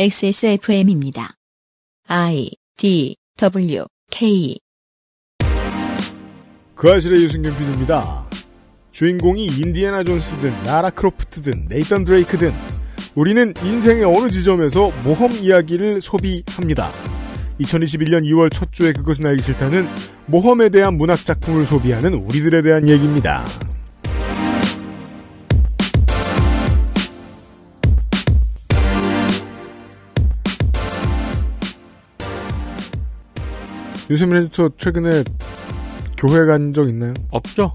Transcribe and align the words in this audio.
XSFM입니다. 0.00 1.34
I 2.06 2.52
D 2.76 3.16
W 3.36 3.84
K 4.12 4.56
그 6.76 6.92
아실의 6.92 7.24
유승균 7.24 7.52
PD입니다. 7.56 8.24
주인공이 8.92 9.46
인디애나 9.46 10.04
존스든 10.04 10.52
나라 10.62 10.90
크로프트든 10.90 11.64
네이턴 11.68 12.04
드레이크든 12.04 12.52
우리는 13.16 13.52
인생의 13.60 14.04
어느 14.04 14.30
지점에서 14.30 14.92
모험 15.02 15.32
이야기를 15.32 16.00
소비합니다. 16.00 16.90
2021년 17.58 18.22
2월 18.22 18.52
첫 18.54 18.72
주에 18.72 18.92
그것은 18.92 19.26
알기 19.26 19.42
싫다는 19.42 19.84
모험에 20.26 20.68
대한 20.68 20.96
문학 20.96 21.24
작품을 21.24 21.66
소비하는 21.66 22.14
우리들에 22.14 22.62
대한 22.62 22.88
얘기입니다. 22.88 23.44
유세민 34.10 34.36
에디터 34.44 34.70
최근에 34.78 35.24
교회 36.16 36.46
간 36.46 36.72
적 36.72 36.88
있나요? 36.88 37.14
없죠? 37.32 37.72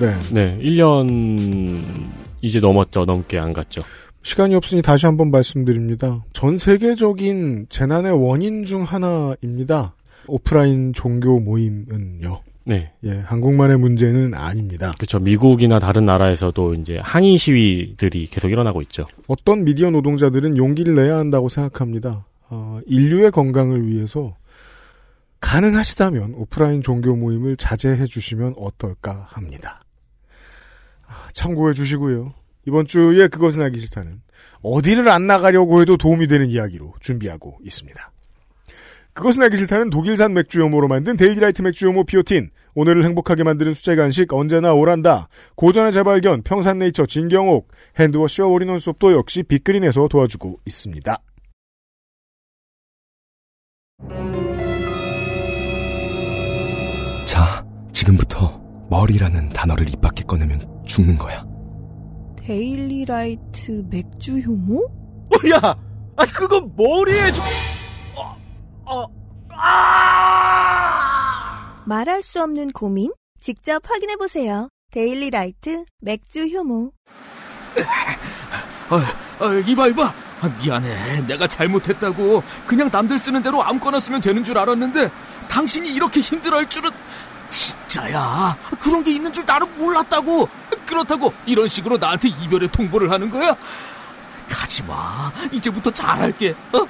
네. 0.00 0.14
네, 0.32 0.58
1년 0.60 1.92
이제 2.40 2.60
넘었죠. 2.60 3.04
넘게 3.04 3.38
안 3.38 3.52
갔죠. 3.52 3.82
시간이 4.22 4.54
없으니 4.54 4.82
다시 4.82 5.06
한번 5.06 5.30
말씀드립니다. 5.30 6.24
전 6.32 6.56
세계적인 6.56 7.66
재난의 7.68 8.12
원인 8.12 8.64
중 8.64 8.82
하나입니다. 8.82 9.94
오프라인 10.26 10.92
종교 10.92 11.38
모임은요. 11.40 12.40
네. 12.64 12.92
예, 13.04 13.20
한국만의 13.24 13.78
문제는 13.78 14.34
아닙니다. 14.34 14.92
그렇죠. 14.98 15.18
미국이나 15.18 15.78
다른 15.78 16.04
나라에서도 16.04 16.74
이제 16.74 16.98
항의 17.02 17.38
시위들이 17.38 18.26
계속 18.26 18.50
일어나고 18.50 18.82
있죠. 18.82 19.04
어떤 19.26 19.64
미디어 19.64 19.90
노동자들은 19.90 20.56
용기를 20.58 20.94
내야 20.94 21.16
한다고 21.16 21.48
생각합니다. 21.48 22.26
어, 22.50 22.80
인류의 22.86 23.30
건강을 23.30 23.86
위해서 23.86 24.34
가능하시다면 25.40 26.34
오프라인 26.34 26.82
종교 26.82 27.14
모임을 27.16 27.56
자제해 27.56 28.06
주시면 28.06 28.54
어떨까 28.56 29.26
합니다. 29.30 29.80
아, 31.06 31.28
참고해 31.32 31.74
주시고요. 31.74 32.34
이번 32.66 32.86
주에 32.86 33.28
그것은 33.28 33.62
알기 33.62 33.78
싫다는 33.78 34.20
어디를 34.62 35.08
안 35.08 35.26
나가려고 35.26 35.80
해도 35.80 35.96
도움이 35.96 36.26
되는 36.26 36.48
이야기로 36.48 36.94
준비하고 37.00 37.58
있습니다. 37.64 38.12
그것은 39.14 39.42
알기 39.42 39.56
싫다는 39.56 39.90
독일산 39.90 40.32
맥주 40.32 40.60
효모로 40.60 40.86
만든 40.86 41.16
데일리라이트 41.16 41.62
맥주 41.62 41.86
효모 41.86 42.04
비오틴 42.04 42.50
오늘을 42.74 43.04
행복하게 43.04 43.42
만드는 43.42 43.74
수제 43.74 43.96
간식 43.96 44.32
언제나 44.32 44.72
오란다 44.74 45.28
고전의 45.56 45.92
재발견 45.92 46.42
평산네이처 46.42 47.06
진경옥 47.06 47.68
hand 47.98 48.17
wash와 48.17 48.46
all-in-one 48.46 48.78
soap도 48.78 49.12
역시 49.12 49.42
빅그린에서 49.42 50.06
도와주고 50.06 50.60
있습니다. 50.64 51.18
지금부터 57.98 58.60
머리라는 58.90 59.48
단어를 59.48 59.88
입 59.88 60.00
밖에 60.00 60.22
꺼내면 60.22 60.60
죽는 60.86 61.18
거야. 61.18 61.44
데일리라이트 62.40 63.86
맥주 63.90 64.38
효모? 64.38 64.84
어, 64.84 65.36
야, 65.50 65.58
아 66.16 66.26
그건 66.26 66.72
머리에 66.76 67.32
좀. 67.32 67.42
어, 68.14 68.36
어, 68.84 69.04
아! 69.50 71.02
말할 71.86 72.22
수 72.22 72.40
없는 72.40 72.70
고민? 72.70 73.10
직접 73.40 73.82
확인해 73.84 74.14
보세요. 74.14 74.68
데일리라이트 74.92 75.84
맥주 76.00 76.46
효모. 76.46 76.92
어, 78.90 78.96
어, 79.44 79.52
이봐 79.66 79.88
이봐. 79.88 80.14
아, 80.40 80.48
미안해. 80.62 81.26
내가 81.26 81.48
잘못했다고. 81.48 82.44
그냥 82.64 82.88
남들 82.92 83.18
쓰는 83.18 83.42
대로 83.42 83.60
아무거나 83.60 83.98
쓰면 83.98 84.20
되는 84.20 84.44
줄 84.44 84.56
알았는데 84.56 85.10
당신이 85.48 85.92
이렇게 85.92 86.20
힘들어할 86.20 86.68
줄은 86.68 86.90
진짜야. 87.50 88.56
그런 88.80 89.02
게 89.02 89.12
있는 89.12 89.32
줄 89.32 89.44
나는 89.46 89.66
몰랐다고. 89.76 90.48
그렇다고 90.86 91.32
이런 91.46 91.68
식으로 91.68 91.98
나한테 91.98 92.28
이별의 92.28 92.70
통보를 92.72 93.10
하는 93.10 93.30
거야? 93.30 93.56
가지 94.48 94.82
마. 94.84 95.30
이제부터 95.52 95.90
잘할게. 95.90 96.54
어? 96.72 96.86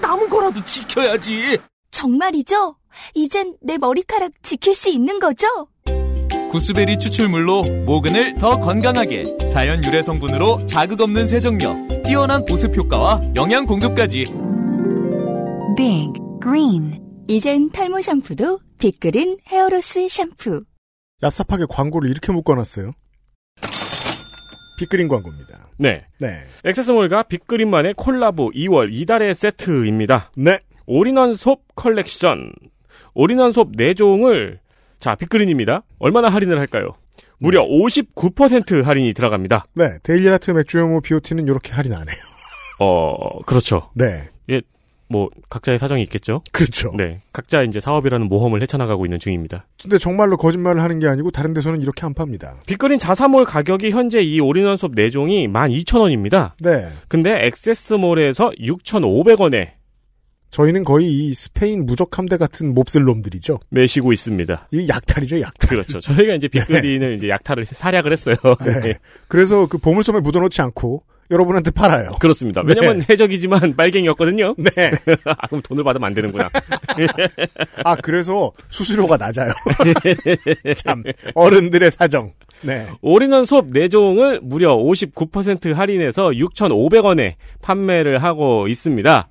남은 0.00 0.28
거라도 0.28 0.64
지켜야지. 0.64 1.58
정말이죠? 1.90 2.76
이젠 3.14 3.54
내 3.60 3.78
머리카락 3.78 4.32
지킬 4.42 4.74
수 4.74 4.88
있는 4.90 5.18
거죠? 5.18 5.46
구스베리 6.50 6.98
추출물로 6.98 7.62
모근을 7.86 8.34
더 8.34 8.58
건강하게 8.58 9.48
자연 9.48 9.84
유래 9.84 10.02
성분으로 10.02 10.66
자극 10.66 11.00
없는 11.00 11.28
세정력 11.28 12.02
뛰어난 12.04 12.44
보습 12.44 12.76
효과와 12.76 13.20
영양 13.36 13.66
공급까지 13.66 14.24
Big 15.76 16.12
Green 16.42 17.00
이젠 17.28 17.70
탈모 17.70 18.00
샴푸도 18.00 18.58
빅그린 18.80 19.36
hair 19.46 19.77
loss 19.77 20.08
샴푸 20.08 20.64
얍삽하게 21.22 21.66
광고를 21.68 22.08
이렇게 22.08 22.32
묶어놨어요. 22.32 22.92
빅그린 24.78 25.06
광고입니다. 25.06 25.68
네. 25.78 26.06
네. 26.18 26.44
액세스몰과 26.64 27.24
빅그린만의 27.24 27.92
콜라보 27.98 28.52
2월 28.52 28.88
이달의 28.90 29.34
세트입니다. 29.34 30.32
네. 30.38 30.60
all-in-one 30.86 31.34
soap 31.34 31.60
컬렉션. 31.74 32.52
all-in-one 33.12 33.52
soap 33.52 33.72
4종을 33.72 34.60
자, 34.98 35.14
빅그린입니다. 35.14 35.82
얼마나 35.98 36.30
할인을 36.30 36.58
할까요? 36.58 36.94
무려 37.38 37.62
59% 37.62 38.82
할인이 38.82 39.12
들어갑니다. 39.12 39.64
네. 39.74 39.98
데일리라이트 40.02 40.52
맥주 40.52 40.78
효모 40.78 41.02
비오틴은 41.02 41.44
이렇게 41.46 41.72
할인 41.72 41.92
안 41.92 42.08
해요. 42.08 42.16
어, 42.80 43.42
그렇죠. 43.42 43.90
네. 43.94 44.30
예, 44.48 44.62
뭐 45.10 45.28
각자의 45.50 45.78
사정이 45.78 46.02
있겠죠. 46.04 46.42
그렇죠. 46.52 46.92
네, 46.96 47.18
각자 47.32 47.62
이제 47.62 47.80
사업이라는 47.80 48.28
모험을 48.28 48.62
헤쳐나가고 48.62 49.04
있는 49.04 49.18
중입니다. 49.18 49.66
근데 49.82 49.98
정말로 49.98 50.36
거짓말을 50.36 50.80
하는 50.80 51.00
게 51.00 51.08
아니고 51.08 51.32
다른 51.32 51.52
데서는 51.52 51.82
이렇게 51.82 52.06
안 52.06 52.14
팝니다. 52.14 52.60
빅그린 52.66 52.98
자사몰 53.00 53.44
가격이 53.44 53.90
현재 53.90 54.22
이 54.22 54.38
all-in-one 54.38 54.76
soap 54.76 54.94
4종이 54.94 55.52
12,000원입니다. 55.52 56.52
네. 56.60 56.88
근데 57.08 57.44
액세스몰에서 57.46 58.52
6,500원에 58.60 59.72
저희는 60.50 60.84
거의 60.84 61.12
이 61.12 61.34
스페인 61.34 61.86
무적 61.86 62.18
함대 62.18 62.36
같은 62.36 62.74
몹쓸 62.74 63.02
놈들이죠. 63.04 63.60
매시고 63.70 64.12
있습니다. 64.12 64.68
이 64.72 64.88
약탈이죠, 64.88 65.40
약탈. 65.40 65.70
그렇죠. 65.70 66.00
저희가 66.00 66.34
이제 66.34 66.48
빅그린을 66.48 67.14
이제 67.18 67.28
약탈을 67.28 67.64
사략을 67.64 68.12
했어요. 68.12 68.36
네. 68.64 68.94
그래서 69.28 69.66
그 69.66 69.78
보물섬에 69.78 70.20
묻어놓지 70.20 70.62
않고 70.62 71.04
여러분한테 71.30 71.70
팔아요. 71.70 72.12
그렇습니다. 72.18 72.62
왜냐면 72.64 72.98
네. 72.98 73.06
해적이지만 73.10 73.74
빨갱이였거든요. 73.78 74.54
네. 74.58 74.90
아, 75.24 75.46
그럼 75.46 75.62
돈을 75.62 75.84
받으면 75.84 76.06
안 76.06 76.14
되는구나. 76.14 76.50
아, 77.84 77.94
그래서 77.96 78.52
수수료가 78.68 79.16
낮아요. 79.16 79.52
참, 80.76 81.02
어른들의 81.34 81.90
사정. 81.90 82.32
네. 82.62 82.86
all-in-one 83.00 83.46
soap 83.46 83.68
4종을 83.68 84.40
무려 84.42 84.76
59% 84.76 85.72
할인해서 85.72 86.28
6,500원에 86.28 87.34
판매를 87.62 88.22
하고 88.22 88.68
있습니다. 88.68 89.28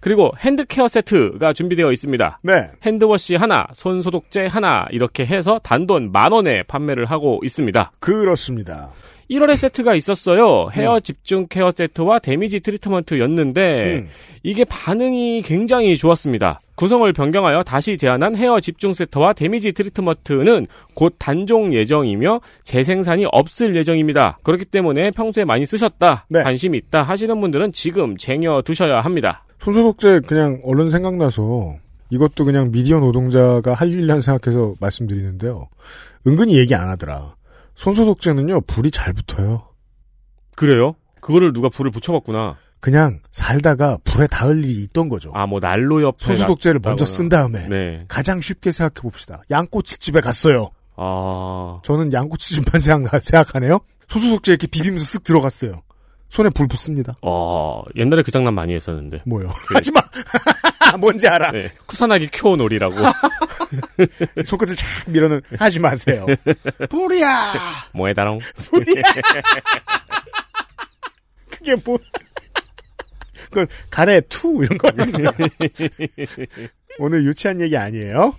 그리고 0.00 0.30
hand 0.38 0.62
care 0.62 0.86
세트가 0.86 1.54
준비되어 1.54 1.90
있습니다. 1.90 2.38
네. 2.42 2.70
hand 2.84 3.09
wash 3.09 3.34
하나, 3.34 3.66
손 3.72 4.00
소독제 4.00 4.46
하나 4.46 4.86
이렇게 4.92 5.26
해서 5.26 5.58
단돈 5.64 6.12
만 6.12 6.30
원에 6.30 6.62
판매를 6.64 7.06
하고 7.06 7.40
있습니다. 7.42 7.92
그렇습니다. 7.98 8.90
1월에 9.30 9.56
세트가 9.56 9.94
있었어요. 9.94 10.70
헤어 10.72 11.00
집중 11.00 11.46
케어 11.48 11.70
세트와 11.70 12.18
damage 12.18 12.60
트리트먼트였는데 12.60 13.96
음. 13.98 14.08
이게 14.42 14.64
반응이 14.64 15.42
굉장히 15.42 15.96
좋았습니다. 15.96 16.60
구성을 16.76 17.12
변경하여 17.12 17.62
다시 17.62 17.98
제안한 17.98 18.36
헤어 18.36 18.60
집중 18.60 18.94
세트와 18.94 19.34
damage 19.34 19.72
트리트먼트는 19.72 20.66
곧 20.94 21.14
단종 21.18 21.74
예정이며 21.74 22.40
재생산이 22.62 23.26
없을 23.30 23.76
예정입니다. 23.76 24.38
그렇기 24.44 24.64
때문에 24.64 25.10
평소에 25.10 25.44
많이 25.44 25.66
쓰셨다, 25.66 26.26
네. 26.30 26.42
관심 26.42 26.74
있다 26.74 27.02
하시는 27.02 27.38
분들은 27.40 27.72
지금 27.72 28.16
쟁여 28.16 28.62
두셔야 28.62 29.00
합니다. 29.00 29.44
손소독제 29.60 30.20
그냥 30.26 30.60
얼른 30.64 30.88
생각나서 30.88 31.76
이것도 32.10 32.44
그냥 32.44 32.70
미디어 32.70 33.00
노동자가 33.00 33.74
할 33.74 33.92
일이란 33.92 34.20
생각해서 34.20 34.74
말씀드리는데요. 34.80 35.68
은근히 36.26 36.56
얘기 36.58 36.74
안 36.74 36.88
하더라. 36.88 37.34
손소독제는요, 37.78 38.62
불이 38.62 38.90
잘 38.90 39.12
붙어요. 39.12 39.68
그래요? 40.56 40.94
그거를 41.20 41.52
누가 41.52 41.68
불을 41.68 41.90
붙여봤구나. 41.92 42.56
그냥 42.80 43.20
살다가 43.32 43.98
불에 44.04 44.26
닿을 44.26 44.64
일이 44.64 44.82
있던 44.84 45.08
거죠. 45.08 45.30
아, 45.34 45.46
뭐 45.46 45.60
난로 45.60 46.02
옆에 46.02 46.26
손소독제를 46.26 46.80
먼저 46.82 47.04
놨다거나. 47.04 47.06
쓴 47.06 47.28
다음에 47.28 47.68
네. 47.68 48.04
가장 48.08 48.40
쉽게 48.40 48.72
생각해 48.72 49.00
봅시다. 49.02 49.42
양꼬치집에 49.50 50.20
갔어요. 50.20 50.70
아, 50.96 51.80
저는 51.84 52.12
양꼬치집만 52.12 52.78
생각, 52.80 53.22
생각하네요. 53.22 53.78
손소독제 54.08 54.52
이렇게 54.52 54.66
비비면서 54.66 55.18
쓱 55.18 55.24
들어갔어요. 55.24 55.82
손에 56.28 56.50
불 56.54 56.68
붙습니다. 56.68 57.14
어, 57.22 57.82
옛날에 57.96 58.22
그 58.22 58.30
장난 58.30 58.54
많이 58.54 58.74
했었는데. 58.74 59.22
뭐요? 59.26 59.48
하지마! 59.72 60.00
뭔지 61.00 61.26
알아. 61.28 61.52
네. 61.52 61.72
쿠사나기 61.86 62.28
큐어놀이라고. 62.32 62.96
손끝을 64.44 64.74
착 64.76 64.88
밀어는 65.06 65.42
하지 65.58 65.80
마세요. 65.80 66.26
불이야! 66.88 67.52
뭐해다롱. 67.92 68.38
불이야! 68.56 69.02
그게 71.50 71.74
뭐, 71.84 71.98
그건 73.50 73.66
가래 73.90 74.20
투 74.28 74.62
이런 74.64 74.78
거 74.78 74.88
아니에요? 74.96 75.30
오늘 76.98 77.24
유치한 77.24 77.60
얘기 77.60 77.76
아니에요? 77.76 78.34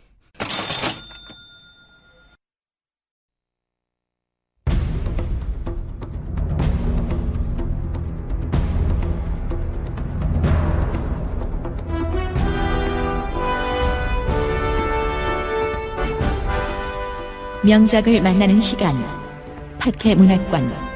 명작을 17.62 18.22
만나는 18.22 18.62
시간. 18.62 18.96
팟캐 19.80 20.16
문학관. 20.16 20.90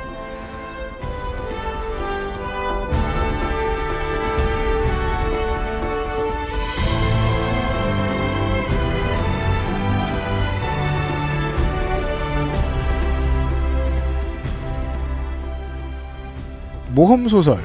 모험 16.96 17.28
소설 17.28 17.60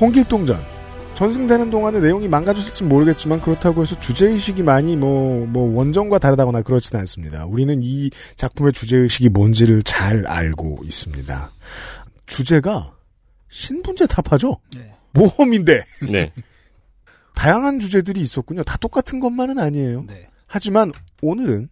홍길동전 0.00 0.75
전승되는 1.16 1.70
동안에 1.70 2.00
내용이 2.00 2.28
망가졌을지 2.28 2.84
모르겠지만 2.84 3.40
그렇다고 3.40 3.80
해서 3.80 3.98
주제의식이 3.98 4.62
많이 4.62 4.96
뭐, 4.96 5.46
뭐 5.46 5.74
원전과 5.74 6.18
다르다거나 6.18 6.60
그렇지는 6.60 7.00
않습니다. 7.00 7.46
우리는 7.46 7.80
이 7.82 8.10
작품의 8.36 8.74
주제의식이 8.74 9.30
뭔지를 9.30 9.82
잘 9.82 10.26
알고 10.26 10.80
있습니다. 10.84 11.50
주제가 12.26 12.94
신분제 13.48 14.06
타파죠? 14.08 14.58
네. 14.76 14.92
모험인데 15.12 15.82
네. 16.12 16.32
다양한 17.34 17.78
주제들이 17.78 18.20
있었군요. 18.20 18.62
다 18.62 18.76
똑같은 18.76 19.18
것만은 19.18 19.58
아니에요. 19.58 20.04
네. 20.06 20.28
하지만 20.46 20.92
오늘은 21.22 21.70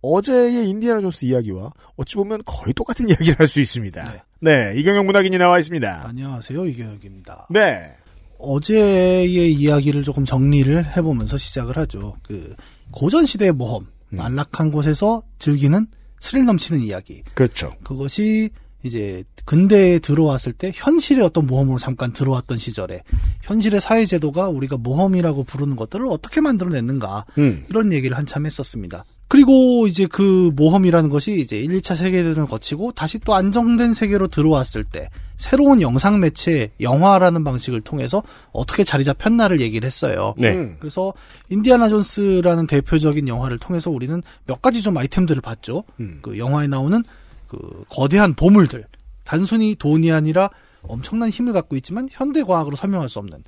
어제의 0.00 0.68
인디아나 0.70 1.02
존스 1.02 1.26
이야기와 1.26 1.70
어찌 1.96 2.16
보면 2.16 2.42
거의 2.46 2.72
똑같은 2.72 3.08
이야기를 3.10 3.36
할 3.38 3.46
수 3.46 3.60
있습니다. 3.60 4.04
네. 4.04 4.22
네, 4.40 4.80
이경영 4.80 5.04
문학인이 5.04 5.36
나와 5.36 5.58
있습니다. 5.58 6.02
안녕하세요 6.06 6.64
이경혁입니다. 6.64 7.48
네. 7.50 7.94
어제의 8.44 9.52
이야기를 9.54 10.02
조금 10.04 10.24
정리를 10.24 10.96
해보면서 10.96 11.38
시작을 11.38 11.76
하죠. 11.78 12.16
그 12.22 12.54
고전 12.90 13.26
시대의 13.26 13.52
모험, 13.52 13.86
음. 14.12 14.20
안락한 14.20 14.70
곳에서 14.70 15.22
즐기는 15.38 15.86
스릴 16.20 16.44
넘치는 16.44 16.80
이야기. 16.80 17.22
그렇죠. 17.34 17.74
그것이 17.82 18.50
이제 18.82 19.24
근대에 19.46 19.98
들어왔을 19.98 20.52
때 20.52 20.70
현실의 20.74 21.24
어떤 21.24 21.46
모험으로 21.46 21.78
잠깐 21.78 22.12
들어왔던 22.12 22.58
시절에 22.58 23.02
현실의 23.42 23.80
사회 23.80 24.04
제도가 24.04 24.48
우리가 24.48 24.76
모험이라고 24.76 25.44
부르는 25.44 25.76
것들을 25.76 26.06
어떻게 26.06 26.40
만들어냈는가 26.40 27.26
음. 27.38 27.64
이런 27.68 27.92
얘기를 27.92 28.16
한참 28.16 28.46
했었습니다. 28.46 29.04
그리고 29.28 29.86
이제 29.86 30.06
그 30.06 30.50
모험이라는 30.54 31.10
것이 31.10 31.40
이제 31.40 31.58
1, 31.58 31.80
2차 31.80 31.96
세계대전을 31.96 32.46
거치고 32.48 32.92
다시 32.92 33.18
또 33.18 33.34
안정된 33.34 33.94
세계로 33.94 34.28
들어왔을 34.28 34.84
때 34.84 35.08
새로운 35.36 35.80
영상 35.80 36.20
매체, 36.20 36.70
영화라는 36.80 37.42
방식을 37.42 37.80
통해서 37.80 38.22
어떻게 38.52 38.84
자리 38.84 39.02
잡혔나를 39.04 39.60
얘기를 39.60 39.86
했어요. 39.86 40.34
네. 40.38 40.54
음. 40.54 40.76
그래서 40.78 41.12
인디아나 41.50 41.88
존스라는 41.88 42.66
대표적인 42.66 43.26
영화를 43.26 43.58
통해서 43.58 43.90
우리는 43.90 44.22
몇 44.46 44.62
가지 44.62 44.82
좀 44.82 44.96
아이템들을 44.96 45.42
봤죠. 45.42 45.84
음. 46.00 46.18
그 46.22 46.38
영화에 46.38 46.68
나오는 46.68 47.02
그 47.48 47.84
거대한 47.88 48.34
보물들. 48.34 48.84
단순히 49.24 49.74
돈이 49.74 50.12
아니라 50.12 50.50
엄청난 50.82 51.30
힘을 51.30 51.52
갖고 51.54 51.76
있지만 51.76 52.08
현대 52.10 52.42
과학으로 52.42 52.76
설명할 52.76 53.08
수 53.08 53.18
없는. 53.18 53.42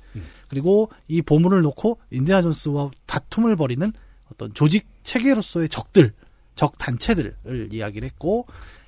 그리고 0.49 0.89
이 1.07 1.21
보물을 1.21 1.61
놓고 1.61 1.99
인디아나 2.11 2.41
존스와 2.41 2.89
다툼을 3.05 3.55
벌이는 3.55 3.93
어떤 4.37 4.53
조직 4.53 4.87
체계로서의 5.03 5.69
적들, 5.69 6.13
적 6.55 6.77
단체들을 6.77 7.69
이야기를 7.71 8.05
했고 8.07 8.45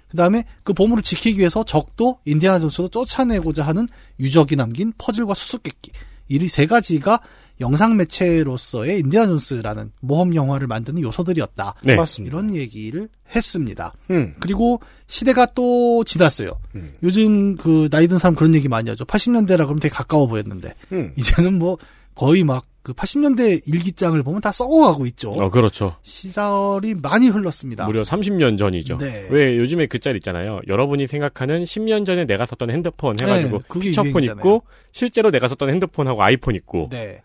그 0.07 0.17
다음에 0.17 0.43
그 0.63 0.73
보물을 0.73 1.03
지키기 1.03 1.39
위해서 1.39 1.63
적도 1.63 2.19
인디아나 2.25 2.59
존스도 2.59 2.89
쫓아내고자 2.89 3.63
하는 3.65 3.87
유적이 4.19 4.55
남긴 4.55 4.93
퍼즐과 4.97 5.33
수수께끼 5.33 5.91
이 6.29 6.47
세 6.47 6.65
가지가 6.67 7.21
영상 7.59 7.97
매체로서의 7.97 8.99
인디아나 8.99 9.27
존스라는 9.27 9.91
모험 9.99 10.33
영화를 10.35 10.67
만드는 10.67 11.01
요소들이었다. 11.01 11.75
네. 11.83 11.95
맞습니다. 11.95 12.31
이런 12.37 12.55
얘기를 12.55 13.09
했습니다. 13.35 13.93
음. 14.11 14.35
그리고 14.39 14.79
시대가 15.07 15.45
또 15.47 16.03
지났어요. 16.05 16.51
음. 16.75 16.93
요즘 17.03 17.57
그 17.57 17.89
나이 17.89 18.07
든 18.07 18.17
사람 18.17 18.35
그런 18.35 18.55
얘기 18.55 18.67
많이 18.67 18.89
하죠. 18.89 19.03
80년대라 19.05 19.57
그러면 19.57 19.79
되게 19.79 19.93
가까워 19.93 20.27
보였는데 20.27 20.73
음. 20.93 21.13
이제는 21.17 21.59
뭐 21.59 21.77
거의 22.15 22.43
막 22.43 22.63
그 22.89 22.93
80년대 22.93 23.61
일기장을 23.67 24.21
보면 24.23 24.41
다 24.41 24.51
썩어가고 24.51 25.05
있죠. 25.07 25.31
어, 25.33 25.49
그렇죠. 25.49 25.95
시절이 26.01 26.95
많이 26.95 27.27
흘렀습니다. 27.27 27.85
무려 27.85 28.01
30년 28.01 28.57
전이죠. 28.57 28.97
네. 28.97 29.27
왜 29.29 29.57
요즘에 29.57 29.85
그 29.85 29.99
짤 29.99 30.15
있잖아요. 30.15 30.61
여러분이 30.67 31.05
생각하는 31.07 31.63
10년 31.63 32.05
전에 32.05 32.25
내가 32.25 32.45
썼던 32.45 32.71
핸드폰 32.71 33.15
해가지고 33.21 33.59
네, 33.59 33.79
피처폰 33.79 34.09
유행이잖아요. 34.23 34.39
있고 34.39 34.63
실제로 34.91 35.29
내가 35.29 35.47
썼던 35.47 35.69
핸드폰하고 35.69 36.23
아이폰 36.23 36.55
있고. 36.55 36.87
네. 36.89 37.21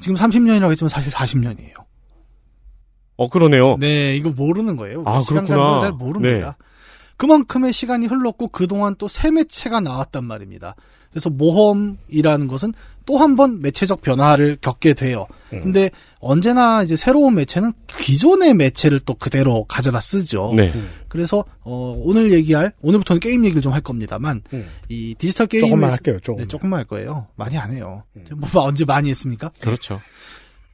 지금 0.00 0.16
30년이라고 0.16 0.70
했지만 0.72 0.88
사실 0.88 1.12
40년이에요. 1.12 1.84
어 3.16 3.28
그러네요. 3.28 3.76
네, 3.78 4.16
이거 4.16 4.30
모르는 4.30 4.76
거예요. 4.76 5.04
아, 5.06 5.20
그렇구나. 5.20 5.56
걸잘 5.74 5.92
모릅니다. 5.92 6.56
그만큼의 7.16 7.72
시간이 7.72 8.06
흘렀고 8.06 8.48
그동안 8.48 8.96
또 8.96 9.06
새 9.06 9.30
매체가 9.30 9.80
나왔단 9.80 10.24
말입니다. 10.24 10.74
그래서 11.10 11.30
모험이라는 11.30 12.48
것은 12.48 12.72
또 13.06 13.18
한 13.18 13.36
번 13.36 13.60
매체적 13.60 14.00
변화를 14.00 14.56
겪게 14.60 14.94
돼요. 14.94 15.26
음. 15.52 15.60
근데 15.62 15.90
언제나 16.20 16.82
이제 16.82 16.96
새로운 16.96 17.34
매체는 17.34 17.72
기존의 17.86 18.54
매체를 18.54 19.00
또 19.00 19.14
그대로 19.14 19.64
가져다 19.64 20.00
쓰죠. 20.00 20.52
네. 20.56 20.72
그래서 21.08 21.44
어, 21.62 21.94
오늘 21.98 22.32
얘기할 22.32 22.72
오늘부터는 22.82 23.20
게임 23.20 23.44
얘기를 23.44 23.60
좀 23.62 23.72
할 23.74 23.80
겁니다만 23.80 24.42
음. 24.52 24.66
이 24.88 25.14
디지털 25.18 25.46
게임 25.48 25.66
조금만 25.66 25.90
할게요, 25.90 26.18
조금. 26.22 26.42
네, 26.42 26.48
조금만 26.48 26.78
할 26.78 26.84
거예요. 26.86 27.26
많이 27.36 27.58
안 27.58 27.72
해요. 27.72 28.04
뭐 28.36 28.48
언제 28.62 28.84
많이 28.84 29.10
했습니까? 29.10 29.50
그렇죠. 29.60 30.00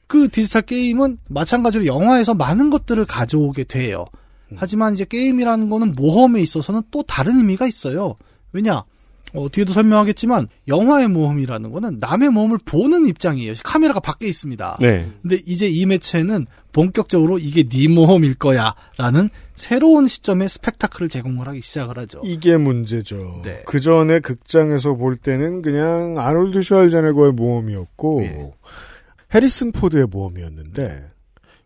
그 0.07 0.27
디지털 0.29 0.61
게임은 0.63 1.17
마찬가지로 1.29 1.85
영화에서 1.85 2.33
많은 2.33 2.69
것들을 2.69 3.05
가져오게 3.05 3.63
돼요. 3.65 4.05
하지만 4.57 4.93
이제 4.93 5.05
게임이라는 5.05 5.69
거는 5.69 5.93
모험에 5.93 6.41
있어서는 6.41 6.81
또 6.91 7.03
다른 7.03 7.37
의미가 7.37 7.67
있어요. 7.67 8.15
왜냐? 8.51 8.83
어, 9.33 9.47
뒤에도 9.49 9.73
설명하겠지만 9.73 10.47
영화의 10.67 11.07
모험이라는 11.07 11.71
거는 11.71 11.97
남의 11.99 12.29
모험을 12.29 12.57
보는 12.65 13.07
입장이에요. 13.07 13.53
카메라가 13.63 13.99
밖에 13.99 14.27
있습니다. 14.27 14.77
네. 14.81 15.09
근데 15.21 15.39
이제 15.45 15.69
이 15.69 15.85
매체는 15.85 16.47
본격적으로 16.71 17.37
이게 17.37 17.63
네 17.63 17.87
모험일 17.87 18.35
거야라는 18.35 19.29
새로운 19.55 20.07
시점의 20.07 20.49
스펙타클을 20.49 21.09
제공을 21.09 21.47
하기 21.47 21.61
시작을 21.61 21.97
하죠. 21.99 22.21
이게 22.23 22.57
문제죠. 22.57 23.41
네. 23.43 23.63
그 23.65 23.79
전에 23.79 24.19
극장에서 24.19 24.95
볼 24.95 25.17
때는 25.17 25.61
그냥 25.61 26.17
아놀드 26.17 26.61
슈왈제네거의 26.61 27.33
모험이었고 27.33 28.23
예. 28.23 28.51
해리슨 29.33 29.71
포드의 29.71 30.07
모험이었는데 30.09 31.05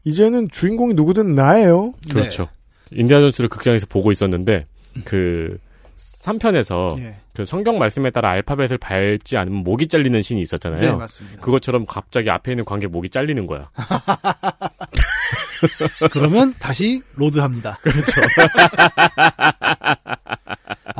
이제는 0.03 0.49
주인공이 0.49 0.93
누구든 0.93 1.35
나예요. 1.35 1.93
그렇죠. 2.11 2.47
인디아나 2.91 3.19
존스를 3.19 3.49
극장에서 3.49 3.87
보고 3.87 4.11
있었는데 4.11 4.67
그 5.03 5.57
3편에서 5.97 6.95
네. 6.95 7.15
그 7.33 7.45
성경 7.45 7.77
말씀에 7.77 8.09
따라 8.09 8.31
알파벳을 8.31 8.77
밟지 8.77 9.37
않으면 9.37 9.63
목이 9.63 9.87
잘리는 9.87 10.21
신이 10.21 10.41
있었잖아요. 10.41 10.81
네, 10.81 10.95
맞습니다. 10.95 11.41
그것처럼 11.41 11.85
갑자기 11.85 12.29
앞에 12.29 12.51
있는 12.51 12.65
관객 12.65 12.91
목이 12.91 13.09
잘리는 13.09 13.47
거야. 13.47 13.69
그러면 16.11 16.53
다시 16.59 17.01
load합니다. 17.15 17.79
그렇죠. 17.81 18.05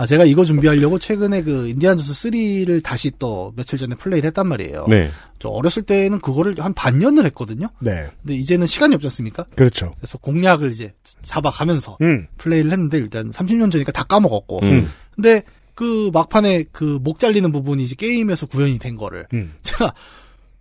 아, 0.06 0.08
제가 0.08 0.24
이거 0.26 0.46
준비하려고 0.46 1.00
최근에 1.00 1.42
그 1.42 1.68
인디안 1.68 1.98
존스 1.98 2.30
3를 2.30 2.84
다시 2.84 3.12
또 3.18 3.52
며칠 3.56 3.80
전에 3.80 3.96
플레이를 3.96 4.28
했단 4.28 4.48
말이에요. 4.48 4.86
네. 4.88 5.10
저 5.40 5.50
어렸을 5.50 5.82
때는 5.82 6.20
그거를 6.20 6.56
한 6.60 6.76
반년을 6.76 7.26
했거든요. 7.26 7.68
네. 7.80 8.08
근데 8.22 8.36
이제는 8.36 8.68
시간이 8.68 8.94
없지 8.94 9.08
않습니까? 9.08 9.46
그렇죠. 9.56 9.96
그래서 9.98 10.20
공략을 10.20 10.70
이제 10.72 10.94
잡아가면서 11.24 11.98
음. 12.02 12.28
플레이를 12.38 12.72
했는데 12.72 13.00
일단 13.00 13.32
30년 13.32 13.72
전이니까 13.72 13.92
다 13.92 14.04
까먹었고. 14.04 14.60
음. 14.62 14.92
근데 15.16 15.42
그 15.74 16.12
막판에 16.14 16.66
그 16.72 17.00
목 17.02 17.18
잘리는 17.20 17.52
부분이 17.52 17.84
이제 17.84 17.96
게임에서 17.96 18.46
구현이 18.46 18.78
된 18.78 18.96
거를 18.96 19.26
음. 19.34 19.56
제가 19.64 19.92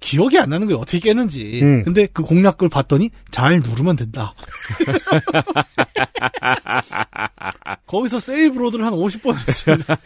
기억이 0.05 0.39
안 0.39 0.51
나는 0.51 0.67
거예요. 0.67 0.81
어떻게 0.81 0.99
깨는지. 0.99 1.61
음. 1.63 1.83
근데 1.83 2.07
그 2.13 2.23
공략을 2.23 2.69
봤더니 2.69 3.11
잘 3.31 3.61
누르면 3.61 3.97
된다. 3.97 4.35
거기서 7.87 8.21
save 8.21 8.59
load를 8.59 8.85
한 8.85 8.93
50번 8.93 9.35
했습니다. 9.35 9.97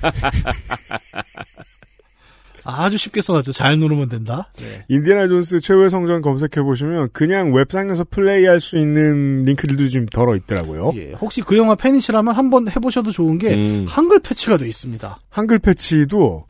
아주 2.63 2.97
쉽게 2.97 3.23
써가지고 3.23 3.53
잘 3.53 3.79
누르면 3.79 4.09
된다. 4.09 4.53
네. 4.59 4.85
인디아나 4.89 5.27
존스 5.27 5.61
최후의 5.61 5.91
성전 5.91 6.23
검색해 6.23 6.63
보시면 6.63 7.09
그냥 7.13 7.53
웹상에서 7.53 8.05
플레이할 8.05 8.61
수 8.61 8.77
있는 8.77 9.43
링크들도 9.45 9.89
좀 9.89 10.07
더러 10.07 10.37
있더라고요. 10.37 10.93
예, 10.95 11.13
혹시 11.15 11.41
그 11.41 11.57
영화 11.57 11.75
팬이시라면 11.75 12.35
한번 12.35 12.69
해보셔도 12.69 13.11
좋은 13.11 13.39
게 13.39 13.55
음. 13.55 13.87
한글 13.89 14.21
패치가 14.21 14.59
돼 14.59 14.69
있습니다. 14.69 15.19
한글 15.31 15.59
패치도 15.59 16.25
어, 16.25 16.47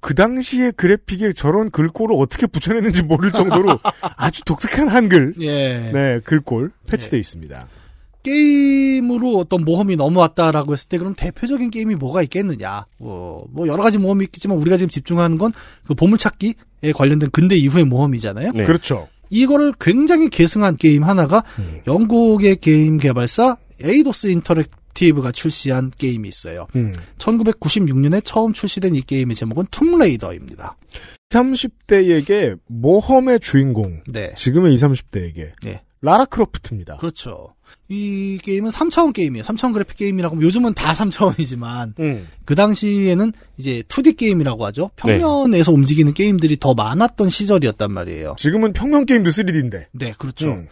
그 0.00 0.14
당시에 0.14 0.72
그래픽에 0.72 1.32
저런 1.32 1.70
글꼴을 1.70 2.16
어떻게 2.18 2.46
붙여냈는지 2.46 3.02
모를 3.02 3.32
정도로 3.32 3.78
아주 4.16 4.42
독특한 4.44 4.88
한글 4.88 5.34
예. 5.40 5.90
네 5.92 6.20
글꼴 6.24 6.72
패치돼 6.88 7.18
있습니다. 7.18 7.68
게임으로 8.24 9.36
어떤 9.36 9.64
모험이 9.64 9.94
넘어왔다라고 9.94 10.72
했을 10.72 10.88
때 10.88 10.98
그럼 10.98 11.14
대표적인 11.14 11.70
게임이 11.70 11.94
뭐가 11.94 12.22
있겠느냐? 12.22 12.86
뭐, 12.98 13.46
뭐 13.52 13.68
여러 13.68 13.84
가지 13.84 13.98
모험이 13.98 14.24
있겠지만 14.24 14.58
우리가 14.58 14.76
지금 14.76 14.88
집중하는 14.90 15.38
건 15.38 15.52
그 15.86 15.94
보물찾기에 15.94 16.92
관련된 16.94 17.30
근대 17.30 17.56
이후의 17.56 17.84
모험이잖아요. 17.84 18.52
네. 18.52 18.64
그렇죠. 18.64 19.08
이거를 19.30 19.72
굉장히 19.80 20.28
계승한 20.28 20.76
게임 20.76 21.04
하나가 21.04 21.42
음. 21.58 21.80
영국의 21.86 22.56
게임 22.56 22.96
개발사 22.98 23.56
에이도스 23.82 24.28
인터랙티브가 24.28 25.30
출시한 25.30 25.92
게임이 25.96 26.28
있어요. 26.28 26.66
음. 26.74 26.92
1996년에 27.18 28.22
처음 28.24 28.52
출시된 28.52 28.94
이 28.94 29.02
게임의 29.02 29.36
제목은 29.36 29.66
툼레이더입니다. 29.70 30.76
30대에게 31.30 32.58
모험의 32.66 33.40
주인공 33.40 34.02
네. 34.06 34.32
지금의 34.34 34.74
20, 34.74 34.88
30대에게 34.88 35.50
네. 35.62 35.82
라라 36.00 36.24
크로프트입니다. 36.24 36.96
그렇죠. 36.96 37.54
이 37.88 38.38
게임은 38.42 38.70
3차원 38.70 39.12
게임이에요. 39.12 39.44
3차원 39.44 39.72
그래픽 39.72 39.96
게임이라고 39.96 40.36
하면 40.36 40.46
요즘은 40.46 40.74
다 40.74 40.92
3차원이지만 40.94 41.98
음. 42.00 42.28
그 42.44 42.54
당시에는 42.54 43.32
이제 43.58 43.82
2D 43.88 44.16
게임이라고 44.16 44.64
하죠. 44.66 44.90
평면에서 44.96 45.72
움직이는 45.72 46.14
게임들이 46.14 46.58
더 46.58 46.74
많았던 46.74 47.28
시절이었단 47.28 47.92
말이에요. 47.92 48.36
지금은 48.38 48.72
평면 48.72 49.06
게임도 49.06 49.30
3D인데. 49.30 49.86
네, 49.92 50.14
그렇죠. 50.16 50.52
음. 50.52 50.68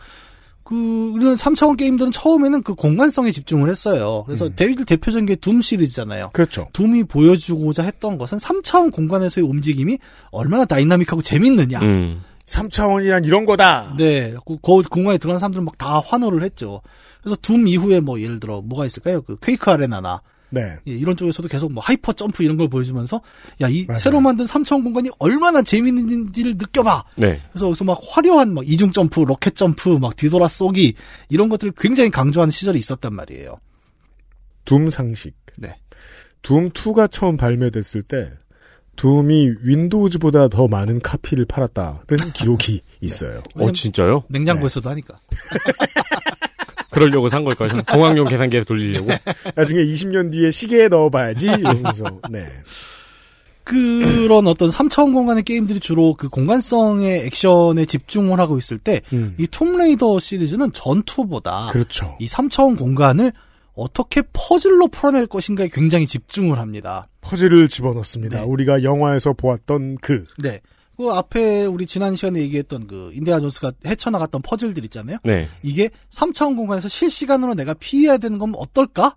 그 0.65 1.13
이런 1.21 1.37
3차원 1.37 1.77
게임들은 1.77 2.11
처음에는 2.11 2.63
그 2.63 2.75
공간성에 2.75 3.31
집중을 3.31 3.69
했어요. 3.69 4.23
그래서 4.27 4.47
음. 4.47 4.53
제일 4.57 4.77
대표적인 4.85 5.27
게 5.27 5.37
둠 5.37 5.61
시리즈잖아요. 5.61 6.31
그렇죠. 6.33 6.69
둠이 6.73 7.05
보여주고자 7.05 7.83
했던 7.83 8.17
것은 8.19 8.39
3차원 8.39 8.91
공간에서의 8.93 9.47
움직임이 9.47 9.99
얼마나 10.31 10.65
다이나믹하고 10.65 11.21
재밌느냐. 11.23 11.81
음. 11.83 12.23
3차원이란 12.47 13.27
이런 13.27 13.47
거다. 13.47 13.95
네, 13.99 14.35
그, 14.47 14.59
그 14.63 14.83
공간에 14.91 15.19
들어간 15.19 15.39
사람들은 15.39 15.65
막 15.65 15.75
다 15.79 16.01
환호를 16.01 16.43
했죠. 16.43 16.81
그래서 17.23 17.37
둠 17.41 17.67
이후에 17.69 18.01
뭐 18.01 18.21
예를 18.21 18.39
들어 18.41 18.61
뭐가 18.63 18.87
있을까요? 18.87 19.23
그 19.23 19.37
퀘이크 19.41 19.71
아레나나 19.71 20.21
네. 20.55 20.79
예, 20.87 20.93
이런 20.93 21.17
쪽에서도 21.17 21.49
계속 21.49 21.73
뭐 21.73 21.83
하이퍼 21.83 22.13
점프 22.13 22.43
이런 22.43 22.57
걸 22.57 22.69
보여주면서 22.69 23.21
야 23.61 23.69
이. 23.69 23.87
새로 23.97 24.21
만든 24.21 24.47
3차원 24.47 24.83
공간이 24.85 25.11
얼마나 25.19 25.61
재밌는지를 25.63 26.53
느껴봐. 26.57 27.05
네. 27.17 27.41
그래서 27.53 27.67
여기서 27.67 27.85
막 27.85 28.01
화려한 28.03 28.55
막 28.55 28.67
이중 28.69 28.93
점프, 28.93 29.21
로켓 29.21 29.57
점프, 29.57 29.89
막 29.91 30.17
뒤돌아 30.17 30.49
쏘기 30.49 30.95
이런 31.29 31.49
것들을 31.49 31.75
굉장히 31.77 32.11
강조하는 32.11 32.51
시절이 32.51 32.79
있었단 32.79 33.15
말이에요. 33.15 33.59
둠 34.65 34.89
상식. 34.89 35.35
네. 35.57 35.77
둠 36.43 36.71
2가 36.71 37.11
처음 37.11 37.37
발매됐을 37.37 38.03
때 38.03 38.31
둠이 38.97 39.51
윈도우즈보다 39.63 40.49
더 40.49 40.69
많은 40.69 41.01
카피를 41.01 41.47
팔았다는 41.47 42.33
기록이 42.35 42.83
있어요. 43.01 43.43
어, 43.57 43.73
진짜요? 43.73 44.25
냉장고에서도 44.29 44.89
하니까. 44.91 45.19
그러려고 46.95 47.29
산 47.29 47.45
걸까요? 47.45 47.71
공학용 47.91 48.29
계산기에 48.29 48.65
돌리려고? 48.65 49.11
나중에 49.55 49.85
20년 49.85 50.33
뒤에 50.33 50.51
시계에 50.51 50.89
넣어봐야지 50.89 51.47
이러면서 51.47 52.05
네. 52.31 52.47
그런 53.65 54.47
어떤 54.47 54.69
3차원 54.69 55.15
공간의 55.15 55.43
게임들이 55.43 55.81
주로 55.81 56.15
그 56.15 56.29
공간성의 56.29 57.27
액션에 57.27 57.87
집중을 57.87 58.39
하고 58.39 58.59
있을 58.59 58.79
때 58.79 59.01
음. 59.13 59.35
이 59.39 59.47
툼레이더 59.47 60.21
시리즈는 60.21 60.73
전투보다 60.73 61.71
그렇죠. 61.73 62.17
이 62.21 62.27
3차원 62.27 62.79
공간을 62.79 63.33
어떻게 63.75 64.23
퍼즐로 64.33 64.89
풀어낼 64.89 65.27
것인가에 65.27 65.69
굉장히 65.73 66.07
집중을 66.07 66.59
합니다. 66.59 67.09
퍼즐을 67.23 67.69
집어넣습니다. 67.69 68.41
네. 68.41 68.45
우리가 68.45 68.83
영화에서 68.83 69.33
보았던 69.33 69.97
그 70.01 70.25
네. 70.39 70.61
그 70.97 71.11
앞에 71.11 71.67
우리 71.67 71.87
지난 71.87 72.15
시간에 72.17 72.41
얘기했던 72.41 72.87
그 72.87 73.11
인디아 73.15 73.41
존스가 73.41 73.73
헤쳐나갔던 73.87 74.43
퍼즐들 74.43 74.85
있잖아요. 74.85 75.19
네. 75.25 75.49
이게 75.63 75.91
3차원 76.13 76.57
공간에서 76.57 76.89
실시간으로 76.89 77.55
내가 77.55 77.75
피해야 77.75 78.17
되는 78.17 78.39
건 78.39 78.53
어떨까? 78.57 79.17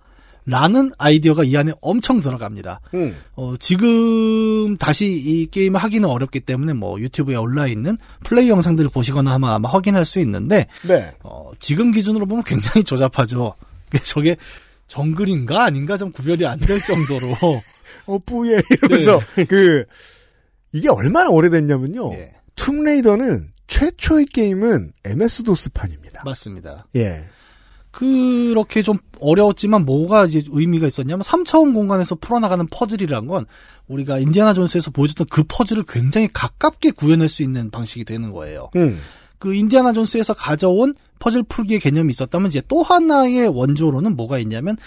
라는 0.49 0.93
아이디어가 0.97 1.43
이 1.43 1.57
안에 1.57 1.73
엄청 1.81 2.21
들어갑니다. 2.21 2.79
음. 2.93 3.17
어, 3.35 3.55
지금 3.59 4.77
다시 4.77 5.05
이 5.11 5.45
게임을 5.47 5.77
하기는 5.81 6.07
어렵기 6.07 6.39
때문에 6.39 6.71
뭐 6.71 6.99
유튜브에 7.01 7.35
올라 7.35 7.67
있는 7.67 7.97
플레이 8.23 8.47
영상들을 8.49 8.89
보시거나 8.91 9.33
하면 9.33 9.49
아마 9.49 9.69
확인할 9.69 10.05
수 10.05 10.19
있는데 10.19 10.67
네. 10.87 11.13
어, 11.23 11.51
지금 11.59 11.91
기준으로 11.91 12.25
보면 12.25 12.45
굉장히 12.45 12.83
조잡하죠. 12.85 13.55
저게 14.05 14.37
정글인가 14.87 15.65
아닌가 15.65 15.97
좀 15.97 16.11
구별이 16.13 16.45
안 16.45 16.57
될 16.59 16.79
정도로 16.81 17.27
어 18.07 18.17
뿌예 18.25 18.61
이러면서 18.69 19.19
그 19.49 19.83
이게 20.77 20.89
얼마나 20.89 21.29
오래됐냐면요. 21.29 22.13
예, 22.13 22.33
툼레이더는 22.55 23.51
최초의 23.67 24.25
게임은 24.25 24.93
MS 25.03 25.43
도스판입니다. 25.43 26.23
맞습니다. 26.23 26.87
예. 26.95 27.23
그렇게 27.91 28.83
좀 28.83 28.97
어려웠지만 29.19 29.83
뭐가 29.83 30.25
이제 30.25 30.43
의미가 30.47 30.85
있었냐면 30.85 31.23
3차원 31.23 31.73
공간에서 31.73 32.13
풀어나가는 32.13 32.67
퍼즐이란 32.67 33.25
건 33.25 33.45
우리가 33.87 34.19
인디아나 34.19 34.53
존스에서 34.53 34.91
보여줬던 34.91 35.27
그 35.31 35.43
퍼즐을 35.47 35.83
굉장히 35.87 36.29
가깝게 36.31 36.91
구현할 36.91 37.27
수 37.27 37.41
있는 37.41 37.71
방식이 37.71 38.05
되는 38.05 38.31
거예요. 38.31 38.69
음. 38.75 38.99
그 39.39 39.55
인디아나 39.55 39.93
존스에서 39.93 40.35
가져온 40.35 40.93
퍼즐 41.19 41.43
풀기의 41.43 41.79
개념이 41.79 42.11
있었다면 42.11 42.49
이제 42.49 42.61
또 42.67 42.83
하나의 42.83 43.47
원조로는 43.47 44.15
뭐가 44.15 44.37
있냐면 44.39 44.77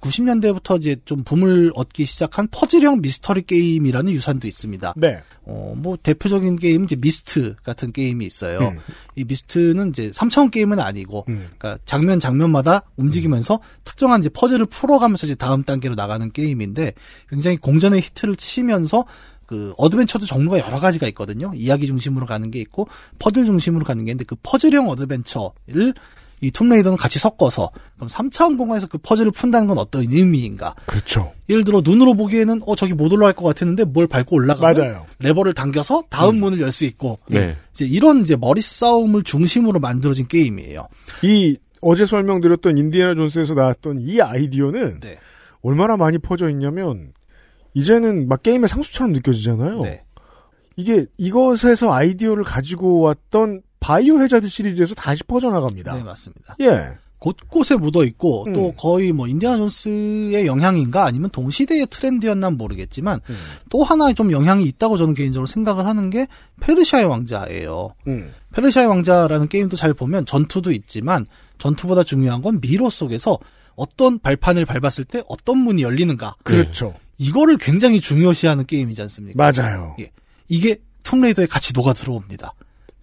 90년대부터 0.00 0.78
이제 0.78 0.96
좀 1.04 1.24
붐을 1.24 1.72
얻기 1.74 2.04
시작한 2.04 2.48
퍼즐형 2.50 3.00
미스터리 3.00 3.42
게임이라는 3.42 4.12
유산도 4.12 4.46
있습니다. 4.46 4.94
네. 4.96 5.22
어, 5.44 5.74
뭐 5.76 5.96
대표적인 6.02 6.56
게임은 6.56 6.84
이제 6.84 6.96
미스트 6.96 7.56
같은 7.62 7.92
게임이 7.92 8.24
있어요. 8.24 8.68
음. 8.68 8.78
이 9.16 9.24
미스트는 9.24 9.90
이제 9.90 10.10
3차원 10.10 10.50
게임은 10.50 10.78
아니고 10.78 11.24
음. 11.28 11.48
그러니까 11.58 11.78
장면 11.84 12.20
장면마다 12.20 12.82
움직이면서 12.96 13.60
특정한 13.84 14.20
이제 14.20 14.28
퍼즐을 14.28 14.66
풀어 14.66 14.98
가면서 14.98 15.26
이제 15.26 15.34
다음 15.34 15.64
단계로 15.64 15.94
나가는 15.94 16.30
게임인데 16.30 16.92
굉장히 17.28 17.56
공전의 17.56 18.00
히트를 18.00 18.36
치면서 18.36 19.04
그 19.46 19.72
어드벤처도 19.78 20.26
종류가 20.26 20.58
여러 20.58 20.78
가지가 20.78 21.08
있거든요. 21.08 21.50
이야기 21.54 21.86
중심으로 21.86 22.26
가는 22.26 22.50
게 22.50 22.60
있고 22.60 22.86
퍼즐 23.18 23.46
중심으로 23.46 23.84
가는 23.84 24.04
게 24.04 24.10
있는데 24.10 24.24
그 24.26 24.36
퍼즐형 24.42 24.88
어드벤처를 24.90 25.94
이 26.40 26.50
툼레이더는 26.50 26.96
같이 26.96 27.18
섞어서 27.18 27.70
그럼 27.96 28.08
3차원 28.08 28.56
공간에서 28.56 28.86
그 28.86 28.98
퍼즐을 28.98 29.30
푼다는 29.32 29.66
건 29.68 29.78
어떤 29.78 30.02
의미인가? 30.02 30.74
그렇죠. 30.86 31.32
예를 31.48 31.64
들어 31.64 31.80
눈으로 31.84 32.14
보기에는 32.14 32.62
어 32.66 32.76
저기 32.76 32.94
못 32.94 33.12
올라갈 33.12 33.32
것 33.32 33.44
같았는데 33.44 33.84
뭘 33.84 34.06
밟고 34.06 34.36
올라가면 34.36 34.76
맞아요. 34.76 35.06
레버를 35.18 35.54
당겨서 35.54 36.04
다음 36.10 36.36
문을 36.40 36.60
열 36.60 36.70
수 36.70 36.84
있고 36.84 37.18
네. 37.28 37.56
이제 37.72 37.84
이런 37.86 38.20
이제 38.20 38.36
머리 38.36 38.60
싸움을 38.60 39.22
중심으로 39.22 39.80
만들어진 39.80 40.28
게임이에요. 40.28 40.86
이 41.22 41.56
어제 41.80 42.04
설명드렸던 42.04 42.76
인디애나 42.76 43.14
존스에서 43.14 43.54
나왔던 43.54 44.00
이 44.00 44.20
아이디어는 44.20 45.00
네. 45.00 45.18
얼마나 45.62 45.96
많이 45.96 46.18
퍼져 46.18 46.50
있냐면 46.50 47.12
이제는 47.74 48.28
막 48.28 48.42
게임의 48.42 48.68
상수처럼 48.68 49.12
느껴지잖아요. 49.12 49.80
네. 49.80 50.02
이게 50.76 51.06
이것에서 51.16 51.92
아이디어를 51.92 52.44
가지고 52.44 53.00
왔던 53.00 53.62
바이오 53.80 54.20
해자드 54.20 54.46
시리즈에서 54.46 54.94
다시 54.94 55.22
퍼져나갑니다. 55.24 55.94
네, 55.94 56.02
맞습니다. 56.02 56.56
예. 56.60 56.98
곳곳에 57.18 57.74
묻어 57.76 58.04
있고 58.04 58.44
음. 58.46 58.52
또 58.52 58.72
거의 58.72 59.12
뭐 59.12 59.26
인디아나 59.26 59.56
존스의 59.56 60.46
영향인가 60.46 61.04
아니면 61.04 61.30
동시대의 61.30 61.88
트렌드였나 61.90 62.50
모르겠지만 62.50 63.20
음. 63.28 63.36
또 63.70 63.82
하나 63.82 64.12
좀 64.12 64.30
영향이 64.30 64.64
있다고 64.64 64.96
저는 64.96 65.14
개인적으로 65.14 65.46
생각을 65.46 65.84
하는 65.86 66.10
게 66.10 66.28
페르시아의 66.60 67.06
왕자예요. 67.06 67.94
음. 68.06 68.32
페르시아의 68.52 68.88
왕자라는 68.88 69.48
게임도 69.48 69.76
잘 69.76 69.94
보면 69.94 70.26
전투도 70.26 70.70
있지만 70.70 71.26
전투보다 71.58 72.04
중요한 72.04 72.40
건 72.40 72.60
미로 72.60 72.88
속에서 72.88 73.38
어떤 73.74 74.18
발판을 74.20 74.64
밟았을 74.64 75.04
때 75.04 75.22
어떤 75.28 75.58
문이 75.58 75.82
열리는가 75.82 76.36
그렇죠. 76.44 76.94
이거를 77.18 77.58
굉장히 77.58 78.00
중요시하는 78.00 78.66
게임이지 78.66 79.02
않습니까? 79.02 79.52
맞아요. 79.52 79.96
예. 79.98 80.10
이게 80.48 80.80
툼레이더에 81.02 81.46
같이 81.46 81.72
녹아 81.74 81.94
들어옵니다. 81.94 82.54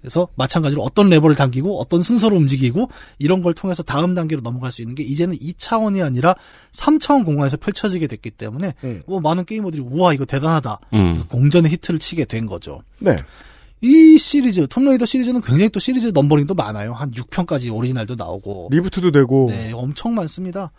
그래서 0.05 0.27
마찬가지로 0.35 0.83
어떤 0.83 1.09
레버를 1.09 1.35
당기고 1.35 1.79
어떤 1.79 2.03
순서로 2.03 2.35
움직이고 2.37 2.89
이런 3.17 3.41
걸 3.41 3.55
통해서 3.55 3.81
다음 3.81 4.13
단계로 4.13 4.41
넘어갈 4.41 4.71
수 4.71 4.83
있는 4.83 4.93
게 4.93 5.01
이제는 5.01 5.35
2차원이 5.35 6.05
아니라 6.05 6.35
3차원 6.73 7.25
공간에서 7.25 7.57
펼쳐지게 7.57 8.05
됐기 8.05 8.29
때문에 8.29 8.75
음. 8.83 9.01
뭐 9.07 9.19
많은 9.19 9.45
게이머들이 9.45 9.81
우와 9.81 10.13
이거 10.13 10.25
대단하다. 10.25 10.79
음. 10.93 11.23
공전의 11.27 11.71
히트를 11.71 11.99
치게 11.99 12.25
된 12.25 12.45
거죠. 12.45 12.81
네. 12.99 13.17
이 13.81 14.19
시리즈 14.19 14.67
툼레이더 14.67 15.07
시리즈는 15.07 15.41
굉장히 15.41 15.69
또 15.69 15.79
시리즈 15.79 16.11
numbering도 16.13 16.53
많아요. 16.53 16.93
한 16.93 17.09
6편까지 17.09 17.75
오리지널도 17.75 18.13
나오고 18.13 18.69
reboot도 18.71 19.11
되고 19.11 19.47
네 19.49 19.71
엄청 19.73 20.13
많습니다. 20.13 20.71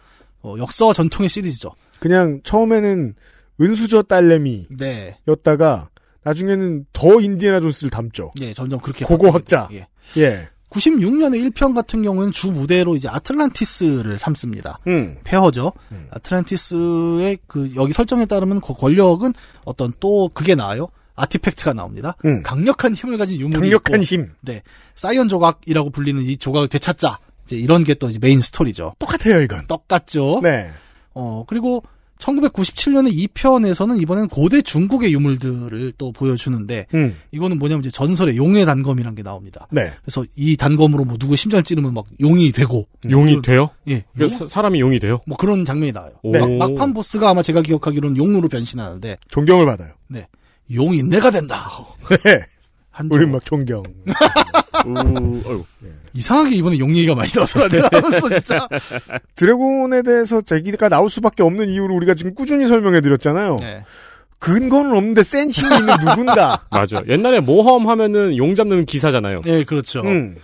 어, 0.42 0.54
역사와 0.56 0.92
전통의 0.92 1.28
시리즈죠. 1.28 1.72
그냥 1.98 2.40
처음에는 2.44 3.14
은수저 3.60 4.02
딸내미였다가 4.02 4.68
네, 4.78 5.95
나중에는 6.26 6.86
더 6.92 7.20
인디애나 7.20 7.60
존스를 7.60 7.90
담죠. 7.90 8.32
예 8.42 8.52
점점 8.52 8.80
그렇게 8.80 9.04
고고 9.04 9.30
바뀌게 9.32 9.56
학자. 9.56 9.68
돼요. 9.68 9.84
예. 10.16 10.22
예. 10.22 10.48
96년에 10.70 11.50
1편 11.52 11.74
같은 11.74 12.02
경우는 12.02 12.32
주 12.32 12.50
무대로 12.50 12.96
이제 12.96 13.08
아틀란티스를 13.08 14.18
삼습니다. 14.18 14.80
음. 14.88 15.16
폐허죠. 15.24 15.72
아틀란티스의 16.10 17.38
그 17.46 17.72
여기 17.76 17.92
설정에 17.92 18.26
따르면 18.26 18.60
그 18.60 18.74
권력은 18.74 19.32
어떤 19.64 19.92
또 20.00 20.28
그게 20.34 20.54
나와요. 20.54 20.88
아티팩트가 21.14 21.72
나옵니다. 21.72 22.14
음. 22.26 22.42
강력한 22.42 22.94
힘을 22.94 23.16
가진 23.16 23.40
유물이 23.40 23.58
강력한 23.60 24.02
있고, 24.02 24.04
힘. 24.04 24.32
네, 24.42 24.62
사이언 24.96 25.28
조각이라고 25.28 25.90
불리는 25.90 26.20
이 26.22 26.36
조각을 26.36 26.68
되찾자. 26.68 27.18
이제 27.46 27.56
이런 27.56 27.84
게 27.84 27.94
또 27.94 28.10
메인 28.20 28.40
스토리죠. 28.40 28.94
똑같아요, 28.98 29.40
이건. 29.40 29.66
똑같죠. 29.66 30.40
네. 30.42 30.70
어 31.14 31.44
그리고 31.46 31.82
1997년에 32.18 33.12
2편에서는 33.34 34.00
이번엔 34.02 34.28
고대 34.28 34.62
중국의 34.62 35.12
유물들을 35.12 35.92
또 35.98 36.12
보여주는데 36.12 36.86
음. 36.94 37.16
이거는 37.32 37.58
뭐냐면 37.58 37.84
이제 37.84 37.90
전설의 37.90 38.36
용의 38.36 38.64
단검이란 38.66 39.14
게 39.14 39.22
나옵니다. 39.22 39.66
네. 39.70 39.92
그래서 40.02 40.24
이 40.36 40.56
단검으로 40.56 41.04
뭐 41.04 41.16
누구 41.18 41.36
심장을 41.36 41.62
찌르면 41.62 41.94
막 41.94 42.06
용이 42.20 42.52
되고 42.52 42.86
용이 43.10 43.40
돼요? 43.42 43.70
예. 43.88 44.04
그러니까 44.14 44.38
사- 44.38 44.46
사람이 44.46 44.80
용이 44.80 44.98
돼요? 44.98 45.20
뭐 45.26 45.36
그런 45.36 45.64
장면이 45.64 45.92
나와요. 45.92 46.12
오. 46.22 46.32
막, 46.32 46.50
막판 46.50 46.94
보스가 46.94 47.30
아마 47.30 47.42
제가 47.42 47.62
기억하기로는 47.62 48.16
용으로 48.16 48.48
변신하는데 48.48 49.16
존경을 49.28 49.66
받아요. 49.66 49.92
네. 50.08 50.26
용이 50.74 51.02
내가 51.04 51.30
된다. 51.30 51.70
네. 52.24 52.40
한 52.96 53.08
우린 53.12 53.30
막 53.30 53.44
존경. 53.44 53.82
우, 54.86 55.42
어휴. 55.44 55.64
이상하게 56.14 56.56
이번에 56.56 56.78
용 56.78 56.96
얘기가 56.96 57.14
많이 57.14 57.30
내가 57.30 57.90
하면서 57.92 58.26
진짜. 58.40 58.66
드래곤에 59.34 60.00
대해서 60.02 60.40
제기가 60.40 60.88
나올 60.88 61.10
수밖에 61.10 61.42
없는 61.42 61.68
이유를 61.68 61.94
우리가 61.94 62.14
지금 62.14 62.34
꾸준히 62.34 62.66
설명해 62.66 63.02
드렸잖아요. 63.02 63.56
네. 63.60 63.84
근거는 64.38 64.92
없는데 64.96 65.22
센 65.24 65.50
힘이 65.50 65.76
있는 65.76 65.94
누군가. 65.98 66.64
맞아. 66.72 67.02
옛날에 67.06 67.40
모험 67.40 67.86
하면은 67.86 68.34
용 68.38 68.54
잡는 68.54 68.86
기사잖아요. 68.86 69.42
네, 69.42 69.62
그렇죠. 69.64 70.00
음. 70.00 70.36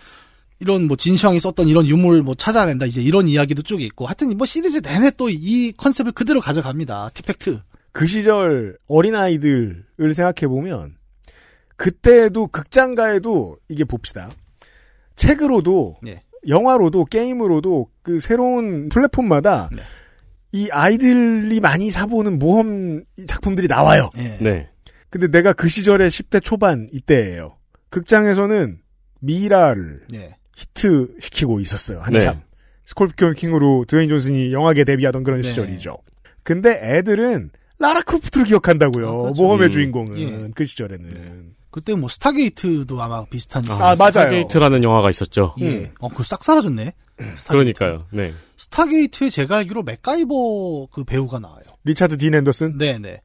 이런 0.61 0.87
뭐 0.88 0.99
진시황이 0.99 1.40
썼던 1.40 1.68
이런 1.68 1.87
유물 1.87 2.21
뭐 2.23 2.35
찾아낸다 2.35 2.85
이제 2.85 3.00
이런 3.00 3.28
이야기도 3.28 3.62
쭉 3.62 3.80
있고 3.80 4.06
하여튼 4.06 4.37
뭐 4.37 4.47
시리즈 4.47 4.82
내내 4.82 5.12
또 5.12 5.30
이 5.30 5.73
컨셉을 5.75 6.12
그대로 6.12 6.40
가져갑니다. 6.42 7.12
티팩트. 7.14 7.61
그 7.92 8.06
시절 8.06 8.76
어린아이들을 8.88 10.14
생각해 10.14 10.49
보면, 10.49 10.97
그때도 11.76 12.49
극장가에도, 12.49 13.59
이게 13.69 13.85
봅시다. 13.85 14.31
책으로도, 15.17 15.97
네. 16.02 16.23
영화로도, 16.49 17.07
게임으로도, 17.07 17.88
그 18.02 18.21
새로운 18.21 18.88
플랫폼마다, 18.88 19.69
네. 19.73 19.83
이 20.52 20.69
아이들이 20.71 21.61
많이 21.61 21.91
사보는 21.91 22.38
모험 22.38 23.05
작품들이 23.26 23.69
나와요. 23.69 24.11
네. 24.14 24.38
네. 24.41 24.69
근데 25.09 25.29
내가 25.29 25.52
그 25.52 25.69
시절에 25.69 26.09
10대 26.09 26.43
초반 26.43 26.88
이때예요. 26.93 27.57
극장에서는 27.91 28.79
미라를 29.21 30.02
네. 30.11 30.37
히트 30.57 31.17
시키고 31.21 31.61
있었어요. 31.61 32.00
한참. 32.00 32.43
스콜피온 32.85 33.35
킹으로 33.35 33.85
드웨인 33.87 34.09
존슨이 34.09 34.52
영화계 34.52 34.85
데뷔하던 34.85 35.23
그런 35.23 35.41
네. 35.41 35.49
시절이죠. 35.49 35.97
근데 36.43 36.79
애들은 36.83 37.50
라라 37.79 38.02
크로프트를 38.02 38.47
기억한다고요. 38.47 39.09
아, 39.09 39.23
그렇죠. 39.23 39.43
모험의 39.43 39.69
음. 39.69 39.71
주인공은 39.71 40.19
예. 40.19 40.50
그 40.55 40.64
시절에는. 40.64 41.55
그때 41.73 41.95
뭐 41.97 42.09
스타게이트도 42.09 43.02
아마 43.02 43.25
비슷한 43.25 43.64
아, 43.71 43.97
맞아요. 43.99 44.31
게이트라는 44.31 44.85
영화가 44.85 45.11
있었죠. 45.11 45.55
예. 45.61 45.67
음. 45.69 45.91
어, 46.00 46.09
그거 46.09 46.23
싹 46.23 46.45
사라졌네. 46.45 46.93
스타게이트. 47.17 47.49
그러니까요. 47.49 48.07
네. 48.12 48.33
스타게이트에 48.57 49.31
제가 49.31 49.57
알기로 49.57 49.83
맥가이버 49.83 50.87
그 50.93 51.02
배우가 51.05 51.38
나와요. 51.41 51.62
리차드 51.85 52.19
딘 52.19 52.35
앤더슨? 52.35 52.79
네 52.79 52.99
네. 52.99 53.21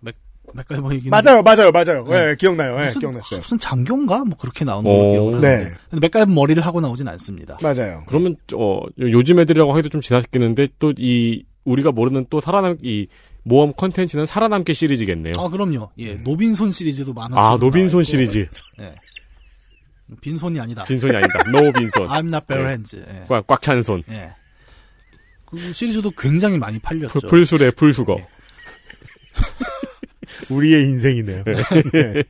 맥, 0.00 0.14
맥가이버 0.54 0.94
얘기는. 0.94 1.10
맞아요, 1.10 1.42
맞아요, 1.42 1.72
맞아요. 1.72 2.04
네. 2.08 2.30
예, 2.30 2.36
기억나요. 2.38 2.78
예, 2.80 2.86
무슨, 2.86 3.00
기억났어요. 3.00 3.40
무슨 3.40 3.58
장교인가? 3.58 4.24
뭐 4.24 4.36
그렇게 4.38 4.64
나오는 4.64 4.88
오. 4.90 4.94
걸로 4.94 5.10
기억을 5.10 5.34
하는데. 5.36 5.64
네. 5.64 5.74
근데 5.90 6.00
맥가이버 6.06 6.32
머리를 6.32 6.64
하고 6.64 6.80
나오진 6.80 7.08
않습니다. 7.08 7.58
맞아요. 7.62 8.04
그러면 8.06 8.36
어 8.54 8.80
요즘 8.98 9.40
애들이라고 9.40 9.72
하기도 9.72 9.88
좀 9.88 10.00
지나치겠는데 10.02 10.68
또 10.78 10.92
이 10.98 11.44
우리가 11.64 11.90
모르는 11.92 12.26
또 12.30 12.40
살아남 12.40 12.76
이 12.82 13.08
모험 13.48 13.72
컨텐츠는 13.76 14.26
살아남기 14.26 14.72
시리즈겠네요. 14.72 15.34
아, 15.38 15.48
그럼요. 15.48 15.90
예. 15.98 16.14
노빈손 16.16 16.72
시리즈도 16.72 17.14
많았죠. 17.14 17.40
아 17.40 17.56
노빈손 17.56 18.02
시리즈. 18.02 18.48
예. 18.80 18.92
빈손이 20.20 20.58
아니다. 20.58 20.82
빈손이 20.82 21.14
아니다. 21.14 21.32
no 21.52 21.72
빈손. 21.72 22.08
I'm 22.08 22.26
not 22.26 22.44
bare 22.48 22.62
네. 22.64 22.68
hands. 22.70 22.96
예. 22.96 23.26
꽉꽉찬 23.28 23.82
손. 23.82 24.02
예. 24.10 24.32
그 25.44 25.72
시리즈도 25.72 26.10
굉장히 26.18 26.58
많이 26.58 26.80
팔렸죠. 26.80 27.20
full, 27.20 27.28
full수레 27.30 27.70
full수레. 27.70 28.18
우리의 30.50 30.82
인생이네요. 30.84 31.44
네. 31.44 32.24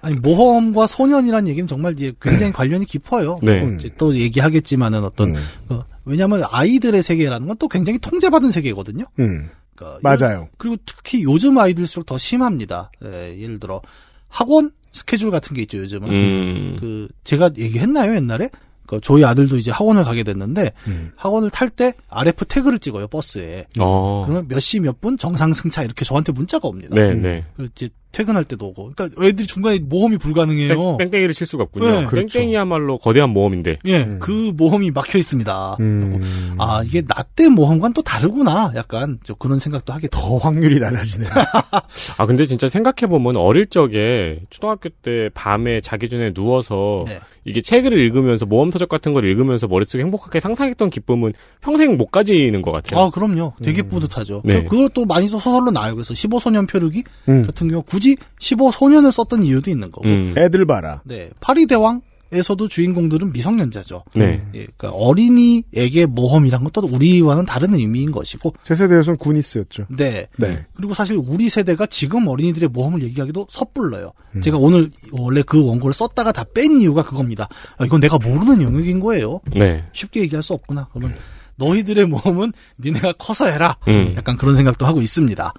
아니 0.00 0.14
모험과 0.16 0.86
소년이란 0.86 1.46
얘기는 1.46 1.66
정말 1.66 1.92
이제 1.92 2.10
굉장히 2.22 2.52
관련이 2.52 2.86
깊어요. 2.86 3.38
네. 3.42 3.60
뭐 3.60 3.78
또 3.98 4.16
얘기하겠지만은 4.16 5.04
어떤 5.04 5.36
음. 5.36 5.42
그, 5.68 5.80
왜냐하면 6.06 6.42
아이들의 6.50 7.02
세계라는 7.02 7.48
건 7.48 7.58
또 7.58 7.68
굉장히 7.68 7.98
통제받은 7.98 8.50
세계거든요. 8.50 9.04
음, 9.20 9.50
그러니까 9.74 10.00
맞아요. 10.02 10.48
그리고 10.58 10.76
특히 10.86 11.22
요즘 11.22 11.58
아이들일수록 11.58 12.06
더 12.06 12.16
심합니다. 12.18 12.90
예, 13.04 13.36
예를 13.40 13.58
들어 13.60 13.82
학원 14.28 14.70
스케줄 14.92 15.30
같은 15.30 15.54
게 15.56 15.62
있죠 15.62 15.78
요즘은. 15.78 16.10
음. 16.10 16.76
그 16.78 17.08
제가 17.24 17.50
얘기했나요 17.56 18.14
옛날에? 18.14 18.48
그 18.86 19.00
저희 19.02 19.24
아들도 19.24 19.56
이제 19.56 19.70
학원을 19.70 20.04
가게 20.04 20.22
됐는데 20.24 20.72
음. 20.86 21.12
학원을 21.16 21.48
탈 21.50 21.70
때 21.70 21.94
RF 22.08 22.44
태그를 22.44 22.78
찍어요 22.78 23.08
버스에. 23.08 23.64
어. 23.80 24.24
그러면 24.26 24.46
몇 24.48 24.58
시 24.60 24.78
몇 24.80 25.00
분 25.00 25.16
정상 25.18 25.52
승차 25.52 25.82
이렇게 25.82 26.04
저한테 26.04 26.32
문자가 26.32 26.68
옵니다. 26.68 26.94
네, 26.94 27.14
네. 27.14 27.44
이제 27.74 27.88
퇴근할 28.14 28.44
때도 28.44 28.66
오고. 28.68 28.92
그러니까 28.94 29.24
애들이 29.24 29.46
중간에 29.46 29.78
모험이 29.78 30.18
불가능해요. 30.18 30.96
땡, 30.98 31.10
땡땡이를 31.10 31.34
칠 31.34 31.46
수가 31.46 31.64
없군요. 31.64 31.86
네, 31.86 32.04
그렇죠. 32.06 32.38
땡땡이야말로 32.38 32.98
거대한 32.98 33.30
모험인데. 33.30 33.78
예, 33.84 34.02
음. 34.02 34.18
그 34.20 34.52
모험이 34.56 34.90
막혀 34.90 35.18
있습니다. 35.18 35.76
음, 35.80 36.54
아 36.58 36.82
이게 36.84 37.02
나때 37.06 37.48
모험과는 37.48 37.94
또 37.94 38.02
다르구나. 38.02 38.72
약간 38.74 39.18
좀 39.24 39.36
그런 39.38 39.58
생각도 39.58 39.92
하게 39.92 40.08
더. 40.10 40.24
더 40.24 40.38
확률이 40.38 40.80
낮아지네요. 40.80 41.28
아 42.16 42.26
근데 42.26 42.46
진짜 42.46 42.66
생각해 42.66 43.10
보면 43.10 43.36
어릴 43.36 43.66
적에 43.66 44.40
초등학교 44.48 44.88
때 44.88 45.28
밤에 45.34 45.82
자기 45.82 46.08
전에 46.08 46.32
누워서 46.32 47.04
네. 47.06 47.18
이게 47.44 47.60
책을 47.60 47.92
읽으면서 47.92 48.46
모험 48.46 48.70
터적 48.70 48.88
같은 48.88 49.12
걸 49.12 49.24
읽으면서 49.26 49.66
머릿속에 49.66 50.02
행복하게 50.02 50.40
상상했던 50.40 50.90
기쁨은 50.90 51.32
평생 51.60 51.96
못 51.96 52.06
가지는 52.06 52.62
것 52.62 52.72
같아요. 52.72 53.00
아 53.00 53.10
그럼요. 53.10 53.54
되게 53.62 53.82
뿌듯하죠. 53.82 54.42
네. 54.44 54.64
그것도 54.64 55.04
많이 55.04 55.28
또 55.28 55.38
소설로 55.38 55.70
나와요. 55.70 55.94
그래서 55.94 56.14
15소년 56.14 56.68
표류기 56.68 57.04
음. 57.28 57.46
같은 57.46 57.68
경우 57.68 57.82
굳이 57.82 58.16
15소년을 58.40 59.12
썼던 59.12 59.42
이유도 59.42 59.70
있는 59.70 59.90
거고. 59.90 60.08
음. 60.08 60.34
애들 60.36 60.66
봐라. 60.66 61.02
네, 61.04 61.30
파리 61.40 61.66
대왕 61.66 62.00
에서도 62.34 62.68
주인공들은 62.68 63.30
미성년자죠. 63.30 64.04
네. 64.14 64.42
예, 64.54 64.66
그러니까 64.76 64.90
어린이에게 64.90 66.06
모험이란 66.06 66.64
것도 66.64 66.86
우리와는 66.88 67.44
다른 67.44 67.74
의미인 67.74 68.10
것이고. 68.10 68.54
제 68.62 68.74
세대에서는 68.74 69.18
구니스였죠. 69.18 69.86
네. 69.90 70.26
네. 70.38 70.64
그리고 70.74 70.94
사실 70.94 71.16
우리 71.16 71.48
세대가 71.48 71.86
지금 71.86 72.26
어린이들의 72.26 72.68
모험을 72.70 73.02
얘기하기도 73.04 73.46
섣불러요. 73.50 74.12
음. 74.36 74.40
제가 74.42 74.58
오늘 74.58 74.90
원래 75.12 75.42
그 75.42 75.64
원고를 75.66 75.92
썼다가 75.94 76.32
다 76.32 76.44
뺀 76.54 76.76
이유가 76.76 77.02
그겁니다. 77.02 77.48
아, 77.78 77.84
이건 77.84 78.00
내가 78.00 78.16
모르는 78.18 78.62
영역인 78.62 79.00
거예요. 79.00 79.40
네. 79.52 79.84
쉽게 79.92 80.20
얘기할 80.20 80.42
수 80.42 80.52
없구나. 80.52 80.86
그러면 80.92 81.14
너희들의 81.56 82.06
모험은 82.06 82.52
니네가 82.80 83.14
커서 83.14 83.46
해라. 83.46 83.76
음. 83.88 84.14
약간 84.16 84.36
그런 84.36 84.54
생각도 84.56 84.86
하고 84.86 85.00
있습니다. 85.00 85.52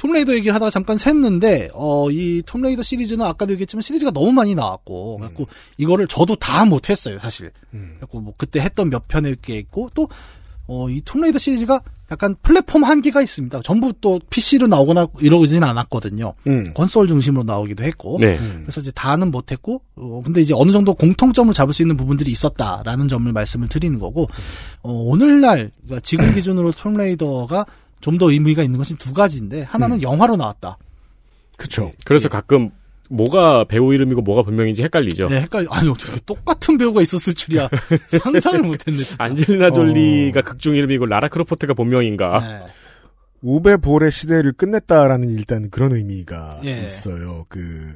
톰레이더 0.00 0.32
얘기를 0.32 0.54
하다가 0.54 0.70
잠깐 0.70 0.96
샜는데 0.96 1.70
어, 1.74 2.10
이 2.10 2.42
톰레이더 2.46 2.82
시리즈는 2.82 3.24
아까도 3.26 3.52
얘기했지만 3.52 3.82
시리즈가 3.82 4.10
너무 4.10 4.32
많이 4.32 4.54
나왔고 4.54 5.18
그래갖고 5.18 5.46
이거를 5.76 6.06
저도 6.06 6.36
다 6.36 6.64
못했어요 6.64 7.18
사실. 7.18 7.50
그래갖고 7.70 8.20
뭐 8.20 8.32
그때 8.36 8.60
했던 8.60 8.88
몇 8.88 9.06
편의 9.08 9.36
게 9.42 9.58
있고 9.58 9.90
또 9.94 10.08
어, 10.66 10.88
이 10.88 11.02
톰레이더 11.04 11.38
시리즈가 11.38 11.82
약간 12.10 12.34
플랫폼 12.42 12.84
한계가 12.84 13.20
있습니다. 13.20 13.60
전부 13.62 13.92
또 14.00 14.20
PC로 14.30 14.68
나오거나 14.68 15.08
이러지는 15.20 15.64
않았거든요. 15.64 16.32
음. 16.46 16.72
건솔 16.74 17.06
중심으로 17.06 17.44
나오기도 17.44 17.84
했고. 17.84 18.18
네. 18.20 18.38
그래서 18.62 18.80
이제 18.80 18.90
다는 18.92 19.30
못했고, 19.30 19.82
어, 19.96 20.20
근데 20.24 20.40
이제 20.40 20.52
어느 20.56 20.72
정도 20.72 20.94
공통점을 20.94 21.52
잡을 21.54 21.72
수 21.72 21.82
있는 21.82 21.96
부분들이 21.96 22.30
있었다라는 22.32 23.08
점을 23.08 23.30
말씀을 23.32 23.68
드리는 23.68 23.98
거고, 23.98 24.28
어, 24.82 24.92
오늘날, 24.92 25.70
그러니까 25.84 26.00
지금 26.00 26.34
기준으로 26.34 26.72
톰레이더가 26.72 27.66
좀 28.00 28.18
더 28.18 28.30
의미가 28.30 28.62
있는 28.62 28.78
것이 28.78 28.94
두 28.96 29.12
가지인데, 29.12 29.62
하나는 29.62 30.02
영화로 30.02 30.36
나왔다. 30.36 30.78
그쵸. 31.56 31.92
그래서 32.04 32.26
예. 32.26 32.28
가끔 32.30 32.70
뭐가 33.10 33.64
배우 33.64 33.92
이름이고 33.92 34.22
뭐가 34.22 34.42
본명인지 34.42 34.82
헷갈리죠. 34.84 35.28
네, 35.28 35.42
헷갈려. 35.42 35.68
아니, 35.70 35.88
어떻게 35.88 36.18
똑같은 36.24 36.78
배우가 36.78 37.02
있었을 37.02 37.34
줄이야. 37.34 37.68
상상을 38.22 38.60
못했네, 38.60 39.02
진짜. 39.02 39.24
안젤리나 39.24 39.66
어. 39.66 39.72
졸리가 39.72 40.42
극중 40.42 40.76
이름이고 40.76 41.06
라라 41.06 41.28
크로프트가 41.28 41.74
본명인가. 41.74 42.40
네. 42.66 42.72
우베 43.42 43.78
볼의 43.78 44.10
시대를 44.10 44.52
끝냈다라는 44.52 45.30
일단 45.30 45.70
그런 45.70 45.92
의미가 45.92 46.60
예. 46.64 46.84
있어요. 46.84 47.44
그 47.48 47.94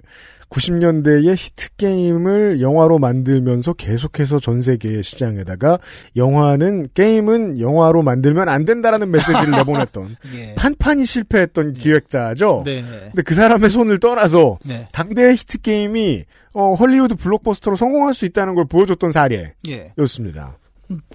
90년대의 0.51 1.35
히트 1.37 1.77
게임을 1.77 2.61
영화로 2.61 2.99
만들면서 2.99 3.73
계속해서 3.75 4.41
전 4.41 4.61
세계 4.61 5.03
시장에다가 5.03 5.79
영화는 6.17 6.89
게임은 6.95 7.61
영화로 7.61 8.03
만들면 8.03 8.49
안 8.49 8.65
된다라는 8.65 9.11
메시지를 9.11 9.51
내보냈던 9.59 10.17
예. 10.35 10.55
판판이 10.55 11.05
실패했던 11.05 11.75
기획자죠. 11.75 12.63
네. 12.65 12.83
근데 12.83 13.23
그 13.23 13.35
사람의 13.35 13.71
손을 13.71 13.99
떠나서 13.99 14.59
네. 14.65 14.89
당대의 14.93 15.37
히트 15.37 15.61
게임이 15.61 16.25
어, 16.55 16.75
헐리우드 16.75 17.17
블록버스터로 17.17 17.77
성공할 17.77 18.15
수 18.15 18.25
있다는 18.25 18.55
걸 18.55 18.65
보여줬던 18.67 19.13
사례였습니다. 19.13 20.57
예. 20.61 20.64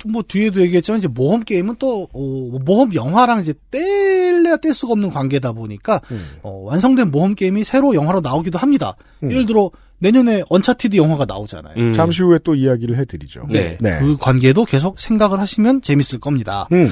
뭐 0.05 0.23
뒤에도 0.27 0.61
얘기했지만 0.61 0.99
이제 0.99 1.07
모험 1.07 1.43
게임은 1.43 1.75
또 1.79 2.07
어, 2.13 2.59
모험 2.65 2.93
영화랑 2.93 3.41
이제 3.41 3.53
뗄래야 3.71 4.57
뗄 4.57 4.73
수가 4.73 4.93
없는 4.93 5.09
관계다 5.09 5.51
보니까 5.51 6.01
음. 6.11 6.25
어, 6.41 6.63
완성된 6.65 7.11
모험 7.11 7.35
게임이 7.35 7.63
새로 7.63 7.93
영화로 7.93 8.21
나오기도 8.21 8.57
합니다. 8.57 8.95
음. 9.23 9.31
예를 9.31 9.45
들어 9.45 9.71
내년에 9.99 10.43
언차티드 10.49 10.95
영화가 10.95 11.25
나오잖아요. 11.25 11.75
음. 11.77 11.93
잠시 11.93 12.23
후에 12.23 12.39
또 12.43 12.55
이야기를 12.55 12.97
해드리죠. 12.97 13.47
네. 13.49 13.77
네. 13.79 13.99
그 13.99 14.17
관계도 14.17 14.65
계속 14.65 14.99
생각을 14.99 15.39
하시면 15.39 15.81
재밌을 15.81 16.19
겁니다. 16.19 16.67
음. 16.71 16.89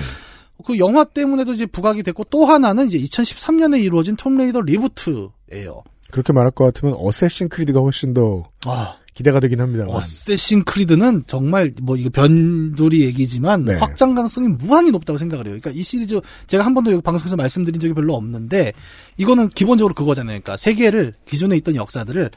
그 0.66 0.78
영화 0.80 1.04
때문에도 1.04 1.54
이제 1.54 1.66
부각이 1.66 2.04
됐고 2.04 2.26
또 2.26 2.46
하나는 2.46 2.88
이제 2.88 2.98
2013년에 3.00 3.82
이루어진 3.82 4.16
툼레이더 4.16 4.62
reboot예요. 4.62 5.84
그렇게 6.12 6.34
말할 6.34 6.52
것 6.52 6.66
같으면 6.66 6.96
어쌔신 6.98 7.50
크리드가 7.50 7.80
훨씬 7.80 8.14
더 8.14 8.50
아, 8.66 8.96
기대가 9.18 9.40
되긴 9.40 9.60
합니다만. 9.62 9.96
어쌔신 9.96 10.64
크리드는 10.64 11.24
정말 11.26 11.74
뭐 11.82 11.98
이거 11.98 12.12
변돌이 12.12 13.02
얘기지만 13.02 13.66
네. 13.66 13.74
확장 13.74 14.14
가능성이 14.14 14.50
무한히 14.50 14.92
높다고 14.92 15.18
생각을 15.18 15.48
해요. 15.48 15.58
그러니까 15.60 15.72
이 15.72 15.82
시리즈 15.82 16.22
제가 16.46 16.64
한 16.64 16.76
번도 16.76 16.92
여기 16.92 17.02
방송에서 17.02 17.36
말씀드린 17.36 17.80
적이 17.80 17.96
별로 17.96 18.14
없는데 18.14 18.74
이거는 19.18 19.50
기본적으로 19.50 19.96
그거잖아요. 19.96 20.40
그러니까 20.40 20.56
세계를 20.56 21.16
기존에 21.26 21.58
있던 21.58 21.76
역사들을 21.76 22.30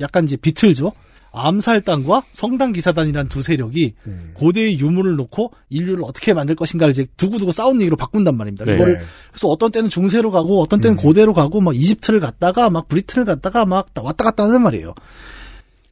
약간 0.00 0.24
이제 0.24 0.36
비틀죠. 0.36 0.92
암살단과 1.32 2.24
성당 2.32 2.72
기사단이란 2.72 3.28
두 3.28 3.40
세력이 3.40 3.94
음. 4.06 4.32
고대의 4.34 4.78
유물을 4.78 5.16
놓고 5.16 5.52
인류를 5.70 6.04
어떻게 6.04 6.34
만들 6.34 6.56
것인가를 6.56 6.92
이제 6.92 7.06
두고두고 7.16 7.52
싸운 7.52 7.80
얘기로 7.80 7.96
바꾼단 7.96 8.36
말입니다. 8.36 8.66
네. 8.66 8.74
이거를 8.74 9.00
그래서 9.30 9.48
어떤 9.48 9.70
때는 9.70 9.88
중세로 9.88 10.30
가고 10.30 10.60
어떤 10.60 10.82
때는 10.82 10.96
고대로 10.96 11.32
가고 11.32 11.62
막 11.62 11.74
이집트를 11.74 12.20
갔다가 12.20 12.68
막 12.68 12.86
브리튼을 12.88 13.24
갔다가 13.24 13.64
막 13.64 13.86
왔다 13.96 14.24
갔다 14.24 14.44
하는 14.44 14.60
말이에요. 14.60 14.94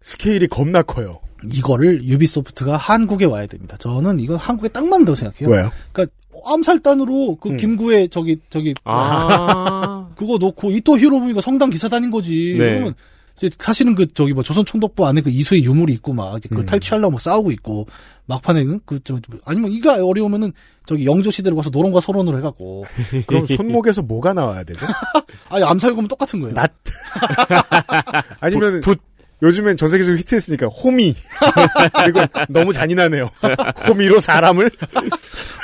스케일이 0.06 0.46
겁나 0.46 0.82
커요. 0.82 1.18
이거를 1.52 2.04
유비소프트가 2.04 2.76
한국에 2.76 3.24
와야 3.24 3.48
됩니다. 3.48 3.76
저는 3.76 4.20
이건 4.20 4.36
한국에 4.36 4.68
딱 4.68 4.86
맞는다고 4.86 5.16
생각해요. 5.16 5.50
왜요? 5.50 5.72
그러니까 5.90 6.14
암살단으로 6.44 7.38
그 7.40 7.48
음. 7.50 7.56
김구의 7.56 8.08
저기 8.10 8.38
저기 8.48 8.72
아. 8.84 10.08
그거 10.14 10.38
놓고 10.38 10.70
이또 10.70 10.96
히로부미가 10.96 11.40
성당 11.40 11.70
기사단인 11.70 12.12
거지. 12.12 12.54
네. 12.56 12.70
그러면 12.70 12.94
이제 13.36 13.50
사실은 13.58 13.96
그 13.96 14.06
저기 14.14 14.32
뭐 14.32 14.44
조선 14.44 14.64
총독부 14.64 15.04
안에 15.04 15.22
그 15.22 15.30
이수의 15.30 15.64
유물이 15.64 15.92
있고 15.94 16.12
막 16.12 16.36
이제 16.36 16.48
그걸 16.48 16.62
음. 16.62 16.66
탈취하려고 16.66 17.10
막 17.10 17.20
싸우고 17.20 17.50
있고 17.50 17.88
막판에는 18.26 18.82
그 18.86 19.00
저 19.02 19.18
아니면 19.44 19.72
이가 19.72 20.06
어려우면은 20.06 20.52
저기 20.86 21.04
영조 21.04 21.32
시대로 21.32 21.56
가서 21.56 21.70
노론과 21.70 22.00
소론으로 22.00 22.38
해갖고 22.38 22.84
그럼 23.26 23.44
손목에서 23.44 24.02
뭐가 24.02 24.34
나와야 24.34 24.62
되죠? 24.62 24.86
아니 25.50 25.64
암살검은 25.64 26.06
똑같은 26.06 26.40
거예요. 26.40 26.54
낫. 26.54 26.72
아니면 28.38 28.80
요즘엔 29.42 29.76
전 29.76 29.90
세계적으로 29.90 30.18
히트했으니까 30.18 30.66
호미. 30.66 31.14
이거 32.08 32.26
너무 32.48 32.72
잔인하네요. 32.72 33.30
호미로 33.86 34.20
사람을? 34.20 34.66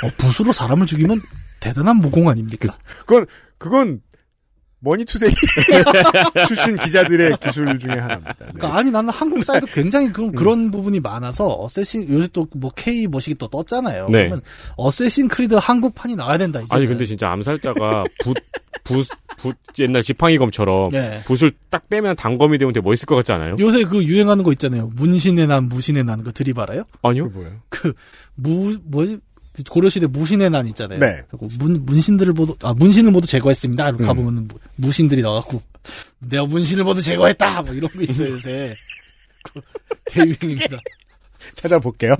어, 0.03 0.09
붓으로 0.17 0.51
사람을 0.51 0.85
죽이면 0.85 1.21
대단한 1.59 1.97
무공 1.97 2.29
아닙니까? 2.29 2.77
그건 2.99 3.25
그건 3.57 4.01
머니투데이 4.83 5.29
출신 6.47 6.77
기자들의 6.77 7.37
기술 7.41 7.77
중에 7.79 7.91
하나입니다. 7.93 8.35
네. 8.39 8.45
그러니까 8.53 8.77
아니 8.77 8.91
나는 8.91 9.09
한국 9.09 9.43
사이트 9.43 9.65
굉장히 9.67 10.11
그런 10.11 10.31
그런 10.33 10.71
부분이 10.71 10.99
많아서 10.99 11.47
어쌔신 11.47 12.09
요새 12.09 12.27
또 12.27 12.43
뭐 12.55 12.71
K 12.75 13.07
머시기 13.07 13.35
또 13.35 13.47
떴잖아요. 13.47 14.07
네. 14.11 14.19
그러면 14.25 14.41
어쌔신 14.77 15.27
크리드 15.29 15.55
한국판이 15.55 16.15
나와야 16.15 16.37
된다 16.37 16.59
이제. 16.61 16.67
아니 16.75 16.85
근데 16.85 17.05
진짜 17.05 17.29
암살자가 17.31 18.03
붓, 18.21 18.37
붓, 18.83 19.07
붓 19.37 19.55
옛날 19.79 20.01
지팡이검처럼 20.01 20.89
네. 20.89 21.23
붓을 21.25 21.51
딱 21.69 21.89
빼면 21.89 22.15
단검이 22.17 22.57
되면 22.57 22.73
되게 22.73 22.83
멋있을 22.83 23.05
것 23.05 23.15
같지 23.15 23.31
않아요? 23.31 23.55
요새 23.59 23.85
그 23.85 24.03
유행하는 24.03 24.43
거 24.43 24.51
있잖아요. 24.51 24.89
문신의 24.95 25.47
난 25.47 25.67
무신의 25.69 26.03
난그 26.03 26.33
드립 26.33 26.59
알아요? 26.59 26.83
아니요. 27.01 27.29
그게 27.31 27.39
뭐예요? 27.39 27.59
무 28.35 28.77
뭐지? 28.83 29.19
고려시대 29.69 30.07
무신의 30.07 30.49
난 30.49 30.65
있잖아요. 30.67 30.99
네. 30.99 31.19
문 31.59 31.85
문신들을 31.85 32.33
모두 32.33 32.55
아 32.63 32.73
문신을 32.73 33.11
모두 33.11 33.27
제거했습니다. 33.27 33.87
이렇게 33.89 34.03
음. 34.03 34.07
가보면 34.07 34.47
무, 34.47 34.55
무신들이 34.77 35.21
나와갖고 35.21 35.61
내가 36.19 36.45
문신을 36.45 36.83
모두 36.83 37.01
제거했다. 37.01 37.61
뭐 37.61 37.73
이런 37.73 37.89
거 37.91 38.01
있어요 38.01 38.31
요새. 38.31 38.73
그 39.43 39.61
대유행입니다. 40.05 40.77
찾아볼게요. 41.55 42.15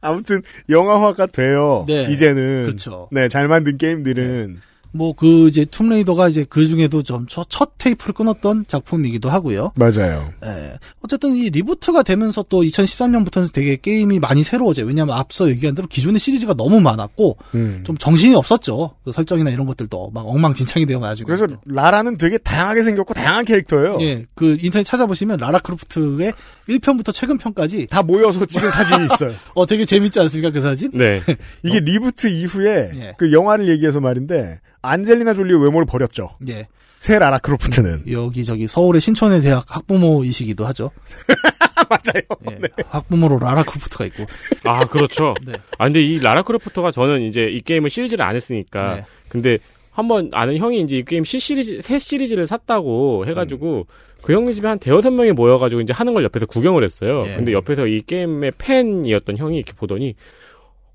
아무튼 0.00 0.42
영화화가 0.68 1.26
돼요. 1.26 1.84
네. 1.88 2.04
이제는 2.10 2.64
그렇죠. 2.66 3.08
네, 3.10 3.28
잘 3.28 3.48
만든 3.48 3.76
게임들은 3.78 4.60
뭐 4.92 5.18
그 5.18 5.48
이제 5.48 5.64
툼레이더가 5.64 6.28
이제 6.28 6.46
그 6.48 6.64
중에도 6.68 7.02
좀첫 7.02 7.72
테이프를 7.76 8.14
끊었던 8.14 8.66
작품이기도 8.68 9.28
하고요. 9.28 9.72
맞아요. 9.74 10.32
예. 10.44 10.78
어쨌든 11.02 11.34
이 11.34 11.50
리부트가 11.50 12.04
되면서 12.04 12.44
또 12.48 12.62
2013년부터는 12.62 13.52
되게 13.52 13.76
게임이 13.76 14.20
많이 14.20 14.44
새로워져요. 14.44 14.86
왜냐하면 14.86 15.16
앞서 15.16 15.48
얘기한 15.48 15.74
대로 15.74 15.88
기존의 15.88 16.20
시리즈가 16.20 16.54
너무 16.54 16.80
많았고 16.80 17.36
음. 17.56 17.82
좀 17.84 17.98
정신이 17.98 18.36
없었죠. 18.36 18.94
그 19.04 19.10
설정이나 19.10 19.50
이런 19.50 19.66
것들도 19.66 20.12
막 20.14 20.20
엉망진창이 20.28 20.86
되어 20.86 21.00
가지고. 21.00 21.26
그래서 21.26 21.48
라라는 21.64 22.16
되게 22.16 22.38
다양하게 22.38 22.82
생겼고 22.82 23.12
다양한 23.14 23.44
캐릭터예요. 23.44 23.98
예, 24.00 24.26
그 24.36 24.56
인터넷 24.60 24.84
찾아보시면 24.84 25.38
라라 25.40 25.58
크로프트의 25.58 26.32
1편부터 26.68 27.12
최근 27.12 27.38
편까지 27.38 27.88
다 27.90 28.04
모여서 28.04 28.46
찍은 28.46 28.70
사진이 28.70 29.06
있어요. 29.06 29.32
어 29.54 29.66
되게 29.66 29.84
재밌지 29.84 30.20
않습니까 30.20 30.50
그 30.50 30.60
사진? 30.60 30.92
네. 30.94 31.18
이게 31.64 31.80
reboot 31.80 32.28
이후에 32.28 32.90
예. 32.94 33.14
그 33.18 33.32
영화를 33.32 33.68
얘기해서 33.68 33.98
말인데 33.98 34.60
안젤리나 34.82 35.34
졸리의 35.34 35.62
외모를 35.62 35.86
버렸죠. 35.86 36.30
예. 36.48 36.68
새 36.98 37.18
라라 37.18 37.38
크로프트는 37.38 38.04
여기 38.10 38.44
저기 38.44 38.66
서울의 38.66 39.00
신촌의 39.00 39.40
대학 39.40 39.64
학부모이시기도 39.68 40.66
하죠. 40.66 40.90
맞아요. 41.88 42.22
예. 42.50 42.58
학부모로 42.88 43.38
라라 43.38 43.62
크로프트가 43.62 44.04
있고. 44.06 44.26
아 44.64 44.80
그렇죠. 44.86 45.34
네. 45.44 45.54
아 45.78 45.84
근데 45.84 46.00
이 46.00 46.18
라라 46.18 46.42
크로프트가 46.42 46.90
저는 46.90 47.22
이제 47.22 47.44
이 47.44 47.60
게임을 47.60 47.88
시리즈를 47.88 48.24
안 48.24 48.34
했으니까 48.34 48.96
네. 48.96 49.04
근데 49.28 49.58
한번 49.92 50.30
아는 50.32 50.58
형이 50.58 50.80
이제 50.82 50.98
이 50.98 51.04
게임 51.04 51.24
C 51.24 51.38
시리즈 51.38 51.80
새 51.82 51.98
시리즈를 51.98 52.46
샀다고 52.46 53.26
해가지고 53.26 53.86
그 54.22 54.32
형네 54.32 54.52
집에 54.52 54.68
한 54.68 54.78
대여섯 54.78 55.12
명이 55.12 55.32
모여가지고 55.32 55.80
이제 55.80 55.92
하는 55.92 56.14
걸 56.14 56.24
옆에서 56.24 56.46
구경을 56.46 56.84
했어요. 56.84 57.22
예. 57.26 57.34
근데 57.34 57.52
옆에서 57.52 57.86
이 57.86 58.02
게임의 58.02 58.52
팬이었던 58.58 59.36
형이 59.36 59.56
이렇게 59.56 59.72
보더니 59.72 60.14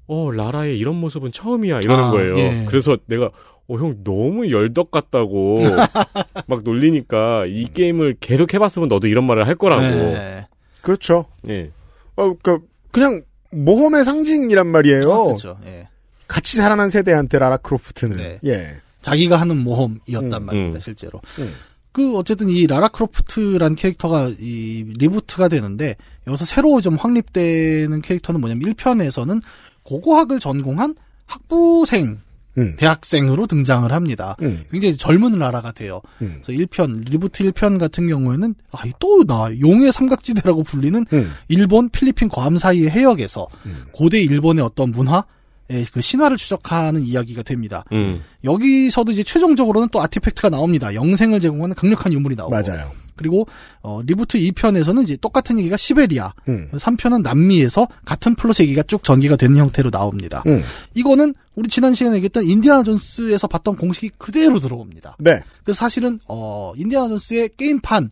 어 0.07 0.31
라라의 0.31 0.77
이런 0.77 0.95
모습은 0.95 1.31
처음이야 1.31 1.79
이러는 1.83 2.03
아, 2.03 2.11
거예요. 2.11 2.37
예. 2.37 2.65
그래서 2.67 2.97
내가 3.07 3.29
어 3.67 3.77
형 3.77 4.03
너무 4.03 4.51
열덕 4.51 4.91
같다고 4.91 5.59
막 6.47 6.63
놀리니까 6.63 7.45
이 7.47 7.65
게임을 7.73 8.15
계속 8.19 8.53
해봤으면 8.53 8.89
너도 8.89 9.07
이런 9.07 9.25
말을 9.25 9.47
할 9.47 9.55
거라고. 9.55 9.81
네. 9.81 10.47
그렇죠. 10.81 11.25
예. 11.47 11.71
어, 12.17 12.33
그 12.43 12.59
그냥 12.91 13.23
모험의 13.51 14.03
상징이란 14.03 14.67
말이에요. 14.67 15.01
그렇죠. 15.01 15.57
예. 15.65 15.87
같이 16.27 16.57
살아난 16.57 16.89
세대한테 16.89 17.39
라라 17.39 17.57
크로프트는 17.57 18.17
네. 18.17 18.39
예. 18.45 18.75
자기가 19.01 19.39
하는 19.39 19.57
모험이었단 19.57 20.41
음, 20.41 20.45
말입니다, 20.45 20.77
음. 20.77 20.79
실제로. 20.79 21.21
음. 21.39 21.53
그 21.91 22.17
어쨌든 22.17 22.49
이 22.49 22.65
라라 22.67 22.87
크로프트란 22.87 23.75
캐릭터가 23.75 24.31
이 24.39 24.83
reboot가 24.97 25.47
되는데 25.47 25.95
여기서 26.27 26.43
새로 26.45 26.81
좀 26.81 26.95
확립되는 26.95 28.01
캐릭터는 28.01 28.41
뭐냐면 28.41 28.73
1편에서는 28.73 29.41
고고학을 29.83 30.39
전공한 30.39 30.95
학부생 31.27 32.19
음. 32.57 32.75
대학생으로 32.77 33.47
등장을 33.47 33.91
합니다. 33.91 34.35
음. 34.41 34.63
굉장히 34.71 34.95
젊은 34.97 35.37
라라가 35.39 35.71
돼요. 35.71 36.01
음. 36.21 36.41
그래서 36.43 36.61
1편 36.65 37.09
reboot 37.09 37.43
1편 37.45 37.79
같은 37.79 38.07
경우에는 38.07 38.55
아, 38.71 38.83
또 38.99 39.23
나 39.25 39.49
용의 39.59 39.91
삼각지대라고 39.93 40.63
불리는 40.63 41.05
음. 41.13 41.31
일본, 41.47 41.89
필리핀, 41.89 42.29
괌 42.29 42.57
사이의 42.57 42.89
해역에서 42.89 43.47
음. 43.65 43.85
고대 43.91 44.21
일본의 44.21 44.63
어떤 44.63 44.91
문화, 44.91 45.23
의그 45.69 46.01
신화를 46.01 46.37
추적하는 46.37 47.01
이야기가 47.01 47.43
됩니다. 47.43 47.85
음. 47.93 48.21
여기서도 48.43 49.11
이제 49.13 49.23
최종적으로는 49.23 49.87
또 49.91 50.01
artifact가 50.01 50.49
나옵니다. 50.49 50.93
영생을 50.93 51.39
제공하는 51.39 51.75
강력한 51.75 52.11
유물이 52.11 52.35
나오고. 52.35 52.53
맞아요. 52.53 52.91
그리고 53.15 53.47
어, 53.81 54.01
reboot 54.05 54.37
2편에서는 54.39 55.03
이제 55.03 55.17
똑같은 55.17 55.59
얘기가 55.59 55.77
시베리아, 55.77 56.33
음. 56.47 56.69
3편은 56.73 57.21
남미에서 57.21 57.87
같은 58.05 58.35
플롯 58.35 58.59
얘기가 58.59 58.83
쭉 58.83 59.03
전개가 59.03 59.35
되는 59.35 59.57
형태로 59.57 59.91
나옵니다. 59.91 60.43
음. 60.47 60.63
이거는 60.93 61.33
우리 61.55 61.69
지난 61.69 61.93
시간에 61.93 62.17
얘기했던 62.17 62.43
인디아나 62.43 62.83
존스에서 62.83 63.47
봤던 63.47 63.75
공식이 63.75 64.11
그대로 64.17 64.59
들어옵니다. 64.59 65.17
네. 65.19 65.41
그래서 65.63 65.77
사실은 65.77 66.19
어 66.27 66.73
인디아나 66.75 67.07
존스의 67.09 67.51
게임판 67.57 68.09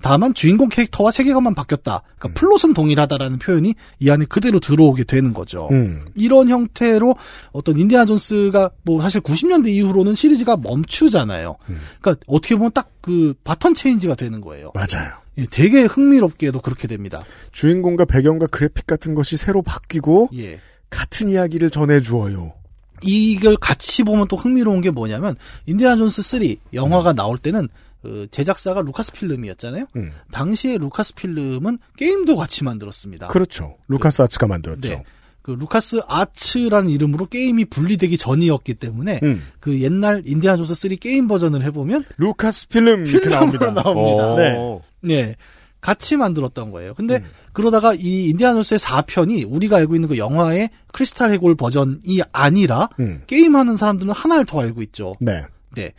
다만 0.00 0.34
주인공 0.34 0.68
캐릭터와 0.68 1.10
세계관만 1.10 1.54
바뀌었다. 1.54 2.02
그러니까 2.18 2.28
음. 2.28 2.34
플롯은 2.34 2.74
동일하다라는 2.74 3.38
표현이 3.38 3.74
이 4.00 4.10
안에 4.10 4.26
그대로 4.26 4.60
들어오게 4.60 5.04
되는 5.04 5.32
거죠. 5.32 5.68
음. 5.72 6.04
이런 6.14 6.48
형태로 6.48 7.16
어떤 7.52 7.78
인디아나 7.78 8.04
존스가 8.06 8.70
뭐 8.82 9.00
사실 9.02 9.20
90년대 9.20 9.68
이후로는 9.68 10.14
시리즈가 10.14 10.56
멈추잖아요. 10.56 11.56
음. 11.68 11.80
그러니까 12.00 12.24
어떻게 12.26 12.56
보면 12.56 12.72
딱 12.72 12.94
그 13.04 13.34
baton 13.44 13.74
change가 13.74 14.14
되는 14.14 14.40
거예요. 14.40 14.72
맞아요. 14.74 15.12
예, 15.36 15.44
되게 15.50 15.82
흥미롭게도 15.82 16.62
그렇게 16.62 16.88
됩니다. 16.88 17.22
주인공과 17.52 18.06
배경과 18.06 18.46
그래픽 18.46 18.86
같은 18.86 19.14
것이 19.14 19.36
새로 19.36 19.60
바뀌고 19.60 20.30
예. 20.38 20.58
같은 20.88 21.28
이야기를 21.28 21.68
전해 21.68 22.00
주어요. 22.00 22.54
이걸 23.02 23.56
같이 23.56 24.04
보면 24.04 24.28
또 24.28 24.36
흥미로운 24.36 24.80
게 24.80 24.90
뭐냐면 24.90 25.36
인디아나 25.66 25.96
존스 25.96 26.22
3 26.22 26.40
영화가 26.72 27.12
나올 27.12 27.36
때는 27.36 27.68
그 28.04 28.28
제작사가 28.30 28.82
루카스 28.82 29.12
필름이었잖아요. 29.12 29.86
음. 29.96 30.12
당시에 30.30 30.76
루카스 30.76 31.14
필름은 31.14 31.78
게임도 31.96 32.36
같이 32.36 32.62
만들었습니다. 32.62 33.28
그렇죠. 33.28 33.78
루카스 33.88 34.20
아츠가 34.20 34.46
만들었죠. 34.46 34.90
네. 34.90 35.04
그 35.40 35.52
루카스 35.52 36.00
아츠라는 36.06 36.90
이름으로 36.90 37.26
게임이 37.26 37.64
분리되기 37.64 38.18
전이었기 38.18 38.74
때문에 38.74 39.20
음. 39.22 39.42
그 39.58 39.80
옛날 39.80 40.22
인디아나 40.26 40.58
존스 40.58 40.74
3 40.74 40.96
게임 41.00 41.28
버전을 41.28 41.62
해보면 41.64 42.04
루카스 42.18 42.68
필름 42.68 43.06
이렇게 43.06 43.30
나옵니다. 43.30 43.70
나옵니다. 43.70 44.32
어. 44.58 44.82
네. 45.00 45.24
네. 45.24 45.36
같이 45.80 46.16
만들었던 46.18 46.70
거예요. 46.72 46.92
근데 46.94 47.16
음. 47.16 47.24
그러다가 47.54 47.94
이 47.94 48.28
인디아나 48.28 48.54
존스의 48.54 48.78
4편이 48.78 49.46
우리가 49.50 49.76
알고 49.76 49.94
있는 49.94 50.10
그 50.10 50.18
영화의 50.18 50.68
크리스탈 50.92 51.30
해골 51.32 51.54
버전이 51.54 52.20
아니라 52.32 52.90
음. 53.00 53.22
게임하는 53.26 53.76
사람들은 53.76 54.12
하나를 54.12 54.44
더 54.44 54.60
알고 54.60 54.82
있죠. 54.82 55.14
네. 55.20 55.42
네. 55.74 55.92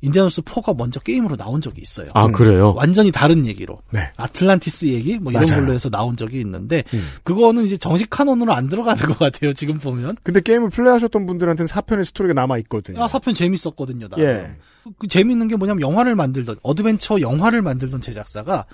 인디아나 0.00 0.28
존스 0.28 0.42
4가 0.42 0.76
먼저 0.76 1.00
게임으로 1.00 1.36
나온 1.36 1.60
적이 1.60 1.82
있어요. 1.82 2.08
아, 2.14 2.26
음. 2.26 2.32
그래요? 2.32 2.72
완전히 2.74 3.10
다른 3.10 3.44
얘기로. 3.46 3.78
네. 3.90 4.10
아틀란티스 4.16 4.86
얘기 4.86 5.18
뭐 5.18 5.32
이런 5.32 5.46
맞아요. 5.46 5.60
걸로 5.60 5.74
해서 5.74 5.90
나온 5.90 6.16
적이 6.16 6.40
있는데 6.40 6.84
음. 6.94 7.04
그거는 7.24 7.64
이제 7.64 7.76
정식 7.76 8.08
카논으로 8.08 8.52
안 8.52 8.68
들어가는 8.68 9.04
것 9.06 9.18
같아요. 9.18 9.52
지금 9.54 9.78
보면. 9.78 10.16
근데 10.22 10.40
게임을 10.40 10.70
플레이하셨던 10.70 11.26
분들한테는 11.26 11.68
4편의 11.68 12.04
스토리가 12.04 12.34
남아있거든요. 12.34 13.02
아, 13.02 13.08
4편 13.08 13.34
재밌었거든요. 13.34 14.08
나. 14.08 14.18
예. 14.18 14.50
그, 14.84 14.90
그 15.00 15.08
재밌는 15.08 15.48
게 15.48 15.56
뭐냐면 15.56 15.80
영화를 15.80 16.14
만들던 16.14 16.56
adventure 16.62 17.20
영화를 17.20 17.62
만들던 17.62 18.00
제작사가 18.00 18.66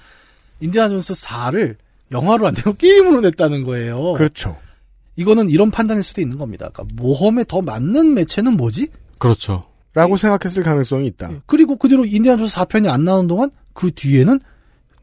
인디아나 0.61 0.91
존스 0.91 1.15
4를 1.15 1.77
영화로 2.13 2.47
안 2.47 2.55
내고 2.55 2.75
게임으로 2.77 3.23
냈다는 3.23 3.65
거예요. 3.65 4.13
그렇죠. 4.13 4.59
이거는 5.17 5.49
이런 5.49 5.71
판단일 5.71 6.03
수도 6.03 6.21
있는 6.21 6.37
겁니다. 6.37 6.69
그러니까 6.73 6.95
모험에 7.03 7.45
더 7.49 7.63
맞는 7.63 8.15
매체는 8.15 8.57
뭐지? 8.57 8.89
그렇죠. 9.19 9.65
라고 9.95 10.17
생각했을 10.17 10.63
가능성이 10.63 11.07
있다. 11.07 11.31
그리고 11.47 11.77
그 11.77 11.89
뒤로 11.89 12.05
인디아나 12.05 12.39
존스 12.39 12.57
4편이 12.57 12.89
안 12.89 13.05
나오는 13.05 13.27
동안 13.29 13.51
그 13.73 13.91
뒤에는 13.93 14.41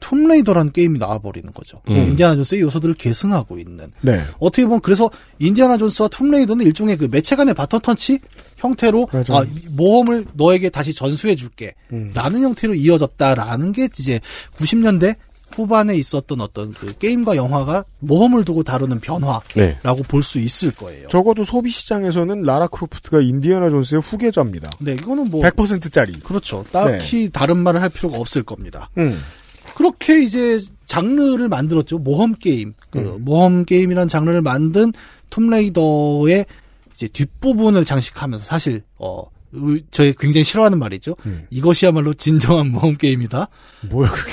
툼레이더라는 0.02 0.72
게임이 0.72 0.98
나와버리는 0.98 1.52
거죠. 1.54 1.82
음. 1.88 1.96
인디아나 1.96 2.36
존스의 2.36 2.62
요소들을 2.62 2.96
계승하고 2.96 3.58
있는. 3.58 3.92
네. 4.02 4.22
어떻게 4.40 4.66
보면 4.66 4.82
그래서 4.82 5.10
인디아나 5.40 5.78
존스와 5.78 6.10
툼레이더는 6.10 6.66
일종의 6.66 6.98
그 6.98 7.08
매체 7.10 7.36
간의 7.36 7.54
바톤 7.54 7.80
터치 7.80 8.20
형태로 8.58 9.08
맞아요. 9.12 9.44
아, 9.44 9.46
모험을 9.70 10.26
너에게 10.34 10.70
다시 10.70 10.94
전수해 10.94 11.36
줄게. 11.36 11.74
음. 11.94 12.12
라는 12.14 12.42
형태로 12.42 12.74
이어졌다라는 12.74 13.72
게 13.72 13.86
이제 13.98 14.20
90년대 14.58 15.16
후반에 15.54 15.96
있었던 15.96 16.42
어떤 16.42 16.74
그 16.74 16.98
게임과 16.98 17.36
영화가 17.36 17.86
모험을 18.00 18.44
두고 18.46 18.64
다루는 18.64 19.00
변화라고 19.00 19.44
네. 19.56 19.78
볼수 20.08 20.40
있을 20.40 20.72
거예요. 20.72 21.08
적어도 21.08 21.44
소비 21.44 21.70
시장에서는 21.70 22.42
라라 22.44 22.68
크로프트가 22.68 23.22
인디아나 23.22 23.70
존스의 23.70 24.02
후계자입니다. 24.02 24.70
네, 24.80 24.94
이거는 24.94 25.30
뭐 25.30 25.42
100%짜리. 25.44 26.20
그렇죠. 26.22 26.66
딱히 26.72 27.30
다른 27.32 27.58
말을 27.58 27.82
할 27.82 27.90
필요가 27.90 28.18
없을 28.18 28.44
겁니다. 28.44 28.90
음. 28.98 29.20
그렇게 29.76 30.22
이제 30.24 30.60
장르를 30.86 31.48
만들었죠. 31.48 31.98
모험 32.00 32.34
게임. 32.36 32.74
그 32.90 33.00
음. 33.00 33.24
모험 33.24 33.66
게임이라는 33.66 34.08
장르를 34.08 34.42
만든 34.42 34.92
툼레이더의 35.30 36.46
이제 36.94 37.08
뒷부분을 37.08 37.86
장식하면서 37.86 38.44
사실 38.46 38.84
어 39.00 39.24
의- 39.54 39.84
저희 39.92 40.14
굉장히 40.18 40.44
싫어하는 40.44 40.78
말이죠. 40.80 41.16
음. 41.26 41.46
이것이야말로 41.50 42.14
진정한 42.14 42.72
모험 42.72 42.96
게임이다. 42.98 43.48
뭐야 43.90 44.10
그게. 44.10 44.32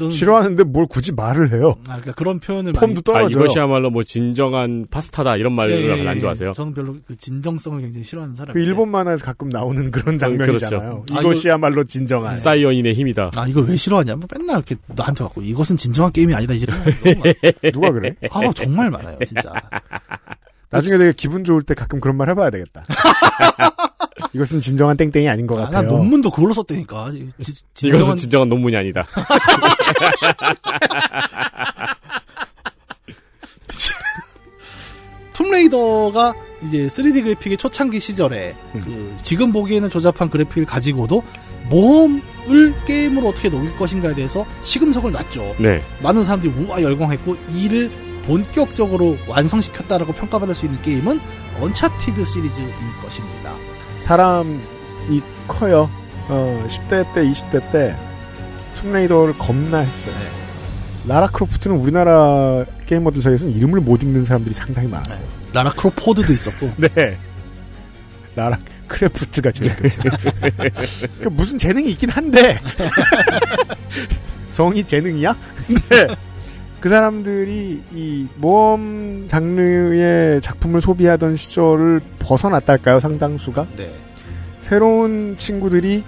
저는 0.00 0.12
싫어하는데 0.12 0.64
뭘 0.64 0.86
굳이 0.88 1.12
말을 1.12 1.52
해요. 1.52 1.74
아, 1.86 2.00
그러니까 2.00 2.12
그런 2.12 2.38
표현을 2.40 2.72
많이 2.72 2.94
폼도 2.94 3.12
아, 3.12 3.18
떨어져요. 3.18 3.44
이것이야말로 3.44 3.90
뭐 3.90 4.02
진정한 4.02 4.86
파스타다 4.90 5.36
이런 5.36 5.52
말을 5.52 5.72
예, 5.72 5.98
예, 5.98 6.08
안 6.08 6.16
예. 6.16 6.20
좋아하세요? 6.20 6.52
저는 6.52 6.72
별로 6.72 6.96
그 7.06 7.14
진정성을 7.16 7.80
굉장히 7.82 8.04
싫어하는 8.04 8.32
그 8.32 8.38
사람인데. 8.38 8.66
일본 8.66 8.90
만화에서 8.90 9.24
가끔 9.24 9.50
나오는 9.50 9.90
그런 9.90 10.18
장면이잖아요. 10.18 11.04
그렇죠. 11.04 11.16
아, 11.16 11.20
이것이야말로 11.20 11.84
진정한. 11.84 12.38
사이언인의 12.38 12.94
힘이다. 12.94 13.30
아 13.36 13.46
이걸 13.46 13.64
왜 13.64 13.76
싫어하냐면 13.76 14.26
맨날 14.36 14.56
이렇게 14.56 14.76
나한테 14.88 15.22
갖고 15.24 15.42
이것은 15.42 15.76
진정한 15.76 16.10
게임이 16.12 16.34
아니다 16.34 16.54
이제 16.54 16.66
누가 17.72 17.92
그래? 17.92 18.14
아 18.30 18.40
정말 18.54 18.90
많아요 18.90 19.18
진짜. 19.26 19.52
나중에 20.70 20.98
되게 20.98 21.12
기분 21.16 21.44
좋을 21.44 21.62
때 21.62 21.74
가끔 21.74 22.00
그런 22.00 22.16
말 22.16 22.30
해봐야 22.30 22.48
되겠다. 22.50 22.84
이것은 24.34 24.60
진정한 24.60 24.96
땡땡이 24.96 25.28
아닌 25.28 25.46
것 25.46 25.58
아, 25.58 25.64
같아요. 25.66 25.82
난 25.82 25.88
논문도 25.88 26.30
그걸로 26.30 26.52
썼다니까. 26.54 27.10
지- 27.12 27.28
지- 27.74 27.86
이것은 27.88 27.98
진정한 27.98 28.16
진정한 28.16 28.48
논문이 28.48 28.76
아니다. 28.76 29.06
툼레이더가 35.32 36.34
이제 36.62 36.86
3D 36.86 37.22
그래픽의 37.22 37.56
초창기 37.56 38.00
시절에 38.00 38.54
음. 38.74 38.82
그 38.84 39.16
지금 39.22 39.52
보기에는 39.52 39.88
조잡한 39.88 40.28
그래픽을 40.28 40.66
가지고도 40.66 41.22
모험을 41.70 42.74
게임으로 42.86 43.28
어떻게 43.28 43.48
녹일 43.48 43.76
것인가에 43.76 44.14
대해서 44.14 44.44
시금석을 44.62 45.12
놨죠. 45.12 45.54
네. 45.58 45.82
많은 46.02 46.24
사람들이 46.24 46.52
우와 46.52 46.82
열광했고 46.82 47.36
이를 47.54 47.90
본격적으로 48.24 49.16
완성시켰다라고 49.28 50.12
평가받을 50.12 50.54
수 50.54 50.66
있는 50.66 50.80
게임은 50.82 51.20
언차티드 51.60 52.24
시리즈일 52.24 52.66
것입니다. 53.02 53.54
사람이 54.00 55.22
커요. 55.46 55.88
어, 56.28 56.64
10대 56.68 57.12
때, 57.14 57.22
20대 57.24 57.72
때 57.72 57.96
툼레이더를 58.74 59.36
겁나 59.38 59.78
했어요. 59.78 60.14
라라 61.06 61.28
크로프트는 61.28 61.76
우리나라 61.76 62.64
게이머들 62.86 63.22
사이에서는 63.22 63.54
이름을 63.56 63.80
못 63.80 64.02
읽는 64.02 64.24
사람들이 64.24 64.54
상당히 64.54 64.88
많았어요. 64.88 65.26
라라 65.52 65.70
크로포드도 65.70 66.32
있었고 66.32 66.70
네. 66.94 67.18
라라 68.36 68.58
크래프트가 68.86 69.52
제일 69.52 69.76
컸어요. 69.76 70.12
그 71.22 71.28
무슨 71.28 71.58
재능이 71.58 71.90
있긴 71.92 72.10
한데 72.10 72.58
성이 74.48 74.84
재능이야? 74.84 75.36
근데 75.66 76.14
그 76.80 76.88
사람들이 76.88 77.82
이 77.94 78.26
모험 78.36 79.26
장르의 79.26 80.40
작품을 80.40 80.80
소비하던 80.80 81.36
시절을 81.36 82.00
벗어났달까요? 82.18 83.00
상당수가 83.00 83.66
네. 83.76 83.94
새로운 84.58 85.36
친구들이 85.36 86.02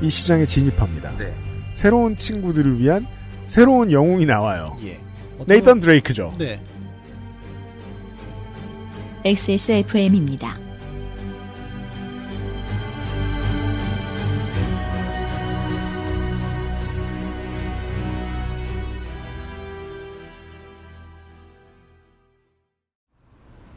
이 0.00 0.10
시장에 0.10 0.46
진입합니다. 0.46 1.16
네. 1.18 1.34
새로운 1.72 2.16
친구들을 2.16 2.78
위한 2.80 3.06
새로운 3.46 3.92
영웅이 3.92 4.24
나와요. 4.24 4.76
예. 4.82 4.98
네이던 5.46 5.80
드레이크죠. 5.80 6.34
네. 6.38 6.60
XSFM입니다. 9.24 10.63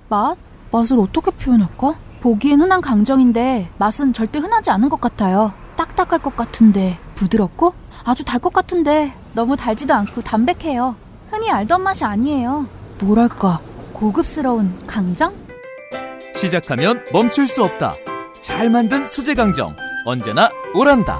맛? 0.09 0.37
맛을 0.71 0.99
어떻게 0.99 1.31
표현할까? 1.31 1.95
보기엔 2.21 2.61
흔한 2.61 2.81
강정인데 2.81 3.69
맛은 3.77 4.13
절대 4.13 4.39
흔하지 4.39 4.69
않은 4.71 4.89
것 4.89 4.99
같아요. 4.99 5.53
딱딱할 5.75 6.19
것 6.19 6.35
같은데 6.35 6.97
부드럽고 7.15 7.73
아주 8.03 8.23
달 8.23 8.39
것 8.39 8.51
같은데 8.53 9.13
너무 9.33 9.55
달지도 9.55 9.93
않고 9.93 10.21
담백해요. 10.21 10.95
흔히 11.29 11.51
알던 11.51 11.83
맛이 11.83 12.03
아니에요. 12.05 12.67
뭐랄까 13.01 13.59
고급스러운 13.93 14.85
강정? 14.87 15.33
시작하면 16.35 17.03
멈출 17.11 17.47
수 17.47 17.63
없다. 17.63 17.93
잘 18.41 18.69
만든 18.69 19.05
수제 19.05 19.33
강정. 19.33 19.75
언제나 20.05 20.49
오란다. 20.73 21.19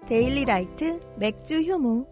데일리 0.11 0.43
라이트 0.43 0.99
맥주 1.15 1.61
효모. 1.61 2.10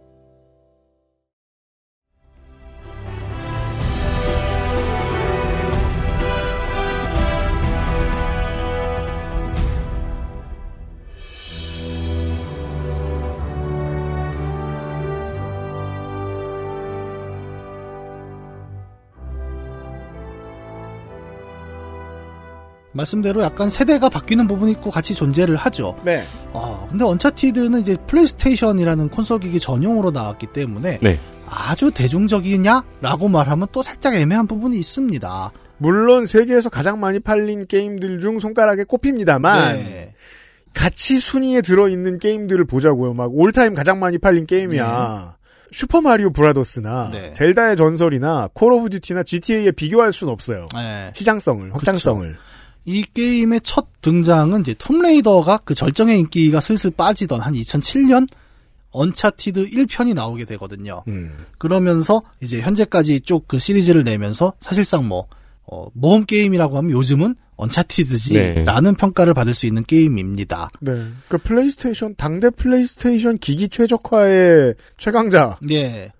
말씀대로 22.92 23.42
약간 23.42 23.70
세대가 23.70 24.08
바뀌는 24.08 24.46
부분이 24.46 24.72
있고 24.72 24.90
같이 24.90 25.14
존재를 25.14 25.56
하죠. 25.56 25.96
네. 26.04 26.24
아, 26.52 26.86
근데 26.88 27.04
언차티드는 27.04 27.80
이제 27.80 27.96
플레이스테이션이라는 28.06 29.08
콘솔 29.10 29.40
기기 29.40 29.60
전용으로 29.60 30.10
나왔기 30.10 30.48
때문에 30.48 30.98
네. 31.00 31.20
아주 31.48 31.90
대중적이냐라고 31.90 33.28
말하면 33.28 33.68
또 33.72 33.82
살짝 33.82 34.14
애매한 34.14 34.46
부분이 34.46 34.78
있습니다. 34.78 35.52
물론 35.78 36.26
세계에서 36.26 36.68
가장 36.68 37.00
많이 37.00 37.20
팔린 37.20 37.66
게임들 37.66 38.20
중 38.20 38.38
손가락에 38.38 38.84
꼽힙니다만 38.84 39.76
네. 39.76 40.14
같이 40.74 41.18
순위에 41.18 41.62
들어 41.62 41.88
있는 41.88 42.18
게임들을 42.18 42.64
보자고요. 42.66 43.14
막 43.14 43.30
all 43.34 43.51
time 43.51 43.74
가장 43.74 43.98
많이 43.98 44.18
팔린 44.18 44.46
게임이야. 44.46 45.36
슈퍼 45.72 46.00
마리오 46.00 46.30
브라더스나 46.32 47.10
네. 47.12 47.32
젤다의 47.32 47.76
전설이나 47.76 48.48
콜 48.52 48.72
오브 48.72 48.90
듀티나 48.90 49.22
GTA에 49.22 49.70
비교할 49.72 50.12
수는 50.12 50.32
없어요. 50.32 50.66
네. 50.74 51.12
시장성을, 51.14 51.72
확장성을. 51.74 52.36
이 52.84 53.04
게임의 53.14 53.60
첫 53.62 53.86
등장은 54.02 54.62
이제 54.62 54.74
툼레이더가 54.74 55.58
그 55.64 55.74
절정의 55.74 56.18
인기가 56.18 56.60
슬슬 56.60 56.90
빠지던 56.90 57.40
한 57.40 57.54
2007년 57.54 58.26
언차티드 58.92 59.70
1편이 59.70 60.14
나오게 60.14 60.44
되거든요. 60.46 61.04
음. 61.08 61.46
그러면서 61.58 62.22
이제 62.40 62.60
현재까지 62.60 63.20
쭉 63.20 63.46
그 63.46 63.58
시리즈를 63.58 64.04
내면서 64.04 64.54
사실상 64.60 65.06
뭐 65.06 65.26
어, 65.64 65.86
모험 65.92 66.24
게임이라고 66.24 66.76
하면 66.78 66.90
요즘은 66.90 67.36
언차티드지라는 67.56 68.94
평가를 68.94 69.34
받을 69.34 69.54
수 69.54 69.66
있는 69.66 69.84
게임입니다. 69.84 70.70
네. 70.80 71.06
그 71.28 71.38
플레이스테이션, 71.38 72.14
당대 72.16 72.50
플레이스테이션 72.50 73.38
기기 73.38 73.68
최적화의 73.68 74.74
최강자. 74.96 75.58
네. 75.62 76.10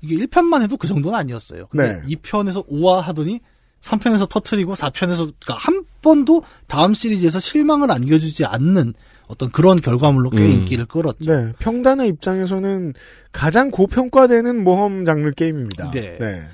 이게 0.00 0.16
1편만 0.16 0.62
해도 0.62 0.76
그 0.76 0.88
정도는 0.88 1.16
아니었어요. 1.18 1.66
근데 1.68 2.00
네. 2.00 2.16
2편에서 2.16 2.64
우와하더니 2.68 3.40
3편에서 3.86 4.28
터트리고 4.28 4.74
4편에서 4.74 5.32
그러니까 5.38 5.54
한 5.56 5.84
번도 6.02 6.42
다음 6.66 6.94
시리즈에서 6.94 7.40
실망을 7.40 7.90
안겨주지 7.90 8.44
않는 8.44 8.94
어떤 9.28 9.50
그런 9.50 9.76
결과물로 9.76 10.30
꽤 10.30 10.44
음. 10.44 10.50
인기를 10.50 10.86
끌었죠. 10.86 11.24
네. 11.24 11.52
평단의 11.58 12.08
입장에서는 12.08 12.94
가장 13.32 13.70
고평가되는 13.70 14.62
모험 14.62 15.04
장르 15.04 15.30
게임입니다. 15.32 15.90
네. 15.90 16.16
네. 16.18 16.48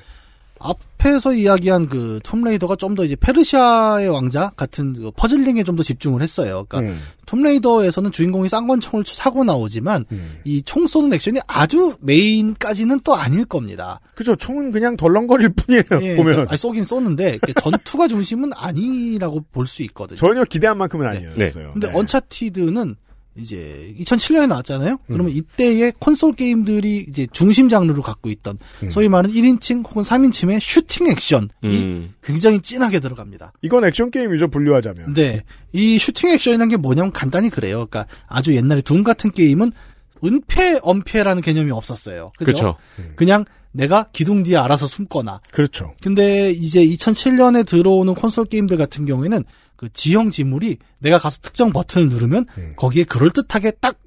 앞에서 0.59 1.33
이야기한 1.33 1.89
그 1.89 2.21
Tomb 2.23 2.41
Raider가 2.41 2.77
좀 2.77 2.95
더 2.95 3.05
이제 3.05 3.17
페르시아의 3.17 4.09
왕자 4.09 4.51
같은 4.57 4.93
그 4.93 5.11
puzzling에 5.17 5.65
좀 5.65 5.77
더 5.77 5.83
집중을 5.83 6.23
했어요. 6.23 6.67
그러니까 6.69 6.93
음. 6.93 7.01
Tomb 7.27 7.45
Raider에서는 7.45 8.11
주인공이 8.13 8.49
쌍권총을 8.49 9.05
차고 9.07 9.43
나오지만 9.45 10.05
음. 10.13 10.39
이총 10.45 10.87
쏘는 10.87 11.13
액션이 11.15 11.41
아주 11.47 11.95
main까지는 12.01 13.01
또 13.05 13.15
아닐 13.15 13.45
겁니다. 13.47 14.01
그죠. 14.15 14.37
총은 14.37 14.71
그냥 14.73 14.97
덜렁거릴 14.97 15.51
뿐이에요. 15.57 15.85
예, 16.03 16.17
보면. 16.17 16.33
그러니까 16.35 16.51
아니, 16.53 16.59
쏘긴 16.59 16.85
쏘는데 16.85 17.39
전투가 17.63 18.09
중심은 18.09 18.51
아니라고 18.55 19.45
볼 19.53 19.67
수 19.67 19.83
있거든요. 19.85 20.17
전혀 20.19 20.45
기대한 20.45 20.77
만큼은 20.79 21.07
아니었어요. 21.07 21.73
근데 21.73 21.89
네. 21.89 21.93
Uncharted는 21.95 22.97
이제 23.37 23.95
2007년에 23.99 24.47
나왔잖아요. 24.47 24.99
그러면 25.07 25.33
이때의 25.33 25.95
콘솔 25.99 26.35
게임들이 26.35 27.07
이제 27.09 27.27
중심 27.33 27.69
장르를 27.69 28.03
갖고 28.03 28.29
있던 28.29 28.59
음. 28.83 28.91
소위 28.91 29.09
말하는 29.09 29.35
1인칭 29.35 29.87
혹은 29.89 30.03
3인칭의 30.03 30.61
슈팅 30.61 31.07
액션이 31.07 31.49
음. 31.65 32.15
굉장히 32.23 32.61
진하게 32.61 33.01
들어갑니다. 33.01 33.53
이건 33.63 33.85
액션 33.85 34.11
게임이죠. 34.11 34.49
분류하자면. 34.49 35.15
네. 35.15 35.43
이 35.73 35.99
슈팅 35.99 36.31
액션이라는 36.31 36.69
게 36.69 36.77
뭐냐면 36.77 37.13
간단히 37.13 37.49
그래요. 37.49 37.87
그러니까 37.89 38.07
아주 38.27 38.55
옛날에 38.55 38.83
Doom 38.83 39.03
같은 39.03 39.31
게임은 39.31 39.73
은폐, 40.25 40.79
엄폐라는 40.83 41.43
개념이 41.43 41.71
없었어요. 41.71 42.33
그죠? 42.39 42.53
그쵸. 42.53 42.77
그냥 43.17 43.45
내가 43.73 44.05
기둥 44.13 44.43
뒤에 44.43 44.57
알아서 44.57 44.87
숨거나. 44.87 45.41
그렇죠. 45.51 45.95
근데 46.03 46.51
이제 46.51 46.85
2007년에 46.85 47.67
들어오는 47.67 48.15
콘솔 48.15 48.47
게임들 48.47 48.77
같은 48.77 49.05
경우에는 49.05 49.45
그 49.77 49.93
지형 49.93 50.31
지물이 50.31 50.79
내가 51.01 51.19
가서 51.19 51.39
특정 51.43 51.73
버튼을 51.73 52.09
누르면 52.09 52.47
음. 52.59 52.73
거기에 52.77 53.05
그럴듯하게 53.05 53.73
딱 53.81 53.99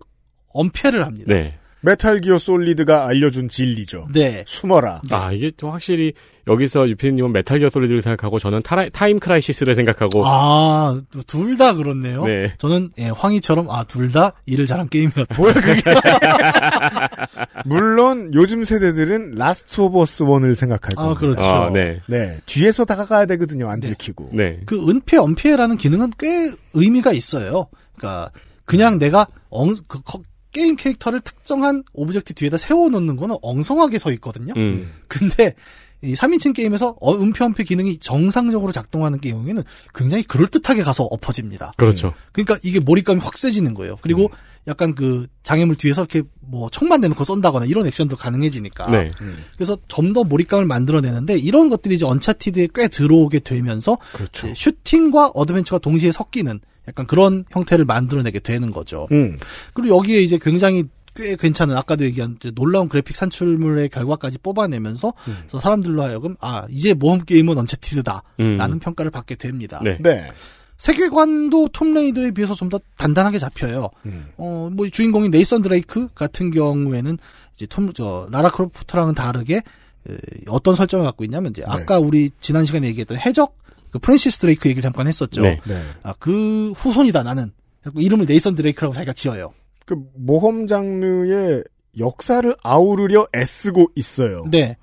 엄폐를 0.50 1.06
합니다. 1.06 1.34
네. 1.34 1.58
Metal 1.86 2.20
Gear 2.22 2.38
Solid가 2.40 3.08
알려준 3.08 3.48
진리죠. 3.48 4.08
네. 4.12 4.44
숨어라. 4.48 5.02
아, 5.12 5.32
이게 5.32 5.52
좀 5.56 5.70
확실히 5.72 6.14
여기서 6.48 6.90
유피디님은 6.90 7.32
Metal 7.32 7.60
Gear 7.60 7.70
Solid를 7.70 8.02
생각하고 8.02 8.40
저는 8.40 8.62
타라, 8.64 8.90
Time 8.90 9.20
Crisis를 9.20 9.76
생각하고 9.76 10.24
아, 10.26 11.00
둘 11.28 11.58
다 11.58 11.74
그렇네요. 11.76 12.26
네. 12.26 12.54
저는 12.58 12.90
예, 12.98 13.10
황희처럼 13.10 13.70
아, 13.70 13.84
둘 13.86 14.12
다 14.12 14.34
일을 14.46 14.66
잘한 14.66 14.90
게임이었다. 14.90 15.36
뭐야 15.38 15.54
그게? 15.54 15.82
물론 17.66 18.32
요즘 18.34 18.64
세대들은 18.64 19.36
Last 19.36 19.82
of 19.82 20.00
Us 20.02 20.24
1을 20.24 20.56
생각할 20.56 20.96
겁니다. 20.96 21.12
아, 21.12 21.14
그렇죠. 21.14 21.42
아, 21.42 21.70
네. 21.72 22.00
네. 22.08 22.38
뒤에서 22.46 22.86
다가가야 22.86 23.26
되거든요. 23.28 23.70
안 23.70 23.80
네. 23.80 23.88
들키고. 23.88 24.30
네. 24.34 24.60
그 24.66 24.78
은폐, 24.90 25.18
엄폐라는 25.18 25.78
기능은 25.78 26.12
꽤 26.20 26.28
의미가 26.74 27.12
있어요. 27.14 27.68
그러니까 27.98 28.32
그냥 28.66 28.98
내가 28.98 29.28
엉, 29.50 29.74
그 29.88 30.02
커- 30.04 30.22
게임 30.56 30.78
캐릭터를 30.78 31.20
특정한 31.20 31.84
object 31.92 32.34
뒤에다 32.34 32.56
세워놓는 32.56 33.18
거는 33.18 33.36
엉성하게 33.42 34.00
서 34.00 34.10
있거든요. 34.14 34.54
음. 34.56 34.90
근데 35.10 35.54
이 36.02 36.14
3인칭 36.14 36.56
게임에서 36.56 36.96
어, 37.02 37.14
은폐, 37.16 37.44
엄폐 37.44 37.66
기능이 37.66 37.98
정상적으로 37.98 38.72
작동하는 38.72 39.20
경우에는 39.20 39.64
굉장히 39.94 40.24
그럴듯하게 40.24 40.84
가서 40.84 41.04
엎어집니다. 41.04 41.74
그렇죠. 41.76 42.14
그러니까 42.32 42.58
이게 42.64 42.80
몰입감이 42.80 43.20
확 43.20 43.38
세지는 43.38 43.74
거예요. 43.74 43.98
그리고 44.02 44.30
약간 44.68 44.96
그 44.96 45.28
장애물 45.44 45.76
뒤에서 45.76 46.02
이렇게 46.02 46.24
뭐 46.40 46.70
총만 46.70 47.02
내놓고 47.02 47.24
쏜다거나 47.24 47.66
이런 47.66 47.86
액션도 47.86 48.16
가능해지니까. 48.16 48.90
네. 48.92 49.12
그래서 49.56 49.78
좀 49.90 50.14
더 50.14 50.24
몰입감을 50.24 50.66
만들어내는데 50.66 51.38
이런 51.38 51.68
것들이 51.68 51.96
이제 51.96 52.06
언차티드에 52.06 52.70
꽤 52.74 52.88
들어오게 52.88 53.40
되면서 53.40 53.98
그렇죠. 54.14 54.54
슈팅과 54.56 55.32
adventure가 55.36 55.80
동시에 55.80 56.14
섞이는 56.14 56.62
약간 56.88 57.08
그런 57.08 57.46
형태를 57.52 57.86
만들어내게 57.86 58.40
되는 58.40 58.72
거죠. 58.72 59.08
음. 59.12 59.38
그리고 59.74 59.98
여기에 59.98 60.22
이제 60.22 60.38
굉장히 60.42 60.86
꽤 61.16 61.36
괜찮은 61.36 61.76
아까도 61.78 62.04
얘기한 62.04 62.36
이제 62.40 62.52
놀라운 62.54 62.90
그래픽 62.90 63.16
산출물의 63.16 63.90
결과까지 63.90 64.38
뽑아내면서 64.40 65.14
음. 65.28 65.36
그래서 65.42 65.60
사람들로 65.60 66.04
하여금 66.04 66.36
아 66.42 66.66
이제 66.70 66.94
모험 66.94 67.24
게임은 67.24 67.58
Uncharted다라는 67.58 68.74
음. 68.74 68.80
평가를 68.80 69.12
받게 69.12 69.36
됩니다. 69.36 69.80
네. 69.84 69.98
네. 70.02 70.30
세계관도 70.78 71.70
Tomb 71.70 71.92
Raider에 71.92 72.32
비해서 72.32 72.54
좀 72.54 72.70
더 72.70 72.80
단단하게 72.98 73.40
잡혀요. 73.40 73.92
음. 74.08 74.28
어, 74.38 74.70
뭐, 74.74 74.90
주인공인 74.90 75.32
네이선 75.32 75.62
드레이크 75.62 76.08
같은 76.14 76.52
경우에는, 76.52 77.18
이제 77.54 77.66
Tomb, 77.68 77.94
저, 77.94 78.28
라라 78.32 78.50
크로프트랑은 78.50 79.14
다르게, 79.14 79.58
에, 79.58 80.18
어떤 80.50 80.76
설정을 80.76 81.06
갖고 81.06 81.24
있냐면, 81.24 81.52
이제, 81.52 81.64
아까 81.66 82.00
우리 82.00 82.32
지난 82.40 82.66
시간에 82.66 82.88
얘기했던 82.88 83.20
해적, 83.20 83.56
그 83.96 84.00
프랜시스 84.00 84.40
드레이크 84.40 84.68
얘기를 84.68 84.84
잠깐 84.84 85.08
했었죠. 85.08 85.42
네. 85.42 85.58
네. 85.66 85.82
아, 86.04 86.14
그 86.20 86.74
후손이다, 86.74 87.24
나는. 87.24 87.54
이름을 87.96 88.26
네이선 88.26 88.54
드레이크라고 88.56 88.94
자기가 88.94 89.14
지어요. 89.14 89.54
그 89.86 89.96
모험 90.18 90.68
장르의 90.68 91.64
역사를 91.98 92.54
아우르려 92.62 93.26
애쓰고 93.34 93.92
있어요. 93.96 94.44
네. 94.52 94.76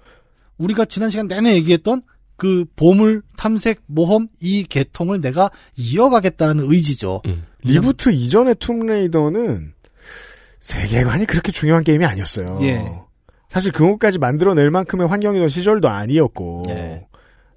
우리가 0.57 0.87
지난 0.87 1.11
시간 1.11 1.29
내내 1.29 1.53
얘기했던 1.57 2.01
그 2.37 2.65
보물, 2.75 3.21
탐색, 3.37 3.83
모험, 3.85 4.29
이 4.41 4.65
계통을 4.65 5.21
내가 5.21 5.51
이어가겠다는 5.77 6.65
의지죠. 6.73 7.21
음. 7.27 7.45
reboot 7.65 8.13
이전의 8.13 8.57
Tomb 8.61 8.93
Raider는 8.93 9.75
세계관이 10.61 11.27
그렇게 11.27 11.53
중요한 11.53 11.85
게임이 11.85 12.07
아니었어요. 12.07 12.61
예. 12.63 12.83
사실 13.49 13.73
그것까지 13.73 14.19
만들어낼 14.19 14.71
만큼의 14.71 15.07
환경이던 15.07 15.51
시절도 15.51 15.91
아니었고. 15.91 16.63
예. 16.71 17.07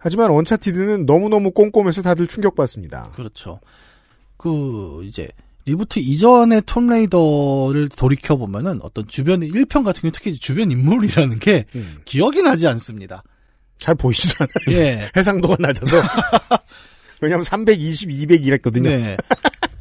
하지만 0.06 0.30
Uncharted는 0.30 1.08
너무너무 1.08 1.50
꼼꼼해서 1.50 2.04
다들 2.04 2.28
충격받습니다. 2.28 3.14
그렇죠. 3.16 3.60
그 4.38 5.02
이제 5.04 5.30
reboot 5.66 5.98
이전의 5.98 6.62
Tomb 6.68 7.03
Raider를 7.03 7.90
돌이켜 7.90 8.36
보면은 8.36 8.82
어떤 8.84 9.08
주변의 9.08 9.50
1편 9.50 9.84
같은 9.84 10.02
경우 10.02 10.12
특히 10.12 10.36
주변 10.36 10.70
인물이라는 10.70 11.40
게 11.40 11.66
음. 11.74 12.02
기억이 12.06 12.44
나지 12.44 12.68
않습니다. 12.68 13.24
잘 13.80 13.96
보이지도 13.96 14.36
않아요. 14.42 14.80
예. 14.80 15.10
해상도가 15.18 15.56
낮아서. 15.58 16.04
왜냐면 17.20 17.42
320, 17.42 18.12
200 18.12 18.46
이랬거든요. 18.46 18.88
네. 18.88 19.18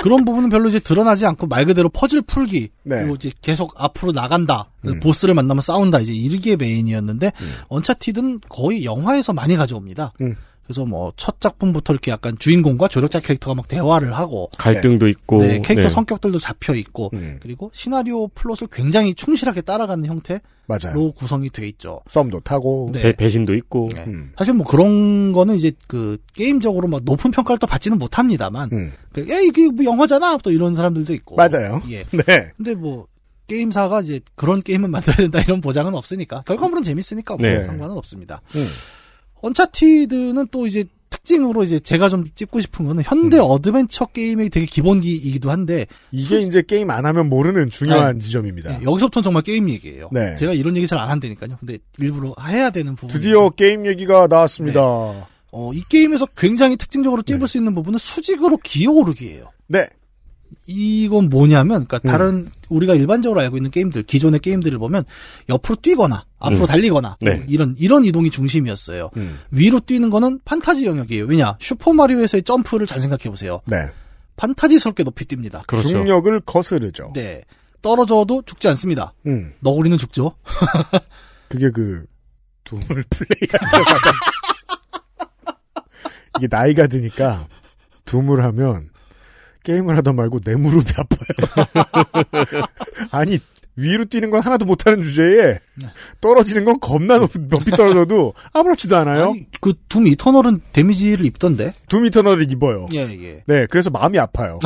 그런 0.04 0.26
부분은 0.26 0.50
별로 0.50 0.68
이제 0.68 0.78
드러나지 0.78 1.24
않고 1.24 1.46
말 1.46 1.64
그대로 1.64 1.88
퍼즐 1.88 2.20
풀기 2.20 2.68
네. 2.82 2.98
그리고 2.98 3.14
이제 3.14 3.32
계속 3.40 3.72
앞으로 3.74 4.12
나간다 4.12 4.68
음. 4.86 5.00
보스를 5.00 5.32
만나면 5.32 5.62
싸운다 5.62 6.00
이제 6.00 6.12
이게 6.12 6.56
main이었는데 6.56 7.32
Uncharted는 7.68 8.40
거의 8.50 8.84
영화에서 8.84 9.32
많이 9.32 9.56
가져옵니다. 9.56 10.12
음. 10.20 10.36
그래서 10.64 10.84
뭐 10.84 11.12
첫 11.16 11.40
작품부터 11.40 11.92
이렇게 11.92 12.10
약간 12.10 12.36
주인공과 12.38 12.88
조력자 12.88 13.20
캐릭터가 13.20 13.54
막 13.54 13.68
대화를 13.68 14.12
하고 14.14 14.48
갈등도 14.58 15.08
있고. 15.08 15.38
네, 15.38 15.60
캐릭터 15.60 15.88
네. 15.88 15.88
성격들도 15.88 16.38
잡혀 16.38 16.74
있고 16.74 17.10
음. 17.14 17.38
그리고 17.40 17.70
시나리오 17.72 18.28
플롯을 18.28 18.68
굉장히 18.72 19.14
충실하게 19.14 19.62
따라가는 19.62 20.04
형태로 20.06 20.40
맞아요. 20.66 21.12
구성이 21.12 21.50
돼 21.50 21.68
있죠. 21.68 22.00
some도 22.08 22.40
타고. 22.40 22.90
네. 22.92 23.02
배, 23.02 23.12
배신도 23.12 23.54
있고. 23.54 23.88
네. 23.94 24.04
음. 24.06 24.32
사실 24.38 24.54
뭐 24.54 24.66
그런 24.66 25.32
거는 25.32 25.54
이제 25.56 25.72
그 25.86 26.16
게임적으로 26.34 26.88
막 26.88 27.02
높은 27.04 27.30
평가를 27.30 27.58
또 27.58 27.66
받지는 27.66 27.98
못합니다만, 27.98 28.70
음. 28.72 28.92
그, 29.12 29.28
야 29.30 29.38
이게 29.40 29.68
뭐 29.70 29.84
영화잖아 29.84 30.38
또 30.42 30.50
이런 30.50 30.74
사람들도 30.74 31.12
있고. 31.14 31.36
맞아요. 31.36 31.82
예. 31.90 32.04
네. 32.26 32.50
근데 32.56 32.74
뭐 32.74 33.06
게임사가 33.46 34.00
이제 34.00 34.20
그런 34.34 34.62
게임을 34.62 34.88
만들어야 34.90 35.16
된다 35.18 35.40
이런 35.40 35.60
보장은 35.60 35.94
없으니까 35.94 36.42
결과물은 36.46 36.82
재밌으니까 36.82 37.36
뭐 37.36 37.46
네. 37.46 37.62
상관은 37.64 37.94
없습니다. 37.96 38.40
음. 38.56 38.66
Uncharted는 39.46 40.48
또 40.50 40.66
이제 40.66 40.84
특징으로 41.10 41.62
이제 41.62 41.78
제가 41.78 42.08
좀 42.08 42.24
찝고 42.34 42.60
싶은 42.60 42.86
거는 42.86 43.04
현대 43.04 43.38
adventure 43.38 44.06
게임의 44.06 44.50
되게 44.50 44.66
기본기이기도 44.66 45.50
한데 45.50 45.86
이게 46.10 46.38
이제 46.38 46.62
게임 46.62 46.90
안 46.90 47.06
하면 47.06 47.28
모르는 47.28 47.70
중요한 47.70 48.18
지점입니다. 48.18 48.70
예, 48.80 48.84
여기서부터는 48.84 49.22
정말 49.22 49.42
게임 49.42 49.70
얘기예요. 49.70 50.08
네. 50.12 50.34
제가 50.36 50.52
이런 50.54 50.76
얘기 50.76 50.86
잘 50.86 50.98
안 50.98 51.10
한다니까요. 51.10 51.56
근데 51.60 51.78
일부러 51.98 52.34
해야 52.48 52.70
되는 52.70 52.96
부분. 52.96 53.10
드디어 53.16 53.50
게임 53.50 53.86
얘기가 53.86 54.26
나왔습니다. 54.26 54.80
어, 54.80 55.72
이 55.72 55.82
게임에서 55.88 56.26
굉장히 56.36 56.76
특징적으로 56.76 57.22
찝을 57.22 57.46
수 57.46 57.58
있는 57.58 57.74
부분은 57.74 57.98
수직으로 57.98 58.56
기어오르기예요. 58.56 59.50
네. 59.68 59.86
이건 60.66 61.28
뭐냐면, 61.28 61.86
그러니까 61.86 62.00
음. 62.04 62.08
다른 62.08 62.50
우리가 62.68 62.94
일반적으로 62.94 63.40
알고 63.40 63.56
있는 63.56 63.70
게임들, 63.70 64.04
기존의 64.04 64.40
게임들을 64.40 64.78
보면 64.78 65.04
옆으로 65.48 65.76
뛰거나 65.76 66.24
앞으로 66.38 66.62
음. 66.62 66.66
달리거나 66.66 67.16
네. 67.20 67.44
이런 67.48 67.74
이런 67.78 68.04
이동이 68.04 68.30
중심이었어요. 68.30 69.10
음. 69.16 69.38
위로 69.50 69.80
뛰는 69.80 70.10
거는 70.10 70.40
판타지 70.44 70.86
영역이에요. 70.86 71.24
왜냐? 71.24 71.56
슈퍼 71.60 71.92
마리오에서의 71.92 72.42
점프를 72.42 72.86
잘 72.86 73.00
생각해 73.00 73.30
보세요. 73.30 73.60
네. 73.66 73.86
판타지스럽게 74.36 75.04
높이 75.04 75.24
뜁니다. 75.24 75.66
그렇죠. 75.66 75.88
중력을 75.88 76.40
거스르죠. 76.40 77.12
네. 77.14 77.42
떨어져도 77.82 78.42
죽지 78.46 78.68
않습니다. 78.68 79.14
음. 79.26 79.52
너구리는 79.60 79.96
죽죠. 79.98 80.36
그게 81.48 81.70
그 81.70 82.06
둠을 82.64 83.04
때마다 83.04 83.84
이게 86.38 86.48
나이가 86.50 86.86
드니까 86.86 87.46
둠을 88.06 88.42
하면 88.42 88.88
게임을 89.64 89.96
하다 89.96 90.12
말고 90.12 90.40
내 90.40 90.54
무릎이 90.54 90.92
아파요. 90.96 92.64
아니 93.10 93.38
위로 93.76 94.04
뛰는 94.04 94.30
건 94.30 94.40
하나도 94.40 94.66
못하는 94.66 95.02
주제에 95.02 95.58
떨어지는 96.20 96.64
건 96.64 96.78
겁나 96.78 97.18
높, 97.18 97.32
높이 97.34 97.72
떨어져도 97.72 98.34
아무렇지도 98.52 98.96
않아요. 98.98 99.34
그둠 99.60 100.06
이터널은 100.06 100.60
데미지를 100.72 101.26
입던데. 101.26 101.74
둠 101.88 102.04
이터널을 102.04 102.50
입어요. 102.52 102.86
예, 102.94 103.00
예. 103.00 103.42
네, 103.46 103.66
그래서 103.68 103.90
마음이 103.90 104.18
아파요. 104.18 104.60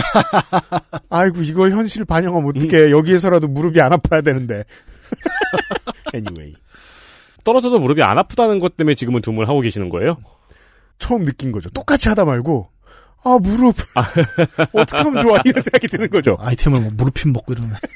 아이고 1.08 1.42
이걸 1.42 1.70
현실 1.70 2.04
반영하면 2.04 2.52
어떡해. 2.56 2.90
여기에서라도 2.90 3.48
무릎이 3.48 3.80
안 3.80 3.94
아파야 3.94 4.20
되는데. 4.20 4.64
anyway. 6.14 6.54
떨어져도 7.44 7.78
무릎이 7.78 8.02
안 8.02 8.18
아프다는 8.18 8.58
것 8.58 8.76
때문에 8.76 8.94
지금은 8.94 9.22
둠을 9.22 9.48
하고 9.48 9.60
계시는 9.60 9.88
거예요? 9.88 10.18
처음 10.98 11.24
느낀 11.24 11.50
거죠. 11.50 11.70
똑같이 11.70 12.10
하다 12.10 12.26
말고 12.26 12.68
아 13.24 13.36
무릎 13.40 13.76
어떻게 14.72 15.02
하면 15.02 15.20
좋아 15.22 15.38
이런 15.44 15.62
생각이 15.62 15.88
드는 15.88 16.08
거죠. 16.08 16.36
아이템을 16.40 16.80
뭐 16.80 16.90
무릎핀 16.94 17.32
먹고 17.32 17.52
이러면. 17.52 17.76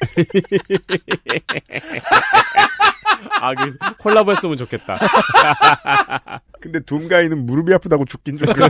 아, 3.40 3.54
그 3.54 3.76
콜라보 3.98 4.32
했으면 4.32 4.56
좋겠다. 4.56 4.98
근데 6.60 6.80
둠가이는 6.80 7.46
무릎이 7.46 7.72
아프다고 7.74 8.04
죽긴 8.04 8.36
좀 8.38 8.52
때문에 8.52 8.68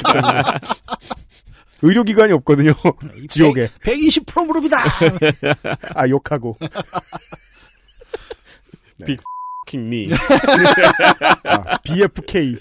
의료기관이 1.82 2.32
없거든요. 2.34 2.72
지옥에 3.28 3.68
120% 3.82 4.46
무릎이다! 4.46 4.78
아 5.94 6.08
욕하고 6.08 6.56
킹니. 9.66 10.10
아, 11.44 11.78
BFK 11.78 12.58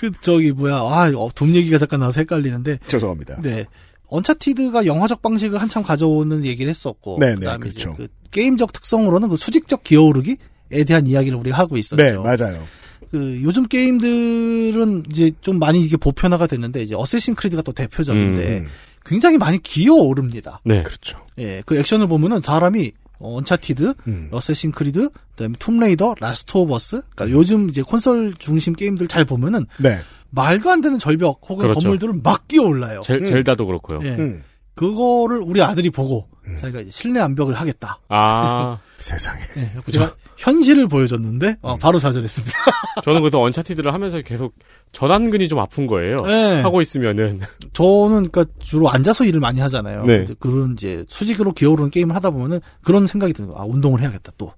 그, 0.00 0.10
저기, 0.22 0.50
뭐야. 0.50 0.76
아, 0.76 1.12
어, 1.14 1.28
둠 1.34 1.54
얘기가 1.54 1.76
잠깐 1.76 2.00
나와서 2.00 2.20
헷갈리는데. 2.20 2.78
죄송합니다. 2.86 3.42
네. 3.42 3.66
언차티드가 4.06 4.86
영화적 4.86 5.20
방식을 5.20 5.60
한참 5.60 5.82
가져오는 5.82 6.42
얘기를 6.46 6.70
했었고. 6.70 7.18
네, 7.20 7.34
네, 7.34 7.34
그다음에 7.34 7.58
그렇죠. 7.58 7.94
그 7.96 8.08
게임적 8.30 8.72
특성으로는 8.72 9.28
그 9.28 9.36
수직적 9.36 9.84
기어오르기에 9.84 10.84
대한 10.86 11.06
이야기를 11.06 11.36
우리가 11.38 11.58
하고 11.58 11.76
있었죠. 11.76 12.02
네 12.02 12.14
맞아요. 12.14 12.62
그 13.10 13.40
요즘 13.42 13.66
게임들은 13.66 15.04
이제 15.10 15.32
좀 15.42 15.58
많이 15.58 15.80
이게 15.80 15.96
보편화가 15.96 16.46
됐는데 16.46 16.82
이제 16.82 16.94
어쌔신 16.94 17.34
크리드가 17.34 17.62
또 17.62 17.72
대표적인데 17.72 18.58
음, 18.60 18.66
굉장히 19.04 19.36
많이 19.36 19.62
기어오릅니다. 19.62 20.60
네. 20.64 20.82
그렇죠. 20.82 21.18
예, 21.38 21.62
그 21.66 21.76
액션을 21.76 22.08
보면은 22.08 22.40
사람이 22.40 22.86
어, 22.88 22.99
Uncharted, 23.20 23.94
음. 24.06 24.28
Assassin's 24.30 24.72
Creed, 24.72 25.10
그다음에 25.30 25.54
Tomb 25.58 25.79
Raider, 25.79 26.16
Last 26.20 26.56
of 26.56 26.74
Us. 26.74 27.02
그러니까 27.14 27.30
요즘 27.36 27.68
이제 27.68 27.82
콘솔 27.82 28.34
중심 28.38 28.74
게임들 28.74 29.08
잘 29.08 29.24
보면은 29.24 29.66
네. 29.78 29.98
말도 30.30 30.70
안 30.70 30.80
되는 30.80 30.98
절벽 30.98 31.40
혹은 31.48 31.62
그렇죠. 31.62 31.80
건물들을 31.80 32.20
막 32.22 32.48
기어올라요. 32.48 33.02
젤, 33.02 33.24
Zelda도 33.24 33.66
그렇고요. 33.66 34.00
예. 34.02 34.16
음. 34.16 34.42
그거를 34.74 35.38
우리 35.38 35.60
아들이 35.62 35.90
보고 35.90 36.28
자기가 36.56 36.80
이제 36.80 36.90
실내 36.90 37.20
암벽을 37.20 37.54
하겠다. 37.54 37.98
아, 38.08 38.78
세상에. 38.98 39.40
예, 39.56 39.70
그래서 39.84 39.90
제가 39.90 40.14
현실을 40.36 40.88
보여줬는데 40.88 41.46
음. 41.48 41.56
어, 41.62 41.76
바로 41.76 41.98
좌절했습니다. 41.98 42.54
저는 43.04 43.20
그래도 43.20 43.42
Uncharted를 43.42 43.92
하면서 43.92 44.20
계속 44.22 44.54
전완근이 44.92 45.48
좀 45.48 45.58
아픈 45.58 45.86
거예요. 45.86 46.16
네. 46.18 46.60
하고 46.62 46.80
있으면은. 46.80 47.40
저는 47.72 48.30
그러니까 48.30 48.44
주로 48.58 48.90
앉아서 48.90 49.24
일을 49.24 49.40
많이 49.40 49.60
하잖아요. 49.60 50.04
네. 50.04 50.26
그런 50.38 50.72
이제 50.72 51.04
수직으로 51.08 51.52
기어오르는 51.52 51.90
게임을 51.90 52.14
하다 52.14 52.30
보면은 52.30 52.60
그런 52.82 53.06
생각이 53.06 53.32
드는 53.32 53.50
거야. 53.50 53.62
아, 53.62 53.64
운동을 53.66 54.00
해야겠다 54.00 54.32
또. 54.38 54.52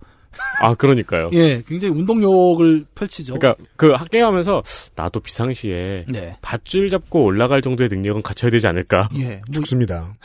아, 0.61 0.75
그러니까요. 0.75 1.31
예, 1.33 1.63
굉장히 1.67 1.95
운동욕을 1.95 2.87
펼치죠. 2.95 3.39
그러니까 3.39 3.63
그 3.77 3.93
게임하면서 4.11 4.63
나도 4.95 5.21
비상시에 5.21 6.07
네. 6.09 6.37
밧줄 6.43 6.89
잡고 6.89 7.25
올라갈 7.25 7.63
정도의 7.63 7.89
능력은 7.89 8.23
갖춰야 8.23 8.51
되지 8.51 8.67
않을까? 8.67 9.09
예. 9.19 9.27
뭐, 9.27 9.41
죽습니다. 9.53 10.17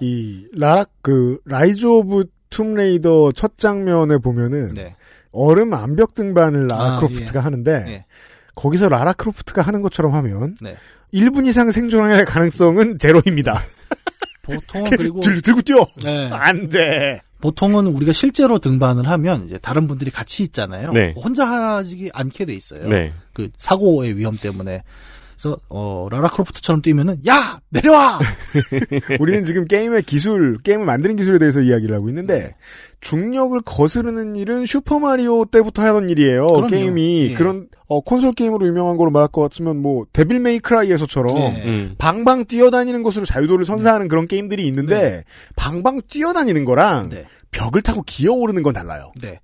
이 0.00 0.46
라락 0.52 0.90
그 1.02 1.38
Rise 1.44 1.86
of 1.86 2.24
Tomb 2.50 2.83
Raider 2.83 3.32
첫 3.32 3.58
장면에 3.58 4.18
보면은 4.18 4.74
네. 4.74 4.94
얼음 5.32 5.74
암벽 5.74 6.14
등반을 6.14 6.68
라라 6.68 6.84
아, 6.84 6.96
크로프트가 6.98 7.40
하는데 7.40 7.84
예. 7.88 8.04
거기서 8.54 8.88
라라 8.88 9.12
크로프트가 9.12 9.62
하는 9.62 9.82
것처럼 9.82 10.14
하면 10.14 10.56
네. 10.60 10.76
1분 11.12 11.46
이상 11.46 11.70
생존할 11.70 12.24
가능성은 12.24 12.98
제로입니다. 12.98 13.62
보통은 14.42 14.90
그리고 14.96 15.20
들, 15.20 15.40
들고 15.42 15.62
뛰어. 15.62 15.86
네. 16.02 16.30
안 16.32 16.68
돼. 16.68 17.20
보통은 17.44 17.88
우리가 17.88 18.14
실제로 18.14 18.58
등반을 18.58 19.06
하면 19.06 19.44
이제 19.44 19.58
다른 19.58 19.86
분들이 19.86 20.10
같이 20.10 20.42
있잖아요. 20.44 20.92
네. 20.92 21.12
혼자 21.14 21.46
하지 21.46 22.08
않게 22.14 22.46
돼 22.46 22.54
있어요. 22.54 22.88
네. 22.88 23.12
그 23.34 23.50
사고의 23.58 24.16
위험 24.16 24.38
때문에. 24.38 24.82
그래서 25.44 25.58
어 25.68 26.08
라라 26.10 26.28
크로프트처럼 26.28 26.80
뛰면은 26.80 27.20
야 27.28 27.60
내려와 27.68 28.18
우리는 29.20 29.44
지금 29.44 29.66
게임의 29.66 30.04
기술, 30.04 30.56
게임을 30.62 30.86
만드는 30.86 31.16
기술에 31.16 31.38
대해서 31.38 31.60
이야기를 31.60 31.94
하고 31.94 32.08
있는데 32.08 32.54
중력을 33.00 33.60
거스르는 33.60 34.36
일은 34.36 34.64
슈퍼 34.64 34.98
마리오 34.98 35.44
때부터 35.44 35.82
하던 35.82 36.08
일이에요. 36.08 36.46
그럼요. 36.46 36.68
게임이 36.68 37.28
예. 37.32 37.34
그런 37.34 37.68
어, 37.86 38.00
콘솔 38.00 38.32
게임으로 38.32 38.66
유명한 38.66 38.96
거로 38.96 39.10
말할 39.10 39.28
것 39.28 39.42
같으면 39.42 39.82
뭐 39.82 40.06
데빌 40.14 40.40
메이 40.40 40.58
크라이에서처럼 40.60 41.36
예. 41.36 41.62
음. 41.66 41.94
방방 41.98 42.46
뛰어다니는 42.46 43.02
것으로 43.02 43.26
자유도를 43.26 43.66
선사하는 43.66 44.08
그런 44.08 44.26
게임들이 44.26 44.66
있는데 44.68 45.24
방방 45.56 46.00
뛰어다니는 46.08 46.64
거랑 46.64 47.10
네. 47.10 47.26
벽을 47.50 47.82
타고 47.82 48.02
기어오르는 48.02 48.62
건 48.62 48.72
달라요. 48.72 49.12
네. 49.20 49.38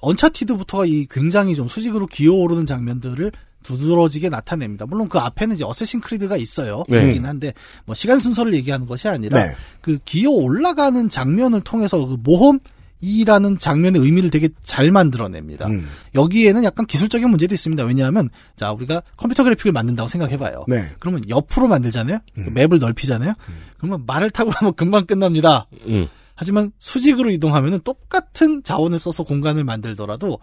언차티드부터가 0.00 0.84
이 0.86 1.06
굉장히 1.08 1.54
좀 1.54 1.68
수직으로 1.68 2.06
기어오르는 2.06 2.66
장면들을 2.66 3.30
두드러지게 3.66 4.28
나타냅니다. 4.28 4.86
물론 4.86 5.08
그 5.08 5.18
앞에는 5.18 5.56
이제 5.56 5.64
어쌔신 5.64 6.00
크리드가 6.00 6.36
있어요. 6.36 6.84
네. 6.88 7.04
있긴 7.04 7.26
한데 7.26 7.52
뭐 7.84 7.94
시간 7.94 8.20
순서를 8.20 8.54
얘기하는 8.54 8.86
것이 8.86 9.08
아니라 9.08 9.44
네. 9.44 9.54
그 9.80 9.98
기어 10.04 10.30
올라가는 10.30 11.08
장면을 11.08 11.60
통해서 11.62 12.04
그 12.06 12.16
모험 12.22 12.60
이라는 13.00 13.58
장면의 13.58 14.00
의미를 14.00 14.30
되게 14.30 14.48
잘 14.62 14.90
만들어냅니다. 14.90 15.66
음. 15.66 15.86
여기에는 16.14 16.64
약간 16.64 16.86
기술적인 16.86 17.28
문제도 17.28 17.54
있습니다. 17.54 17.84
왜냐하면 17.84 18.30
자 18.56 18.72
우리가 18.72 19.02
컴퓨터 19.16 19.44
그래픽을 19.44 19.72
만든다고 19.72 20.08
생각해봐요. 20.08 20.64
네. 20.66 20.90
그러면 20.98 21.22
옆으로 21.28 21.68
만들잖아요. 21.68 22.18
그 22.34 22.50
맵을 22.54 22.78
넓히잖아요. 22.78 23.34
그러면 23.76 24.04
말을 24.06 24.30
타고 24.30 24.50
가면 24.50 24.74
금방 24.74 25.06
끝납니다. 25.06 25.66
음. 25.86 26.08
하지만 26.34 26.70
수직으로 26.78 27.30
이동하면은 27.30 27.80
똑같은 27.80 28.62
자원을 28.62 28.98
써서 28.98 29.24
공간을 29.24 29.64
만들더라도 29.64 30.38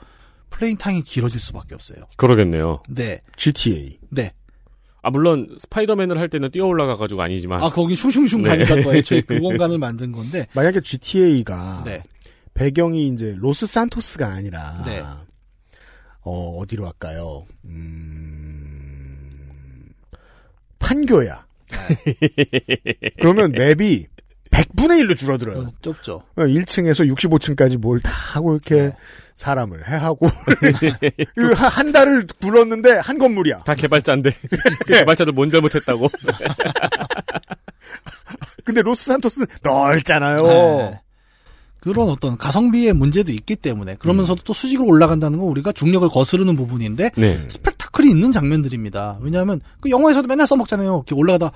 플레잉 0.53 0.77
타임이 0.77 1.01
길어질 1.01 1.39
수밖에 1.39 1.73
없어요. 1.73 2.05
그러겠네요. 2.15 2.83
네, 2.87 3.21
GTA. 3.35 3.99
네. 4.09 4.33
아 5.01 5.09
물론 5.09 5.57
스파이더맨을 5.59 6.17
할 6.19 6.29
때는 6.29 6.51
뛰어 6.51 6.65
올라가가지고 6.65 7.21
아니지만 7.23 7.61
아 7.61 7.69
거기 7.69 7.95
슝슝슝 7.95 8.43
네. 8.43 8.49
가니까 8.49 8.81
또 8.83 8.95
애초에 8.95 9.21
그 9.21 9.39
공간을 9.41 9.79
만든 9.79 10.11
건데. 10.13 10.47
만약에 10.53 10.79
GTA가 10.79 11.81
네, 11.85 12.03
배경이 12.53 13.07
이제 13.09 13.35
로스 13.37 13.65
산토스가 13.65 14.27
아니라 14.27 14.83
네. 14.85 15.03
어, 16.21 16.57
어디로 16.59 16.85
할까요? 16.85 17.45
음... 17.65 19.89
판교야. 20.79 21.45
그러면 23.19 23.51
맵이 23.51 24.05
100분의 24.51 25.03
1로 25.03 25.17
줄어들어요. 25.17 25.59
어, 25.63 25.73
좁죠. 25.81 26.21
1층에서 26.37 27.11
65층까지 27.15 27.77
뭘 27.77 27.99
다 27.99 28.09
하고 28.11 28.53
이렇게 28.53 28.75
네. 28.75 28.95
사람을 29.35 29.87
해하고 29.87 30.27
이거 31.37 31.53
한- 31.55 31.69
한 31.69 31.91
달을 31.91 32.25
굴렀는데 32.41 32.91
한 32.97 33.17
건물이야. 33.17 33.63
다 33.63 33.73
개발자인데 33.73 34.31
그 34.85 34.93
개발자들 34.93 35.33
뭔 35.33 35.49
잘못했다고. 35.49 36.09
근데 38.63 38.81
로스 38.81 39.05
산토스는 39.05 39.47
넓잖아요. 39.61 40.41
네. 40.43 40.99
그런 41.79 42.07
어떤 42.09 42.37
가성비의 42.37 42.93
문제도 42.93 43.29
있기 43.31 43.57
때문에 43.57 43.95
그러면서도 43.95 44.43
또 44.45 44.53
수직으로 44.53 44.87
올라간다는 44.87 45.37
건 45.37 45.49
우리가 45.49 45.73
중력을 45.73 46.07
거스르는 46.07 46.55
부분인데 46.55 47.09
네. 47.17 47.45
스펙타클이 47.49 48.09
있는 48.09 48.31
장면들입니다. 48.31 49.17
왜냐하면 49.21 49.59
그 49.81 49.89
영화에서도 49.89 50.27
맨날 50.29 50.47
써먹잖아요. 50.47 50.93
이렇게 51.05 51.13
올라가다 51.13 51.51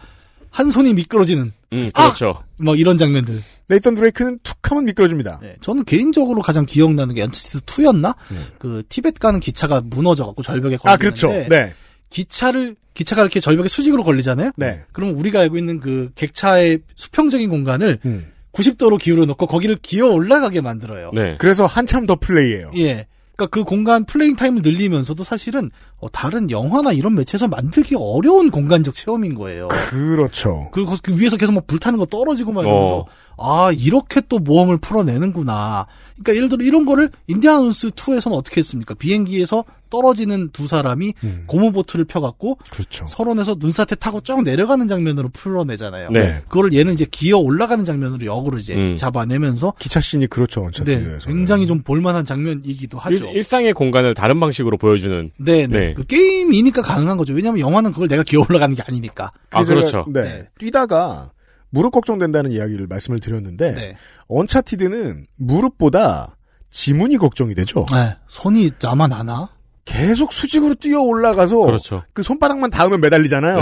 한 0.57 0.71
손이 0.71 0.95
미끄러지는 0.95 1.53
음 1.73 1.91
그렇죠. 1.93 2.41
뭐 2.59 2.75
이런 2.75 2.97
장면들. 2.97 3.43
네이선 3.67 3.93
드레이크는 3.93 4.39
툭 4.41 4.57
하면 4.71 4.85
미끄러집니다. 4.85 5.39
네, 5.39 5.55
저는 5.61 5.85
개인적으로 5.85 6.41
가장 6.41 6.65
기억나는 6.65 7.13
게 7.13 7.21
언차티드 7.21 7.59
2였나? 7.59 8.15
그 8.57 8.81
티벳 8.89 9.19
가는 9.19 9.39
기차가 9.39 9.81
무너져 9.85 10.25
갖고 10.25 10.41
절벽에 10.41 10.77
걸리는데 10.77 10.89
아 10.89 10.97
그렇죠. 10.97 11.27
네. 11.27 11.75
기차를 12.09 12.75
기차가 12.95 13.21
이렇게 13.21 13.39
절벽에 13.39 13.67
수직으로 13.67 14.03
걸리잖아요. 14.03 14.49
네. 14.55 14.83
그럼 14.93 15.15
우리가 15.15 15.41
알고 15.41 15.59
있는 15.59 15.79
그 15.79 16.09
객차의 16.15 16.79
수평적인 16.95 17.51
공간을 17.51 17.99
음. 18.05 18.31
90도로 18.53 18.97
기울여 18.97 19.25
놓고 19.25 19.45
거기를 19.45 19.77
기어 19.79 20.07
올라가게 20.07 20.61
만들어요. 20.61 21.11
네. 21.13 21.35
그래서 21.37 21.67
한참 21.67 22.07
더 22.07 22.15
플레이해요. 22.15 22.71
예. 22.77 23.05
그러니까 23.35 23.47
그 23.51 23.63
공간 23.63 24.05
playing 24.05 24.35
time을 24.35 24.63
늘리면서도 24.63 25.23
사실은 25.23 25.69
어, 25.99 26.07
다른 26.09 26.51
영화나 26.51 26.91
이런 26.91 27.15
매체에서 27.15 27.47
만들기 27.47 27.95
어려운 27.97 28.51
공간적 28.51 28.93
체험인 28.93 29.33
거예요. 29.33 29.67
그렇죠. 29.89 30.69
그리고 30.71 30.95
그 31.01 31.19
위에서 31.19 31.37
계속 31.37 31.53
막 31.53 31.65
불타는 31.65 31.97
거 31.97 32.05
떨어지고 32.05 32.51
막 32.51 32.61
이러면서 32.61 32.99
어. 32.99 33.05
아 33.39 33.71
이렇게 33.71 34.21
또 34.29 34.37
모험을 34.37 34.77
풀어내는구나. 34.77 35.87
그러니까 36.13 36.35
예를 36.35 36.49
들어 36.49 36.63
이런 36.63 36.85
거를 36.85 37.09
인디아나 37.27 37.59
존스 37.61 37.89
2에서는 37.91 38.33
어떻게 38.33 38.59
했습니까? 38.59 38.93
비행기에서 38.93 39.63
떨어지는 39.89 40.49
두 40.51 40.67
사람이 40.67 41.13
음. 41.23 41.43
고무보트를 41.47 42.05
펴갖고 42.05 42.57
그렇죠. 42.71 43.05
서론에서 43.07 43.55
눈사태 43.57 43.95
타고 43.95 44.21
쭉 44.21 44.43
내려가는 44.43 44.87
장면으로 44.87 45.29
풀어내잖아요. 45.29 46.09
네. 46.11 46.41
그거를 46.47 46.73
얘는 46.73 46.93
이제 46.93 47.05
기어 47.09 47.37
올라가는 47.37 47.83
장면으로 47.85 48.25
역으로 48.25 48.57
이제 48.57 48.75
음. 48.75 48.97
잡아내면서 48.97 49.73
기차 49.79 50.01
씬이 50.01 50.27
그렇죠. 50.27 50.61
네, 50.61 50.65
원차티에서. 50.65 51.27
굉장히 51.27 51.67
좀 51.67 51.81
볼만한 51.81 52.25
장면이기도 52.25 52.97
하죠. 52.97 53.27
일, 53.27 53.43
상의 53.43 53.73
공간을 53.73 54.13
다른 54.13 54.39
방식으로 54.39 54.77
보여주는. 54.77 55.31
네, 55.37 55.67
네. 55.67 55.86
네. 55.87 55.93
그 55.93 56.03
게임이니까 56.05 56.81
가능한 56.81 57.17
거죠. 57.17 57.33
왜냐하면 57.33 57.59
영화는 57.59 57.91
그걸 57.91 58.07
내가 58.07 58.23
기어 58.23 58.41
올라가는 58.47 58.73
게 58.75 58.81
아니니까. 58.81 59.31
아 59.51 59.63
그렇죠. 59.63 60.05
네. 60.09 60.21
네. 60.21 60.49
뛰다가 60.59 61.31
무릎 61.69 61.91
걱정된다는 61.91 62.51
이야기를 62.51 62.87
말씀을 62.87 63.19
드렸는데 63.19 63.73
네. 63.73 63.95
언차티드는 64.27 65.27
무릎보다 65.35 66.37
지문이 66.69 67.17
걱정이 67.17 67.55
되죠. 67.55 67.85
네, 67.93 68.15
손이 68.27 68.71
나만 68.81 69.11
하나? 69.11 69.49
계속 69.87 70.33
수직으로 70.33 70.75
뛰어 70.75 70.99
올라가서 71.01 71.59
그렇죠. 71.59 72.03
그 72.13 72.21
손바닥만 72.21 72.69
닿으면 72.69 72.99
매달리잖아요. 72.99 73.57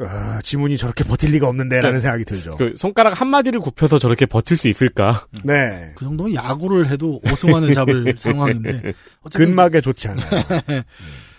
아, 0.00 0.40
지문이 0.42 0.76
저렇게 0.76 1.02
버틸 1.02 1.30
리가 1.30 1.48
없는데라는 1.48 1.94
네. 1.94 2.00
생각이 2.00 2.24
들죠. 2.26 2.56
그 2.56 2.74
손가락 2.76 3.18
한 3.20 3.28
마디를 3.28 3.60
굽혀서 3.60 3.98
저렇게 3.98 4.26
버틸 4.26 4.56
수 4.58 4.68
있을까? 4.68 5.26
네. 5.42 5.92
그 5.96 6.04
정도면 6.04 6.34
야구를 6.34 6.88
해도 6.90 7.20
오승환을 7.24 7.72
잡을 7.72 8.14
상황인데. 8.18 8.92
어쨌든 9.22 9.46
근막에 9.46 9.80
좋지 9.80 10.08
않아요. 10.08 10.26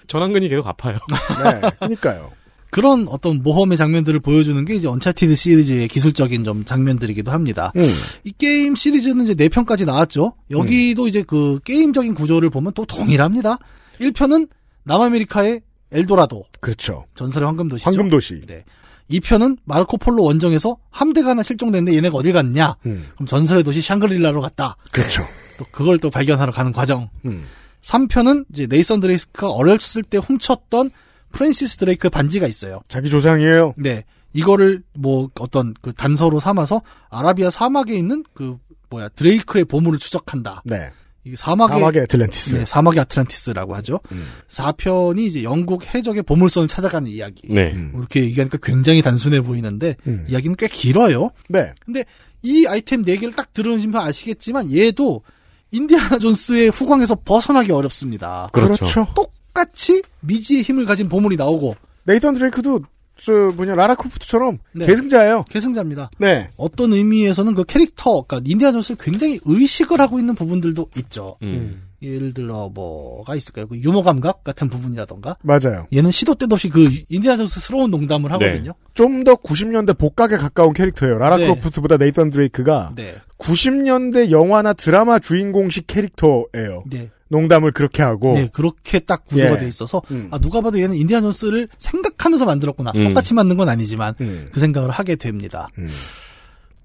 전완근이 0.07 0.49
계속 0.49 0.65
아파요. 0.67 0.97
네. 1.43 1.69
그러니까요. 1.79 2.31
그런 2.69 3.07
어떤 3.09 3.41
모험의 3.41 3.77
장면들을 3.77 4.19
보여주는 4.19 4.63
게 4.65 4.75
이제 4.75 4.87
언차티드 4.87 5.35
시리즈의 5.35 5.87
기술적인 5.87 6.43
좀 6.43 6.65
장면들이기도 6.65 7.31
합니다. 7.31 7.71
음. 7.75 7.89
이 8.23 8.33
게임 8.37 8.75
시리즈는 8.75 9.25
이제 9.25 9.33
4편까지 9.33 9.85
나왔죠. 9.85 10.33
여기도 10.51 11.07
이제 11.07 11.23
그 11.25 11.59
게임적인 11.63 12.15
구조를 12.15 12.49
보면 12.49 12.73
또 12.73 12.85
동일합니다. 12.85 13.59
1편은 13.99 14.49
남아메리카의 14.83 15.61
엘도라도, 15.91 16.43
그렇죠. 16.59 17.05
전설의 17.15 17.45
황금도시죠. 17.47 17.89
황금도시. 17.89 18.41
네. 18.47 18.65
2편은 19.09 19.57
마르코 19.65 19.97
폴로 19.97 20.23
원정에서 20.23 20.77
함대가 20.89 21.29
하나 21.29 21.43
실종됐는데 21.43 21.95
얘네가 21.97 22.17
어디 22.17 22.31
갔냐? 22.31 22.75
음. 22.85 23.07
그럼 23.13 23.27
전설의 23.27 23.63
도시 23.63 23.81
샹그릴라로 23.81 24.41
갔다. 24.41 24.75
그렇죠. 24.91 25.23
또 25.57 25.65
그걸 25.71 25.99
또 25.99 26.09
발견하러 26.09 26.51
가는 26.51 26.71
과정. 26.71 27.09
음. 27.25 27.45
3편은 27.83 28.45
이제 28.51 28.67
네이선 28.67 28.99
드레이크가 28.99 29.51
어렸을 29.51 30.01
때 30.03 30.17
훔쳤던 30.17 30.89
프랜시스 31.35 31.77
드레이크의 31.77 32.09
반지가 32.09 32.47
있어요. 32.47 32.81
자기 32.87 33.09
조상이에요. 33.09 33.73
네. 33.77 34.05
이거를 34.33 34.83
뭐 34.93 35.29
어떤 35.39 35.73
그 35.81 35.93
단서로 35.93 36.39
삼아서 36.39 36.81
아라비아 37.09 37.49
사막에 37.49 37.95
있는 37.95 38.23
그 38.33 38.57
뭐야 38.89 39.09
드레이크의 39.09 39.65
보물을 39.65 39.99
추적한다. 39.99 40.63
네. 40.65 40.91
이게 41.25 41.35
사막의, 41.35 41.79
사막의 41.79 42.03
애틀랜티스. 42.03 42.55
네, 42.55 42.65
사막의 42.65 42.99
아틀란티스라고 43.01 43.75
하죠. 43.77 43.99
음. 44.11 44.27
4편이 44.49 45.19
이제 45.19 45.43
영국 45.43 45.93
해적의 45.93 46.23
보물선을 46.23 46.67
찾아가는 46.67 47.09
이야기. 47.09 47.47
네. 47.49 47.71
음. 47.73 47.93
이렇게 47.97 48.21
얘기하니까 48.21 48.59
굉장히 48.61 49.01
단순해 49.01 49.41
보이는데 49.41 49.95
음. 50.07 50.25
이야기는 50.29 50.55
꽤 50.55 50.67
길어요. 50.67 51.31
네. 51.49 51.73
근데 51.83 52.05
이 52.43 52.67
아이템 52.67 53.03
4개를 53.03 53.35
딱 53.35 53.51
들으시면 53.53 53.99
아시겠지만 54.01 54.71
얘도 54.71 55.23
인디아나 55.71 56.19
존스의 56.19 56.69
후광에서 56.69 57.15
벗어나기 57.25 57.71
어렵습니다. 57.71 58.49
그렇죠. 58.53 59.07
똑 59.15 59.33
같이 59.55 60.03
미지의 60.19 60.61
힘을 60.61 60.85
가진 60.85 61.09
보물이 61.09 61.35
나오고 61.37 61.75
네이선 62.03 62.35
드레이크도 62.35 62.81
저 63.19 63.31
뭐냐 63.55 63.75
라라 63.75 63.95
크로프트처럼 63.95 64.57
네. 64.73 64.85
계승자예요. 64.85 65.45
계승자입니다. 65.49 66.11
네. 66.17 66.49
어떤 66.57 66.93
의미에서는 66.93 67.55
그 67.55 67.63
캐릭터, 67.63 68.23
그러니까 68.23 68.41
인디아나 68.45 68.73
존스를 68.73 68.97
굉장히 68.99 69.39
의식을 69.45 69.99
하고 70.01 70.19
있는 70.19 70.35
부분들도 70.35 70.89
있죠. 70.97 71.37
음. 71.41 71.83
예를 72.01 72.33
들어 72.33 72.69
뭐가 72.69 73.35
있을까요? 73.35 73.67
그 73.67 73.77
유머 73.77 74.03
감각 74.03 74.43
같은 74.43 74.67
부분이라던가. 74.67 75.37
맞아요. 75.41 75.87
얘는 75.93 76.11
시도 76.11 76.35
때도 76.35 76.55
없이 76.55 76.69
그 76.69 76.87
인디아나 77.09 77.37
존스스러운 77.37 77.89
농담을 77.89 78.31
하거든요. 78.33 78.73
좀더 78.93 79.35
90년대 79.35 79.97
복각에 79.97 80.35
가까운 80.35 80.73
캐릭터예요. 80.73 81.17
라라 81.17 81.37
네. 81.37 81.47
크로프트보다 81.47 81.97
네이선 81.97 82.29
드레이크가 82.29 82.93
네. 82.95 83.15
90년대 83.39 84.29
영화나 84.29 84.73
드라마 84.73 85.19
주인공식 85.19 85.87
캐릭터예요. 85.87 86.83
네. 86.87 87.09
농담을 87.35 87.71
그렇게 87.71 88.01
하고. 88.01 88.33
네, 88.33 88.49
그렇게 88.51 88.99
딱 88.99 89.25
구조가 89.25 89.53
예. 89.53 89.57
돼 89.57 89.67
있어서 89.67 90.01
음. 90.11 90.29
아 90.31 90.39
누가 90.39 90.61
봐도 90.61 90.79
얘는 90.79 90.95
인디아나 90.95 91.21
존스를 91.21 91.67
생각하면서 91.77 92.45
만들었구나. 92.45 92.91
음. 92.95 93.03
똑같이 93.03 93.33
만든 93.33 93.57
건 93.57 93.69
아니지만 93.69 94.15
음. 94.21 94.47
그 94.51 94.59
생각을 94.59 94.89
하게 94.89 95.15
됩니다. 95.15 95.67
음. 95.77 95.87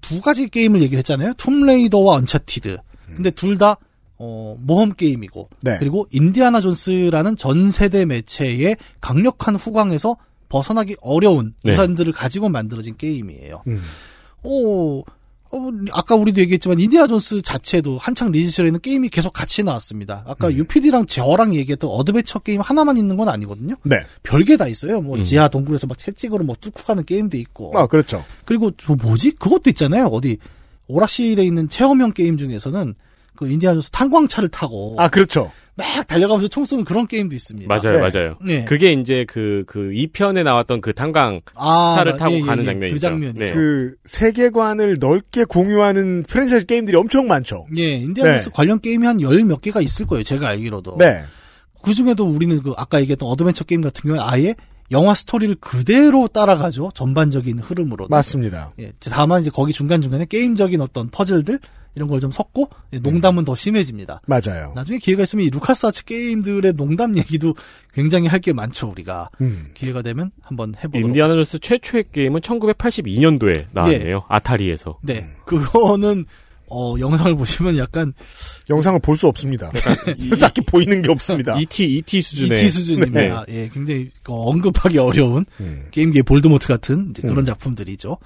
두 0.01 0.19
가지 0.19 0.49
게임을 0.49 0.81
얘기를 0.81 0.97
했잖아요. 0.99 1.33
툼레이더와 1.37 2.15
언차티드. 2.15 2.77
근데 3.15 3.29
둘다 3.29 3.77
어, 4.17 4.55
모험 4.59 4.93
게임이고 4.93 5.49
네. 5.61 5.77
그리고 5.79 6.07
인디아나 6.11 6.61
존스라는 6.61 7.37
전 7.37 7.71
세대 7.71 8.05
매체의 8.05 8.77
강력한 9.01 9.55
후광에서 9.55 10.15
벗어나기 10.47 10.95
어려운 11.01 11.53
네. 11.63 11.71
유산들을 11.71 12.13
가지고 12.13 12.49
만들어진 12.49 12.95
게임이에요. 12.97 13.63
음. 13.67 13.81
오, 14.43 15.03
어, 15.53 15.69
아까 15.91 16.15
우리도 16.15 16.39
얘기했지만 16.41 16.79
인디아나 16.79 17.07
존스 17.07 17.41
자체도 17.41 17.97
한창 17.97 18.31
리즈 18.31 18.49
시절에는 18.51 18.79
게임이 18.79 19.09
계속 19.09 19.33
같이 19.33 19.63
나왔습니다. 19.63 20.23
아까 20.25 20.47
음. 20.47 20.57
UPD랑 20.57 21.07
저랑 21.07 21.53
얘기했던 21.55 21.89
어드벤처 21.89 22.39
게임 22.39 22.61
하나만 22.61 22.97
있는 22.97 23.17
건 23.17 23.27
아니거든요. 23.27 23.75
네. 23.83 23.97
별게 24.23 24.55
다 24.55 24.67
있어요. 24.67 25.01
뭐 25.01 25.17
음. 25.17 25.23
지하 25.23 25.49
동굴에서 25.49 25.87
막 25.87 25.97
채찍으로 25.97 26.45
뭐 26.45 26.55
뚫고 26.59 26.83
가는 26.83 27.03
게임도 27.03 27.37
있고. 27.37 27.77
아, 27.77 27.87
그렇죠. 27.87 28.23
그리고 28.45 28.71
저 28.77 28.95
뭐지? 28.95 29.31
그것도 29.31 29.69
있잖아요. 29.71 30.05
어디 30.05 30.37
오락실에 30.87 31.43
있는 31.43 31.67
체험형 31.67 32.13
게임 32.13 32.37
중에서는 32.37 32.95
그 33.35 33.49
인디아나 33.49 33.75
존스 33.75 33.91
탄광차를 33.91 34.49
타고 34.49 34.95
아, 34.97 35.09
그렇죠. 35.09 35.51
막 35.75 36.05
달려가면서 36.05 36.47
총 36.49 36.65
쏘는 36.65 36.83
그런 36.83 37.07
게임도 37.07 37.33
있습니다. 37.35 37.67
맞아요, 37.67 37.97
네. 37.99 38.09
맞아요. 38.09 38.37
네. 38.45 38.65
그게 38.65 38.91
이제 38.91 39.25
그, 39.27 39.63
그 39.67 39.79
2편에 39.79 40.43
나왔던 40.43 40.81
그 40.81 40.93
탄광 40.93 41.41
아, 41.55 41.93
차를 41.97 42.11
마- 42.13 42.17
타고 42.17 42.33
예, 42.33 42.37
예, 42.37 42.41
가는 42.41 42.63
예. 42.63 42.65
장면이죠. 42.67 42.93
그 42.95 42.99
장면이. 42.99 43.33
네. 43.39 43.51
그 43.53 43.95
세계관을 44.05 44.97
넓게 44.99 45.45
공유하는 45.45 46.23
프랜차이즈 46.27 46.65
게임들이 46.65 46.95
엄청 46.97 47.27
많죠. 47.27 47.65
예, 47.77 47.93
인디아나 47.95 48.22
존스 48.22 48.45
네. 48.45 48.51
관련 48.53 48.79
게임이 48.79 49.05
한 49.07 49.19
열 49.21 49.43
몇 49.45 49.61
개가 49.61 49.81
있을 49.81 50.05
거예요. 50.07 50.23
제가 50.23 50.47
알기로도. 50.49 50.97
네. 50.97 51.23
그 51.81 51.93
중에도 51.93 52.25
우리는 52.25 52.61
그 52.61 52.73
아까 52.77 52.99
얘기했던 53.01 53.27
어드벤처 53.27 53.63
게임 53.63 53.81
같은 53.81 54.03
경우에 54.07 54.19
아예 54.21 54.55
영화 54.91 55.15
스토리를 55.15 55.55
그대로 55.61 56.27
따라가죠. 56.27 56.91
전반적인 56.93 57.59
흐름으로. 57.59 58.07
맞습니다. 58.09 58.73
예, 58.79 58.91
다만 59.09 59.41
이제 59.41 59.49
거기 59.49 59.71
중간중간에 59.73 60.25
게임적인 60.25 60.81
어떤 60.81 61.09
퍼즐들 61.09 61.59
이런 61.95 62.09
걸 62.09 62.19
좀 62.21 62.31
섞고 62.31 62.69
예, 62.93 62.99
농담은 62.99 63.43
더 63.45 63.53
심해집니다. 63.55 64.21
맞아요. 64.27 64.71
나중에 64.75 64.97
기회가 64.99 65.23
있으면 65.23 65.45
이 65.45 65.49
루카스 65.49 65.85
아츠 65.87 66.05
게임들의 66.05 66.73
농담 66.73 67.17
얘기도 67.17 67.53
굉장히 67.93 68.27
할 68.27 68.39
게 68.41 68.53
많죠, 68.53 68.87
우리가. 68.89 69.29
음. 69.41 69.71
기회가 69.73 70.01
되면 70.01 70.31
한번 70.41 70.73
해보도록. 70.75 71.05
인디아나 71.07 71.33
존스 71.33 71.59
최초의 71.59 72.05
게임은 72.13 72.41
1982년도에 72.41 73.65
나왔네요. 73.71 74.23
아타리에서. 74.29 74.97
네. 75.03 75.29
그거는, 75.45 76.25
어, 76.69 76.95
영상을 76.99 77.35
보시면 77.35 77.77
약간. 77.77 78.13
영상을 78.69 78.99
볼 79.01 79.17
수 79.17 79.27
없습니다. 79.27 79.69
딱히 80.39 80.61
보이는 80.61 81.01
게 81.01 81.11
없습니다. 81.11 81.57
ET, 81.59 81.83
ET 81.97 82.21
수준의. 82.21 82.57
ET 82.59 82.69
수준입니다. 82.69 83.45
예, 83.49 83.69
굉장히 83.73 84.09
그 84.23 84.31
언급하기 84.33 84.97
어려운 84.97 85.45
음. 85.59 85.87
게임기의 85.91 86.23
볼드모트 86.23 86.67
같은 86.67 87.09
이제 87.11 87.21
그런 87.27 87.43
작품들이죠. 87.43 88.17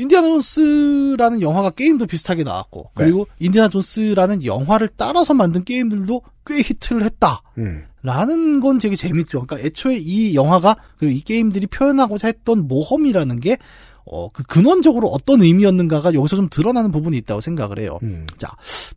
인디아나 0.00 0.28
존스라는 0.28 1.42
영화가 1.42 1.70
게임도 1.70 2.06
비슷하게 2.06 2.42
나왔고, 2.42 2.90
그리고 2.94 3.26
인디아나 3.38 3.68
존스라는 3.68 4.44
영화를 4.44 4.88
따라서 4.96 5.34
만든 5.34 5.62
게임들도 5.62 6.22
꽤 6.46 6.58
히트를 6.58 7.02
했다. 7.02 7.42
음. 7.58 7.84
라는 8.02 8.60
건 8.60 8.78
되게 8.78 8.96
재밌죠. 8.96 9.44
그러니까 9.44 9.66
애초에 9.66 9.98
이 9.98 10.34
영화가 10.34 10.76
그리고 10.98 11.14
이 11.14 11.20
게임들이 11.20 11.66
표현하고자 11.66 12.28
했던 12.28 12.66
모험이라는 12.66 13.40
게 13.40 13.58
어, 14.06 14.30
그 14.30 14.42
근원적으로 14.44 15.08
어떤 15.08 15.42
의미였는가가 15.42 16.14
여기서 16.14 16.36
좀 16.36 16.48
드러나는 16.48 16.90
부분이 16.92 17.18
있다고 17.18 17.42
생각을 17.42 17.78
해요. 17.78 17.98
음. 18.02 18.26
자, 18.38 18.48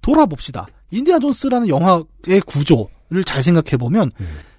돌아봅시다. 0.02 0.68
인디아나 0.92 1.20
존스라는 1.20 1.68
영화의 1.68 2.42
구조를 2.46 3.26
잘 3.26 3.44
생각해 3.44 3.76
보면 3.78 4.10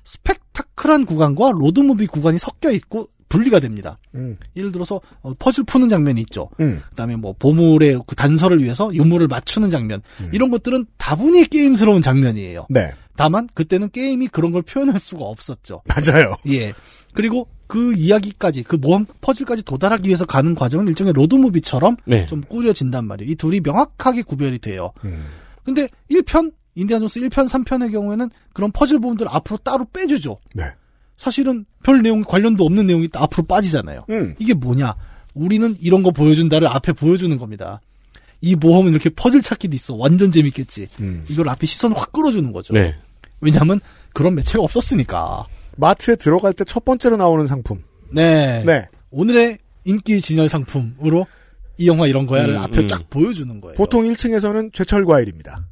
스펙타클한 0.05 1.07
구간과 1.07 1.53
로드무비 1.53 2.07
구간이 2.07 2.39
섞여 2.39 2.71
있고 2.71 3.09
분리가 3.35 3.59
됩니다. 3.59 3.99
음. 4.15 4.37
예를 4.57 4.71
들어서 4.71 5.01
어, 5.23 5.35
퍼즐 5.39 5.65
푸는 5.65 5.89
장면이 5.89 6.21
있죠. 6.23 6.49
음. 6.61 6.81
그다음에 6.91 7.17
뭐 7.17 7.35
보물의 7.37 8.01
그 8.07 8.15
단서를 8.15 8.63
위해서 8.63 8.95
유물을 8.95 9.27
맞추는 9.27 9.71
장면 9.71 10.01
이런 10.33 10.51
것들은 10.51 10.87
다분히 10.97 11.45
게임스러운 11.49 12.01
장면이에요. 12.01 12.67
네. 12.71 12.93
다만 13.17 13.49
그때는 13.55 13.91
게임이 13.91 14.29
그런 14.29 14.53
걸 14.53 14.63
표현할 14.63 14.99
수가 14.99 15.25
없었죠. 15.25 15.83
맞아요. 15.87 16.35
예. 16.49 16.73
그리고 17.13 17.49
그 17.67 17.95
이야기까지 17.95 18.63
그 18.63 18.77
모험 18.77 19.07
퍼즐까지 19.21 19.63
도달하기 19.63 20.09
위해서 20.09 20.25
가는 20.25 20.55
과정은 20.55 20.89
일종의 20.89 21.13
로드무비처럼 21.15 21.97
네. 22.07 22.27
좀 22.27 22.41
꾸려진단 22.43 23.07
말이에요. 23.07 23.31
이 23.31 23.35
둘이 23.35 23.61
명확하게 23.61 24.23
구별이 24.23 24.59
돼요. 24.59 24.93
음. 25.05 25.25
근데 25.65 25.89
1편 26.11 26.53
인디아나 26.75 27.01
존스 27.01 27.21
1편 27.21 27.49
3편의 27.49 27.91
경우에는 27.93 28.29
그런 28.53 28.71
퍼즐 28.73 28.99
부분들 28.99 29.27
앞으로 29.29 29.59
따로 29.59 29.87
빼주죠. 29.93 30.39
네. 30.55 30.65
사실은 31.17 31.65
별 31.83 32.03
내용 32.03 32.23
관련도 32.23 32.65
없는 32.65 32.87
내용이 32.87 33.09
다 33.09 33.23
앞으로 33.23 33.45
빠지잖아요. 33.47 34.05
음. 34.11 34.35
이게 34.39 34.55
뭐냐? 34.55 34.95
우리는 35.35 35.77
이런 35.81 36.03
거 36.03 36.11
보여준다를 36.11 36.69
앞에 36.69 36.93
보여주는 36.93 37.37
겁니다. 37.37 37.81
이 38.41 38.55
모험은 38.57 38.93
이렇게 38.93 39.11
퍼즐 39.11 39.41
찾기도 39.43 39.75
있어. 39.75 39.95
완전 39.95 40.31
재밌겠지. 40.31 40.89
음. 41.01 41.25
이걸 41.29 41.49
앞에 41.49 41.67
시선을 41.67 41.97
확 41.97 42.13
끌어주는 42.13 42.53
거죠. 42.53 42.75
네. 42.75 42.95
왜냐하면 43.41 43.81
그런 44.13 44.35
매체가 44.35 44.63
없었으니까. 44.63 45.47
마트에 45.77 46.17
들어갈 46.17 46.53
때 46.53 46.65
첫 46.65 46.85
번째로 46.85 47.17
나오는 47.17 47.47
상품. 47.47 47.83
네. 48.13 48.63
네. 48.65 48.87
오늘의 49.11 49.59
인기 49.85 50.21
진열 50.21 50.49
상품으로 50.49 51.27
이 51.79 51.89
영화 51.89 52.07
이런 52.07 52.27
거야를 52.27 52.55
음, 52.55 52.63
앞에 52.63 52.81
음. 52.83 52.87
쫙 52.89 53.09
보여주는 53.11 53.61
거예요. 53.61 53.75
보통 53.77 54.03
1층에서는 54.05 54.73
제철 54.73 55.05
과일입니다. 55.05 55.67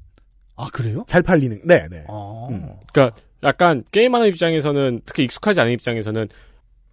아 0.57 0.67
그래요? 0.73 1.05
잘 1.07 1.23
팔리는. 1.23 1.61
네, 1.65 1.87
네. 1.91 2.05
아. 2.09 2.49
음. 2.51 2.69
그러니까 2.93 3.17
약간 3.43 3.85
게임하는 3.91 4.29
입장에서는 4.29 5.03
특히 5.05 5.25
익숙하지 5.25 5.61
않은 5.61 5.73
입장에서는 5.73 6.29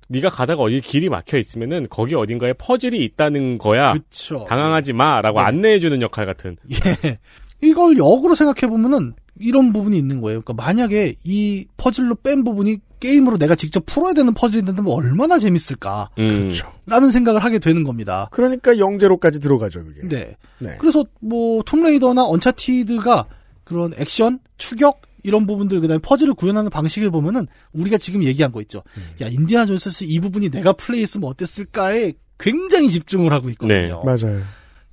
네가 0.09 0.29
가다가 0.29 0.63
어디 0.63 0.81
길이 0.81 1.07
막혀 1.07 1.37
있으면은 1.37 1.87
거기 1.89 2.15
어딘가에 2.15 2.53
퍼즐이 2.53 3.03
있다는 3.03 3.59
거야. 3.59 3.93
그쵸. 3.93 4.45
당황하지 4.49 4.93
마라고 4.93 5.39
네. 5.39 5.45
안내해 5.45 5.79
주는 5.79 6.01
역할 6.01 6.25
같은. 6.25 6.57
예. 6.71 7.19
이걸 7.61 7.97
역으로 7.97 8.35
생각해 8.35 8.69
보면은 8.69 9.13
이런 9.39 9.71
부분이 9.71 9.97
있는 9.97 10.19
거예요. 10.21 10.41
그러니까 10.41 10.63
만약에 10.63 11.13
이 11.23 11.65
퍼즐로 11.77 12.15
뺀 12.15 12.43
부분이 12.43 12.79
게임으로 12.99 13.37
내가 13.37 13.55
직접 13.55 13.85
풀어야 13.85 14.13
되는 14.13 14.33
퍼즐인데 14.33 14.81
뭐 14.81 14.95
얼마나 14.95 15.39
재밌을까? 15.39 16.09
음. 16.17 16.27
그렇죠. 16.27 16.71
라는 16.85 17.11
생각을 17.11 17.43
하게 17.43 17.59
되는 17.59 17.83
겁니다. 17.83 18.27
그러니까 18.31 18.77
영 18.77 19.00
제로까지 19.00 19.39
들어가죠, 19.39 19.83
그게. 19.83 20.07
네. 20.07 20.35
네. 20.57 20.75
그래서 20.79 21.05
뭐 21.21 21.61
툼레이더나 21.63 22.25
언차티드가 22.25 23.27
그런 23.63 23.93
액션, 23.97 24.39
추격 24.57 25.01
이런 25.23 25.45
부분들 25.47 25.79
그다음에 25.81 25.99
퍼즐을 26.01 26.33
구현하는 26.33 26.69
방식을 26.69 27.11
보면은 27.11 27.47
우리가 27.73 27.97
지금 27.97 28.23
얘기한 28.23 28.51
거 28.51 28.61
있죠. 28.61 28.83
야 29.21 29.27
인디아나 29.27 29.65
존스 29.65 30.05
이 30.05 30.19
부분이 30.19 30.49
내가 30.49 30.73
플레이했으면 30.73 31.29
어땠을까에 31.29 32.13
굉장히 32.37 32.89
집중을 32.89 33.33
하고 33.33 33.49
있거든요. 33.51 34.03
맞아요. 34.03 34.41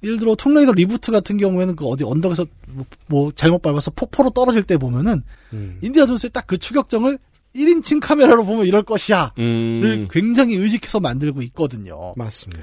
예를 0.02 0.18
들어 0.18 0.34
툼레이더 0.34 0.72
리부트 0.72 1.10
같은 1.10 1.36
경우에는 1.38 1.74
그 1.74 1.86
어디 1.86 2.04
언덕에서 2.04 2.44
뭐, 2.68 2.84
뭐 3.06 3.32
잘못 3.32 3.62
밟아서 3.62 3.90
폭포로 3.92 4.30
떨어질 4.30 4.62
때 4.62 4.76
보면은 4.76 5.22
음. 5.52 5.78
인디아나 5.82 6.06
존스의 6.06 6.30
딱 6.32 6.46
그 6.46 6.58
추격 6.58 6.80
장면을 6.80 7.18
1인칭 7.54 8.00
카메라로 8.00 8.44
보면 8.44 8.66
이럴 8.66 8.82
것이야를 8.82 9.32
음. 9.38 10.08
굉장히 10.10 10.56
의식해서 10.56 11.00
만들고 11.00 11.42
있거든요. 11.42 12.12
맞습니다. 12.16 12.62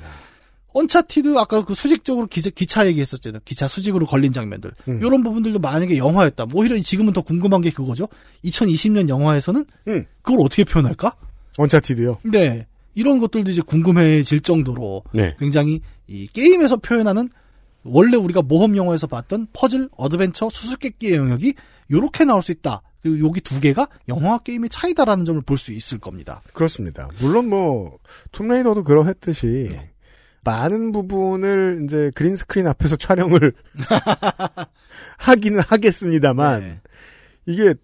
언차티드 0.73 1.37
아까 1.37 1.63
그 1.63 1.73
수직적으로 1.75 2.27
기차, 2.27 2.49
기차 2.49 2.85
얘기했었잖아요. 2.87 3.41
기차 3.45 3.67
수직으로 3.67 4.05
걸린 4.05 4.31
장면들. 4.33 4.71
음. 4.87 4.97
이런 4.99 5.23
부분들도 5.23 5.59
만약에 5.59 5.97
영화였다. 5.97 6.47
뭐 6.47 6.61
오히려 6.61 6.77
지금은 6.79 7.13
더 7.13 7.21
궁금한 7.21 7.61
게 7.61 7.69
그거죠. 7.69 8.07
2020년 8.43 9.07
영화에서는 9.09 9.65
음. 9.87 10.05
그걸 10.21 10.41
어떻게 10.45 10.63
표현할까? 10.63 11.15
언차티드요. 11.57 12.19
네. 12.23 12.65
이런 12.95 13.19
것들도 13.19 13.49
이제 13.51 13.61
궁금해질 13.61 14.41
정도로 14.41 15.03
네. 15.13 15.35
굉장히 15.39 15.81
이 16.07 16.27
게임에서 16.27 16.77
표현하는 16.77 17.29
원래 17.83 18.17
우리가 18.17 18.41
모험 18.41 18.77
영화에서 18.77 19.07
봤던 19.07 19.47
퍼즐, 19.53 19.89
어드벤처, 19.97 20.49
수수께끼의 20.49 21.15
영역이 21.17 21.53
요렇게 21.91 22.25
나올 22.25 22.41
수 22.41 22.51
있다. 22.51 22.81
그리고 23.01 23.27
여기 23.27 23.41
두 23.41 23.59
개가 23.59 23.87
영화와 24.07 24.37
게임의 24.39 24.69
차이다라는 24.69 25.25
점을 25.25 25.41
볼 25.41 25.57
수 25.57 25.73
있을 25.73 25.97
겁니다. 25.99 26.41
그렇습니다. 26.53 27.09
물론 27.19 27.49
뭐 27.49 27.97
툼레이더도 28.31 28.83
그러했듯이 28.85 29.67
네. 29.71 29.89
많은 30.43 30.91
부분을 30.91 31.81
이제 31.83 32.11
그린 32.15 32.35
스크린 32.35 32.67
앞에서 32.67 32.95
촬영을 32.97 33.53
하기는 35.17 35.59
하겠습니다만 35.59 36.59
네. 36.59 36.81
이게 37.45 37.75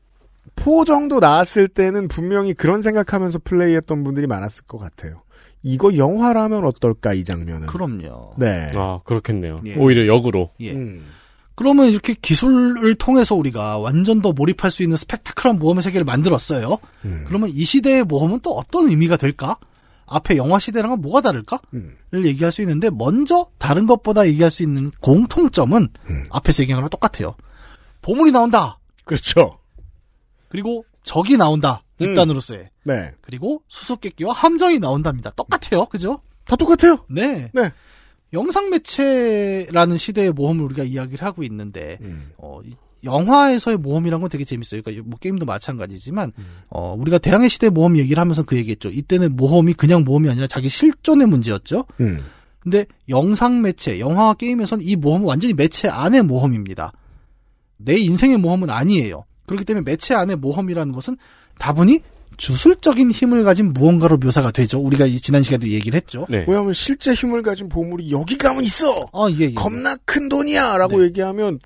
포 0.55 0.86
정도 0.86 1.20
나왔을 1.20 1.68
때는 1.68 2.07
분명히 2.07 2.53
그런 2.53 2.82
생각하면서 2.82 3.39
플레이했던 3.43 4.03
분들이 4.03 4.28
많았을 4.28 4.66
것 4.66 4.78
같아요. 4.78 5.24
이거 5.62 5.95
영화라면 5.97 6.66
어떨까 6.66 7.14
이 7.14 7.24
장면은. 7.24 7.68
그럼요. 7.68 8.34
네. 8.38 8.72
아 8.76 8.99
그렇겠네요. 9.03 9.57
예. 9.66 9.76
오히려 9.76 10.07
역으로. 10.07 10.51
예. 10.62 10.74
음. 10.74 11.05
그러면 11.55 11.89
이렇게 11.89 12.14
기술을 12.14 12.95
통해서 12.95 13.36
우리가 13.36 13.80
완전 13.80 14.22
더 14.22 14.32
몰입할 14.32 14.72
수 14.72 14.82
있는 14.82 14.95
스펙타클한 14.95 15.60
모험의 15.60 15.84
세계를 15.84 16.05
만들었어요. 16.05 16.78
음. 17.03 17.26
그러면 17.28 17.49
이 17.49 17.66
시대의 17.66 18.05
모험은 18.05 18.39
또 18.41 18.51
어떤 18.51 18.88
의미가 18.88 19.18
될까? 19.18 19.57
앞에 20.10 20.38
영화 20.38 20.60
시대랑은 20.60 21.01
뭐가 21.01 21.22
다를까? 21.22 21.62
음. 21.74 21.95
를 22.12 22.26
얘기할 22.26 22.51
수 22.51 22.62
있는데 22.62 22.89
먼저 22.89 23.49
다른 23.57 23.86
것보다 23.86 24.28
얘기할 24.28 24.49
수 24.49 24.64
있는 24.64 24.89
공통점은 24.99 25.89
음. 26.10 26.28
앞에서 26.32 26.64
얘기한 26.64 26.80
거랑 26.80 26.89
똑같아요. 26.89 27.36
보물이 28.01 28.32
나온다. 28.32 28.80
그렇죠. 29.05 29.60
그리고 30.49 30.86
적이 31.03 31.38
나온다. 31.38 31.84
집단으로서의. 31.99 32.66
네. 32.84 33.12
그리고 33.22 33.62
수수께끼와 33.68 34.34
함정이 34.34 34.80
나온답니다. 34.80 35.32
똑같아요. 35.32 35.86
그죠? 35.86 36.22
다 36.45 36.55
똑같아요. 36.55 37.05
네. 37.10 37.51
네. 37.53 37.72
영상 38.34 38.70
매체라는 38.70 39.97
시대의 39.97 40.32
모험을 40.32 40.64
우리가 40.66 40.84
이야기를 40.84 41.26
하고 41.26 41.43
있는데 41.43 41.97
음. 42.01 42.32
어, 42.38 42.60
이 42.64 42.76
영화에서의 43.03 43.77
모험이란 43.77 44.21
건 44.21 44.29
되게 44.29 44.43
재밌어요. 44.43 44.81
그러니까 44.81 45.05
뭐 45.07 45.17
게임도 45.19 45.45
마찬가지지만 45.45 46.33
음. 46.37 46.45
어, 46.69 46.95
우리가 46.99 47.17
대항해 47.17 47.47
시대 47.47 47.69
모험 47.69 47.97
얘기를 47.97 48.19
하면서 48.19 48.43
그 48.43 48.57
얘기했죠. 48.57 48.89
이때는 48.89 49.35
모험이 49.35 49.73
그냥 49.73 50.03
모험이 50.03 50.29
아니라 50.29 50.47
자기 50.47 50.69
실존의 50.69 51.27
문제였죠. 51.27 51.85
음. 52.01 52.23
근데 52.59 52.85
영상 53.07 53.61
매체, 53.61 53.99
영화와 53.99 54.33
게임에서는 54.33 54.83
이 54.85 54.95
모험은 54.95 55.27
완전히 55.27 55.53
매체 55.53 55.87
안의 55.87 56.23
모험입니다. 56.23 56.91
내 57.77 57.95
인생의 57.95 58.37
모험은 58.37 58.69
아니에요. 58.69 59.25
그렇기 59.45 59.65
때문에 59.65 59.83
매체 59.83 60.13
안의 60.13 60.35
모험이라는 60.35 60.93
것은 60.93 61.17
다분히 61.57 62.01
주술적인 62.37 63.11
힘을 63.11 63.43
가진 63.43 63.73
무언가로 63.73 64.17
묘사가 64.17 64.51
되죠. 64.51 64.79
우리가 64.79 65.05
이 65.05 65.17
지난 65.17 65.43
시간에도 65.43 65.67
얘기를 65.69 65.95
했죠. 65.97 66.25
네. 66.29 66.45
왜냐하면 66.47 66.73
실제 66.73 67.13
힘을 67.13 67.43
가진 67.43 67.67
보물이 67.67 68.11
여기 68.11 68.37
가면 68.37 68.63
있어. 68.63 69.09
아, 69.11 69.27
예, 69.31 69.45
예. 69.45 69.53
겁나 69.53 69.95
큰 70.05 70.29
돈이야라고 70.29 70.99
네. 70.99 71.05
얘기하면 71.05 71.59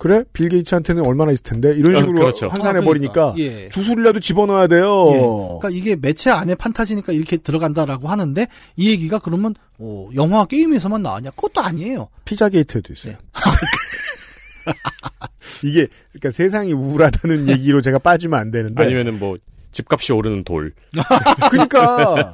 그래 0.00 0.24
빌 0.32 0.48
게이츠한테는 0.48 1.04
얼마나 1.04 1.30
있을 1.30 1.44
텐데 1.44 1.74
이런 1.76 1.94
어, 1.94 1.98
식으로 1.98 2.14
그렇죠. 2.14 2.48
환산해 2.48 2.78
아, 2.78 2.82
버리니까 2.82 3.34
그러니까. 3.34 3.38
예. 3.38 3.68
주술이라도 3.68 4.18
집어넣어야 4.18 4.66
돼요. 4.66 5.10
예. 5.12 5.18
그러니까 5.18 5.68
이게 5.70 5.94
매체 5.94 6.30
안에 6.30 6.54
판타지니까 6.54 7.12
이렇게 7.12 7.36
들어간다라고 7.36 8.08
하는데 8.08 8.46
이 8.76 8.90
얘기가 8.90 9.18
그러면 9.18 9.54
어, 9.78 10.08
영화 10.14 10.46
게임에서만 10.46 11.02
나왔냐? 11.02 11.32
그것도 11.32 11.60
아니에요. 11.60 12.08
피자 12.24 12.48
게이트에도 12.48 12.94
있어요. 12.94 13.16
이게 15.62 15.86
그러니까 16.12 16.30
세상이 16.30 16.72
우울하다는 16.72 17.50
얘기로 17.50 17.82
제가 17.82 17.98
빠지면 17.98 18.40
안 18.40 18.50
되는데 18.50 18.82
아니면은 18.82 19.18
뭐 19.18 19.36
집값이 19.70 20.14
오르는 20.14 20.44
돌. 20.44 20.72
그러니까 21.50 22.32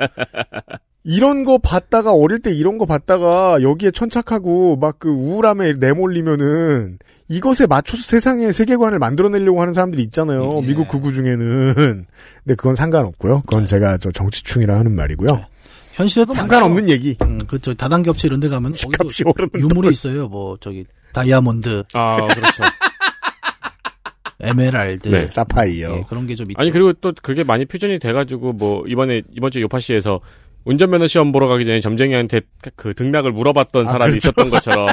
이런 1.09 1.45
거 1.45 1.57
봤다가 1.59 2.13
어릴 2.13 2.41
때 2.41 2.53
이런 2.53 2.79
거 2.79 2.85
봤다가 2.87 3.63
여기에 3.63 3.93
천착하고 3.93 4.77
막 4.77 4.97
그 4.99 5.09
우울함에 5.09 5.75
내몰리면은 5.75 6.99
이것에 7.29 7.67
맞춰서 7.67 8.03
세상의 8.03 8.53
세계관을 8.53 8.99
만들어내려고 8.99 9.61
하는 9.61 9.73
사람들이 9.73 10.03
있잖아요. 10.05 10.61
예. 10.63 10.67
미국 10.67 10.89
극우 10.89 11.13
중에는. 11.13 11.75
근데 11.75 12.55
그건 12.57 12.75
상관없고요. 12.75 13.43
그건 13.43 13.67
제가 13.67 13.99
저 13.99 14.11
정치충이라 14.11 14.77
하는 14.79 14.93
말이고요. 14.97 15.45
현실에도 15.93 16.35
상관없는 16.35 16.83
많죠. 16.83 16.93
얘기. 16.93 17.17
음, 17.23 17.39
그저 17.47 17.73
다단계 17.75 18.11
업체 18.11 18.27
이런 18.27 18.41
데 18.41 18.49
가면 18.49 18.73
집값이 18.73 19.23
거기도 19.25 19.45
오르는 19.55 19.71
유물이 19.71 19.91
있어요. 19.93 20.29
뭐 20.29 20.57
저기 20.61 20.87
다이아몬드, 21.13 21.83
아 21.95 22.17
그렇죠. 22.17 22.63
에메랄드, 24.41 25.09
네, 25.09 25.29
사파이어. 25.31 25.97
예, 25.97 26.05
그런 26.09 26.27
게 26.27 26.35
좀 26.37 26.51
있죠. 26.51 26.61
아니 26.61 26.71
그리고 26.71 26.93
또 26.95 27.13
그게 27.23 27.43
많이 27.45 27.65
퓨전이 27.65 27.99
돼가지고 27.99 28.53
뭐 28.53 28.85
이번에 28.87 29.23
이번 29.35 29.51
주 29.51 29.61
요파시에서 29.63 30.21
운전면허 30.67 31.07
시험 31.07 31.31
보러 31.31 31.47
가기 31.47 31.65
전에 31.65 31.81
점쟁이한테 31.81 32.41
그 32.75 32.93
등락을 32.93 33.31
물어봤던 33.33 33.87
아, 33.87 33.89
사람이 33.89 34.11
그렇죠. 34.19 34.29
있었던 34.29 34.51
것처럼 34.51 34.89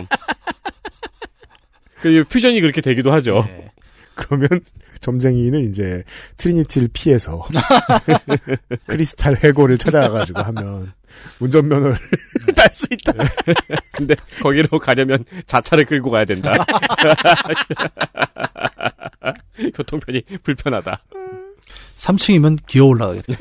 그 2.02 2.24
퓨전이 2.30 2.62
그렇게 2.62 2.80
되기도 2.80 3.12
하죠. 3.12 3.44
예. 3.48 3.72
그러면 4.14 4.48
점쟁이는 5.00 5.68
이제 5.70 6.04
트리니티를 6.38 6.90
피해서 6.94 7.44
크리스탈 8.86 9.36
해골을 9.44 9.80
찾아가가지고 9.80 10.42
하면 10.42 10.94
운전면허를 11.40 11.98
딸 12.56 12.70
수 12.72 12.88
있다. 12.92 13.14
근데 13.92 14.16
거기로 14.44 14.78
가려면 14.78 15.26
자차를 15.48 15.86
끌고 15.86 16.12
가야 16.12 16.26
된다. 16.26 16.54
교통편이 19.74 20.22
불편하다. 20.44 21.04
3층이면 21.98 22.60
기어 22.68 22.86
올라가겠다. 22.86 23.34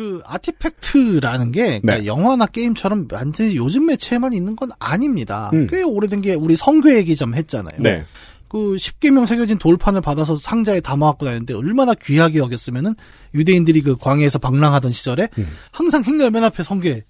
그 0.00 0.22
아티팩트라는 0.24 1.52
게 1.52 1.80
그러니까 1.80 1.98
네. 1.98 2.06
영화나 2.06 2.46
게임처럼 2.46 3.06
완전히 3.12 3.54
요즘 3.56 3.84
매체에만 3.84 4.32
있는 4.32 4.56
건 4.56 4.70
아닙니다. 4.78 5.50
음. 5.52 5.66
꽤 5.66 5.82
오래된 5.82 6.22
게 6.22 6.32
우리 6.32 6.56
성교 6.56 6.94
얘기 6.94 7.14
좀 7.14 7.34
했잖아요. 7.34 7.82
네. 7.82 8.06
그 8.48 8.76
10개명 8.76 9.26
새겨진 9.26 9.58
돌판을 9.58 10.00
받아서 10.00 10.36
상자에 10.36 10.80
담아갖고 10.80 11.26
다녔는데 11.26 11.52
얼마나 11.52 11.92
귀하게 11.92 12.38
여겼으면은 12.38 12.94
유대인들이 13.34 13.82
그 13.82 13.96
광야에서 13.98 14.38
방랑하던 14.38 14.90
시절에 14.90 15.28
음. 15.36 15.46
항상 15.70 16.02
행렬 16.02 16.30
맨 16.30 16.44
앞에 16.44 16.62
성게 16.62 17.04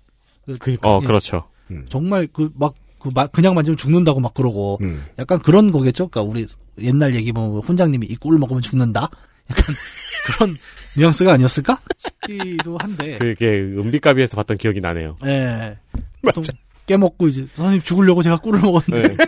그, 0.58 0.76
어 0.82 0.98
예, 1.00 1.06
그렇죠. 1.06 1.44
정말 1.90 2.26
그 2.32 2.50
막그 2.56 3.10
그냥 3.30 3.54
만지면 3.54 3.76
죽는다고 3.76 4.18
막 4.18 4.34
그러고 4.34 4.78
음. 4.80 5.04
약간 5.20 5.38
그런 5.38 5.70
거겠죠. 5.70 6.08
그러니까 6.08 6.28
우리 6.28 6.44
옛날 6.82 7.14
얘기 7.14 7.30
보면 7.30 7.60
훈장님이 7.60 8.08
이 8.08 8.16
꿀 8.16 8.36
먹으면 8.40 8.60
죽는다. 8.62 9.10
약간 9.48 9.74
그런 10.26 10.56
뉘앙스가 10.96 11.32
아니었을까 11.32 11.78
싶기도 11.98 12.78
한데. 12.78 13.18
그게 13.22 13.46
은비가비에서 13.60 14.36
봤던 14.36 14.58
기억이 14.58 14.80
나네요. 14.80 15.16
예. 15.24 15.78
보통 16.22 16.42
깨먹고 16.86 17.28
이제 17.28 17.46
선생님 17.46 17.82
죽으려고 17.82 18.22
제가 18.22 18.38
꿀을 18.38 18.60
먹었는데. 18.60 19.08
네. 19.08 19.16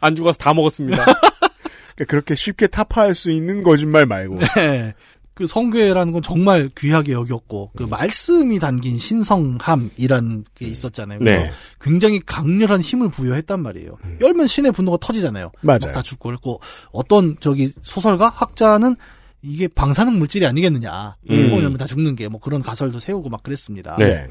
안 0.00 0.16
죽어서 0.16 0.38
다 0.38 0.54
먹었습니다. 0.54 1.04
그러니까 1.94 2.04
그렇게 2.08 2.34
쉽게 2.34 2.66
타파할 2.66 3.14
수 3.14 3.30
있는 3.30 3.62
거짓말 3.62 4.06
말고. 4.06 4.38
네. 4.56 4.94
그 5.40 5.46
성괴라는 5.46 6.12
건 6.12 6.20
정말 6.22 6.68
귀하게 6.76 7.12
여겼고 7.12 7.70
그 7.74 7.84
말씀이 7.84 8.58
담긴 8.58 8.98
신성함이라는 8.98 10.44
게 10.54 10.66
있었잖아요. 10.66 11.18
그래서 11.18 11.44
네. 11.44 11.50
굉장히 11.80 12.20
강렬한 12.20 12.82
힘을 12.82 13.08
부여했단 13.08 13.58
말이에요. 13.62 13.96
열면 14.20 14.46
신의 14.46 14.72
분노가 14.72 14.98
터지잖아요. 15.00 15.50
맞아요. 15.62 15.78
막다 15.86 16.02
죽고 16.02 16.28
그랬고 16.28 16.60
어떤 16.92 17.38
저기 17.40 17.72
소설가 17.82 18.28
학자는 18.28 18.96
이게 19.40 19.66
방사능 19.66 20.18
물질이 20.18 20.44
아니겠느냐. 20.44 21.16
음. 21.30 21.36
뚜껑 21.38 21.62
열면 21.62 21.78
다 21.78 21.86
죽는 21.86 22.16
게 22.16 22.28
뭐 22.28 22.38
그런 22.38 22.60
가설도 22.60 23.00
세우고 23.00 23.30
막 23.30 23.42
그랬습니다. 23.42 23.96
네. 23.98 24.26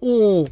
오, 0.00 0.44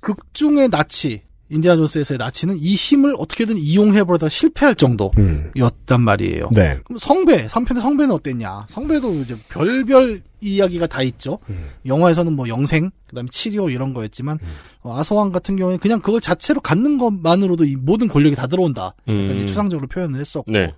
극중의 0.00 0.68
나치, 0.70 1.22
인디아 1.52 1.76
존스에서의 1.76 2.18
나치는 2.18 2.56
이 2.58 2.74
힘을 2.74 3.14
어떻게든 3.18 3.58
이용해보려다 3.58 4.28
실패할 4.28 4.74
정도였단 4.74 6.00
음. 6.00 6.00
말이에요. 6.00 6.48
네. 6.52 6.78
그럼 6.84 6.98
성배, 6.98 7.48
3편의 7.48 7.80
성배는 7.80 8.14
어땠냐? 8.14 8.66
성배도 8.70 9.14
이제 9.16 9.36
별별 9.50 10.22
이야기가 10.40 10.86
다 10.86 11.02
있죠. 11.02 11.38
음. 11.50 11.68
영화에서는 11.84 12.32
뭐 12.32 12.48
영생, 12.48 12.90
그 13.06 13.14
다음에 13.14 13.28
치료 13.30 13.68
이런 13.68 13.92
거였지만, 13.92 14.38
어, 14.80 14.98
아서왕 14.98 15.30
같은 15.30 15.56
경우에는 15.56 15.78
그냥 15.78 16.00
그걸 16.00 16.20
자체로 16.20 16.60
갖는 16.60 16.96
것만으로도 16.96 17.64
이 17.64 17.76
모든 17.76 18.08
권력이 18.08 18.34
다 18.34 18.46
들어온다. 18.46 18.94
음. 19.08 19.32
이제 19.34 19.46
추상적으로 19.46 19.86
표현을 19.88 20.20
했었고. 20.20 20.50
네. 20.50 20.74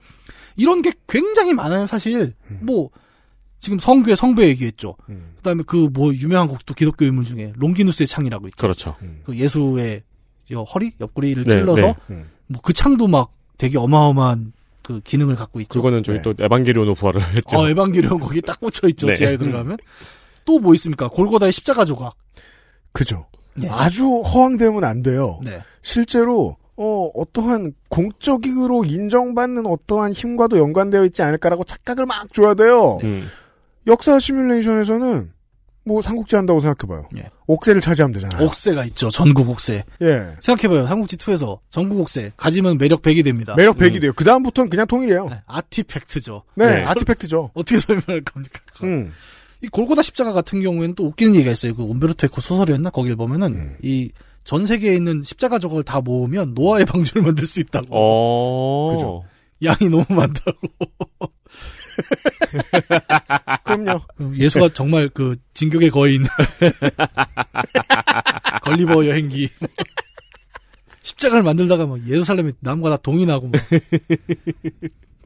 이런 0.57 0.83
게 0.83 0.93
굉장히 1.09 1.55
많아요, 1.55 1.87
사실. 1.87 2.35
음. 2.51 2.59
뭐, 2.63 2.91
지금 3.61 3.79
성괴, 3.79 4.17
성배 4.17 4.47
얘기했죠. 4.49 4.97
음. 5.09 5.35
그 5.37 5.43
다음에 5.43 5.63
그 5.67 5.89
뭐 5.93 6.13
유명한 6.13 6.49
곡도 6.49 6.75
기독교 6.75 7.05
인물 7.05 7.25
중에 7.25 7.53
롱기누스의 7.57 8.07
창이라고 8.07 8.47
있죠. 8.49 8.57
그렇죠. 8.59 8.97
그 9.25 9.37
예수의 9.37 9.95
여 9.97 10.14
허리 10.53 10.93
옆구리를 11.01 11.45
네, 11.45 11.51
찔러서 11.51 11.81
네. 11.81 11.95
음. 12.11 12.31
뭐그 12.49 12.73
창도 12.75 13.07
막 13.09 13.33
되게 13.57 13.79
어마어마한 13.79 14.53
그 14.83 15.01
기능을 15.01 15.35
갖고 15.37 15.61
있죠. 15.61 15.79
그거는 15.79 16.03
저기 16.03 16.19
네. 16.19 16.23
또 16.23 16.35
에반게리온으로 16.39 16.95
부활을 16.95 17.21
했죠. 17.37 17.57
어, 17.57 17.69
에반게리온 17.69 18.21
거기 18.21 18.43
딱 18.43 18.61
꽂혀 18.61 18.87
있죠. 18.89 19.07
네. 19.07 19.15
지하에 19.15 19.37
들어가면. 19.39 19.79
또 20.45 20.59
뭐 20.59 20.75
있습니까? 20.75 21.09
골고다의 21.09 21.53
십자가 21.53 21.87
조각. 21.87 22.15
그죠. 22.93 23.27
네. 23.55 23.67
아주 23.71 24.05
허황되면 24.21 24.85
안 24.85 25.03
돼요. 25.03 25.41
네. 25.43 25.63
실제로 25.81 26.57
어, 26.77 27.09
어떠한 27.15 27.73
공적으로 27.89 28.85
인정받는 28.85 29.65
어떠한 29.65 30.13
힘과도 30.13 30.59
연관되어 30.59 31.05
있지 31.07 31.23
않을까라고 31.23 31.65
착각을 31.65 32.05
막 32.05 32.31
줘야 32.35 32.53
돼요. 32.55 32.99
음. 33.05 33.27
역사 33.87 34.19
시뮬레이션에서는 34.19 35.31
뭐 35.85 36.01
삼국지 36.01 36.37
한다고 36.37 36.61
생각해봐요. 36.61 37.09
예. 37.19 37.31
옥새를 37.47 37.81
차지하면 37.81 38.15
되잖아요. 38.15 38.47
옥새가 38.47 38.85
있죠. 38.87 39.11
전국 39.11 39.51
옥새. 39.51 39.85
예. 40.01 40.37
생각해봐요. 40.41 40.87
삼국지 40.87 41.17
2에서 41.17 41.59
전국 41.71 42.01
옥새. 42.01 42.33
가지면 42.37 42.79
매력 42.79 43.03
100이 43.03 43.23
됩니다. 43.23 43.55
매력 43.55 43.77
100이 43.77 44.01
돼요. 44.01 44.13
그 44.15 44.25
다음부터는 44.25 44.71
그냥 44.71 44.87
통일이에요. 44.87 45.29
네, 45.29 45.43
아티팩트죠. 45.47 46.43
네, 46.55 46.67
네. 46.67 46.85
아티팩트죠. 46.85 47.51
어떻게 47.55 47.79
설명할 47.79 48.23
겁니까? 48.23 48.61
음. 48.83 49.13
이 49.61 49.69
골고다 49.69 50.03
십자가 50.03 50.33
같은 50.33 50.63
경우에는 50.63 50.95
또 50.95 51.07
웃기는 51.07 51.35
얘기가 51.35 51.53
있어요. 51.53 51.75
그 51.75 51.83
움베르토 51.83 52.27
에코 52.27 52.41
소설이었나? 52.41 52.91
거길 52.91 53.17
보면은 53.17 53.55
음. 53.55 53.77
이전 53.83 54.67
세계에 54.67 54.95
있는 54.95 55.23
십자가 55.23 55.59
조각을 55.59 55.83
다 55.83 56.01
모으면 56.01 56.55
노아의 56.55 56.87
방주를 56.87 57.23
만들 57.23 57.47
수 57.47 57.61
있다고. 57.61 57.87
어. 57.91 58.93
그죠. 58.95 59.25
양이 59.63 59.89
너무 59.91 60.05
많다고. 60.09 60.59
그럼요. 63.65 64.01
예수가 64.37 64.71
정말 64.75 65.09
그 65.09 65.37
진격의 65.55 65.91
거인. 65.91 66.25
걸리버 68.63 69.07
여행기. 69.07 69.49
십자가를 71.03 71.43
만들다가 71.43 71.87
막 71.87 72.01
예루살렘에 72.09 72.53
남과 72.61 72.91
다 72.91 72.97
동인하고 72.97 73.49
막. 73.49 73.61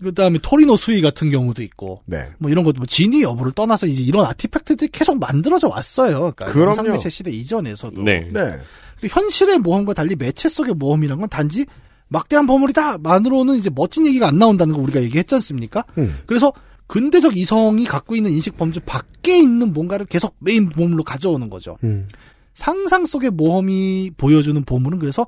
그 0.00 0.14
다음에 0.14 0.38
토리노 0.40 0.76
수위 0.76 1.00
같은 1.00 1.30
경우도 1.30 1.62
있고. 1.62 2.02
네. 2.06 2.28
뭐 2.38 2.50
이런 2.50 2.64
것도 2.64 2.78
뭐 2.78 2.86
진위 2.86 3.22
여부를 3.22 3.52
떠나서 3.52 3.86
이제 3.86 4.02
이런 4.02 4.26
아티팩트들이 4.26 4.90
계속 4.92 5.18
만들어져 5.18 5.68
왔어요. 5.68 6.32
그러니까 6.34 6.46
그럼요. 6.46 6.68
영상 6.68 6.92
매체 6.92 7.10
시대 7.10 7.30
이전에서도. 7.30 8.02
네. 8.02 8.28
네. 8.32 8.58
현실의 9.06 9.58
모험과 9.58 9.94
달리 9.94 10.16
매체 10.16 10.48
속의 10.48 10.74
모험이란 10.74 11.20
건 11.20 11.28
단지 11.28 11.66
막대한 12.08 12.46
보물이다 12.46 12.98
만으로는 12.98 13.56
이제 13.56 13.70
멋진 13.74 14.06
얘기가 14.06 14.28
안 14.28 14.38
나온다는 14.38 14.74
거 14.74 14.80
우리가 14.80 15.02
얘기했지 15.02 15.34
않습니까? 15.36 15.84
음. 15.98 16.18
그래서 16.26 16.52
근대적 16.86 17.36
이성이 17.36 17.84
갖고 17.84 18.16
있는 18.16 18.30
인식 18.32 18.56
범주 18.56 18.80
밖에 18.86 19.38
있는 19.38 19.72
뭔가를 19.72 20.06
계속 20.06 20.36
메인 20.38 20.68
보물로 20.68 21.04
가져오는 21.04 21.48
거죠. 21.50 21.76
음. 21.84 22.08
상상 22.54 23.06
속의 23.06 23.30
모험이 23.30 24.10
보여주는 24.16 24.60
보물은 24.64 24.98
그래서 24.98 25.26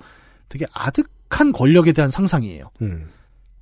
되게 0.48 0.66
아득한 0.72 1.52
권력에 1.52 1.92
대한 1.92 2.10
상상이에요. 2.10 2.70
음. 2.82 3.10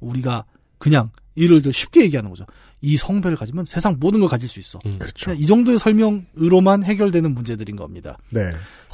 우리가 0.00 0.44
그냥 0.78 1.10
이를 1.34 1.60
더 1.60 1.70
쉽게 1.72 2.02
얘기하는 2.02 2.30
거죠. 2.30 2.46
이 2.80 2.96
성배를 2.96 3.36
가지면 3.36 3.64
세상 3.64 3.96
모든 3.98 4.20
걸 4.20 4.28
가질 4.28 4.48
수 4.48 4.60
있어. 4.60 4.78
음. 4.86 4.98
그렇죠. 4.98 5.32
이 5.32 5.44
정도의 5.44 5.78
설명으로만 5.78 6.84
해결되는 6.84 7.34
문제들인 7.34 7.74
겁니다. 7.76 8.16
네. 8.30 8.52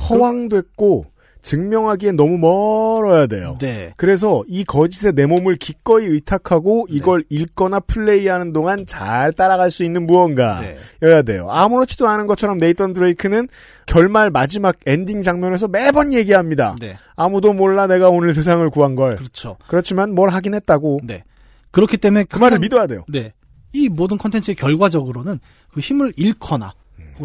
허황됐고 0.09 1.07
증명하기엔 1.45 2.16
너무 2.16 2.38
멀어야 2.38 3.26
돼요. 3.26 3.59
네. 3.61 3.92
그래서 3.97 4.42
이 4.49 4.64
거짓에 4.64 5.12
내 5.12 5.26
몸을 5.26 5.57
기꺼이 5.57 6.07
의탁하고 6.07 6.86
이걸 6.88 7.22
읽거나 7.28 7.80
플레이하는 7.80 8.53
동안 8.53 8.86
잘 8.86 9.32
따라갈 9.32 9.70
수 9.70 9.84
있는 9.84 10.07
무언가여야 10.07 11.22
돼요. 11.24 11.49
아무렇지도 11.51 12.09
않은 12.09 12.26
것처럼 12.26 12.59
네이선 12.59 12.95
드레이크는 12.95 13.49
결말 13.86 14.30
마지막 14.30 14.74
엔딩 14.86 15.22
장면에서 15.22 15.68
매번 15.68 16.14
얘기합니다. 16.14 16.74
네. 16.80 16.97
아무도 17.14 17.53
몰라 17.53 17.86
내가 17.86 18.09
오늘 18.09 18.32
세상을 18.32 18.68
구한 18.70 18.95
걸. 18.95 19.16
그렇죠. 19.16 19.59
그렇지만 19.68 20.14
뭘 20.14 20.30
하긴 20.30 20.55
했다고. 20.55 21.01
네. 21.05 21.24
그렇기 21.70 21.99
때문에 21.99 22.24
그 22.24 22.38
말을 22.38 22.59
믿어야 22.59 22.86
돼요. 22.86 23.05
네. 23.09 23.34
이 23.72 23.90
모든 23.90 24.16
컨텐츠의 24.16 24.55
결과적으로는 24.55 25.40
그 25.72 25.80
힘을 25.80 26.14
잃거나 26.16 26.72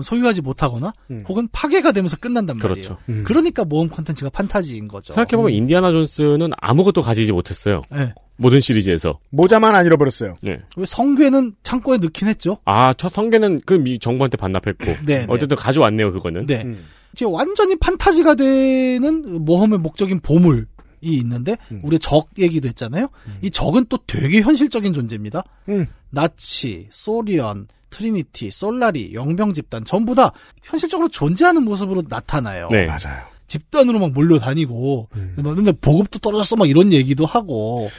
소유하지 0.03 0.41
못하거나 0.41 0.93
혹은 1.27 1.47
파괴가 1.51 1.91
되면서 1.91 2.17
끝난단 2.17 2.57
말이에요. 2.57 2.73
그렇죠. 2.73 2.97
음. 3.09 3.23
그러니까 3.25 3.65
모험 3.65 3.89
컨텐츠가 3.89 4.29
판타지인 4.29 4.87
거죠. 4.87 5.13
생각해보면 5.13 5.51
인디아나 5.53 5.91
존스는 5.91 6.51
아무것도 6.57 7.01
가지지 7.01 7.31
못했어요. 7.31 7.81
네. 7.91 8.13
모든 8.37 8.59
시리즈에서. 8.59 9.19
모자만 9.31 9.75
안 9.75 9.85
잃어버렸어요. 9.85 10.37
네. 10.41 10.59
왜 10.77 10.85
성궤는 10.85 11.55
창고에 11.63 11.97
넣긴 11.97 12.29
했죠. 12.29 12.57
아, 12.63 12.93
첫 12.93 13.11
성궤는 13.11 13.61
그 13.65 13.86
미 13.86 13.99
정부한테 13.99 14.37
반납했고. 14.37 15.05
네, 15.05 15.25
어쨌든 15.27 15.57
가져왔네요, 15.57 16.13
그거는. 16.13 16.45
네. 16.45 16.65
이제 17.13 17.25
완전히 17.25 17.75
판타지가 17.75 18.35
되는 18.35 19.43
모험의 19.43 19.79
목적인 19.79 20.21
보물 20.21 20.67
이 21.01 21.17
있는데 21.17 21.57
우리 21.83 21.97
적 21.99 22.29
얘기도 22.37 22.67
했잖아요. 22.69 23.09
이 23.41 23.49
적은 23.51 23.85
또 23.89 23.97
되게 24.07 24.41
현실적인 24.41 24.93
존재입니다. 24.93 25.43
나치, 26.09 26.87
쇼리안, 26.91 27.67
트리니티, 27.89 28.51
솔라리, 28.51 29.13
용병 29.13 29.53
집단 29.53 29.83
전부 29.85 30.15
다 30.15 30.31
현실적으로 30.63 31.09
존재하는 31.09 31.63
모습으로 31.63 32.03
나타나요. 32.07 32.69
네. 32.71 32.85
맞아요. 32.85 33.23
집단으로 33.47 33.99
막 33.99 34.11
몰려다니고 34.11 35.09
막 35.37 35.55
근데 35.55 35.71
보급도 35.71 36.19
떨어졌어 36.19 36.55
막 36.55 36.69
이런 36.69 36.93
얘기도 36.93 37.25
하고 37.25 37.89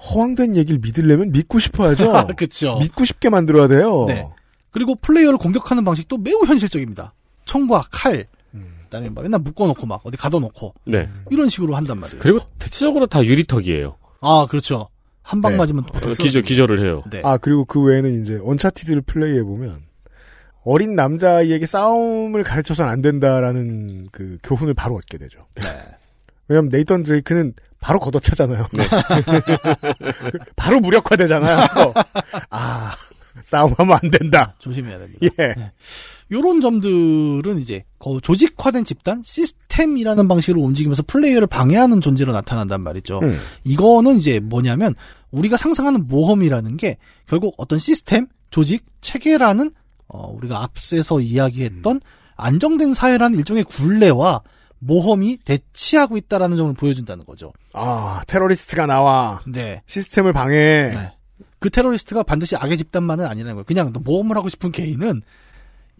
허황된 0.00 0.56
얘기를 0.56 0.80
믿으려면 0.80 1.30
믿고 1.30 1.58
싶어야죠. 1.58 2.26
그렇죠. 2.36 2.78
믿고 2.80 3.04
싶게 3.04 3.28
만들어야 3.28 3.68
돼요. 3.68 4.04
네. 4.08 4.26
그리고 4.72 4.94
플레이어를 4.96 5.38
공격하는 5.38 5.84
방식도 5.84 6.18
매우 6.18 6.44
현실적입니다. 6.44 7.14
총과 7.44 7.84
칼, 7.92 8.26
그다음에 8.86 9.10
막 9.10 9.22
맨날 9.22 9.40
묶어놓고 9.40 9.86
막 9.86 10.00
어디 10.04 10.16
가둬놓고 10.16 10.74
네. 10.84 11.08
이런 11.30 11.48
식으로 11.48 11.76
한단 11.76 12.00
말이에요. 12.00 12.20
그리고 12.20 12.40
대체적으로 12.58 13.06
다 13.06 13.24
유리턱이에요. 13.24 13.96
아 14.20 14.46
그렇죠. 14.48 14.88
한방 15.26 15.52
네. 15.52 15.58
맞으면 15.58 15.84
어, 15.92 16.12
기절, 16.16 16.42
기절을 16.42 16.78
해요. 16.78 17.02
네. 17.10 17.20
아 17.24 17.36
그리고 17.36 17.64
그 17.64 17.82
외에는 17.82 18.22
이제 18.22 18.38
언차티드를 18.44 19.02
플레이해 19.02 19.42
보면 19.42 19.82
어린 20.64 20.94
남자아이에게 20.94 21.66
싸움을 21.66 22.44
가르쳐서는 22.44 22.90
안 22.90 23.02
된다라는 23.02 24.08
그 24.12 24.38
교훈을 24.44 24.74
바로 24.74 24.94
얻게 24.94 25.18
되죠. 25.18 25.46
네. 25.64 25.70
왜냐면 26.46 26.70
네이선 26.70 27.02
드레이크는 27.02 27.54
바로 27.80 27.98
걷어차잖아요. 27.98 28.66
바로 30.54 30.78
무력화되잖아요. 30.78 31.66
아 32.50 32.94
싸움하면 33.42 33.98
안 34.00 34.10
된다. 34.12 34.54
조심해야 34.60 34.98
됩니다. 34.98 35.26
예. 35.40 35.72
요런 36.32 36.60
점들은 36.60 37.60
이제 37.60 37.84
그 37.98 38.18
조직화된 38.22 38.84
집단 38.84 39.22
시스템이라는 39.24 40.26
방식으로 40.28 40.60
움직이면서 40.60 41.04
플레이어를 41.06 41.46
방해하는 41.46 42.00
존재로 42.00 42.32
나타난단 42.32 42.82
말이죠. 42.82 43.20
음. 43.22 43.38
이거는 43.64 44.16
이제 44.16 44.40
뭐냐면 44.40 44.94
우리가 45.30 45.56
상상하는 45.56 46.06
모험이라는 46.08 46.76
게 46.76 46.98
결국 47.26 47.54
어떤 47.58 47.78
시스템, 47.78 48.26
조직, 48.50 48.84
체계라는 49.00 49.72
어, 50.08 50.32
우리가 50.32 50.62
앞서서 50.62 51.20
이야기했던 51.20 52.00
안정된 52.36 52.94
사회라는 52.94 53.38
일종의 53.38 53.64
굴레와 53.64 54.42
모험이 54.78 55.38
대치하고 55.44 56.16
있다라는 56.16 56.56
점을 56.56 56.72
보여준다는 56.74 57.24
거죠. 57.24 57.52
아 57.72 58.22
테러리스트가 58.26 58.86
나와 58.86 59.40
네. 59.46 59.82
시스템을 59.86 60.32
방해. 60.32 60.90
그 61.58 61.70
테러리스트가 61.70 62.22
반드시 62.22 62.56
악의 62.56 62.76
집단만은 62.76 63.26
아니라는 63.26 63.54
거예요. 63.54 63.64
그냥 63.64 63.92
모험을 64.04 64.36
하고 64.36 64.48
싶은 64.48 64.72
개인은 64.72 65.22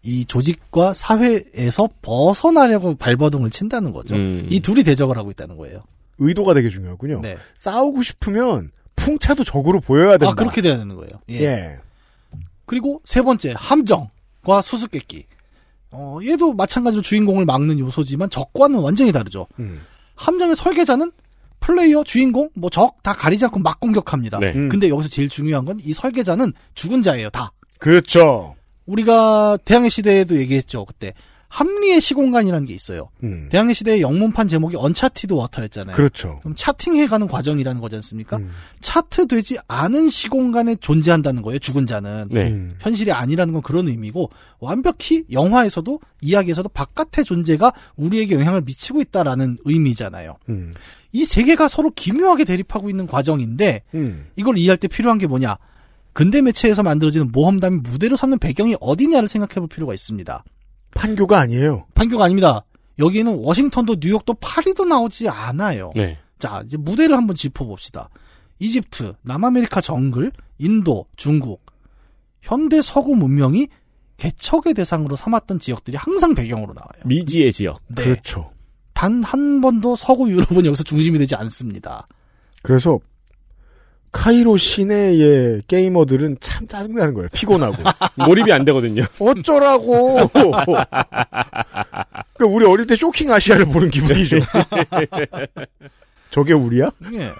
이 0.07 0.25
조직과 0.25 0.95
사회에서 0.95 1.89
벗어나려고 2.01 2.95
발버둥을 2.95 3.51
친다는 3.51 3.93
거죠. 3.93 4.15
음. 4.15 4.47
이 4.51 4.61
둘이 4.61 4.85
대적을 4.85 5.17
하고 5.19 5.31
있다는 5.33 5.57
거예요. 5.57 5.83
의도가 6.19 6.55
되게 6.55 6.69
중요하군요. 6.71 7.21
네. 7.23 7.37
싸우고 7.57 8.03
싶으면 8.03 8.71
풍차도 8.95 9.43
적으로 9.45 9.81
보여야 9.81 10.13
된다. 10.17 10.29
아, 10.31 10.35
그렇게 10.35 10.63
돼야 10.63 10.77
되는 10.79 10.95
거예요. 10.97 11.09
예. 11.31 11.41
예. 11.43 11.77
그리고 12.65 13.01
세 13.05 13.23
번째, 13.23 13.55
함정과 13.57 14.63
수수께끼. 14.63 15.27
어, 15.91 16.19
얘도 16.23 16.55
마찬가지로 16.55 17.03
주인공을 17.03 17.45
막는 17.45 17.79
요소지만 17.79 18.31
적과는 18.31 18.81
완전히 18.81 19.13
다르죠. 19.13 19.47
음. 19.59 19.83
함정의 20.15 20.57
설계자는 20.57 21.13
플레이어, 21.61 22.05
주인공, 22.05 22.49
뭐 22.55 22.71
적 22.71 22.97
다 23.03 23.13
가리지 23.13 23.45
않고 23.47 23.61
막 23.61 23.81
공격합니다. 23.81 24.39
네. 24.41 24.53
음. 24.55 24.69
근데 24.69 24.89
여기서 24.89 25.09
제일 25.09 25.29
중요한 25.29 25.65
건 25.65 25.77
이 25.85 25.93
설계자는 25.93 26.53
죽은 26.75 27.03
자예요, 27.03 27.31
다. 27.31 27.53
그렇죠. 27.79 28.56
우리가 28.87 29.59
대항해 29.65 29.89
시대에도 29.89 30.37
얘기했죠, 30.37 30.85
그때. 30.85 31.13
합리의 31.49 32.01
시공간이라는 32.01 32.67
게 32.67 32.75
있어요. 32.75 33.09
음. 33.23 33.49
대항해시대의 33.51 34.03
영문판 34.03 34.49
제목이 34.49 34.77
언차티드 34.77 35.33
워터였잖아요. 35.33 35.95
그렇죠. 35.95 36.39
그럼 36.41 36.55
charting해가는 36.57 37.29
과정이라는 37.29 37.81
거지 37.81 37.97
않습니까? 37.97 38.41
차트되지 38.81 39.59
않은 39.69 40.09
시공간에 40.09 40.75
존재한다는 40.77 41.43
거예요, 41.43 41.59
죽은 41.59 41.87
자는. 41.87 42.29
네. 42.31 42.49
음. 42.49 42.75
현실이 42.81 43.13
아니라는 43.13 43.55
건 43.55 43.63
그런 43.63 43.89
의미고, 43.89 44.31
완벽히 44.59 45.25
영화에서도, 45.31 46.01
이야기에서도 46.21 46.69
바깥의 46.69 47.25
존재가 47.25 47.73
우리에게 47.97 48.35
영향을 48.35 48.63
미치고 48.63 49.01
있다라는 49.01 49.59
의미잖아요. 49.65 50.37
음. 50.49 50.75
이 51.13 51.25
세계가 51.25 51.69
서로 51.69 51.91
기묘하게 51.91 52.45
대립하고 52.45 52.91
있는 52.91 53.07
과정인데, 53.07 53.83
음. 53.95 54.27
이걸 54.35 54.59
이해할 54.59 54.77
때 54.77 54.89
필요한 54.89 55.19
게 55.19 55.27
뭐냐? 55.27 55.57
근대 56.17 56.41
매체에서 56.41 56.83
만들어지는 56.83 57.31
모험담이 57.31 57.81
무대로 57.81 58.17
삼는 58.17 58.39
배경이 58.39 58.75
어디냐를 58.81 59.29
생각해 59.29 59.57
볼 59.57 59.69
필요가 59.69 59.93
있습니다. 59.93 60.45
판교가 60.95 61.39
아니에요. 61.41 61.85
판교가 61.95 62.25
아닙니다. 62.25 62.65
여기에는 62.99 63.37
워싱턴도 63.41 63.97
뉴욕도 64.01 64.33
파리도 64.41 64.87
나오지 64.87 65.29
않아요. 65.29 65.93
네. 65.95 66.17
자, 66.39 66.63
이제 66.65 66.79
무대를 66.79 67.15
한번 67.15 67.37
짚어봅시다. 67.37 68.09
이집트, 68.61 69.13
남아메리카 69.21 69.83
정글, 69.83 70.33
인도, 70.57 71.05
중국, 71.17 71.67
현대 72.41 72.81
서구 72.81 73.15
문명이 73.15 73.69
개척의 74.17 74.73
대상으로 74.73 75.17
삼았던 75.17 75.59
지역들이 75.59 75.99
항상 75.99 76.35
배경으로 76.35 76.73
나와요. 76.73 77.03
미지의 77.05 77.53
지역. 77.53 77.79
네. 77.89 78.05
그렇죠. 78.05 78.51
단 78.95 79.23
한 79.23 79.61
번도 79.61 79.97
서구 79.97 80.31
유럽은 80.31 80.65
여기서 80.65 80.83
중심이 80.83 81.19
되지 81.19 81.35
않습니다. 81.35 82.07
그래서 82.63 82.99
카이로 84.17 84.57
시내의 84.57 85.63
게이머들은 85.69 86.39
참 86.41 86.67
짜증나는 86.67 87.13
거예요. 87.13 87.29
피곤하고. 87.35 87.77
몰입이 88.27 88.51
안 88.51 88.65
되거든요. 88.65 89.05
어쩌라고. 89.21 90.31
그 92.39 92.45
우리 92.47 92.65
어릴 92.65 92.87
때 92.87 92.97
쇼킹 92.97 93.31
아시아를 93.31 93.67
보는 93.67 93.91
기분이죠. 93.91 94.39
저게 96.31 96.55
우리야? 96.55 96.91
예. 97.13 97.31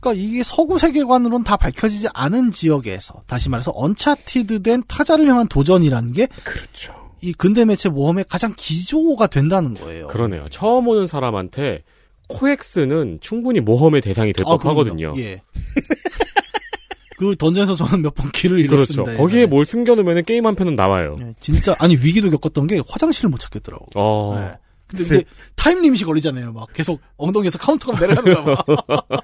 그러니까 0.00 0.22
이게 0.22 0.42
서구 0.42 0.78
세계관으로는 0.78 1.44
다 1.44 1.58
밝혀지지 1.58 2.08
않은 2.14 2.52
지역에서 2.52 3.22
다시 3.26 3.50
말해서 3.50 3.72
언차티드된 3.74 4.84
타자를 4.88 5.28
향한 5.28 5.46
도전이라는 5.46 6.12
게 6.14 6.28
그렇죠. 6.42 6.94
이 7.20 7.34
근대 7.34 7.66
매체 7.66 7.90
모험의 7.90 8.24
가장 8.30 8.54
기조가 8.56 9.26
된다는 9.26 9.74
거예요. 9.74 10.06
그러네요. 10.06 10.46
처음 10.48 10.88
오는 10.88 11.06
사람한테 11.06 11.82
코엑스는 12.28 13.18
충분히 13.20 13.60
모험의 13.60 14.00
대상이 14.00 14.32
될 14.32 14.44
아, 14.46 14.56
법하거든요. 14.56 15.14
예. 15.16 15.40
그 17.18 17.34
던전에서 17.36 17.74
저는 17.74 18.02
몇 18.02 18.14
번 18.14 18.30
길을 18.30 18.58
그렇죠. 18.68 18.74
잃었습니다. 18.92 19.16
거기에 19.16 19.46
뭘 19.46 19.64
숨겨놓으면 19.64 20.24
게임 20.24 20.46
한 20.46 20.54
편은 20.54 20.76
나와요. 20.76 21.16
진짜 21.40 21.74
아니 21.80 21.96
위기도 21.96 22.30
겪었던 22.30 22.66
게 22.68 22.80
화장실을 22.88 23.28
못 23.30 23.38
찾겠더라고. 23.40 23.86
어. 23.96 24.36
네. 24.38 24.56
근데 24.86 25.04
이제 25.04 25.24
time 25.56 25.82
limit이 25.82 26.04
걸리잖아요. 26.04 26.52
막 26.52 26.68
계속 26.72 27.00
엉덩이에서 27.16 27.58
카운터가 27.58 27.98
내려가는 27.98 28.34
거 28.44 28.54
봐. 28.54 28.64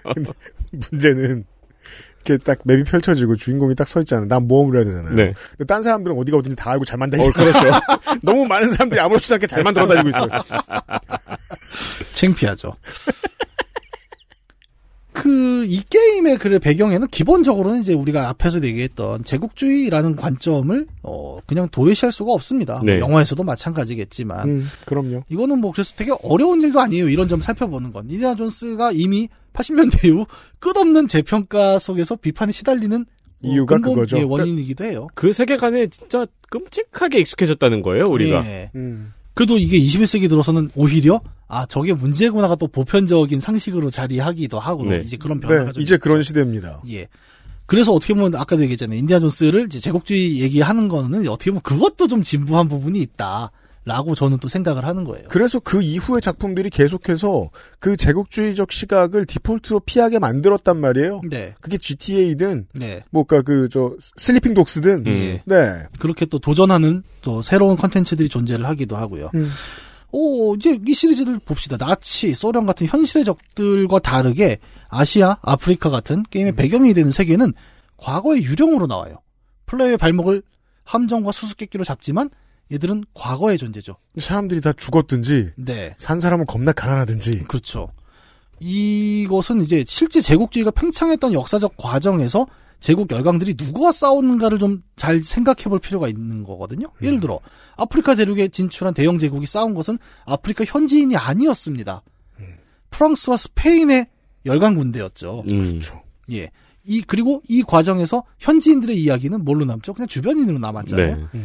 문제는 0.91 1.45
이렇게 2.27 2.43
딱 2.43 2.59
맵이 2.65 2.85
펼쳐지고 2.85 3.37
주인공이 3.37 3.75
딱 3.77 3.89
서 3.89 4.01
있잖아요. 4.01 4.27
난 4.27 4.47
모험을 4.49 4.77
해야 4.77 4.85
되잖아요. 4.85 5.15
네. 5.15 5.33
근데 5.51 5.65
딴 5.67 5.83
사람들은 5.83 6.19
어디가 6.19 6.39
어딘지 6.39 6.57
다 6.57 6.71
알고 6.73 6.85
잘만 6.85 6.99
다니죠. 6.99 7.33
그렇죠. 7.33 7.59
너무 8.23 8.45
많은 8.47 8.73
사람들이 8.73 9.01
아무렇지도 9.01 9.35
않게 9.37 9.47
잘만 9.47 9.63
돌아다니고 9.63 10.09
있어요. 10.09 10.29
창피하죠. 12.15 12.75
그 15.13 15.45
이 15.65 15.83
게임의 15.89 16.39
그 16.39 16.59
배경에는 16.59 17.09
기본적으로는 17.09 17.81
이제 17.81 17.95
우리가 17.95 18.29
앞에서 18.29 18.63
얘기했던 18.63 19.25
제국주의라는 19.25 20.17
관점을 20.17 20.87
어 21.03 21.39
그냥 21.47 21.69
도외시할 21.71 22.13
수가 22.13 22.33
없습니다. 22.33 22.81
네. 22.85 22.99
영화에서도 22.99 23.43
마찬가지겠지만 23.43 24.49
음, 24.49 24.69
그럼요. 24.85 25.25
이거는 25.29 25.61
뭐 25.61 25.73
그래서 25.73 25.93
되게 25.97 26.13
어려운 26.23 26.63
일도 26.63 26.81
아니에요. 26.81 27.09
이런 27.09 27.29
점 27.29 27.41
살펴보는 27.41 27.93
건 27.93 28.09
이디나 28.11 28.35
존스가 28.35 28.93
이미 28.93 29.29
80년대 29.53 30.05
이후 30.07 30.27
끝없는 30.59 31.09
재평가 31.09 31.79
속에서 31.79 32.17
비판에 32.17 32.53
시달리는 32.53 33.01
어, 33.03 33.49
이유가 33.49 33.79
그거죠. 33.79 34.19
예, 34.19 34.23
원인이기도 34.23 34.85
해요. 34.85 35.09
그 35.15 35.33
세계관에 35.33 35.89
진짜 35.89 36.27
끔찍하게 36.51 37.21
익숙해졌다는 37.21 37.83
거예요, 37.83 38.05
우리가. 38.09 38.45
예. 38.47 38.71
음. 38.75 39.13
그래도 39.35 39.59
이게 39.59 39.79
21세기 39.79 40.29
들어서는 40.29 40.71
오히려 40.75 41.21
아 41.49 41.67
저게 41.67 41.93
문제구나가 41.93 42.55
또 42.57 42.69
보편적인 42.69 43.41
상식으로 43.41 43.91
자리하기도 43.91 44.59
하고 44.59 44.85
네. 44.85 45.03
이제 45.05 45.17
그런 45.17 45.41
변화가 45.41 45.65
네, 45.67 45.73
좀 45.73 45.83
이제 45.83 45.97
그런 45.97 46.23
시대입니다. 46.23 46.83
예. 46.91 47.09
그래서 47.67 47.93
어떻게 47.93 48.15
보면 48.15 48.35
아까도 48.35 48.63
얘기했잖아요. 48.63 48.99
인디아나 48.99 49.21
존스를 49.21 49.67
이제 49.67 49.81
제국주의 49.81 50.41
얘기하는 50.41 50.89
거는 50.89 51.27
어떻게 51.29 51.51
보면 51.51 51.63
그것도 51.63 52.09
좀 52.09 52.23
진부한 52.23 52.69
부분이 52.69 53.01
있다 53.01 53.51
라고 53.85 54.15
저는 54.15 54.39
또 54.39 54.49
생각을 54.49 54.87
하는 54.87 55.05
거예요. 55.05 55.25
그래서 55.29 55.61
그 55.61 55.83
이후의 55.83 56.23
작품들이 56.23 56.71
계속해서 56.71 57.51
그 57.79 57.97
제국주의적 57.99 58.73
시각을 58.73 59.27
default로 59.27 59.81
피하게 59.81 60.19
만들었단 60.19 60.81
말이에요. 60.81 61.21
네. 61.29 61.55
그게 61.61 61.77
GTA든 61.77 62.69
네. 62.75 63.03
뭡니까 63.11 63.43
그 63.43 63.69
저 63.75 63.97
슬리핑 64.17 64.55
독스든 64.55 65.05
예. 65.09 65.43
네. 65.45 65.83
그렇게 65.99 66.27
또 66.27 66.39
도전하는 66.39 67.03
또 67.23 67.43
새로운 67.43 67.77
컨텐츠들이 67.77 68.29
존재를 68.29 68.67
하기도 68.67 68.97
하고요. 68.97 69.31
음. 69.35 69.51
오, 70.13 70.55
이제 70.55 70.79
이 70.87 70.95
시리즈들 70.95 71.41
봅시다. 71.41 71.77
나치, 71.77 72.35
소련 72.35 72.67
같은 72.67 72.87
현실의 72.87 73.25
적들과 73.25 73.99
다르게 73.99 74.59
아시아, 74.89 75.39
아프리카 75.43 75.91
같은 75.91 76.23
게임의 76.31 76.53
배경이 76.53 76.95
되는 76.95 77.11
세계는 77.11 77.53
과거의 77.97 78.45
유령으로 78.45 78.87
나와요. 78.87 79.17
플레이어의 79.67 79.97
발목을 79.97 80.43
함정과 80.85 81.33
수수께끼로 81.33 81.83
잡지만 81.83 82.31
얘들은 82.73 83.05
과거의 83.15 83.59
존재죠. 83.59 83.97
사람들이 84.19 84.61
다 84.61 84.73
죽었든지 84.73 85.53
네. 85.57 85.95
산 85.99 86.21
사람은 86.21 86.47
겁나 86.47 86.73
가난하든지 86.73 87.45
그렇죠. 87.49 87.89
이것은 88.61 89.63
이제 89.63 89.85
실제 89.87 90.21
제국주의가 90.21 90.71
팽창했던 90.71 91.35
역사적 91.35 91.77
과정에서 91.77 92.47
제국 92.81 93.11
열강들이 93.11 93.55
누구와 93.59 93.93
싸우는가를 93.93 94.59
좀 94.59 94.83
잘 94.97 95.21
생각해 95.21 95.65
볼 95.65 95.81
필요가 95.81 96.09
있는 96.09 96.45
거거든요. 96.45 96.87
예를 97.03 97.21
들어 97.21 97.41
아프리카 97.77 98.15
대륙에 98.15 98.49
진출한 98.49 98.95
대영 98.95 99.19
제국이 99.19 99.47
싸운 99.47 99.75
것은 99.75 99.99
아프리카 100.25 100.65
현지인이 100.65 101.17
아니었습니다. 101.17 102.03
프랑스와 102.91 103.37
스페인의 103.37 104.07
열강 104.47 104.77
군대였죠. 104.77 105.45
그렇죠. 105.49 106.03
예. 106.31 106.51
이 106.87 107.03
그리고 107.03 107.43
이 107.49 107.63
과정에서 107.63 108.25
현지인들의 108.39 108.97
이야기는 108.97 109.45
뭘로 109.45 109.65
남죠? 109.65 109.95
그냥 109.95 110.07
주변인으로 110.07 110.59
남았잖아요. 110.59 111.29
네. 111.33 111.45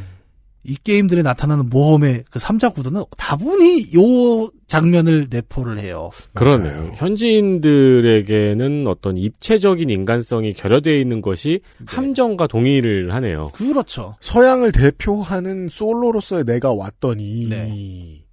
이 0.64 0.76
게임들에 0.84 1.22
나타나는 1.22 1.70
모험의 1.70 2.26
그 2.30 2.38
삼자 2.38 2.70
구도는 2.70 3.04
다분히 3.18 3.84
요 3.96 4.50
장면을 4.68 5.28
내포를 5.30 5.80
해요. 5.80 6.10
그러네요. 6.34 6.92
현지인들에게는 6.96 8.86
어떤 8.88 9.18
입체적인 9.18 9.90
인간성이 9.90 10.54
결여되어 10.54 10.96
있는 10.96 11.22
것이 11.22 11.62
함정과 11.88 12.48
동의를 12.48 13.14
하네요. 13.16 13.50
그렇죠. 13.54 14.16
서양을 14.22 14.72
대표하는 14.74 15.70
솔로로서의 15.70 16.44
내가 16.44 16.74
왔더니 16.74 18.26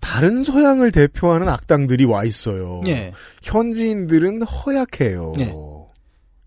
다른 0.00 0.44
서양을 0.44 0.92
대표하는 0.92 1.48
악당들이 1.48 2.04
와 2.04 2.24
있어요. 2.24 2.82
예. 2.86 3.12
현지인들은 3.42 4.42
허약해요. 4.42 5.32
네. 5.36 5.52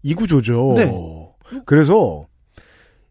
이 0.01 0.13
구조죠. 0.13 0.75
네. 0.77 0.89
그래서 1.65 2.25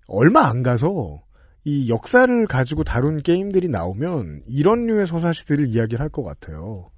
얼마 0.06 0.48
안 0.48 0.62
가서 0.62 1.20
이 1.68 1.90
역사를 1.90 2.46
가지고 2.46 2.82
다룬 2.82 3.20
게임들이 3.22 3.68
나오면 3.68 4.44
이런 4.46 4.86
류의 4.86 5.06
서사시들을 5.06 5.66
이야기를 5.68 6.00
할 6.00 6.08
것 6.08 6.22
같아요. 6.22 6.90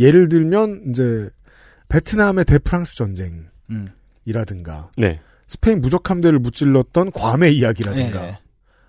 예를 0.00 0.28
들면 0.28 0.86
이제 0.88 1.30
베트남의 1.88 2.44
대프랑스 2.46 2.96
전쟁이라든가 2.96 4.90
음. 4.98 5.00
네. 5.00 5.20
스페인 5.46 5.80
무적 5.80 6.10
함대를 6.10 6.40
무찔렀던 6.40 7.12
괌의 7.12 7.56
이야기라든가 7.56 8.20
네. 8.22 8.38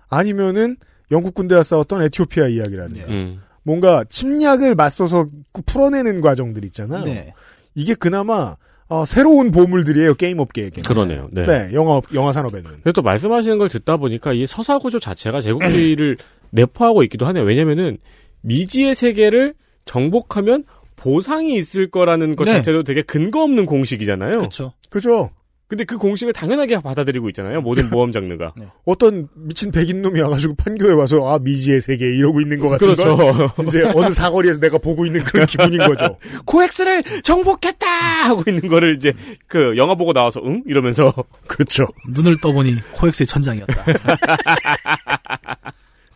아니면은 0.08 0.76
영국 1.12 1.34
군대와 1.34 1.62
싸웠던 1.62 2.02
에티오피아 2.02 2.48
이야기라든가 2.48 3.06
음. 3.08 3.40
뭔가 3.62 4.02
침략을 4.08 4.74
맞서서 4.74 5.28
풀어내는 5.66 6.22
과정들 6.22 6.64
있잖아요. 6.64 7.04
네. 7.04 7.32
이게 7.76 7.94
그나마 7.94 8.56
어, 8.88 9.04
새로운 9.04 9.50
보물들이에요 9.50 10.14
게임 10.14 10.38
업계에게. 10.38 10.82
그러네요. 10.82 11.28
네. 11.32 11.70
영화 11.72 12.00
영화 12.12 12.32
산업에는. 12.32 12.70
근데 12.70 12.92
또 12.92 13.02
말씀하시는 13.02 13.58
걸 13.58 13.68
듣다 13.68 13.96
보니까 13.96 14.32
이 14.32 14.46
서사 14.46 14.78
구조 14.78 14.98
자체가 14.98 15.40
제국주의를 15.40 16.18
내포하고 16.50 17.02
있기도 17.04 17.26
하네요. 17.26 17.44
왜냐면은 17.44 17.98
미지의 18.42 18.94
세계를 18.94 19.54
정복하면 19.84 20.64
보상이 20.96 21.54
있을 21.54 21.90
거라는 21.90 22.36
것 22.36 22.44
네. 22.44 22.52
자체도 22.52 22.82
되게 22.82 23.02
근거 23.02 23.42
없는 23.42 23.66
공식이잖아요. 23.66 24.38
그렇죠. 24.38 24.72
그죠. 24.90 25.30
근데 25.66 25.84
그 25.84 25.96
공식을 25.96 26.32
당연하게 26.32 26.80
받아들이고 26.80 27.28
있잖아요. 27.30 27.60
모든 27.62 27.88
모험 27.90 28.12
장르가. 28.12 28.52
네. 28.56 28.66
어떤 28.84 29.26
미친 29.36 29.70
백인 29.70 30.02
놈이 30.02 30.20
와가지고 30.20 30.56
판교에 30.56 30.92
와서 30.92 31.26
아 31.28 31.38
미지의 31.38 31.80
세계 31.80 32.06
이러고 32.06 32.40
있는 32.40 32.58
것 32.60 32.68
같은 32.68 32.94
그렇죠. 32.94 33.16
걸 33.16 33.48
이제 33.66 33.82
어느 33.94 34.12
사거리에서 34.12 34.60
내가 34.60 34.78
보고 34.78 35.06
있는 35.06 35.24
그런 35.24 35.46
기분인 35.46 35.78
거죠. 35.78 36.18
코엑스를 36.44 37.02
정복했다 37.22 37.86
하고 37.86 38.42
있는 38.46 38.68
거를 38.68 38.94
이제 38.96 39.12
그 39.46 39.76
영화 39.76 39.94
보고 39.94 40.12
나와서 40.12 40.40
응 40.44 40.62
이러면서 40.66 41.12
그렇죠. 41.46 41.86
눈을 42.08 42.40
떠보니 42.40 42.76
코엑스의 42.92 43.26
천장이었다. 43.26 43.84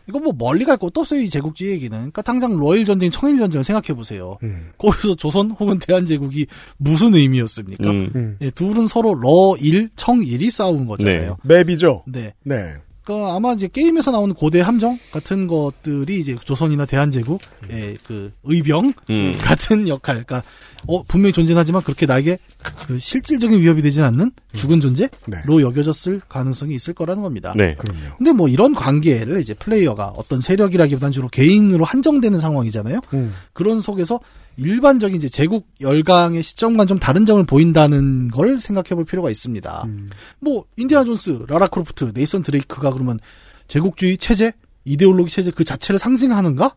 이거 0.09 0.19
뭐 0.19 0.33
멀리 0.35 0.65
갈 0.65 0.75
것도 0.77 1.01
없어요, 1.01 1.21
이 1.21 1.29
제국주의 1.29 1.71
얘기는. 1.71 1.95
그러니까 1.95 2.23
당장 2.23 2.57
러일 2.57 2.83
전쟁, 2.83 3.11
청일 3.11 3.37
전쟁을 3.37 3.63
생각해 3.63 3.95
보세요. 3.95 4.37
음. 4.41 4.71
거기서 4.79 5.15
조선 5.15 5.51
혹은 5.51 5.77
대한제국이 5.77 6.47
무슨 6.77 7.13
의미였습니까? 7.13 7.91
음. 7.91 8.37
예, 8.41 8.49
둘은 8.49 8.87
서로 8.87 9.13
러일, 9.13 9.89
청일이 9.95 10.49
싸운 10.49 10.87
거잖아요. 10.87 11.37
맵이죠. 11.43 12.03
네. 12.07 12.33
네. 12.43 12.73
그러니까 13.09 13.35
아마 13.35 13.53
이제 13.53 13.67
게임에서 13.67 14.11
나오는 14.11 14.35
고대 14.35 14.61
함정 14.61 14.99
같은 15.11 15.47
것들이 15.47 16.19
이제 16.19 16.35
조선이나 16.35 16.85
대한제국의 16.85 17.97
그 18.03 18.31
의병 18.43 18.93
음. 19.09 19.33
같은 19.41 19.87
역할, 19.87 20.23
그러니까 20.23 20.43
어 20.87 21.01
분명히 21.03 21.33
존재하지만 21.33 21.81
그렇게 21.81 22.05
나에게 22.05 22.37
그 22.85 22.99
실질적인 22.99 23.59
위협이 23.59 23.81
되진 23.81 24.03
않는 24.03 24.31
죽은 24.53 24.79
존재로 24.79 25.09
네. 25.25 25.41
여겨졌을 25.47 26.21
가능성이 26.29 26.75
있을 26.75 26.93
거라는 26.93 27.23
겁니다. 27.23 27.53
네. 27.57 27.73
그럼요. 27.75 28.17
근데 28.17 28.31
뭐 28.31 28.47
이런 28.47 28.75
관계를 28.75 29.41
이제 29.41 29.55
플레이어가 29.55 30.13
어떤 30.15 30.39
세력이라기보단 30.39 31.11
주로 31.11 31.27
개인으로 31.29 31.85
한정되는 31.85 32.39
상황이잖아요. 32.39 32.99
음. 33.13 33.33
그런 33.53 33.81
속에서 33.81 34.19
일반적인 34.59 35.17
이제 35.17 35.29
제국 35.29 35.67
열강의 35.79 36.43
시점과 36.43 36.85
좀 36.85 36.99
다른 36.99 37.25
점을 37.25 37.43
보인다는 37.45 38.29
걸 38.29 38.59
생각해 38.59 38.89
볼 38.95 39.05
필요가 39.05 39.29
있습니다. 39.29 39.83
음. 39.85 40.09
뭐 40.39 40.65
인디아나 40.75 41.03
존스, 41.03 41.45
라라 41.47 41.67
크로프트, 41.67 42.11
네이선 42.13 42.43
드레이크가 42.43 42.91
그러면 42.91 43.19
제국주의 43.67 44.17
체제, 44.17 44.51
이데올로기 44.85 45.29
체제 45.31 45.51
그 45.51 45.63
자체를 45.63 45.99
상징하는가? 45.99 46.73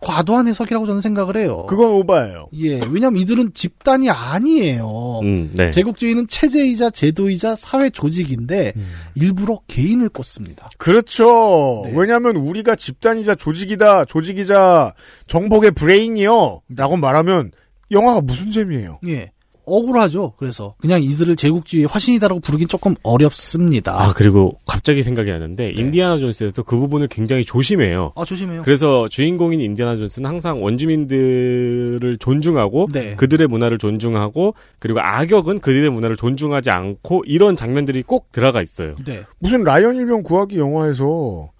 과도한 0.00 0.46
해석이라고 0.46 0.86
저는 0.86 1.00
생각을 1.00 1.36
해요. 1.36 1.66
그건 1.68 1.90
오바예요. 1.90 2.48
예, 2.54 2.80
왜냐면 2.90 3.16
이들은 3.16 3.52
집단이 3.52 4.08
아니에요. 4.10 5.20
음, 5.22 5.50
네. 5.54 5.70
제국주의는 5.70 6.28
체제이자 6.28 6.90
제도이자 6.90 7.56
사회 7.56 7.90
조직인데 7.90 8.74
일부러 9.14 9.58
개인을 9.66 10.08
꽂습니다. 10.08 10.66
그렇죠. 10.78 11.82
네. 11.86 11.92
왜냐하면 11.96 12.36
우리가 12.36 12.76
집단이자 12.76 13.34
조직이다, 13.34 14.04
조직이자 14.04 14.94
정복의 15.26 15.72
브레인이요. 15.72 16.62
라고 16.76 16.96
말하면 16.96 17.50
영화가 17.90 18.20
무슨 18.20 18.50
재미예요? 18.50 19.00
예. 19.08 19.32
억울하죠. 19.68 20.32
그래서 20.36 20.74
그냥 20.80 21.02
이들을 21.02 21.36
제국주의의 21.36 21.86
화신이다라고 21.86 22.40
부르긴 22.40 22.68
조금 22.68 22.94
어렵습니다. 23.02 24.00
아 24.00 24.12
그리고 24.14 24.58
갑자기 24.66 25.02
생각이 25.02 25.30
나는데 25.30 25.70
인디아나 25.72 26.18
존스에도 26.18 26.62
그 26.62 26.76
부분을 26.78 27.08
굉장히 27.08 27.44
조심해요. 27.44 28.12
아, 28.16 28.24
조심해요. 28.24 28.62
그래서 28.62 29.08
주인공인 29.08 29.60
인디아나 29.60 29.96
존스는 29.96 30.28
항상 30.28 30.62
원주민들을 30.62 32.18
존중하고 32.18 32.86
네. 32.92 33.16
그들의 33.16 33.46
문화를 33.48 33.78
존중하고 33.78 34.54
그리고 34.78 35.00
악역은 35.00 35.60
그들의 35.60 35.90
문화를 35.90 36.16
존중하지 36.16 36.70
않고 36.70 37.24
이런 37.26 37.56
장면들이 37.56 38.02
꼭 38.02 38.32
들어가 38.32 38.62
있어요. 38.62 38.94
네. 39.04 39.22
무슨 39.38 39.64
라이언 39.64 39.96
일병 39.96 40.22
구하기 40.22 40.58
영화에서 40.58 41.50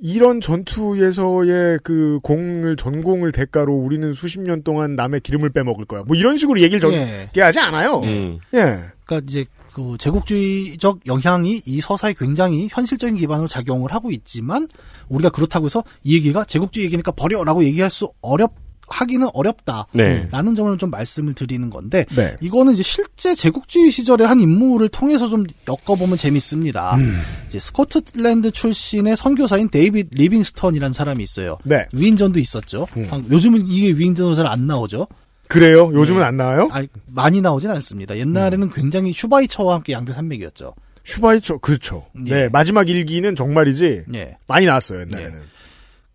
이런 0.00 0.40
전투에서의 0.40 1.80
그 1.84 2.20
공을 2.22 2.76
전공을 2.76 3.32
대가로 3.32 3.74
우리는 3.74 4.12
수십 4.12 4.40
년 4.40 4.62
동안 4.62 4.96
남의 4.96 5.20
기름을 5.20 5.50
빼먹을 5.50 5.84
거야. 5.84 6.02
뭐 6.06 6.16
이런 6.16 6.36
식으로 6.36 6.60
얘기를 6.60 6.80
전, 6.80 6.92
예. 6.92 7.28
얘기하지 7.28 7.60
않아요. 7.60 8.00
음. 8.00 8.38
예. 8.54 8.80
그러니까 9.04 9.26
이제 9.28 9.44
그 9.72 9.96
제국주의적 9.98 11.06
영향이 11.06 11.62
이 11.64 11.80
서사에 11.80 12.14
굉장히 12.18 12.68
현실적인 12.70 13.16
기반으로 13.16 13.46
작용을 13.46 13.92
하고 13.92 14.10
있지만 14.10 14.66
우리가 15.08 15.30
그렇다고 15.30 15.66
해서 15.66 15.84
이 16.02 16.16
얘기가 16.16 16.44
제국주의 16.44 16.86
얘기니까 16.86 17.12
버려라고 17.12 17.62
얘기할 17.64 17.90
수 17.90 18.10
어렵 18.20 18.52
하기는 18.90 19.28
어렵다라는 19.32 19.88
네. 19.94 20.28
점을 20.54 20.76
좀 20.78 20.90
말씀을 20.90 21.34
드리는 21.34 21.70
건데 21.70 22.04
네. 22.14 22.36
이거는 22.40 22.74
이제 22.74 22.82
실제 22.82 23.34
제국주의 23.34 23.90
시절의 23.90 24.26
한 24.26 24.40
인물을 24.40 24.88
통해서 24.90 25.28
좀 25.28 25.46
엮어보면 25.68 26.18
재밌습니다. 26.18 26.96
음. 26.96 27.20
이제 27.46 27.58
스코틀랜드 27.58 28.50
출신의 28.50 29.16
선교사인 29.16 29.70
데이빗 29.70 30.08
리빙스턴이라는 30.12 30.92
사람이 30.92 31.22
있어요. 31.22 31.56
네. 31.64 31.86
위인전도 31.94 32.38
있었죠. 32.40 32.86
음. 32.96 33.08
아, 33.10 33.22
요즘은 33.30 33.66
이게 33.68 33.96
위인전으로 33.98 34.34
잘 34.34 34.50
안 34.50 34.66
나오죠. 34.66 35.06
그래요? 35.46 35.90
요즘은 35.94 36.20
예. 36.22 36.24
안 36.24 36.36
나와요? 36.36 36.68
아, 36.72 36.82
많이 37.06 37.40
나오진 37.40 37.70
않습니다. 37.70 38.16
옛날에는 38.18 38.68
음. 38.68 38.70
굉장히 38.72 39.12
슈바이처와 39.12 39.76
함께 39.76 39.92
양대 39.92 40.12
산맥이었죠. 40.12 40.74
슈바이처, 41.04 41.58
그렇죠. 41.58 42.06
예. 42.26 42.30
네, 42.30 42.48
마지막 42.50 42.88
일기는 42.88 43.34
정말이지 43.36 44.02
예. 44.14 44.36
많이 44.48 44.66
나왔어요, 44.66 45.00
옛날에는. 45.02 45.40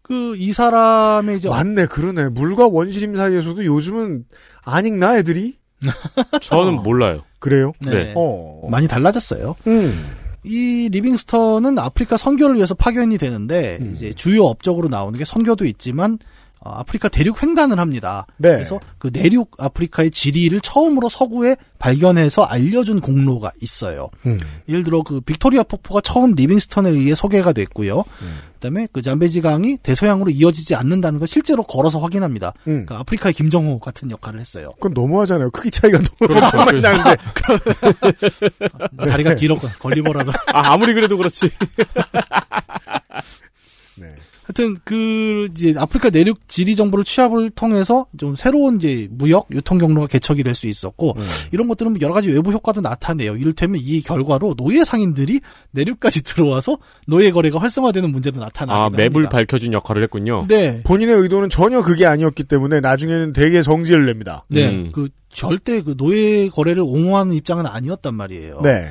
그 0.06 0.36
이 0.38 0.53
사람의 0.53 1.38
이제 1.38 1.49
맞네, 1.49 1.88
그러네. 1.88 2.30
물과 2.30 2.68
원시림 2.68 3.16
사이에서도 3.16 3.66
요즘은 3.66 4.26
안 4.64 4.86
읽나 4.86 5.18
애들이? 5.18 5.56
저는 6.41 6.84
몰라요. 6.84 7.24
그래요? 7.39 7.72
네. 7.82 8.14
어. 8.16 8.68
많이 8.70 8.88
달라졌어요. 8.88 9.56
음. 9.68 10.06
이 10.43 10.89
리빙스턴은 10.91 11.80
아프리카 11.80 12.18
선교를 12.18 12.56
위해서 12.56 12.76
파견이 12.76 13.18
되는데 13.18 13.80
음. 13.82 13.91
이제 13.93 14.14
주요 14.14 14.43
업적으로 14.43 14.89
나오는 14.89 15.18
게 15.18 15.26
선교도 15.26 15.66
있지만 15.66 16.14
어, 16.14 16.20
아프리카 16.66 17.09
대륙 17.09 17.41
횡단을 17.43 17.80
합니다. 17.80 18.26
네. 18.38 18.53
그래서 18.53 18.80
그 18.97 19.09
내륙 19.13 19.51
아프리카의 19.59 20.11
지리를 20.11 20.59
처음으로 20.61 21.09
서구에 21.09 21.57
발견해서 21.80 22.43
알려준 22.43 23.01
공로가 23.01 23.51
있어요. 23.61 24.09
음. 24.26 24.39
예를 24.68 24.84
들어 24.84 25.03
그 25.03 25.22
빅토리아 25.22 25.63
폭포가 25.63 26.01
처음 26.01 26.34
리빙스턴에 26.34 26.89
의해 26.89 27.13
소개가 27.13 27.53
됐고요. 27.53 27.99
음. 28.22 28.38
그다음에 28.53 28.88
그 28.91 29.01
잠베지 29.01 29.41
강이 29.41 29.78
대서양으로 29.78 30.32
이어지지 30.32 30.76
않는다는 30.76 31.20
걸 31.20 31.28
실제로 31.28 31.63
걸어서 31.63 31.99
확인합니다. 31.99 32.53
음. 32.68 32.86
그 32.88 32.95
아프리카의 32.95 33.34
김정호 33.34 33.80
같은 33.80 34.09
역할을 34.09 34.39
했어요. 34.39 34.72
그건 34.78 34.93
너무하잖아요. 34.93 35.51
크기 35.51 35.70
차이가 35.70 35.99
너무 35.99 36.34
그렇죠. 36.34 36.57
많이 36.66 36.82
나는데. 36.82 37.16
다리가 39.09 39.36
길었고 39.36 39.68
걸리버라도. 39.80 40.32
아, 40.53 40.74
아무리 40.74 40.93
그래도 40.93 41.18
그렇지. 41.18 41.49
네. 43.97 44.16
하여튼 44.46 44.78
그 44.84 45.48
이제 45.52 45.74
아프리카 45.78 46.10
내륙 46.10 46.39
지리 46.48 46.76
정보를 46.76 47.06
취합을 47.06 47.50
통해서 47.52 48.06
좀 48.18 48.36
새로운 48.36 48.78
이제 48.78 49.08
무역 49.12 49.48
유통 49.52 49.78
경로가 49.78 50.08
개척이 50.08 50.41
될 50.43 50.56
수 50.56 50.68
있었고 50.68 51.14
음. 51.18 51.24
이런 51.52 51.68
것들은 51.68 51.91
뭐 51.91 52.00
여러 52.02 52.14
가지 52.14 52.30
외부 52.30 52.52
효과도 52.52 52.82
나타내요. 52.82 53.36
이를테면 53.36 53.80
이 53.84 54.02
결과로 54.02 54.56
노예 54.56 54.84
상인들이 54.86 55.41
내륙까지 55.72 56.24
들어와서 56.24 56.78
노예 57.08 57.30
거래가 57.30 57.60
활성화되는 57.60 58.12
문제도 58.12 58.39
나타나기도 58.39 58.84
아, 58.86 58.89
맵을 58.89 59.06
합니다. 59.16 59.30
밝혀준 59.30 59.74
역할을 59.74 60.02
했군요. 60.04 60.46
네. 60.48 60.82
본인의 60.84 61.16
의도는 61.16 61.50
전혀 61.50 61.82
그게 61.82 62.06
아니었기 62.06 62.46
때문에 62.46 62.80
나중에는 62.80 63.34
되게 63.34 63.62
성질을 63.62 64.06
냅니다. 64.06 64.46
네. 64.48 64.70
음. 64.70 64.91
그 64.93 65.10
절대 65.32 65.82
그 65.82 65.98
노예 65.98 66.48
거래를 66.48 66.82
옹호하는 66.82 67.34
입장은 67.34 67.66
아니었단 67.66 68.16
말이에요. 68.16 68.62
네. 68.64 68.88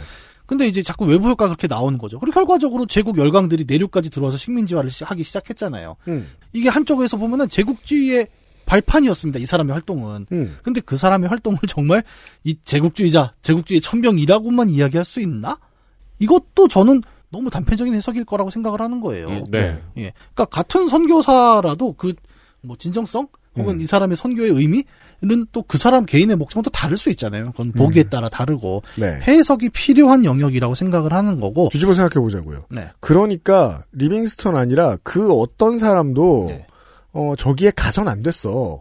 근데 0.47 0.67
이제 0.67 0.83
자꾸 0.83 1.07
외부 1.07 1.29
효과가 1.29 1.49
그렇게 1.49 1.67
나오는 1.67 1.97
거죠. 1.99 2.19
그리고 2.19 2.35
결과적으로 2.35 2.87
제국 2.87 3.17
열강들이 3.19 3.65
내륙까지 3.67 4.11
들어와서 4.11 4.37
식민지화를 4.37 4.91
시- 4.91 5.05
하기 5.05 5.23
시작했잖아요. 5.23 5.97
음. 6.09 6.31
이게 6.53 6.69
한쪽에서 6.69 7.17
보면은 7.17 7.49
제국주의의 7.49 8.29
발판이었습니다. 8.67 9.39
이 9.39 9.47
사람의 9.47 9.73
활동은. 9.73 10.27
음. 10.33 10.57
근데 10.63 10.81
그 10.81 10.97
사람의 10.97 11.29
활동을 11.29 11.59
정말 11.69 12.03
이 12.45 12.57
제국주의자, 12.65 13.33
제국주의 13.43 13.81
천병이라고만 13.81 14.71
이야기할 14.71 15.05
수 15.05 15.21
있나? 15.21 15.59
이것도 16.19 16.69
저는 16.69 17.03
너무 17.31 17.51
단편적인 17.51 17.95
해석일 17.95 18.25
거라고 18.25 18.51
생각을 18.51 18.81
하는 18.81 19.01
거예요. 19.01 19.29
음, 19.29 19.45
네. 19.51 19.81
예. 19.99 20.13
그러니까 20.35 20.45
같은 20.47 20.89
선교사라도 20.89 21.93
그 21.95 22.13
뭐 22.67 22.77
진정성 22.79 23.29
혹은 23.57 23.77
음. 23.77 23.81
이 23.81 23.87
사람의 23.87 24.17
선교의 24.17 24.51
의미는 24.51 25.47
또 25.53 25.63
그 25.67 25.79
사람 25.79 26.07
개인의 26.07 26.37
목적은 26.37 26.63
또 26.63 26.71
다를 26.71 26.97
수 26.97 27.11
있잖아요. 27.11 27.51
그건 27.53 27.73
보기에 27.73 28.05
따라 28.05 28.29
다르고 28.29 28.83
네. 28.97 29.19
해석이 29.23 29.71
필요한 29.71 30.25
영역이라고 30.25 30.75
생각을 30.75 31.13
하는 31.13 31.41
거고. 31.41 31.69
뒤집어 31.73 31.95
생각해 31.95 32.23
보자고요. 32.23 32.61
네. 32.71 32.91
그러니까 33.01 33.83
리빙스턴 33.93 34.57
아니라 34.57 34.97
그 35.03 35.33
어떤 35.33 35.79
사람도 35.79 36.47
네. 36.51 36.67
어 37.13 37.35
저기에 37.37 37.73
가선 37.75 38.09
안 38.09 38.23
됐어. 38.23 38.81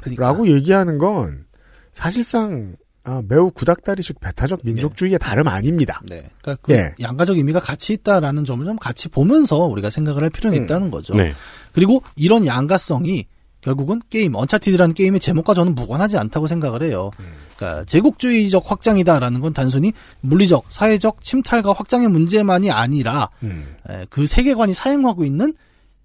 그러니까. 0.00 0.26
라고 0.26 0.48
얘기하는 0.48 0.98
건 0.98 1.44
사실상 1.92 2.76
아, 3.04 3.20
매우 3.26 3.50
구닥다리식 3.50 4.20
배타적 4.20 4.60
민족주의의 4.64 5.18
다름 5.18 5.48
아닙니다. 5.48 6.00
네. 6.08 6.30
그러니까 6.40 6.56
그 6.62 6.72
예. 6.72 6.94
양가적 7.00 7.36
의미가 7.36 7.58
같이 7.60 7.94
있다라는 7.94 8.44
점을 8.44 8.64
좀 8.64 8.76
같이 8.76 9.08
보면서 9.08 9.56
우리가 9.66 9.90
생각을 9.90 10.22
할 10.22 10.30
필요는 10.30 10.58
음. 10.58 10.64
있다는 10.64 10.90
거죠. 10.90 11.14
네. 11.14 11.32
그리고 11.72 12.02
이런 12.14 12.46
양가성이 12.46 13.26
결국은 13.62 14.00
게임 14.10 14.34
Uncharted라는 14.34 14.94
게임의 14.94 15.20
제목과 15.20 15.54
저는 15.54 15.74
무관하지 15.74 16.18
않다고 16.18 16.46
생각을 16.46 16.82
해요. 16.82 17.10
그러니까 17.56 17.84
제국주의적 17.84 18.70
확장이다라는 18.70 19.40
건 19.40 19.52
단순히 19.52 19.92
물리적, 20.20 20.66
사회적 20.68 21.22
침탈과 21.22 21.72
확장의 21.72 22.08
문제만이 22.08 22.70
아니라 22.70 23.30
음. 23.44 23.76
에, 23.88 24.04
그 24.10 24.26
세계관이 24.26 24.74
사용하고 24.74 25.24
있는 25.24 25.54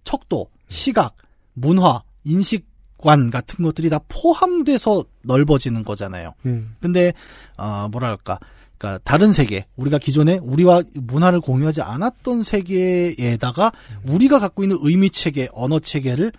척도, 0.04 0.48
시각, 0.70 1.16
문화, 1.54 2.04
인식관 2.24 3.32
같은 3.32 3.66
것들이 3.66 3.90
다 3.90 4.00
포함돼서 4.08 5.04
넓어지는 5.24 5.84
거잖아요. 5.84 6.34
음. 6.46 6.76
근데 6.80 7.12
어 7.58 7.88
뭐랄까 7.92 8.40
그러니까 8.78 9.02
다른 9.04 9.32
세계 9.32 9.66
우리가 9.76 9.98
기존에 9.98 10.38
우리와 10.44 10.84
문화를 10.94 11.42
공유하지 11.42 11.82
않았던 11.82 12.44
세계에다가 12.44 13.72
우리가 14.06 14.40
갖고 14.40 14.64
있는 14.64 14.78
의미 14.82 15.10
체계 15.10 15.50
언어 15.54 15.80
체계를 15.80 16.32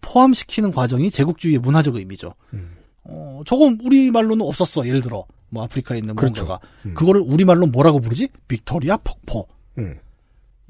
포함시키는 0.00 0.72
과정이 0.72 1.10
제국주의의 1.10 1.58
문화적 1.58 1.96
의미죠. 1.96 2.34
음. 2.54 2.76
어 3.04 3.42
저건 3.46 3.78
우리 3.82 4.10
말로는 4.10 4.44
없었어. 4.44 4.86
예를 4.86 5.02
들어 5.02 5.24
뭐 5.50 5.64
아프리카에 5.64 5.98
있는 5.98 6.14
그렇죠. 6.14 6.44
뭔가가 6.44 6.66
음. 6.86 6.94
그거를 6.94 7.22
우리 7.24 7.44
말로 7.44 7.66
뭐라고 7.66 8.00
부르지? 8.00 8.28
빅토리아 8.48 8.98
폭포. 8.98 9.46
음. 9.78 9.94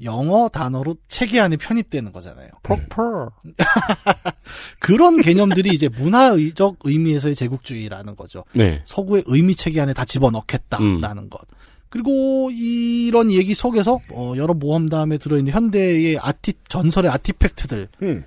영어 0.01 0.47
단어로 0.47 0.95
체계 1.07 1.39
안에 1.41 1.57
편입되는 1.57 2.13
거잖아요. 2.13 2.47
퍼퍼. 2.63 3.31
그런 4.79 5.21
개념들이 5.21 5.71
이제 5.71 5.89
문화적 5.89 6.77
의미에서의 6.83 7.35
제국주의라는 7.35 8.15
거죠. 8.15 8.45
네. 8.53 8.81
서구의 8.85 9.23
의미 9.25 9.55
체계 9.55 9.81
안에 9.81 9.93
다 9.93 10.05
집어넣겠다라는 10.05 11.23
음. 11.23 11.29
것. 11.29 11.41
그리고 11.89 12.49
이런 12.51 13.31
얘기 13.31 13.55
속에서 13.55 13.99
어, 14.11 14.33
여러 14.37 14.53
모험담에 14.53 15.17
들어있는 15.17 15.51
현대의 15.51 16.17
아티 16.19 16.53
전설의 16.69 17.11
아티팩트들은 17.11 17.87
음. 18.03 18.23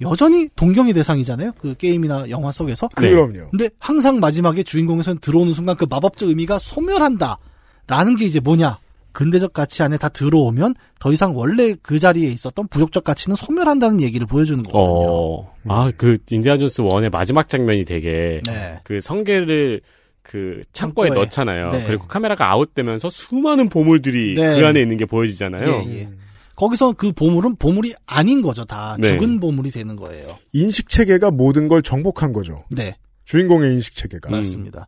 여전히 0.00 0.48
동경의 0.56 0.92
대상이잖아요. 0.92 1.52
그 1.58 1.74
게임이나 1.76 2.30
영화 2.30 2.50
속에서. 2.52 2.88
네. 3.00 3.10
그럼요. 3.10 3.48
근데 3.50 3.68
항상 3.78 4.20
마지막에 4.20 4.62
주인공에서는 4.62 5.20
들어오는 5.20 5.52
순간 5.54 5.76
그 5.76 5.86
마법적 5.88 6.28
의미가 6.28 6.58
소멸한다 6.58 7.38
라는 7.86 8.16
게 8.16 8.24
이제 8.24 8.40
뭐냐? 8.40 8.78
근대적 9.12 9.52
가치 9.52 9.82
안에 9.84 9.96
다 9.96 10.08
들어오면 10.08 10.74
더 10.98 11.12
이상 11.12 11.36
원래 11.36 11.74
그 11.82 12.00
자리에 12.00 12.28
있었던 12.30 12.66
부족적 12.66 13.04
가치는 13.04 13.36
소멸한다는 13.36 14.00
얘기를 14.00 14.26
보여주는 14.26 14.60
거거든요. 14.64 15.08
어. 15.08 15.54
아, 15.68 15.92
그 15.96 16.18
인디아 16.28 16.58
존스 16.58 16.82
1의 16.82 17.12
마지막 17.12 17.48
장면이 17.48 17.84
되게 17.84 18.40
네. 18.44 18.80
그 18.82 19.00
성게를 19.00 19.82
그 20.22 20.62
창고에, 20.72 21.10
창고에. 21.10 21.24
넣잖아요. 21.26 21.68
네. 21.68 21.84
그리고 21.86 22.08
카메라가 22.08 22.50
아웃되면서 22.50 23.08
수많은 23.08 23.68
보물들이 23.68 24.34
네. 24.34 24.58
그 24.58 24.66
안에 24.66 24.80
있는 24.80 24.96
게 24.96 25.04
보여지잖아요. 25.04 25.84
예, 25.86 26.00
예. 26.00 26.08
거기서 26.56 26.92
그 26.92 27.12
보물은 27.12 27.56
보물이 27.56 27.94
아닌 28.06 28.42
거죠. 28.42 28.64
다 28.64 28.96
네. 28.98 29.08
죽은 29.12 29.40
보물이 29.40 29.70
되는 29.70 29.96
거예요. 29.96 30.38
인식 30.52 30.88
체계가 30.88 31.30
모든 31.30 31.68
걸 31.68 31.82
정복한 31.82 32.32
거죠. 32.32 32.64
네. 32.70 32.96
주인공의 33.24 33.72
인식 33.74 33.94
체계가. 33.96 34.30
맞습니다. 34.30 34.86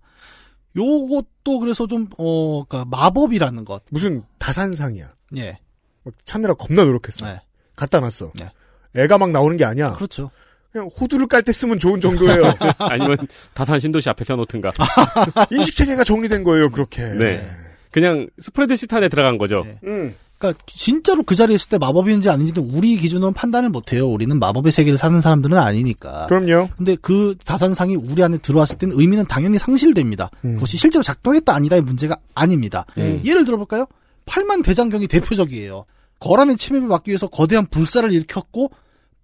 요것도 0.77 1.59
그래서 1.61 1.87
좀, 1.87 2.09
어, 2.19 2.65
그니까 2.65 2.85
마법이라는 2.85 3.65
것. 3.65 3.83
무슨 3.91 4.23
다산상이야. 4.39 5.09
예. 5.39 5.57
막 6.05 6.15
찾느라 6.25 6.55
겁나 6.55 6.85
노력했어. 6.85 7.27
네. 7.27 7.41
갖다 7.75 8.01
놨어. 8.01 8.33
네. 8.39 8.51
애가 8.95 9.19
막 9.19 9.31
나오는 9.31 9.57
게 9.57 9.65
아니야. 9.65 9.93
그렇죠. 9.95 10.31
그냥 10.71 10.89
호두를 10.89 11.27
깔 11.27 11.43
때 11.43 11.53
쓰면 11.53 11.79
좋은 11.79 12.01
정도예요. 12.01 12.43
아니면 12.79 13.17
다산 13.55 13.81
신도시 13.81 14.11
앞에 14.11 14.25
세워놓든가. 14.25 14.73
인식 15.51 15.75
체계가 15.77 16.05
정리된 16.05 16.45
거예요, 16.45 16.71
그렇게. 16.71 17.03
네. 17.03 17.43
그냥 17.91 18.29
스프레드시트 18.39 18.95
안에 18.95 19.09
들어간 19.09 19.39
거죠. 19.39 19.65
네. 19.65 19.79
음. 19.85 20.15
그러니까 20.39 20.63
진짜로 20.67 21.23
그 21.23 21.35
자리에 21.35 21.55
있을 21.55 21.71
때 21.71 21.79
마법인지 21.79 22.29
아닌지는 22.29 22.71
우리 22.71 22.97
기준으로는 22.97 23.33
판단을 23.33 23.71
못해요. 23.71 24.07
우리는 24.07 24.39
마법의 24.39 24.71
세계를 24.71 24.99
사는 24.99 25.21
사람들은 25.21 25.57
아니니까. 25.57 26.27
그럼요. 26.27 26.69
근데 26.77 26.97
그 27.01 27.35
다산상이 27.45 27.97
우리 27.97 28.23
안에 28.23 28.39
들어왔을 28.39 28.77
때는 28.79 28.99
의미는 28.99 29.25
당연히 29.27 29.59
상실됩니다. 29.59 30.31
음. 30.45 30.55
그것이 30.55 30.77
실제로 30.77 31.03
작동했다 31.03 31.55
아니다의 31.55 31.83
문제가 31.83 32.19
아닙니다. 32.35 32.85
음. 32.99 33.23
예를 33.25 33.45
들어볼까요? 33.45 33.87
팔만 34.27 34.63
대장경이 34.63 35.07
대표적이에요. 35.07 35.87
거란의 36.21 36.57
침입을 36.57 36.89
막기 36.89 37.11
위해서 37.11 37.29
거대한 37.29 37.67
불사를 37.67 38.11
일으켰고 38.13 38.71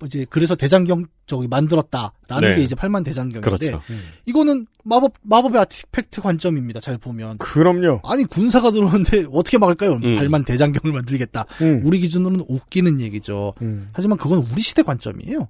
이제 0.04 0.26
그래서 0.28 0.54
대장경 0.54 1.06
저기 1.26 1.46
만들었다라는 1.48 2.50
네. 2.50 2.56
게 2.56 2.62
이제 2.62 2.74
팔만 2.74 3.04
대장경인데 3.04 3.40
그렇죠. 3.40 3.80
이거는 4.26 4.66
마법 4.84 5.12
마법의 5.22 5.60
아티팩트 5.60 6.20
관점입니다. 6.20 6.80
잘 6.80 6.98
보면 6.98 7.38
그럼요. 7.38 8.00
아니 8.04 8.24
군사가 8.24 8.70
들어오는데 8.72 9.26
어떻게 9.32 9.58
막을까요? 9.58 9.92
음. 10.02 10.16
팔만 10.16 10.44
대장경을 10.44 10.92
만들겠다. 10.92 11.46
음. 11.60 11.82
우리 11.84 12.00
기준으로는 12.00 12.44
웃기는 12.48 13.00
얘기죠. 13.00 13.54
음. 13.62 13.90
하지만 13.92 14.18
그건 14.18 14.38
우리 14.52 14.60
시대 14.60 14.82
관점이에요. 14.82 15.48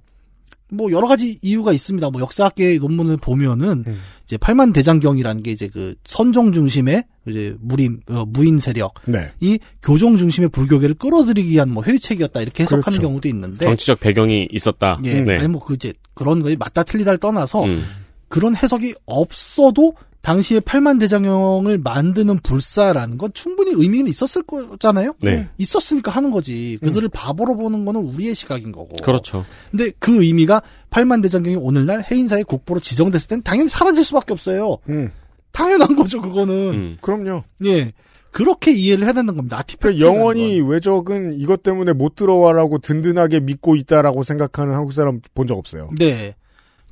뭐 0.69 0.91
여러 0.91 1.07
가지 1.07 1.37
이유가 1.41 1.71
있습니다. 1.73 2.09
뭐 2.09 2.21
역사학계 2.21 2.77
논문을 2.79 3.17
보면은 3.17 3.83
음. 3.87 3.99
이제 4.23 4.37
팔만 4.37 4.73
대장경이라는 4.73 5.43
게 5.43 5.51
이제 5.51 5.67
그 5.67 5.95
선종 6.05 6.51
중심의 6.51 7.03
이제 7.27 7.55
무림 7.59 7.99
어, 8.09 8.25
무인 8.25 8.59
세력 8.59 8.93
네. 9.05 9.31
이 9.39 9.59
교종 9.81 10.17
중심의 10.17 10.49
불교계를 10.49 10.95
끌어들이기 10.95 11.49
위한 11.49 11.69
뭐 11.69 11.83
회유책이었다 11.83 12.41
이렇게 12.41 12.63
해석하는 12.63 12.83
그렇죠. 12.83 13.01
경우도 13.01 13.27
있는데 13.29 13.65
정치적 13.65 13.99
배경이 13.99 14.47
있었다. 14.51 14.99
예 15.03 15.21
네. 15.21 15.37
아니 15.37 15.47
뭐그 15.47 15.75
이제 15.75 15.93
그런 16.13 16.41
거에 16.41 16.55
맞다 16.55 16.83
틀리다를 16.83 17.19
떠나서 17.19 17.65
음. 17.65 17.83
그런 18.27 18.55
해석이 18.55 18.95
없어도 19.05 19.93
당시에 20.23 20.61
팔만 20.61 20.99
대장경을 20.99 21.77
만드는 21.79 22.39
불사라는 22.39 23.17
건 23.17 23.31
충분히 23.33 23.71
의미는 23.75 24.07
있었을 24.07 24.41
거잖아요. 24.43 25.15
네. 25.21 25.49
있었으니까 25.57 26.11
하는 26.11 26.31
거지. 26.31 26.77
그들을 26.81 27.09
바보로 27.09 27.55
보는 27.57 27.83
거는 27.83 28.01
우리의 28.01 28.33
시각인 28.33 28.71
거고. 28.71 28.93
그렇죠. 29.03 29.45
근데 29.69 29.91
그 29.99 30.23
의미가 30.23 30.61
팔만 30.89 31.19
대장경이 31.19 31.57
오늘날 31.57 32.01
해인사의 32.09 32.45
국보로 32.45 32.79
지정됐을 32.79 33.27
땐 33.27 33.43
당연히 33.43 33.67
사라질 33.67 34.03
수밖에 34.05 34.31
없어요. 34.33 34.77
음. 34.87 35.11
당연한 35.51 35.95
거죠, 35.97 36.21
그거는. 36.21 36.53
음. 36.73 36.97
그럼요. 37.01 37.43
예. 37.65 37.91
그렇게 38.31 38.71
이해를 38.71 39.03
해야 39.03 39.11
된다는 39.11 39.35
겁니다. 39.35 39.59
아티팩트. 39.59 39.97
그러니까 39.99 40.07
영원히 40.07 40.61
외적은 40.61 41.33
이것 41.37 41.61
때문에 41.63 41.91
못 41.93 42.15
들어와라고 42.15 42.79
든든하게 42.79 43.41
믿고 43.41 43.75
있다라고 43.75 44.23
생각하는 44.23 44.73
한국 44.73 44.93
사람 44.93 45.19
본 45.35 45.47
적 45.47 45.57
없어요. 45.57 45.89
네. 45.99 46.33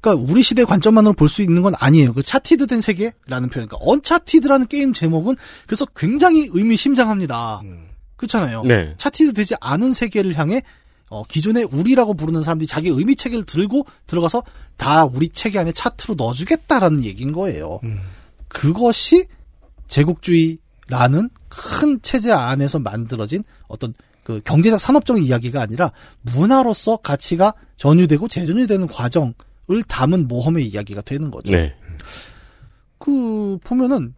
그러니까 0.02 0.32
우리 0.32 0.42
시대 0.44 0.64
관점만으로 0.66 1.14
볼 1.14 1.30
수 1.30 1.42
있는 1.42 1.62
건 1.62 1.74
아니에요. 1.78 2.14
그 2.14 2.24
차티드 2.24 2.68
된 2.68 2.82
세계라는 2.82 3.50
표현. 3.50 3.68
그러니까 3.68 3.78
Uncharted라는 3.82 4.68
게임 4.68 4.94
제목은 4.94 5.36
그래서 5.66 5.86
굉장히 5.96 6.50
의미심장합니다. 6.52 7.62
그렇잖아요. 8.18 8.64
네. 8.64 8.94
차티드 8.98 9.34
되지 9.34 9.56
않은 9.62 9.94
세계를 9.94 10.38
향해 10.38 10.64
어, 11.10 11.24
기존의 11.24 11.66
우리라고 11.72 12.14
부르는 12.14 12.42
사람들이 12.44 12.68
자기 12.68 12.90
의미 12.90 13.16
체계를 13.16 13.46
들고 13.46 13.86
들어가서 14.08 14.44
다 14.78 15.06
우리 15.06 15.30
체계 15.30 15.60
안에 15.60 15.72
차트로 15.72 16.16
넣어주겠다라는 16.16 17.04
얘기인 17.04 17.32
거예요. 17.34 17.80
그것이 18.48 19.28
제국주의라는 19.88 21.30
큰 21.50 22.02
체제 22.02 22.32
안에서 22.32 22.80
만들어진 22.80 23.44
어떤 23.68 23.94
그 24.24 24.40
경제적 24.44 24.80
산업적인 24.80 25.24
이야기가 25.24 25.62
아니라 25.62 25.92
문화로서 26.22 26.98
가치가 26.98 27.54
전유되고 27.78 28.28
재전유되는 28.28 28.88
과정 28.88 29.34
을 29.70 29.84
담은 29.84 30.28
모험의 30.28 30.68
이야기가 30.68 31.02
되는 31.02 31.32
거죠. 31.32 31.52
네. 31.52 31.76
그 32.98 33.58
보면은 33.64 34.14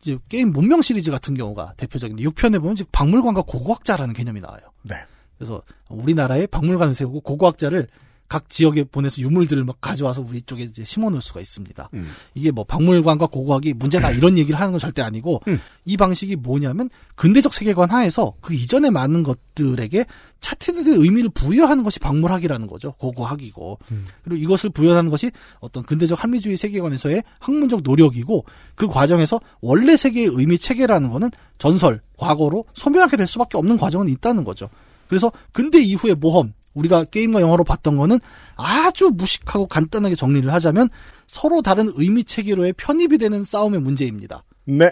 이제 0.00 0.18
게임 0.28 0.50
문명 0.50 0.82
시리즈 0.82 1.10
같은 1.10 1.34
경우가 1.34 1.74
대표적인데 1.76 2.24
6편에 2.24 2.58
보면 2.58 2.74
이제 2.74 2.84
박물관과 2.90 3.42
고고학자라는 3.42 4.14
개념이 4.14 4.40
나와요. 4.40 4.62
네. 4.82 4.96
그래서 5.36 5.62
우리나라에 5.88 6.46
박물관을 6.46 6.94
세우고 6.94 7.20
고고학자를 7.20 7.88
각 8.32 8.48
지역에 8.48 8.84
보내서 8.84 9.20
유물들을 9.20 9.62
막 9.64 9.78
가져와서 9.82 10.24
우리 10.26 10.40
쪽에 10.40 10.62
이제 10.62 10.86
심어놓을 10.86 11.20
수가 11.20 11.42
있습니다. 11.42 11.90
음. 11.92 12.08
이게 12.32 12.50
뭐 12.50 12.64
박물관과 12.64 13.26
고고학이 13.26 13.74
문제다 13.74 14.10
이런 14.16 14.38
얘기를 14.38 14.58
하는 14.58 14.72
건 14.72 14.80
절대 14.80 15.02
아니고 15.02 15.42
음. 15.48 15.60
이 15.84 15.98
방식이 15.98 16.36
뭐냐면 16.36 16.88
근대적 17.14 17.52
세계관 17.52 17.90
하에서 17.90 18.32
그 18.40 18.54
이전에 18.54 18.88
많은 18.88 19.22
것들에게 19.22 20.06
차트들의 20.40 20.94
의미를 20.96 21.28
부여하는 21.28 21.84
것이 21.84 21.98
박물학이라는 21.98 22.66
거죠. 22.68 22.92
고고학이고 22.92 23.78
음. 23.90 24.06
그리고 24.24 24.42
이것을 24.42 24.70
부여하는 24.70 25.10
것이 25.10 25.30
어떤 25.60 25.82
근대적 25.82 26.24
합리주의 26.24 26.56
세계관에서의 26.56 27.24
학문적 27.38 27.82
노력이고 27.82 28.46
그 28.74 28.86
과정에서 28.86 29.42
원래 29.60 29.94
세계의 29.94 30.28
의미 30.32 30.56
체계라는 30.56 31.10
거는 31.10 31.28
전설, 31.58 32.00
과거로 32.16 32.64
소멸하게 32.72 33.18
될 33.18 33.26
수밖에 33.26 33.58
없는 33.58 33.76
과정은 33.76 34.08
있다는 34.08 34.44
거죠. 34.44 34.70
그래서 35.06 35.30
근대 35.52 35.82
이후의 35.82 36.14
모험 36.14 36.54
우리가 36.74 37.04
게임과 37.04 37.40
영화로 37.40 37.64
봤던 37.64 37.96
거는 37.96 38.18
아주 38.56 39.10
무식하고 39.12 39.66
간단하게 39.66 40.14
정리를 40.14 40.52
하자면 40.52 40.88
서로 41.26 41.62
다른 41.62 41.90
의미 41.96 42.24
체계로의 42.24 42.72
편입이 42.74 43.18
되는 43.18 43.44
싸움의 43.44 43.80
문제입니다. 43.80 44.42
네. 44.64 44.90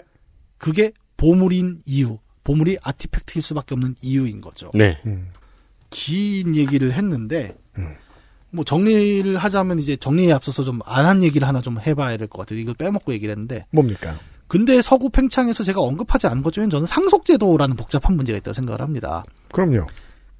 그게 0.57 0.91
보물인 1.17 1.81
이유, 1.85 2.17
보물이 2.43 2.77
아티팩트일 2.81 3.41
수밖에 3.41 3.75
없는 3.75 3.95
이유인 4.01 4.41
거죠. 4.41 4.69
네. 4.73 4.97
긴 5.89 6.55
얘기를 6.55 6.93
했는데 6.93 7.55
뭐 8.49 8.63
정리를 8.65 9.37
하자면 9.37 9.79
이제 9.79 9.95
정리에 9.95 10.31
앞서서 10.33 10.63
좀 10.63 10.79
안 10.85 11.05
한 11.05 11.23
얘기를 11.23 11.47
하나 11.47 11.61
좀 11.61 11.79
해봐야 11.79 12.17
될 12.17 12.27
것 12.27 12.39
같아요. 12.39 12.59
이걸 12.59 12.73
빼먹고 12.75 13.13
얘기를 13.13 13.31
했는데 13.31 13.65
뭡니까? 13.71 14.15
근데 14.47 14.81
서구 14.81 15.09
팽창에서 15.09 15.63
제가 15.63 15.79
언급하지 15.81 16.27
않은 16.27 16.43
것 16.43 16.51
중엔 16.51 16.69
저는 16.69 16.85
상속제도라는 16.85 17.75
복잡한 17.77 18.15
문제가 18.17 18.37
있다고 18.37 18.53
생각을 18.53 18.81
합니다. 18.81 19.23
그럼요. 19.53 19.87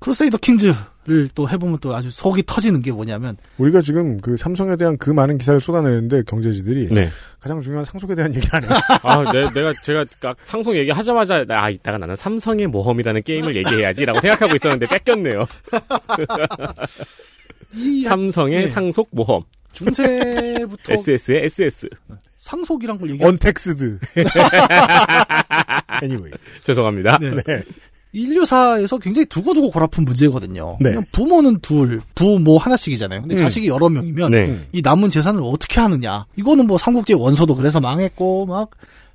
크루세이더 0.02 0.38
킹즈를 0.38 1.30
또 1.36 1.48
해보면 1.48 1.78
또 1.80 1.96
아주 1.96 2.10
속이 2.10 2.44
터지는 2.48 2.82
게 2.82 2.92
뭐냐면 2.92 3.38
우리가 3.60 3.82
지금 3.82 4.20
그 4.20 4.36
삼성에 4.36 4.76
대한 4.76 4.98
그 4.98 5.12
많은 5.12 5.38
기사를 5.38 5.60
쏟아내는데 5.60 6.24
경제지들이 6.24 6.88
네. 6.92 7.08
가장 7.40 7.62
중요한 7.62 7.86
상속에 7.86 8.16
대한 8.16 8.34
얘기를 8.34 8.56
안 8.56 8.64
해요. 8.64 8.72
아, 9.04 9.24
내, 9.32 9.48
내가 9.52 9.74
제가 9.84 10.06
아, 10.24 10.34
상속 10.44 10.76
얘기하자마자 10.76 11.46
아 11.50 11.70
이따가 11.70 12.00
나는 12.00 12.16
삼성의 12.16 12.66
모험이라는 12.68 13.22
게임을 13.22 13.56
얘기해야지라고 13.58 14.22
생각하고 14.22 14.56
있었는데 14.56 14.88
뺏겼네요. 14.88 15.46
이 17.76 18.02
삼성의 18.02 18.62
네. 18.62 18.68
상속 18.68 19.08
모험. 19.12 19.44
중세부터 19.74 20.94
SS의 20.94 21.46
SS. 21.46 21.90
상속이란 22.38 22.98
걸 22.98 23.12
얘기 23.12 23.24
untaxed. 23.24 24.00
anyway. 26.02 26.32
죄송합니다. 26.64 27.20
네. 27.20 27.32
인류사에서 28.14 28.98
굉장히 28.98 29.26
두고두고 29.26 29.72
골아픈 29.72 30.04
문제거든요. 30.06 30.78
네. 30.82 30.90
그냥 30.90 31.06
부모는 31.12 31.60
둘, 31.62 32.02
부모 32.14 32.58
하나씩이잖아요. 32.58 33.22
근데 33.22 33.36
음. 33.36 33.40
자식이 33.40 33.68
여러 33.68 33.90
명이면 33.90 34.32
네. 34.32 34.68
이 34.74 34.82
남은 34.82 35.10
재산을 35.10 35.42
어떻게 35.44 35.80
하느냐. 35.80 36.26
이거는 36.36 36.68
뭐 36.68 36.78
삼국지 36.78 37.14
원서도 37.14 37.56
그래서 37.56 37.80
망했고 37.80 38.46
막. 38.46 38.72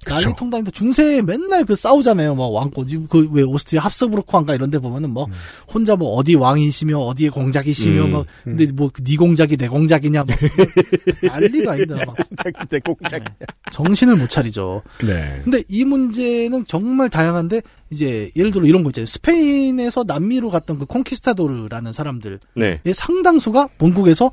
난리 0.09 0.25
통다니는데 0.37 0.71
중세에 0.71 1.23
맨날 1.23 1.65
그 1.65 1.75
싸우잖아요. 1.75 2.35
막 2.35 2.47
왕권 2.53 2.89
지금 2.89 3.07
그왜 3.09 3.43
오스트리아 3.43 3.83
합스부르크왕가 3.83 4.55
이런 4.55 4.71
데 4.71 4.79
보면은 4.79 5.11
뭐 5.11 5.27
혼자 5.73 5.97
뭐 5.97 6.11
어디 6.11 6.35
왕이시며 6.35 6.99
어디에 6.99 7.29
공작이시며 7.29 8.05
음, 8.05 8.11
막 8.13 8.27
근데 8.45 8.67
뭐네 8.73 9.17
공작이 9.19 9.57
내 9.57 9.69
공작이냐 9.69 10.25
막 10.27 10.39
난리가 11.23 11.73
아니다. 11.73 11.97
막 12.07 12.17
공작인데 12.17 12.79
공작. 12.81 13.25
정신을 13.73 14.17
못 14.17 14.29
차리죠. 14.29 14.83
네. 15.05 15.41
근데 15.45 15.63
이 15.69 15.85
문제는 15.85 16.67
정말 16.67 17.09
다양한데 17.09 17.63
이제 17.91 18.31
예를 18.37 18.51
들어 18.51 18.65
이런 18.65 18.85
거 18.85 18.91
있잖아요. 18.91 19.07
스페인에서 19.07 20.05
남미로 20.07 20.51
갔던 20.51 20.79
그 20.79 20.87
콩키스타도르라는 20.87 21.93
사람들의 21.93 22.39
네. 22.55 22.81
상당수가 22.93 23.69
본국에서 23.79 24.31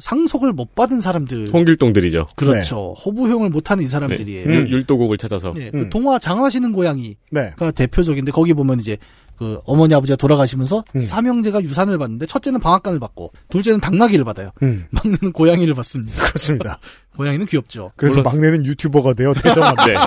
상속을 0.00 0.52
못 0.52 0.74
받은 0.74 1.00
사람들. 1.00 1.48
홍길동들이죠. 1.52 2.26
그렇죠. 2.36 2.94
호부형을 3.04 3.50
못하는 3.50 3.84
이 3.84 3.86
사람들이에요. 3.86 4.46
네. 4.48 4.54
율- 4.54 4.70
율도곡을 4.72 5.18
찾아서. 5.18 5.52
예, 5.58 5.70
음. 5.74 5.84
그 5.84 5.90
동화 5.90 6.18
장화시는 6.18 6.72
고양이가 6.72 7.16
네. 7.30 7.52
대표적인데 7.74 8.32
거기 8.32 8.54
보면 8.54 8.80
이제 8.80 8.96
그 9.36 9.58
어머니 9.64 9.92
아버지가 9.94 10.16
돌아가시면서 10.16 10.84
음. 10.94 11.00
삼형제가 11.00 11.62
유산을 11.62 11.98
받는데 11.98 12.26
첫째는 12.26 12.60
방앗간을 12.60 13.00
받고 13.00 13.32
둘째는 13.48 13.80
당나귀를 13.80 14.24
받아요. 14.24 14.50
음. 14.62 14.84
막내는 14.92 15.32
고양이를 15.32 15.74
받습니다. 15.74 16.22
그렇습니다. 16.26 16.78
고양이는 17.16 17.46
귀엽죠. 17.46 17.92
그래서 17.96 18.20
물론- 18.20 18.32
막내는 18.32 18.66
유튜버가 18.66 19.14
되어 19.14 19.34
대성합니다. 19.34 20.06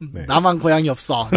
네. 0.00 0.20
네. 0.20 0.24
나만 0.26 0.58
고양이 0.58 0.88
없어. 0.88 1.28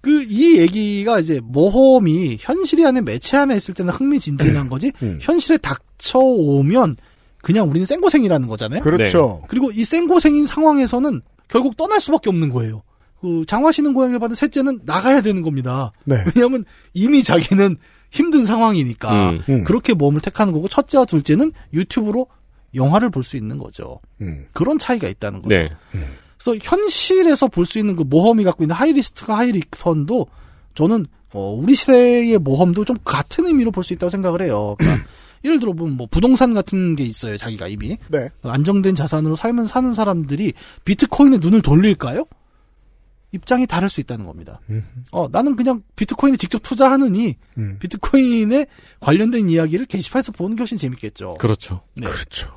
그 0.00 0.22
이 0.22 0.58
얘기가 0.58 1.18
이제 1.20 1.40
모험이 1.42 2.36
현실이 2.40 2.86
안에 2.86 3.00
매체 3.00 3.36
안에 3.36 3.56
있을 3.56 3.74
때는 3.74 3.92
흥미진진한 3.92 4.68
거지 4.70 4.92
음. 5.02 5.18
현실에 5.20 5.56
닥쳐오면 5.58 6.94
그냥 7.42 7.68
우리는 7.68 7.86
생고생이라는 7.86 8.46
거잖아요. 8.48 8.82
그렇죠. 8.82 9.42
그리고 9.48 9.70
이 9.70 9.84
생고생인 9.84 10.46
상황에서는 10.46 11.20
결국 11.48 11.76
떠날 11.76 12.00
수밖에 12.00 12.28
없는 12.30 12.50
거예요. 12.50 12.82
그 13.20 13.44
장화시는 13.46 13.94
고양이를 13.94 14.18
받은 14.20 14.36
셋째는 14.36 14.80
나가야 14.84 15.22
되는 15.22 15.42
겁니다. 15.42 15.92
네. 16.04 16.22
왜냐하면 16.34 16.64
이미 16.94 17.22
자기는 17.22 17.76
힘든 18.10 18.44
상황이니까 18.46 19.30
음. 19.30 19.40
음. 19.48 19.64
그렇게 19.64 19.94
모험을 19.94 20.20
택하는 20.20 20.52
거고 20.52 20.68
첫째와 20.68 21.04
둘째는 21.04 21.52
유튜브로 21.72 22.26
영화를 22.74 23.10
볼 23.10 23.22
수 23.24 23.36
있는 23.36 23.56
거죠. 23.58 24.00
음. 24.20 24.46
그런 24.52 24.78
차이가 24.78 25.08
있다는 25.08 25.40
거죠. 25.40 25.48
네. 25.48 25.70
그래서 26.42 26.58
현실에서 26.62 27.48
볼 27.48 27.66
수 27.66 27.78
있는 27.78 27.96
그 27.96 28.02
모험이 28.02 28.44
갖고 28.44 28.64
있는 28.64 28.74
하이리스트가 28.76 29.36
하이리턴도 29.36 30.26
저는 30.74 31.06
어, 31.32 31.52
우리 31.60 31.74
시대의 31.74 32.38
모험도 32.38 32.84
좀 32.84 32.96
같은 33.04 33.46
의미로 33.46 33.70
볼 33.70 33.84
수 33.84 33.92
있다고 33.92 34.08
생각을 34.10 34.42
해요. 34.42 34.76
그러니까 34.78 35.04
예를 35.44 35.60
들어 35.60 35.72
보면 35.72 35.96
뭐 35.96 36.06
부동산 36.10 36.54
같은 36.54 36.96
게 36.96 37.04
있어요. 37.04 37.36
자기가 37.36 37.68
이미 37.68 37.96
네. 38.08 38.28
안정된 38.42 38.94
자산으로 38.94 39.36
살면 39.36 39.66
사는 39.66 39.92
사람들이 39.94 40.52
비트코인에 40.84 41.38
눈을 41.38 41.62
돌릴까요? 41.62 42.24
입장이 43.32 43.66
다를 43.66 43.90
수 43.90 44.00
있다는 44.00 44.24
겁니다. 44.24 44.60
음. 44.70 44.82
어, 45.12 45.28
나는 45.30 45.54
그냥 45.54 45.82
비트코인에 45.96 46.38
직접 46.38 46.62
투자하느니 46.62 47.36
음. 47.58 47.76
비트코인에 47.78 48.66
관련된 49.00 49.50
이야기를 49.50 49.84
게시판에서 49.86 50.32
보는 50.32 50.56
게 50.56 50.62
훨씬 50.62 50.78
재밌겠죠. 50.78 51.34
그렇죠. 51.38 51.82
네. 51.94 52.06
그렇죠. 52.06 52.50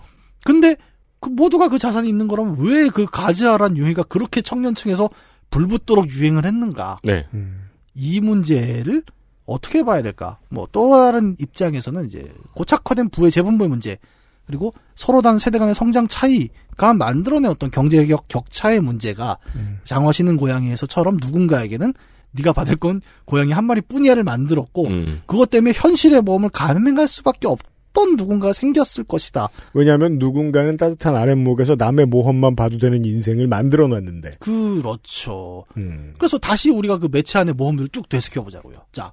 근데 0.45 0.78
그 1.22 1.30
모두가 1.30 1.69
그 1.69 1.77
자산이 1.80 2.10
있는 2.10 2.27
거라면 2.27 2.57
왜 2.60 2.89
그 2.89 3.06
가즈아란 3.06 3.77
유행가 3.77 4.03
그렇게 4.03 4.41
청년층에서 4.41 5.10
불붙도록 5.52 6.10
유행을 6.10 6.45
했는가? 6.45 6.99
네. 7.03 7.26
음. 7.34 7.69
이 7.95 8.19
문제를 8.22 9.03
어떻게 9.45 9.84
봐야 9.84 10.02
될까? 10.02 10.39
뭐 10.49 10.68
또 10.72 10.91
다른 10.91 11.35
입장에서는 11.39 12.06
이제 12.07 12.27
고착화된 12.56 13.10
부의 13.10 13.31
재분배 13.31 13.68
문제 13.68 13.98
그리고 14.48 14.73
서로 14.95 15.22
다른 15.22 15.39
세대 15.39 15.60
간의 15.60 15.76
성장 15.76 16.07
차이가 16.07 16.93
만들어낸 16.93 17.49
어떤 17.52 17.69
경제적 17.72 18.27
격차의 18.27 18.81
문제가 18.81 19.38
장화시는 19.85 20.38
고양이에서처럼 20.38 21.18
누군가에게는 21.22 21.93
네가 22.31 22.53
받을 22.53 22.76
건 22.77 23.02
고양이 23.26 23.52
한 23.52 23.65
마리뿐이야를 23.65 24.23
만들었고 24.23 24.88
음. 24.88 25.22
그것 25.27 25.49
때문에 25.49 25.73
현실의 25.76 26.22
모험을 26.22 26.49
가능할 26.49 27.07
수밖에 27.07 27.48
어떤 27.91 28.15
누군가 28.15 28.53
생겼을 28.53 29.03
것이다. 29.03 29.49
왜냐하면 29.73 30.18
누군가는 30.18 30.77
따뜻한 30.77 31.15
아랫목에서 31.15 31.76
남의 31.76 32.05
모험만 32.07 32.55
봐도 32.55 32.77
되는 32.77 33.05
인생을 33.05 33.47
만들어 33.47 33.88
놨는데. 33.88 34.38
그렇죠. 34.39 35.65
음. 35.77 36.13
그래서 36.18 36.38
다시 36.38 36.69
우리가 36.69 36.97
그 36.97 37.09
매체 37.11 37.39
안에 37.39 37.53
모험들을 37.53 37.89
쭉 37.89 38.07
되새겨 38.09 38.43
보자고요. 38.43 38.85
자, 38.91 39.11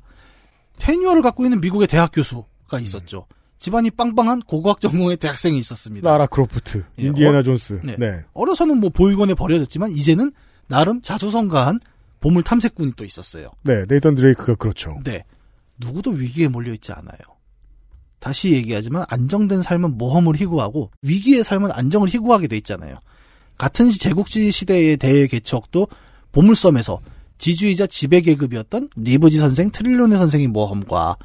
tenure를 0.78 1.22
갖고 1.22 1.44
있는 1.44 1.60
미국의 1.60 1.88
대학 1.88 2.10
교수가 2.12 2.78
있었죠. 2.80 3.26
집안이 3.58 3.90
빵빵한 3.90 4.42
고고학 4.42 4.80
전공의 4.80 5.16
대학생이 5.16 5.58
있었습니다. 5.58 6.08
라라 6.08 6.26
크로프트, 6.26 6.84
예, 7.00 7.02
인디애나 7.02 7.38
어, 7.38 7.42
존스. 7.42 7.80
네. 7.82 7.96
네. 7.98 8.24
어려서는 8.32 8.78
뭐 8.78 8.90
보육원에 8.90 9.34
버려졌지만 9.34 9.90
이제는 9.90 10.32
나름 10.68 11.02
자수성가한 11.02 11.80
보물 12.20 12.44
탐색꾼이 12.44 12.92
또 12.96 13.04
있었어요. 13.04 13.50
네, 13.62 13.84
네이선 13.88 14.14
드레이크가 14.14 14.54
그렇죠. 14.54 15.00
네. 15.04 15.24
누구도 15.78 16.10
위기에 16.10 16.46
몰려 16.46 16.72
있지 16.72 16.92
않아요. 16.92 17.37
다시 18.18 18.52
얘기하지만 18.52 19.04
안정된 19.08 19.62
삶은 19.62 19.96
모험을 19.98 20.36
희구하고 20.36 20.90
위기의 21.02 21.44
삶은 21.44 21.70
안정을 21.72 22.08
희구하게 22.08 22.48
돼 22.48 22.56
있잖아요. 22.58 22.96
같은 23.56 23.90
시- 23.90 23.98
제국주의 23.98 24.50
시대의 24.52 24.96
대개척도 24.96 25.86
보물섬에서 26.32 27.00
지주이자 27.38 27.86
지배 27.86 28.20
계급이었던 28.20 28.90
리브지 28.96 29.38
선생, 29.38 29.70
트릴로네 29.70 30.16
선생의 30.16 30.48
모험과 30.48 31.16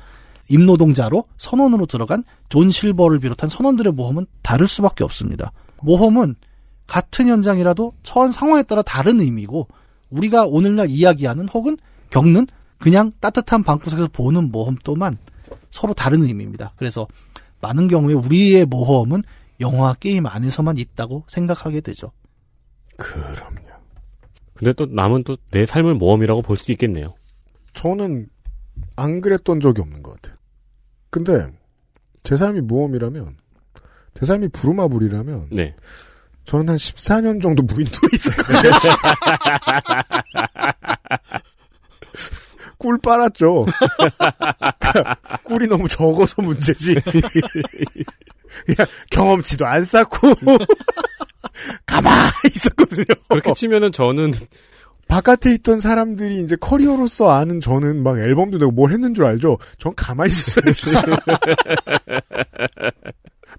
임노동자로 0.49 1.25
선원으로 1.37 1.85
들어간 1.85 2.23
존 2.49 2.69
실버를 2.69 3.19
비롯한 3.19 3.49
선원들의 3.49 3.93
모험은 3.93 4.25
다를 4.41 4.67
수밖에 4.67 5.03
없습니다. 5.03 5.51
모험은 5.81 6.35
같은 6.85 7.27
현장이라도 7.27 7.93
처한 8.03 8.31
상황에 8.31 8.63
따라 8.63 8.81
다른 8.81 9.19
의미고 9.21 9.67
우리가 10.09 10.45
오늘날 10.45 10.89
이야기하는 10.89 11.47
혹은 11.49 11.77
겪는 12.11 12.45
그냥 12.77 13.11
따뜻한 13.19 13.63
방구석에서 13.63 14.09
보는 14.09 14.51
모험 14.51 14.75
또한 14.83 15.17
서로 15.71 15.93
다른 15.93 16.23
의미입니다. 16.23 16.73
그래서 16.77 17.07
많은 17.61 17.87
경우에 17.87 18.13
우리의 18.13 18.65
모험은 18.65 19.23
영화 19.59 19.93
게임 19.93 20.25
안에서만 20.25 20.77
있다고 20.77 21.23
생각하게 21.27 21.81
되죠. 21.81 22.11
그럼요. 22.97 23.61
근데 24.53 24.73
또 24.73 24.85
남은 24.85 25.23
또 25.23 25.35
내 25.51 25.65
삶을 25.65 25.95
모험이라고 25.95 26.41
볼 26.41 26.57
수도 26.57 26.71
있겠네요. 26.73 27.15
저는 27.73 28.27
안 28.95 29.21
그랬던 29.21 29.59
적이 29.59 29.81
없는 29.81 30.03
것 30.03 30.13
같아요. 30.21 30.37
근데 31.09 31.47
제 32.23 32.37
삶이 32.37 32.61
모험이라면, 32.61 33.37
제 34.15 34.25
삶이 34.25 34.49
부루마블이라면, 34.49 35.49
네. 35.51 35.75
저는 36.45 36.69
한 36.69 36.75
14년 36.77 37.41
정도 37.41 37.63
무인도에 37.63 38.09
있었거든요. 38.13 38.71
꿀 42.83 42.97
빨았죠. 42.97 43.65
꿀이 45.43 45.67
너무 45.67 45.87
적어서 45.87 46.41
문제지. 46.41 46.97
경험치도 49.09 49.65
안 49.65 49.85
쌓고 49.85 50.27
가만히 51.87 52.29
있었거든요. 52.53 53.05
그렇게 53.29 53.53
치면은 53.53 53.93
저는 53.93 54.33
바깥에 55.07 55.53
있던 55.53 55.79
사람들이 55.79 56.43
이제 56.43 56.57
커리어로서 56.57 57.31
아는 57.31 57.61
저는 57.61 58.03
막 58.03 58.19
앨범도 58.19 58.57
내고 58.57 58.71
뭘 58.71 58.91
했는 58.91 59.13
줄 59.13 59.23
알죠? 59.25 59.59
전 59.77 59.95
가만히 59.95 60.31
있었어요. 60.31 61.15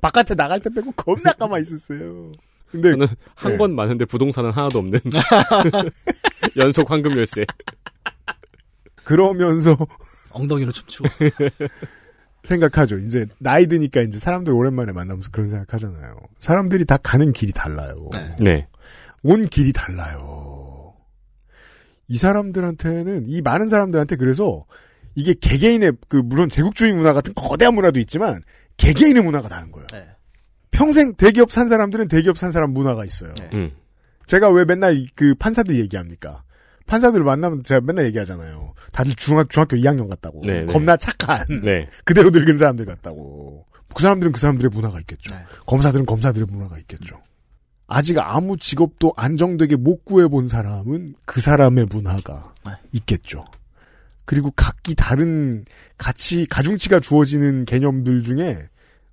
바깥에 0.03 0.35
나갈 0.35 0.61
때 0.61 0.69
빼고 0.69 0.93
겁나 0.93 1.33
가만히 1.33 1.63
있었어요. 1.63 2.31
근데 2.71 2.91
저는 2.91 3.07
한 3.35 3.53
네. 3.53 3.59
건 3.59 3.75
많은데 3.75 4.05
부동산은 4.05 4.51
하나도 4.51 4.81
없는 4.81 5.01
연속 6.59 6.91
황금 6.91 7.17
열쇠. 7.17 7.47
그러면서 9.05 9.77
엉덩이로 10.31 10.73
춤추고. 10.73 11.09
생각하죠. 12.45 12.99
이제 12.99 13.27
나이 13.39 13.67
드니까 13.67 14.01
이제 14.03 14.19
사람들 14.19 14.53
오랜만에 14.53 14.93
만나면서 14.93 15.31
그런 15.31 15.47
생각하잖아요. 15.47 16.17
사람들이 16.41 16.85
다 16.85 16.97
가는 16.99 17.33
길이 17.33 17.53
달라요. 17.53 18.11
네. 18.41 18.67
온 19.23 19.47
길이 19.47 19.73
달라요. 19.73 20.95
이 22.09 22.17
사람들한테는 22.19 23.25
이 23.27 23.41
많은 23.41 23.69
사람들한테 23.69 24.17
그래서 24.17 24.65
이게 25.15 25.33
개개인의 25.33 25.93
그 26.09 26.17
물론 26.17 26.51
제국주의 26.51 26.93
문화 26.93 27.15
같은 27.15 27.33
거대한 27.35 27.75
문화도 27.75 27.99
있지만 28.01 28.43
개개인의 28.77 29.23
문화가 29.23 29.49
다른 29.49 29.73
거예요. 29.73 29.87
네. 29.93 30.07
평생 30.71 31.15
대기업 31.15 31.51
산 31.51 31.69
사람들은 31.69 32.09
대기업 32.09 32.37
산 32.37 32.51
사람 32.53 32.73
문화가 32.73 33.05
있어요. 33.07 33.33
음. 33.55 33.71
제가 34.27 34.51
왜 34.51 34.65
맨날 34.67 34.97
이- 34.97 35.07
그 35.15 35.35
판사들 35.37 35.79
얘기합니까? 35.79 36.43
판사들 36.87 37.23
만나면 37.25 37.65
제가 37.65 37.81
맨날 37.81 38.07
얘기하잖아요. 38.07 38.75
다들 38.93 39.15
중학, 39.15 39.51
중학교 39.51 39.77
2학년 39.77 40.09
같다고. 40.09 40.43
네, 40.45 40.61
네. 40.61 40.67
겁나 40.67 40.97
착한. 40.97 41.47
네. 41.63 41.87
그대로 42.05 42.31
늙은 42.31 42.59
사람들 42.59 42.85
같다고. 42.85 43.67
그 43.95 44.03
사람들은 44.03 44.33
그 44.33 44.41
사람들의 44.41 44.71
문화가 44.73 44.99
있겠죠. 45.01 45.35
네. 45.35 45.43
검사들은 45.67 46.07
검사들의 46.07 46.47
문화가 46.51 46.79
있겠죠. 46.79 47.21
아직 47.87 48.19
아무 48.19 48.57
직업도 48.57 49.13
안정되게 49.17 49.77
못 49.77 50.05
구해본 50.05 50.49
사람은 50.49 51.15
그 51.27 51.41
사람의 51.41 51.87
문화가 51.91 52.55
네. 52.67 52.73
있겠죠. 52.93 53.45
그리고 54.25 54.51
각기 54.57 54.95
다른 54.95 55.65
가치, 55.99 56.47
가중치가 56.47 56.99
주어지는 56.99 57.67
개념들 57.67 58.23
중에 58.23 58.59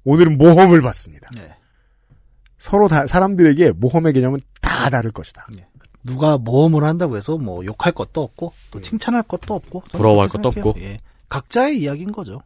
오늘은 0.04 0.38
모험을 0.38 0.82
봤습니다. 0.82 1.30
네. 1.38 1.54
서로 2.58 2.88
다, 2.88 3.08
사람들에게 3.08 3.72
모험의 3.72 4.14
개념은 4.14 4.40
다 4.62 4.90
다를 4.90 5.12
것이다. 5.12 5.48
누가 6.04 6.38
모험을 6.38 6.84
한다고 6.84 7.18
해서 7.18 7.38
뭐 7.38 7.64
욕할 7.66 7.92
것도 7.94 8.22
없고 8.22 8.54
또 8.72 8.82
칭찬할 8.82 9.24
것도 9.24 9.54
없고 9.54 9.84
부러워할 9.92 10.30
것도 10.30 10.52
생각해요. 10.52 10.70
없고. 10.70 10.82
예. 10.82 11.00
각자의 11.30 11.80
이야기인 11.80 12.12
거죠. 12.12 12.42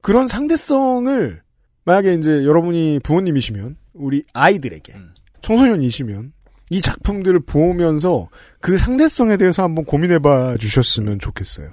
그런 0.00 0.26
상대성을 0.26 1.42
만약에 1.84 2.14
이제 2.14 2.44
여러분이 2.44 3.00
부모님이시면 3.04 3.76
우리 3.94 4.24
아이들에게 4.32 4.92
음. 4.94 5.12
청소년이시면 5.42 6.32
이 6.70 6.80
작품들을 6.80 7.40
보면서 7.40 8.28
그 8.60 8.76
상대성에 8.78 9.36
대해서 9.36 9.62
한번 9.62 9.84
고민해봐 9.84 10.56
주셨으면 10.58 11.18
좋겠어요. 11.18 11.70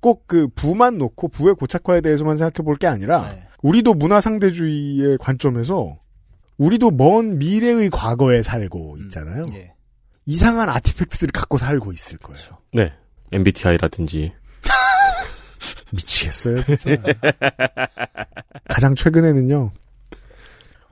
꼭 0.00 0.26
그 0.28 0.46
부만 0.54 0.98
놓고 0.98 1.28
부의 1.28 1.54
고착화에 1.54 2.00
대해서만 2.02 2.36
생각해 2.36 2.64
볼 2.64 2.76
게 2.76 2.86
아니라 2.86 3.28
네. 3.30 3.42
우리도 3.62 3.94
문화 3.94 4.20
상대주의의 4.20 5.18
관점에서 5.18 5.96
우리도 6.58 6.90
먼 6.92 7.38
미래의 7.38 7.90
과거에 7.90 8.42
살고 8.42 8.98
있잖아요. 9.04 9.46
예. 9.54 9.72
이상한 10.28 10.68
아티팩트들을 10.68 11.32
갖고 11.32 11.56
살고 11.56 11.90
있을 11.92 12.18
거예요. 12.18 12.58
네. 12.74 12.92
MBTI라든지. 13.32 14.34
미치겠어요, 15.90 16.62
진짜. 16.62 16.96
가장 18.68 18.94
최근에는요, 18.94 19.70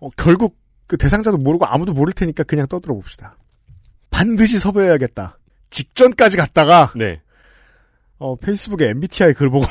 어, 0.00 0.10
결국 0.16 0.56
그 0.86 0.96
대상자도 0.96 1.36
모르고 1.36 1.66
아무도 1.66 1.92
모를 1.92 2.14
테니까 2.14 2.44
그냥 2.44 2.66
떠들어 2.66 2.94
봅시다. 2.94 3.36
반드시 4.08 4.58
섭외해야겠다. 4.58 5.38
직전까지 5.68 6.38
갔다가, 6.38 6.92
네. 6.96 7.20
어, 8.18 8.36
페이스북에 8.36 8.88
MBTI 8.88 9.34
글 9.34 9.50
보고, 9.50 9.66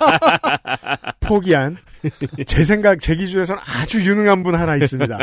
포기한, 1.20 1.78
제 2.46 2.66
생각, 2.66 3.00
제 3.00 3.16
기준에서는 3.16 3.62
아주 3.64 4.04
유능한 4.04 4.42
분 4.42 4.54
하나 4.54 4.76
있습니다. 4.76 5.16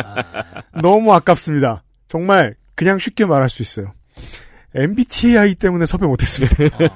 너무 0.81 1.13
아깝습니다. 1.13 1.83
정말, 2.07 2.55
그냥 2.79 2.97
쉽게 2.97 3.25
말할 3.25 3.49
수 3.49 3.61
있어요. 3.61 3.93
MBTI 4.73 5.55
때문에 5.55 5.85
섭외 5.85 6.07
못했습니다. 6.07 6.55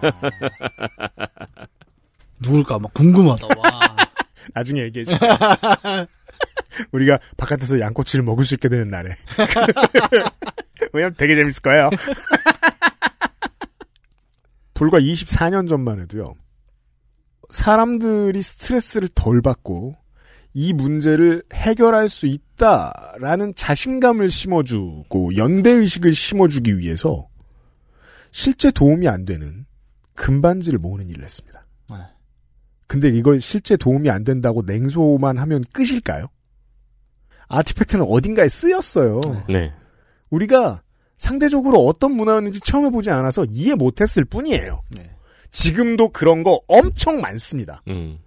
누굴까 2.39 2.79
막 2.79 2.93
궁금하다. 2.93 3.47
와. 3.47 3.97
나중에 4.55 4.79
얘기해 4.83 5.03
줘. 5.03 5.11
우리가 6.93 7.19
바깥에서 7.35 7.81
양꼬치를 7.81 8.23
먹을 8.23 8.45
수 8.45 8.53
있게 8.53 8.69
되는 8.69 8.89
날에. 8.89 9.13
왜냐면 10.93 11.15
되게 11.17 11.35
재밌을 11.35 11.61
거예요. 11.61 11.89
불과 14.73 14.99
24년 14.99 15.67
전만 15.67 15.99
해도요. 15.99 16.35
사람들이 17.49 18.41
스트레스를 18.41 19.09
덜 19.13 19.41
받고 19.41 19.97
이 20.53 20.71
문제를 20.73 21.43
해결할 21.51 22.09
수 22.09 22.27
있다라는 22.27 23.55
자신감을 23.55 24.29
심어주고 24.29 25.35
연대의식을 25.35 26.13
심어주기 26.13 26.77
위해서 26.77 27.27
실제 28.31 28.71
도움이 28.71 29.07
안 29.07 29.25
되는 29.25 29.65
금반지를 30.13 30.79
모으는 30.79 31.09
일을 31.09 31.23
했습니다. 31.23 31.65
네. 31.89 31.97
근데 32.87 33.09
이걸 33.09 33.41
실제 33.41 33.75
도움이 33.75 34.09
안 34.09 34.23
된다고 34.23 34.61
냉소만 34.63 35.37
하면 35.39 35.63
끝일까요? 35.73 36.27
아티팩트는 37.47 38.05
어딘가에 38.07 38.47
쓰였어요. 38.47 39.21
네. 39.49 39.73
우리가 40.29 40.83
상대적으로 41.17 41.85
어떤 41.85 42.11
문화였는지 42.13 42.59
처음 42.59 42.85
해보지 42.85 43.09
않아서 43.09 43.45
이해 43.45 43.75
못했을 43.75 44.25
뿐이에요. 44.25 44.83
네. 44.97 45.09
지금도 45.49 46.09
그런 46.09 46.43
거 46.43 46.61
엄청 46.67 47.21
많습니다. 47.21 47.81
음. 47.87 48.19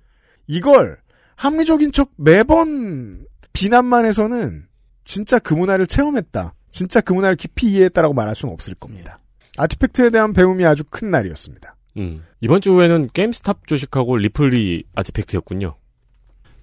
이걸 0.46 0.98
합리적인 1.36 1.92
척 1.92 2.10
매번 2.16 3.26
비난만 3.52 4.04
해서는 4.06 4.66
진짜 5.04 5.38
그 5.38 5.54
문화를 5.54 5.86
체험했다. 5.86 6.54
진짜 6.70 7.00
그 7.00 7.12
문화를 7.12 7.36
깊이 7.36 7.68
이해했다라고 7.70 8.12
말할 8.14 8.34
수는 8.34 8.52
없을 8.52 8.74
겁니다. 8.74 9.18
artifact에 9.56 10.10
대한 10.10 10.32
배움이 10.32 10.64
아주 10.66 10.82
큰 10.90 11.10
날이었습니다. 11.10 11.76
음. 11.98 12.24
이번 12.40 12.60
주에는 12.60 13.08
GameStop 13.14 13.66
주식하고 13.66 14.16
리플리 14.16 14.84
artifact였군요. 14.94 15.76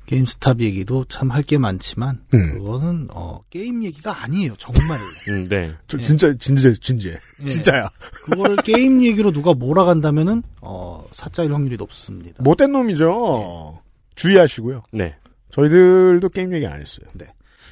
GameStop 0.06 0.60
얘기도 0.60 1.06
참 1.06 1.32
할 1.32 1.44
게 1.44 1.58
많지만 1.58 2.22
음. 2.34 2.58
그거는 2.58 3.08
어, 3.14 3.40
게임 3.50 3.84
얘기가 3.84 4.22
아니에요. 4.24 4.56
정말. 4.58 5.00
음, 5.30 5.48
네. 5.48 5.72
저 5.88 5.98
예. 5.98 6.02
진짜 6.04 6.34
진지해 6.38 6.74
진지해. 6.76 7.16
예. 7.44 7.48
진짜야. 7.48 7.90
그거를 8.26 8.58
게임 8.58 9.02
얘기로 9.02 9.32
누가 9.32 9.54
몰아간다면은 9.54 10.44
어, 10.62 11.08
사짜일 11.14 11.54
확률이 11.54 11.78
높습니다. 11.78 12.44
못된 12.44 12.72
놈이죠. 12.74 13.80
주의하시고요. 14.16 14.84
네. 14.92 15.16
저희들도 15.52 16.30
게임 16.30 16.54
얘기 16.54 16.66
안 16.66 16.80
했어요. 16.80 17.08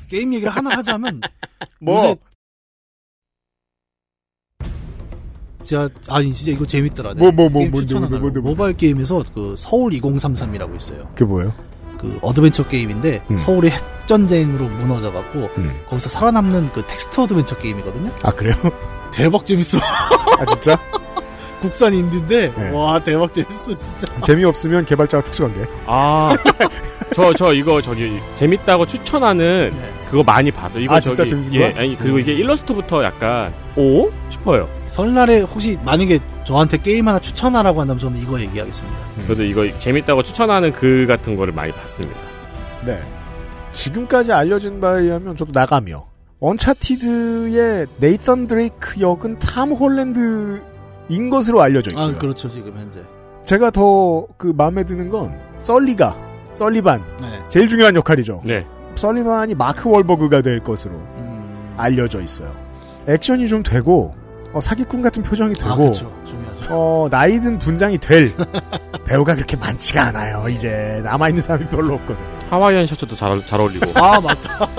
게임 0.08 0.34
얘기를 0.34 0.52
하나 0.52 0.78
하자면 0.78 1.22
뭐? 1.80 1.98
요새 2.04 2.16
진짜 5.64 5.90
아니 6.10 6.34
진짜 6.34 6.52
이거 6.52 6.66
재밌더라. 6.66 7.14
뭐, 7.16 7.32
뭐, 7.32 7.50
뭐, 7.50 7.68
뭔데, 7.70 7.96
뭔데. 8.18 8.40
모바일 8.40 8.76
게임에서 8.76 9.24
그 9.34 9.56
서울 9.58 9.92
2033이라고 9.94 10.76
있어요. 10.76 11.08
그게 11.10 11.26
뭐예요? 11.26 11.54
그 11.98 12.18
어드벤처 12.22 12.68
게임인데 12.68 13.24
음. 13.30 13.38
서울이 13.38 13.70
핵 13.70 13.84
전쟁으로 14.08 14.66
무너져 14.66 15.12
갖고 15.12 15.50
음. 15.58 15.80
거기서 15.88 16.10
살아남는 16.10 16.72
그 16.74 16.82
텍스트 16.88 17.22
어드벤처 17.22 17.58
게임이거든요. 17.58 18.12
아 18.24 18.32
그래요? 18.32 18.56
대박 19.14 19.46
재밌어. 19.46 19.78
아 19.78 20.46
진짜? 20.46 20.78
국산 21.62 21.94
인디인데 21.94 22.54
네. 22.54 22.72
와 22.72 23.00
대박 23.00 23.34
재밌어 23.34 23.74
진짜. 23.78 24.22
재미없으면 24.22 24.86
개발자가 24.86 25.24
특수관계. 25.24 25.66
아, 25.86 26.36
저, 27.14 27.34
저 27.34 27.54
이거 27.54 27.82
저기 27.82 28.20
재밌다고 28.36 28.86
추천하는 28.88 29.72
네. 29.74 29.94
그거 30.10 30.24
많이 30.24 30.52
봐서 30.52 30.80
이거 30.80 30.96
아, 30.96 31.00
저기 31.00 31.16
진짜 31.16 31.30
재밌는 31.30 31.54
예, 31.54 31.72
거야? 31.72 31.82
아니 31.82 31.98
그리고 31.98 32.16
음. 32.18 32.22
이게 32.22 32.34
일러스트부터 32.34 33.04
약간 33.04 33.54
오 33.78 34.12
싶어요. 34.30 34.68
설날에 34.88 35.42
혹시 35.42 35.78
만약에 35.86 36.20
저한테 36.44 36.78
게임 36.78 37.08
하나 37.08 37.20
추천하라고 37.20 37.80
한다면 37.80 38.00
저는 38.00 38.20
이거 38.22 38.40
얘기하겠습니다. 38.42 38.98
저도 39.28 39.44
이거 39.44 39.72
재밌다고 39.78 40.24
추천하는 40.24 40.74
글 40.74 41.08
같은 41.08 41.36
거를 41.36 41.54
많이 41.54 41.72
봤습니다. 41.72 42.20
네. 42.86 43.00
지금까지 43.72 44.34
알려진 44.34 44.82
바에 44.82 45.02
의하면 45.04 45.38
저도 45.38 45.52
나가며 45.54 46.06
언차티드의 46.42 47.86
네이선 47.98 48.48
드레이크 48.48 49.00
역은 49.00 49.40
탐 49.40 49.72
홀랜드 49.72 50.62
인 51.12 51.30
것으로 51.30 51.62
알려져 51.62 51.90
있고요. 51.92 52.06
아 52.06 52.18
그렇죠 52.18 52.50
지금 52.50 52.74
현재. 52.78 53.02
제가 53.44 53.70
더 53.72 54.28
그 54.38 54.54
마음에 54.56 54.84
드는 54.84 55.10
건 55.10 55.38
썰리가 55.60 56.16
썰리반 56.54 57.04
네. 57.22 57.40
제일 57.50 57.68
중요한 57.68 57.96
역할이죠. 57.96 58.42
네. 58.46 58.66
썰리반이 58.96 59.56
마크 59.56 59.90
월버그가 59.90 60.42
될 60.42 60.60
것으로 60.64 60.94
음. 60.96 61.74
알려져 61.78 62.22
있어요. 62.22 62.52
액션이 63.08 63.48
좀 63.48 63.64
되고 63.64 64.16
어, 64.54 64.60
사기꾼 64.60 65.02
같은 65.02 65.22
표정이 65.24 65.54
되고 65.56 65.72
아 65.72 65.76
그렇죠 65.76 66.12
중요하죠. 66.26 66.68
어, 66.70 67.08
나이든 67.10 67.58
분장이 67.58 67.98
될 67.98 68.34
배우가 69.06 69.36
그렇게 69.36 69.56
많지가 69.58 70.08
않아요. 70.08 70.48
이제 70.50 71.02
남아 71.04 71.30
있는 71.30 71.42
사람이 71.42 71.68
별로 71.68 71.96
없거든요. 71.96 72.28
하와이안 72.50 72.86
셔츠도 72.86 73.16
잘, 73.16 73.46
잘 73.46 73.60
어울리고. 73.62 73.92
아 73.96 74.20
맞다. 74.22 74.70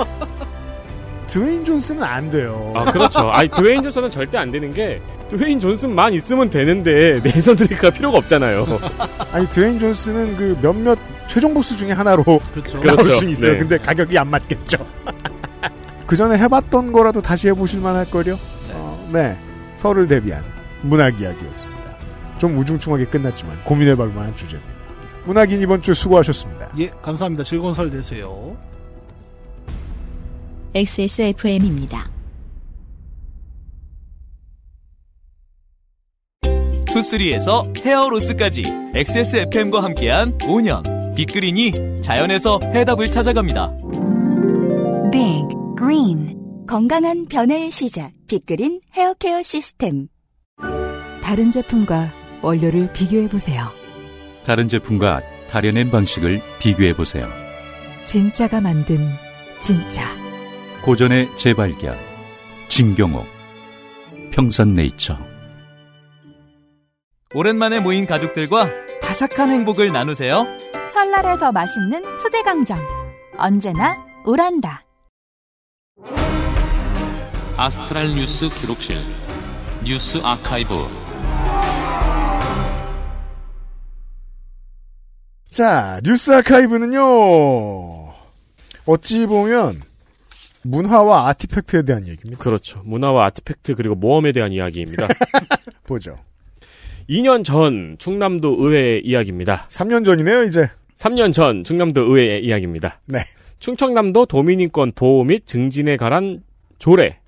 드웨인 1.33 1.65
존스는 1.65 2.03
안 2.03 2.29
돼요. 2.29 2.75
아, 2.77 2.93
그렇죠. 2.93 3.21
아니, 3.31 3.49
드웨인 3.49 3.83
존슨은 3.83 4.11
절대 4.11 4.37
안 4.37 4.51
되는 4.51 4.71
게, 4.71 5.01
드웨인 5.31 5.59
존슨만 5.59 6.13
있으면 6.13 6.51
되는데, 6.51 7.21
네이선 7.25 7.57
드레이크가 7.57 7.89
필요가 7.89 8.19
없잖아요. 8.19 8.67
아니 9.33 9.49
드웨인 9.49 9.79
존스는 9.79 10.37
그 10.37 10.59
몇몇 10.61 10.99
최종 11.27 11.55
보스 11.55 11.75
중에 11.75 11.93
하나로 11.93 12.23
그렇죠. 12.53 12.81
나올 12.81 12.99
그렇죠. 12.99 13.11
수 13.17 13.29
있어요. 13.31 13.53
네. 13.53 13.59
근데 13.61 13.79
가격이 13.79 14.19
안 14.19 14.29
맞겠죠. 14.29 14.87
그 16.07 16.17
전에 16.17 16.37
해봤던 16.37 16.93
거라도 16.93 17.23
다시 17.23 17.49
해보실 17.49 17.81
만할 17.81 18.11
걸요. 18.11 18.39
어, 18.73 19.09
네, 19.11 19.39
설을 19.77 20.07
대비한 20.09 20.45
문학 20.83 21.19
이야기였습니다. 21.19 21.97
좀 22.37 22.59
우중충하게 22.59 23.07
끝났지만 23.07 23.59
고민해볼 23.65 24.09
만한 24.13 24.35
주제입니다. 24.35 24.75
문학인 25.25 25.63
이번 25.63 25.81
주 25.81 25.95
수고하셨습니다. 25.95 26.73
예 26.79 26.91
감사합니다. 27.01 27.43
즐거운 27.43 27.73
설 27.73 27.91
되세요. 27.91 28.55
XSFM입니다. 30.75 32.11
투쓰리에서 36.87 37.71
헤어로스까지 37.77 38.63
XSFM과 38.95 39.83
함께한 39.83 40.39
5년 40.39 41.15
빅그린이 41.15 42.01
자연에서 42.03 42.59
해답을 42.63 43.11
찾아갑니다. 43.11 43.71
Big 45.11 45.47
Green 45.79 46.67
건강한 46.67 47.27
변화의 47.27 47.71
시작 47.71 48.13
빅그린 48.27 48.81
헤어케어 48.95 49.43
시스템 49.43 50.09
다른 51.23 51.51
제품과 51.51 52.13
원료를 52.41 52.93
비교해 52.95 53.29
보세요. 53.29 53.69
다른 54.45 54.69
제품과 54.69 55.21
다려낸 55.49 55.91
방식을 55.91 56.41
비교해 56.59 56.95
보세요. 56.95 57.29
진짜가 58.07 58.61
만든 58.63 59.07
진짜. 59.61 60.22
고전의 60.85 61.37
재발견. 61.37 61.97
진경옥. 62.67 63.25
평산네이처. 64.33 65.17
오랜만에 67.35 67.79
모인 67.79 68.05
가족들과 68.05 68.69
바삭한 69.01 69.49
행복을 69.49 69.93
나누세요. 69.93 70.45
설날에 70.93 71.39
더 71.39 71.53
맛있는 71.53 72.03
수제강정. 72.19 72.77
언제나 73.39 73.97
우란다. 74.27 74.83
아스트랄 77.57 78.17
뉴스 78.17 78.49
기록실 78.49 78.99
뉴스 79.85 80.19
아카이브 80.25 80.89
자, 85.51 86.01
뉴스 86.03 86.33
아카이브는요, 86.33 87.03
어찌 88.87 89.27
보면, 89.27 89.83
문화와 90.65 91.29
아티팩트에 91.29 91.83
대한 91.83 92.07
얘기입니다. 92.07 92.43
그렇죠. 92.43 92.83
문화와 92.85 93.27
아티팩트 93.27 93.75
그리고 93.75 93.95
모험에 93.95 94.33
대한 94.33 94.53
이야기입니다. 94.53 95.09
보죠. 95.85 96.19
2년 97.09 97.45
전 97.45 97.97
충남도 97.99 98.57
의회 98.61 98.99
이야기입니다. 98.99 99.67
3년 99.69 100.05
전이네요, 100.05 100.45
이제. 100.45 100.71
3년 100.97 101.33
전 101.33 101.65
충남도 101.65 102.03
의회 102.03 102.39
이야기입니다. 102.39 103.01
네. 103.07 103.21
충청남도 103.59 104.27
도민인권 104.27 104.93
보호 104.95 105.25
및 105.25 105.47
증진에 105.47 105.97
관한 105.97 106.43
조례, 106.79 107.19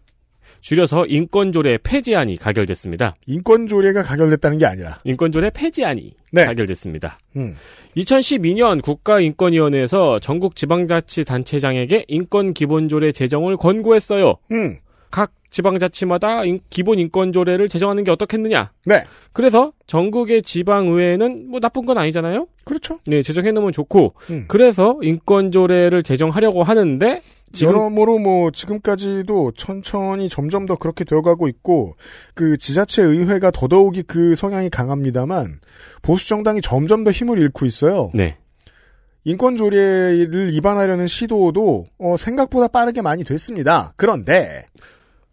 줄여서 0.68 1.04
인권조례 1.08 1.76
폐지안이 1.82 2.38
가결됐습니다. 2.38 3.16
인권조례가 3.26 4.02
가결됐다는 4.02 4.56
게 4.56 4.64
아니라. 4.64 4.98
인권조례 5.04 5.50
폐지안이 5.50 6.14
네. 6.32 6.46
가결됐습니다. 6.46 7.18
음. 7.36 7.54
2012년 7.98 8.80
국가인권위원회에서 8.82 10.18
전국 10.20 10.56
지방자치단체장에게 10.56 12.06
인권기본조례 12.08 13.12
제정을 13.12 13.56
권고했어요. 13.58 14.36
음. 14.52 14.76
각 15.10 15.32
지방자치마다 15.50 16.46
인- 16.46 16.60
기본 16.70 16.98
인권조례를 16.98 17.68
제정하는 17.68 18.02
게 18.02 18.10
어떻겠느냐. 18.10 18.72
네. 18.86 19.02
그래서 19.34 19.72
전국의 19.86 20.40
지방의회는 20.40 21.50
뭐 21.50 21.60
나쁜 21.60 21.84
건 21.84 21.98
아니잖아요. 21.98 22.46
그렇죠. 22.64 23.00
네, 23.06 23.20
제정해 23.20 23.52
놓으면 23.52 23.70
좋고. 23.72 24.14
음. 24.30 24.46
그래서 24.48 24.98
인권조례를 25.02 26.02
제정하려고 26.02 26.62
하는데 26.62 27.20
지금 27.54 27.74
여러모로 27.74 28.18
뭐 28.18 28.50
지금까지도 28.50 29.52
천천히 29.56 30.28
점점 30.28 30.66
더 30.66 30.76
그렇게 30.76 31.04
되어가고 31.04 31.48
있고 31.48 31.94
그 32.34 32.56
지자체 32.58 33.02
의회가 33.02 33.50
더더욱이 33.50 34.02
그 34.02 34.34
성향이 34.34 34.68
강합니다만 34.70 35.60
보수 36.02 36.28
정당이 36.28 36.60
점점 36.60 37.04
더 37.04 37.10
힘을 37.10 37.38
잃고 37.38 37.64
있어요. 37.64 38.10
네. 38.12 38.36
인권 39.24 39.56
조례를 39.56 40.52
위반하려는 40.52 41.06
시도도 41.06 41.86
어, 41.98 42.16
생각보다 42.18 42.68
빠르게 42.68 43.00
많이 43.00 43.24
됐습니다. 43.24 43.92
그런데 43.96 44.64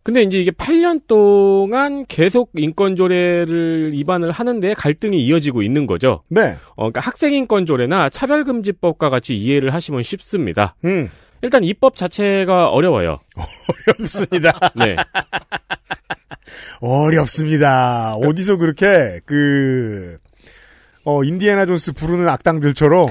근데 0.04 0.24
이제 0.24 0.40
이게 0.40 0.50
8년 0.50 1.02
동안 1.08 2.06
계속 2.08 2.52
인권조례를 2.56 3.92
위반을 3.94 4.32
하는데 4.32 4.74
갈등이 4.74 5.24
이어지고 5.24 5.62
있는 5.62 5.86
거죠. 5.86 6.24
네. 6.28 6.58
어, 6.76 6.90
그러니까 6.90 7.02
학생인권조례나 7.02 8.10
차별금지법과 8.10 9.10
같이 9.10 9.36
이해를 9.36 9.74
하시면 9.74 10.02
쉽습니다. 10.02 10.76
음. 10.86 11.10
일단 11.42 11.64
입법 11.64 11.96
자체가 11.96 12.70
어려워요. 12.70 13.20
어렵습니다. 13.88 14.58
네. 14.76 14.96
어렵습니다. 16.80 18.16
어디서 18.16 18.58
그렇게 18.58 19.20
그 19.26 20.18
어, 21.04 21.24
인디애나 21.24 21.66
존스 21.66 21.94
부르는 21.94 22.28
악당들처럼 22.28 23.08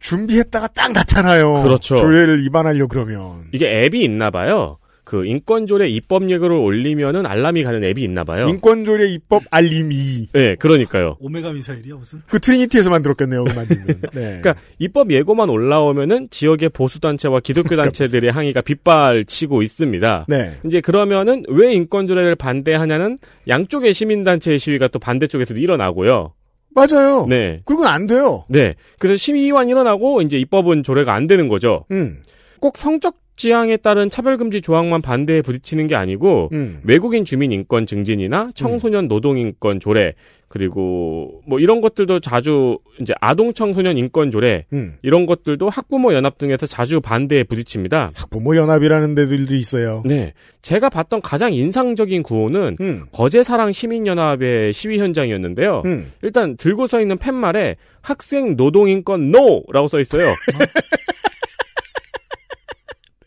준비했다가 0.00 0.68
딱 0.68 0.92
나타나요. 0.92 1.62
그렇죠. 1.62 1.96
조례를 1.96 2.42
위반하려 2.42 2.86
그러면. 2.86 3.46
이게 3.52 3.66
앱이 3.84 4.02
있나 4.04 4.30
봐요. 4.30 4.78
그 5.06 5.24
인권조례 5.24 5.88
입법력을 5.88 6.50
올리면은 6.50 7.26
알람이 7.26 7.62
가는 7.62 7.84
앱이 7.84 8.02
있나 8.02 8.24
봐요. 8.24 8.48
인권조례 8.48 9.06
입법 9.06 9.44
알림이. 9.52 10.30
네, 10.32 10.56
그러니까요. 10.56 11.16
오메가 11.20 11.52
미사일이야 11.52 11.94
무슨? 11.94 12.22
그 12.28 12.40
트리니티에서 12.40 12.90
만들었겠네요. 12.90 13.44
그 13.44 13.52
만들면. 13.52 13.86
네. 13.86 14.00
그러니까 14.42 14.56
입법 14.80 15.12
예고만 15.12 15.48
올라오면은 15.48 16.26
지역의 16.30 16.70
보수 16.70 17.00
단체와 17.00 17.38
기독교 17.38 17.76
단체들의 17.76 18.32
항의가 18.32 18.62
빗발치고 18.62 19.62
있습니다. 19.62 20.26
네. 20.28 20.54
이제 20.66 20.80
그러면은 20.80 21.44
왜 21.50 21.72
인권조례를 21.72 22.34
반대하냐는 22.34 23.18
양쪽의 23.46 23.92
시민 23.92 24.24
단체의 24.24 24.58
시위가 24.58 24.88
또 24.88 24.98
반대쪽에서도 24.98 25.60
일어나고요. 25.60 26.34
맞아요. 26.74 27.26
네. 27.28 27.60
그리고는 27.64 27.88
안 27.88 28.08
돼요. 28.08 28.44
네. 28.48 28.74
그래서 28.98 29.18
심의위반 29.18 29.68
일어나고 29.68 30.20
이제 30.22 30.36
입법은 30.36 30.82
조례가 30.82 31.14
안 31.14 31.28
되는 31.28 31.46
거죠. 31.46 31.84
음. 31.92 32.22
꼭 32.58 32.76
성적 32.76 33.25
지향에 33.36 33.76
따른 33.76 34.10
차별금지 34.10 34.62
조항만 34.62 35.02
반대에 35.02 35.42
부딪히는 35.42 35.86
게 35.86 35.94
아니고 35.94 36.48
음. 36.52 36.80
외국인 36.84 37.24
주민 37.24 37.52
인권 37.52 37.86
증진이나 37.86 38.50
청소년 38.54 39.08
노동 39.08 39.38
인권 39.38 39.78
조례 39.78 40.14
그리고 40.48 41.42
뭐 41.46 41.58
이런 41.58 41.80
것들도 41.80 42.20
자주 42.20 42.78
이제 43.00 43.12
아동 43.20 43.52
청소년 43.52 43.96
인권 43.96 44.30
조례 44.30 44.64
음. 44.72 44.94
이런 45.02 45.26
것들도 45.26 45.68
학부모 45.68 46.14
연합 46.14 46.38
등에서 46.38 46.66
자주 46.66 47.00
반대에 47.00 47.42
부딪힙니다. 47.42 48.08
학부모 48.14 48.56
연합이라는 48.56 49.14
데들도 49.14 49.54
있어요. 49.54 50.02
네. 50.06 50.32
제가 50.62 50.88
봤던 50.88 51.20
가장 51.20 51.52
인상적인 51.52 52.22
구호는 52.22 52.76
음. 52.80 53.04
거제사랑 53.12 53.72
시민연합의 53.72 54.72
시위 54.72 54.98
현장이었는데요. 54.98 55.82
음. 55.84 56.12
일단 56.22 56.56
들고 56.56 56.86
서 56.86 57.00
있는 57.00 57.18
팻말에 57.18 57.76
학생 58.00 58.56
노동 58.56 58.88
인권 58.88 59.34
NO라고 59.34 59.88
써 59.88 59.98
있어요. 59.98 60.32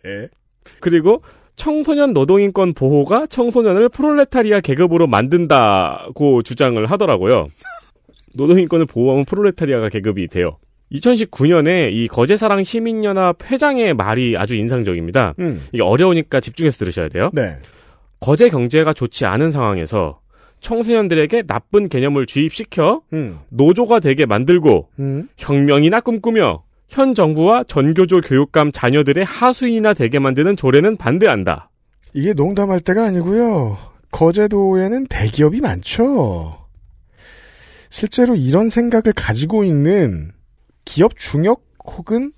네. 0.04 0.28
그리고 0.80 1.22
청소년 1.56 2.14
노동인권 2.14 2.74
보호가 2.74 3.28
청소년을 3.28 3.90
프롤레타리아 3.90 4.62
계급으로 4.62 5.08
만든다고 5.08 6.42
주장을 6.44 6.84
하더라고요. 6.86 7.48
노동인권을 8.34 8.86
보호하면 8.86 9.26
프롤레타리아가 9.26 9.90
계급이 9.90 10.28
돼요. 10.28 10.58
2019년에 10.94 11.92
이 11.92 12.08
거제사랑 12.08 12.64
시민연합 12.64 13.52
회장의 13.52 13.94
말이 13.94 14.38
아주 14.38 14.56
인상적입니다. 14.56 15.36
음. 15.40 15.62
이게 15.72 15.84
어려우니까 15.84 16.40
집중해서 16.40 16.78
들으셔야 16.78 17.10
돼요. 17.10 17.30
네. 17.34 17.58
거제 18.20 18.50
경제가 18.50 18.94
좋지 18.94 19.26
않은 19.26 19.52
상황에서 19.52 20.20
청소년들에게 20.62 21.44
나쁜 21.44 21.90
개념을 21.90 22.26
주입시켜 22.26 23.02
음. 23.14 23.38
노조가 23.50 24.00
되게 24.00 24.26
만들고 24.26 24.90
음. 25.00 25.30
혁명이나 25.38 26.02
꿈꾸며 26.02 26.64
현 26.90 27.14
정부와 27.14 27.64
전교조 27.66 28.22
교육감 28.22 28.72
자녀들의 28.72 29.24
하수인이나 29.24 29.94
되게 29.94 30.20
만드는 30.20 30.58
조례는 30.58 30.98
반대한다. 30.98 31.70
이게 32.14 32.34
농담할 32.34 32.82
때가 32.82 33.06
아니고요. 33.06 33.78
거제도에는 34.12 35.06
대기업이 35.08 35.62
많죠. 35.62 36.58
실제로 37.92 38.36
이런 38.36 38.70
생각을 38.70 39.14
가지고 39.16 39.64
있는 39.64 40.32
기업 40.84 41.18
중역 41.18 41.64
혹은 41.86 42.34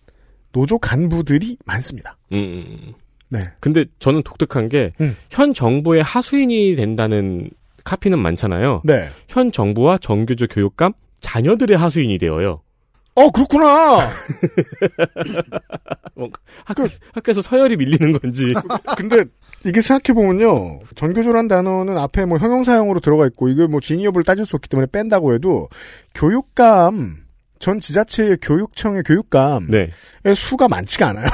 노조 0.51 0.77
간부들이 0.77 1.57
많습니다. 1.65 2.17
음. 2.33 2.93
네. 3.29 3.39
근데 3.61 3.85
저는 3.99 4.23
독특한 4.23 4.67
게현 4.67 4.91
음. 4.99 5.53
정부의 5.53 6.03
하수인이 6.03 6.75
된다는 6.75 7.49
카피는 7.85 8.19
많잖아요. 8.19 8.81
네. 8.83 9.09
현 9.29 9.53
정부와 9.53 9.97
전교조 9.97 10.47
교육감 10.47 10.91
자녀들의 11.21 11.77
하수인이 11.77 12.17
되어요. 12.17 12.61
어 13.15 13.29
그렇구나. 13.29 14.09
뭐, 16.15 16.29
학교, 16.63 16.87
학교에서 17.13 17.41
서열이 17.41 17.77
밀리는 17.77 18.19
건지. 18.19 18.53
근데 18.97 19.25
이게 19.65 19.81
생각해 19.81 20.15
보면요, 20.15 20.81
전교조란 20.95 21.47
단어는 21.47 21.97
앞에 21.97 22.25
뭐 22.25 22.37
형용사형으로 22.37 22.99
들어가 22.99 23.25
있고 23.27 23.49
이게 23.49 23.67
뭐 23.67 23.79
주인이여부를 23.79 24.23
따질 24.23 24.45
수 24.45 24.55
없기 24.55 24.69
때문에 24.69 24.87
뺀다고 24.91 25.33
해도 25.33 25.67
교육감 26.15 27.20
전 27.61 27.79
지자체의 27.79 28.39
교육청의 28.41 29.03
교육감의 29.03 29.67
네. 29.69 29.89
수가 30.33 30.67
많지가 30.67 31.09
않아요. 31.09 31.27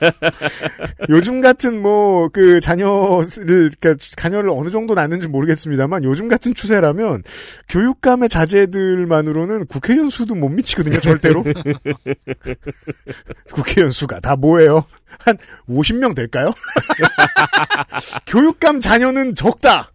요즘 1.10 1.40
같은 1.40 1.82
뭐 1.82 2.14
그 2.32 2.60
자녀를 2.60 3.70
그러니까 3.80 3.94
자녀를 4.16 4.50
어느 4.50 4.70
정도 4.70 4.94
낳는지 4.94 5.28
모르겠습니다만 5.28 6.04
요즘 6.04 6.28
같은 6.28 6.54
추세라면 6.54 7.22
교육감의 7.68 8.28
자제들만으로는 8.28 9.66
국회의원 9.66 10.10
수도 10.10 10.34
못 10.34 10.48
미치거든요, 10.48 11.00
절대로. 11.00 11.44
국회의원 13.54 13.90
수가 13.90 14.20
다 14.20 14.36
뭐예요? 14.36 14.84
한 15.18 15.36
50명 15.68 16.14
될까요? 16.14 16.50
교육감 18.26 18.80
자녀는 18.80 19.34
적다. 19.34 19.90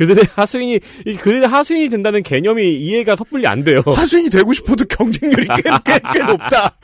그들의 0.00 0.24
하수인이, 0.34 0.80
이 1.04 1.14
그들의 1.14 1.46
하수인이 1.46 1.90
된다는 1.90 2.22
개념이 2.22 2.74
이해가 2.74 3.16
섣불리 3.16 3.46
안 3.46 3.62
돼요. 3.62 3.82
하수인이 3.84 4.30
되고 4.30 4.50
싶어도 4.54 4.86
경쟁률이 4.86 5.46
꽤, 5.46 5.62
꽤, 5.84 6.00
꽤 6.14 6.18
높다. 6.20 6.74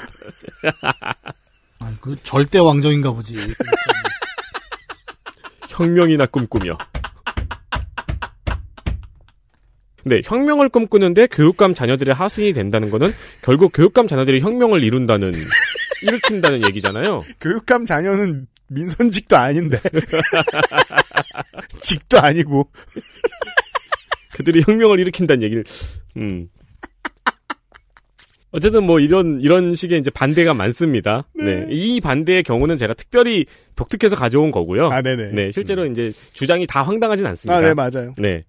아, 1.79 1.93
그 2.03 2.15
절대 2.23 2.59
왕정인가 2.59 3.13
보지. 3.13 3.37
혁명이나 5.71 6.27
꿈꾸며. 6.27 6.77
네, 10.05 10.21
혁명을 10.23 10.69
꿈꾸는데 10.69 11.29
교육감 11.29 11.73
자녀들의 11.73 12.15
하수인이 12.15 12.53
된다는 12.53 12.91
거는 12.91 13.15
결국 13.41 13.73
교육감 13.73 14.09
자녀들이 14.09 14.41
혁명을 14.41 14.85
이룬다는, 14.85 15.33
일으킨다는 16.03 16.67
얘기잖아요. 16.67 17.23
교육감 17.41 17.87
자녀는 17.87 18.47
민선직도 18.69 19.37
아닌데. 19.39 19.81
직도 21.81 22.19
아니고. 22.19 22.71
그들이 24.35 24.63
혁명을 24.67 25.01
일으킨다는 25.01 25.43
얘기를, 25.43 25.65
음. 26.19 26.49
어쨌든 28.53 28.85
뭐 28.85 29.01
이런, 29.01 29.39
이런 29.43 29.75
식의 29.75 29.99
이제 29.99 30.11
반대가 30.11 30.55
많습니다. 30.55 31.29
네. 31.35 31.67
이 31.69 32.01
반대의 32.01 32.43
경우는 32.43 32.79
제가 32.79 32.95
특별히 32.95 33.45
독특해서 33.75 34.17
가져온 34.17 34.51
거고요. 34.51 34.89
아, 34.89 35.03
네네. 35.03 35.33
네, 35.33 35.51
실제로 35.51 35.85
이제 35.85 36.15
주장이 36.33 36.67
다 36.67 36.83
황당하진 36.83 37.27
않습니다. 37.27 37.59
아, 37.59 37.61
네, 37.61 37.75
맞아요. 37.75 38.15
네. 38.17 38.45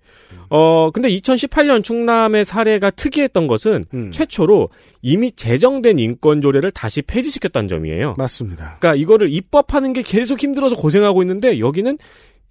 어, 0.50 0.92
근데 0.92 1.10
2018년 1.10 1.84
충남의 1.84 2.46
사례가 2.46 2.92
특이했던 2.92 3.48
것은 3.48 3.84
음. 3.94 4.12
최초로 4.12 4.70
이미 5.02 5.32
제정된 5.32 6.00
인권조례를 6.00 6.72
다시 6.72 7.02
폐지시켰다는 7.02 7.68
점이에요. 7.68 8.16
맞습니다. 8.18 8.78
그러니까 8.80 8.96
이거를 8.96 9.34
입법하는 9.34 9.92
게 9.92 10.04
계속 10.04 10.42
힘들어서 10.42 10.78
고생하고 10.78 11.22
있는데 11.24 11.60
여기는 11.60 11.98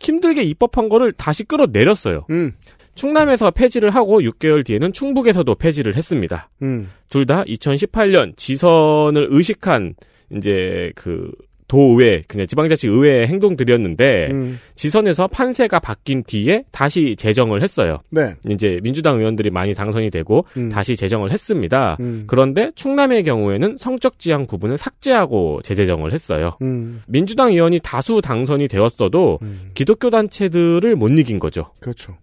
힘들게 0.01 0.43
입법한 0.43 0.89
거를 0.89 1.13
다시 1.13 1.45
끌어내렸어요. 1.45 2.27
음. 2.31 2.53
충남에서 2.95 3.51
폐지를 3.51 3.91
하고 3.91 4.21
6개월 4.21 4.65
뒤에는 4.65 4.93
충북에서도 4.93 5.55
폐지를 5.55 5.97
했습니다. 5.97 6.49
음. 6.63 6.91
둘다 7.11 7.45
2018년 7.45 8.37
지선을 8.37 9.29
의식한 9.31 9.95
이제 10.35 10.93
그 10.97 11.31
도의회 11.69 12.23
그냥 12.29 12.47
지방자치 12.47 12.89
의회 12.89 13.27
행동들이었는데 13.27 14.29
음. 14.31 14.61
지선에서 14.75 15.27
판세가 15.29 15.79
바뀐 15.81 16.23
뒤에 16.25 16.65
다시 16.71 17.17
제정을 17.17 17.63
했어요. 17.63 17.99
네. 18.11 18.35
이제 18.49 18.81
민주당 18.83 19.19
의원들이 19.19 19.51
많이 19.51 19.75
당선이 19.75 20.11
되고 20.11 20.47
음. 20.57 20.69
다시 20.69 20.97
제정을 20.97 21.31
했습니다. 21.31 21.97
음. 22.01 22.25
그런데 22.27 22.71
충남의 22.75 23.25
경우에는 23.25 23.77
성적 23.79 24.19
지향 24.19 24.47
부분을 24.47 24.77
삭제하고 24.77 25.61
재제정을 25.63 26.13
했어요. 26.13 26.57
음. 26.63 27.03
민주당 27.07 27.53
의원이 27.53 27.81
다수 27.83 28.21
당선이 28.21 28.69
되었어도 28.69 29.39
기독교 29.75 30.11
단체들을 30.11 30.97
못 30.97 31.09
이긴 31.19 31.39
거죠. 31.39 31.71
그렇죠. 31.81 32.17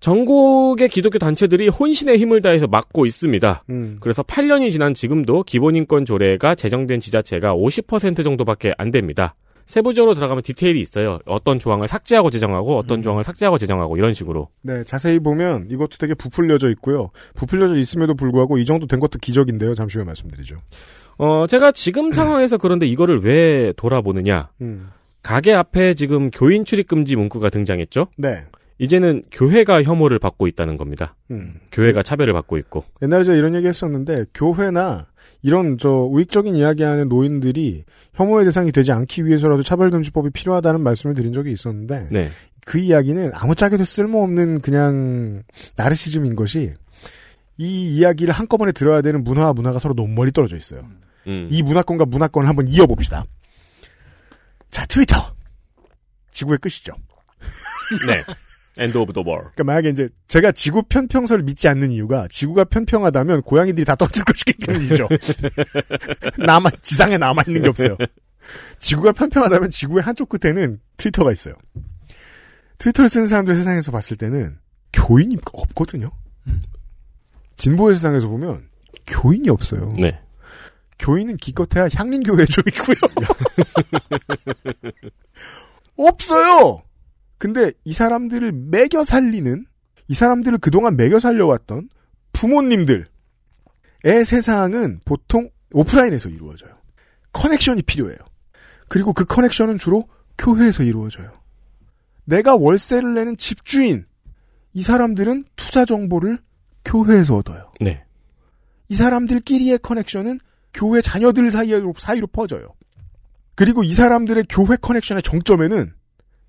전국의 0.00 0.88
기독교 0.88 1.18
단체들이 1.18 1.68
혼신의 1.68 2.18
힘을 2.18 2.40
다해서 2.40 2.66
막고 2.66 3.06
있습니다. 3.06 3.64
음. 3.70 3.96
그래서 4.00 4.22
8년이 4.22 4.70
지난 4.70 4.94
지금도 4.94 5.42
기본인권 5.42 6.04
조례가 6.04 6.54
제정된 6.54 7.00
지자체가 7.00 7.54
50% 7.54 8.22
정도밖에 8.22 8.72
안 8.78 8.90
됩니다. 8.90 9.34
세부적으로 9.68 10.14
들어가면 10.14 10.42
디테일이 10.44 10.80
있어요. 10.80 11.18
어떤 11.26 11.58
조항을 11.58 11.88
삭제하고 11.88 12.30
제정하고 12.30 12.78
어떤 12.78 13.02
조항을 13.02 13.22
삭제하고 13.22 13.58
제정하고 13.58 13.98
이런 13.98 14.14
식으로. 14.14 14.48
네, 14.62 14.82
자세히 14.84 15.18
보면 15.18 15.66
이것도 15.68 15.98
되게 15.98 16.14
부풀려져 16.14 16.70
있고요. 16.70 17.10
부풀려져 17.34 17.76
있음에도 17.76 18.14
불구하고 18.14 18.56
이 18.56 18.64
정도 18.64 18.86
된 18.86 18.98
것도 18.98 19.18
기적인데요. 19.18 19.74
잠시 19.74 19.98
후에 19.98 20.04
말씀드리죠. 20.06 20.56
어, 21.18 21.46
제가 21.46 21.72
지금 21.72 22.12
상황에서 22.12 22.56
그런데 22.56 22.86
이거를 22.86 23.22
왜 23.22 23.74
돌아보느냐. 23.76 24.48
음. 24.62 24.88
가게 25.22 25.52
앞에 25.52 25.92
지금 25.92 26.30
교인 26.30 26.64
출입 26.64 26.88
금지 26.88 27.14
문구가 27.16 27.50
등장했죠? 27.50 28.06
네. 28.16 28.44
이제는 28.78 29.22
교회가 29.30 29.82
혐오를 29.82 30.18
받고 30.18 30.46
있다는 30.46 30.76
겁니다. 30.76 31.16
음. 31.30 31.54
교회가 31.72 32.02
차별을 32.02 32.32
받고 32.32 32.58
있고. 32.58 32.84
옛날에 33.02 33.24
제가 33.24 33.36
이런 33.36 33.54
얘기 33.54 33.66
했었는데, 33.66 34.26
교회나 34.34 35.06
이런 35.42 35.78
저 35.78 35.90
우익적인 35.90 36.54
이야기하는 36.54 37.08
노인들이 37.08 37.84
혐오의 38.14 38.44
대상이 38.44 38.70
되지 38.70 38.92
않기 38.92 39.26
위해서라도 39.26 39.62
차별금지법이 39.62 40.30
필요하다는 40.30 40.80
말씀을 40.80 41.14
드린 41.14 41.32
적이 41.32 41.52
있었는데, 41.52 42.08
네. 42.10 42.28
그 42.64 42.78
이야기는 42.78 43.32
아무짝에도 43.34 43.84
쓸모없는 43.84 44.60
그냥 44.60 45.42
나르시즘인 45.76 46.36
것이 46.36 46.70
이 47.56 47.96
이야기를 47.96 48.32
한꺼번에 48.32 48.72
들어야 48.72 49.02
되는 49.02 49.24
문화와 49.24 49.52
문화가 49.54 49.78
서로 49.78 49.94
너무 49.94 50.08
멀리 50.14 50.30
떨어져 50.30 50.56
있어요. 50.56 50.82
음. 51.26 51.48
이 51.50 51.62
문화권과 51.62 52.06
문화권을 52.06 52.48
한번 52.48 52.68
이어봅시다. 52.68 53.24
자, 54.70 54.86
트위터. 54.86 55.34
지구의 56.30 56.58
끝이죠. 56.58 56.92
네. 58.06 58.22
end 58.78 58.96
of 58.96 59.12
the 59.12 59.22
world. 59.26 59.40
그러니까 59.40 59.64
만약에 59.64 59.90
이제 59.90 60.08
제가 60.28 60.52
지구 60.52 60.82
편평설을 60.82 61.42
믿지 61.44 61.68
않는 61.68 61.90
이유가 61.90 62.26
지구가 62.28 62.64
편평하다면 62.64 63.42
고양이들이 63.42 63.84
다 63.84 63.94
떨어질 63.96 64.24
것이기 64.24 64.54
때문이죠. 64.54 65.08
남아 66.38 66.70
지상에 66.82 67.18
남아 67.18 67.42
있는 67.46 67.62
게 67.62 67.68
없어요. 67.68 67.96
지구가 68.78 69.12
편평하다면 69.12 69.70
지구의 69.70 70.02
한쪽 70.02 70.28
끝에는 70.28 70.80
트위터가 70.96 71.32
있어요. 71.32 71.54
트위터를 72.78 73.08
쓰는 73.08 73.26
사람들 73.26 73.56
세상에서 73.56 73.90
봤을 73.90 74.16
때는 74.16 74.58
교인이 74.92 75.36
없거든요. 75.52 76.10
진보의 77.56 77.96
세상에서 77.96 78.28
보면 78.28 78.68
교인이 79.06 79.48
없어요. 79.50 79.92
네. 80.00 80.20
교인은 80.98 81.36
기껏해야 81.36 81.88
향림교회 81.92 82.46
좀 82.46 82.64
있고요. 82.68 82.96
없어요. 85.96 86.82
근데 87.38 87.72
이 87.84 87.92
사람들을 87.92 88.52
매겨 88.52 89.04
살리는 89.04 89.64
이 90.08 90.14
사람들을 90.14 90.58
그동안 90.58 90.96
매겨 90.96 91.18
살려왔던 91.18 91.88
부모님들의 92.32 93.06
세상은 94.26 95.00
보통 95.04 95.50
오프라인에서 95.72 96.28
이루어져요. 96.28 96.76
커넥션이 97.32 97.82
필요해요. 97.82 98.18
그리고 98.88 99.12
그 99.12 99.24
커넥션은 99.24 99.78
주로 99.78 100.08
교회에서 100.38 100.82
이루어져요. 100.82 101.32
내가 102.24 102.56
월세를 102.56 103.14
내는 103.14 103.36
집주인 103.36 104.06
이 104.72 104.82
사람들은 104.82 105.44
투자 105.56 105.84
정보를 105.84 106.38
교회에서 106.84 107.36
얻어요. 107.36 107.72
네. 107.80 108.04
이 108.88 108.94
사람들끼리의 108.94 109.78
커넥션은 109.80 110.40
교회 110.72 111.00
자녀들 111.00 111.50
사이로, 111.50 111.94
사이로 111.98 112.26
퍼져요. 112.28 112.68
그리고 113.54 113.82
이 113.82 113.92
사람들의 113.92 114.44
교회 114.48 114.76
커넥션의 114.76 115.22
정점에는 115.22 115.92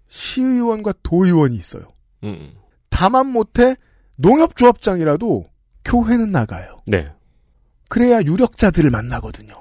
시의원과 0.10 0.94
도의원이 1.04 1.56
있어요. 1.56 1.84
음. 2.24 2.54
다만 2.90 3.28
못해 3.28 3.76
농협조합장이라도 4.18 5.46
교회는 5.86 6.32
나가요. 6.32 6.82
네. 6.88 7.12
그래야 7.88 8.22
유력자들을 8.22 8.90
만나거든요. 8.90 9.54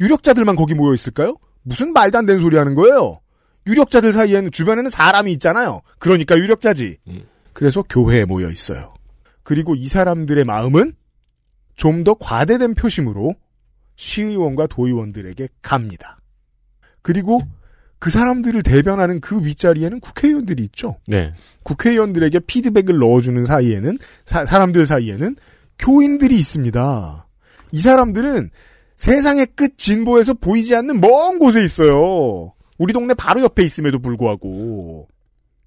유력자들만 0.00 0.56
거기 0.56 0.74
모여 0.74 0.94
있을까요? 0.94 1.36
무슨 1.62 1.92
말도 1.92 2.18
안 2.18 2.26
되는 2.26 2.40
소리 2.40 2.56
하는 2.56 2.74
거예요. 2.74 3.20
유력자들 3.66 4.12
사이에는 4.12 4.50
주변에는 4.50 4.90
사람이 4.90 5.30
있잖아요. 5.34 5.82
그러니까 5.98 6.36
유력자지. 6.36 6.98
음. 7.08 7.26
그래서 7.52 7.82
교회에 7.82 8.24
모여 8.24 8.50
있어요. 8.50 8.94
그리고 9.44 9.74
이 9.74 9.84
사람들의 9.86 10.44
마음은 10.44 10.94
좀 11.74 12.04
더 12.04 12.14
과대된 12.14 12.74
표심으로 12.74 13.34
시의원과 13.96 14.66
도의원들에게 14.68 15.48
갑니다. 15.62 16.18
그리고 17.02 17.40
그 18.02 18.10
사람들을 18.10 18.64
대변하는 18.64 19.20
그 19.20 19.46
윗자리에는 19.46 20.00
국회의원들이 20.00 20.64
있죠. 20.64 20.96
네. 21.06 21.32
국회의원들에게 21.62 22.40
피드백을 22.40 22.98
넣어주는 22.98 23.44
사이에는 23.44 23.96
사, 24.24 24.44
사람들 24.44 24.86
사이에는 24.86 25.36
교인들이 25.78 26.34
있습니다. 26.34 27.28
이 27.70 27.78
사람들은 27.78 28.50
세상의 28.96 29.46
끝 29.54 29.78
진보에서 29.78 30.34
보이지 30.34 30.74
않는 30.74 31.00
먼 31.00 31.38
곳에 31.38 31.62
있어요. 31.62 32.52
우리 32.76 32.92
동네 32.92 33.14
바로 33.14 33.40
옆에 33.42 33.62
있음에도 33.62 34.00
불구하고 34.00 35.06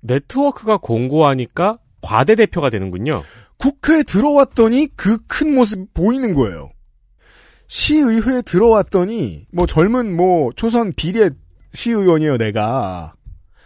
네트워크가 0.02 0.76
공고하니까 0.76 1.78
과대 2.02 2.36
대표가 2.36 2.70
되는군요. 2.70 3.24
국회에 3.60 4.04
들어왔더니 4.04 4.90
그 4.98 5.20
큰 5.28 5.56
모습 5.56 5.94
보이는 5.94 6.34
거예요. 6.34 6.70
시의회에 7.68 8.42
들어왔더니 8.42 9.46
뭐 9.54 9.66
젊은 9.66 10.14
뭐 10.14 10.52
초선 10.58 10.92
비례 10.98 11.30
시의원이에요 11.76 12.38
내가 12.38 13.14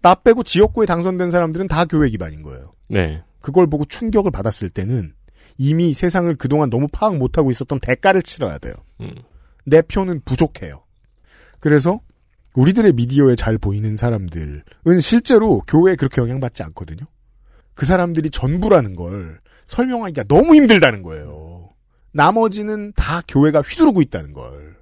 나 0.02 0.16
빼고 0.16 0.44
지역구에 0.44 0.86
당선된 0.86 1.30
사람들은 1.30 1.68
다 1.68 1.86
교회 1.86 2.10
기반인 2.10 2.42
거예요. 2.44 2.74
네. 2.88 3.24
그걸 3.42 3.68
보고 3.68 3.86
충격을 3.86 4.32
받았을 4.32 4.70
때는 4.70 5.14
이미 5.58 5.94
세상을 5.94 6.34
그동안 6.36 6.70
너무 6.70 6.88
파악 6.92 7.18
못하고 7.18 7.52
있었던 7.52 7.80
대가를 7.80 8.22
치러야 8.22 8.58
돼요. 8.58 8.74
음. 9.02 9.14
내 9.66 9.82
표는 9.82 10.22
부족해요. 10.24 10.84
그래서 11.60 12.00
우리들의 12.56 12.94
미디어에 12.94 13.36
잘 13.36 13.58
보이는 13.58 13.96
사람들은 13.96 14.64
실제로 15.02 15.60
교회에 15.68 15.96
그렇게 15.96 16.22
영향받지 16.22 16.64
않거든요. 16.64 17.06
그 17.74 17.86
사람들이 17.86 18.30
전부라는 18.30 18.96
걸 18.96 19.40
설명하기가 19.66 20.24
너무 20.24 20.56
힘들다는 20.56 21.04
거예요. 21.04 21.70
나머지는 22.12 22.92
다 22.96 23.22
교회가 23.28 23.62
휘두르고 23.62 24.02
있다는 24.02 24.34
걸. 24.34 24.78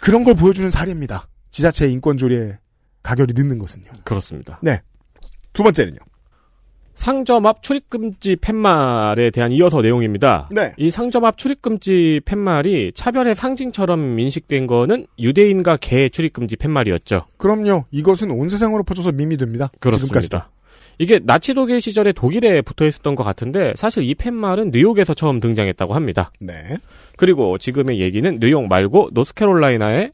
그런 0.00 0.24
걸 0.24 0.34
보여주는 0.34 0.68
사례입니다. 0.70 1.28
지자체의 1.50 1.92
인권조례 1.92 2.58
가결이 3.02 3.32
늦는 3.34 3.58
것은요. 3.58 3.86
그렇습니다. 4.04 4.58
네. 4.62 4.80
두 5.52 5.62
번째는요. 5.62 5.98
상점 6.94 7.46
앞 7.46 7.62
출입금지 7.62 8.36
팻말에 8.36 9.30
대한 9.30 9.52
이어서 9.52 9.80
내용입니다. 9.80 10.48
네. 10.50 10.74
이 10.76 10.90
상점 10.90 11.24
앞 11.24 11.38
출입금지 11.38 12.20
팻말이 12.24 12.90
차별의 12.92 13.36
상징처럼 13.36 14.18
인식된 14.18 14.66
거는 14.66 15.06
유대인과 15.18 15.76
개 15.76 16.08
출입금지 16.08 16.56
팻말이었죠. 16.56 17.26
그럼요. 17.36 17.84
이것은 17.92 18.32
온 18.32 18.48
세상으로 18.48 18.82
퍼져서 18.82 19.12
밈이 19.12 19.36
됩니다. 19.36 19.68
그렇습니다. 19.78 20.20
지금까지도. 20.20 20.40
이게 20.98 21.20
나치 21.22 21.54
독일 21.54 21.80
시절에 21.80 22.12
독일에 22.12 22.60
붙어 22.62 22.84
있었던 22.84 23.14
것 23.14 23.22
같은데 23.22 23.72
사실 23.76 24.02
이 24.02 24.16
팻말은 24.16 24.72
뉴욕에서 24.72 25.14
처음 25.14 25.38
등장했다고 25.38 25.94
합니다. 25.94 26.32
네. 26.40 26.78
그리고 27.16 27.56
지금의 27.58 28.00
얘기는 28.00 28.38
뉴욕 28.40 28.66
말고 28.66 29.10
노스캐롤라이나의 29.12 30.10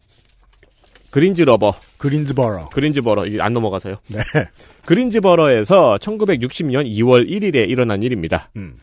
그린즈버러. 1.15 1.77
그린즈버러. 1.97 2.71
그린즈버러. 2.71 3.27
이게 3.27 3.41
안 3.41 3.53
넘어가서요. 3.53 3.95
네. 4.09 4.19
그린즈버러에서 4.85 5.97
1960년 6.01 6.89
2월 6.89 7.31
1일에 7.31 7.71
일어난 7.71 8.03
일입니다. 8.03 8.51
음. 8.57 8.75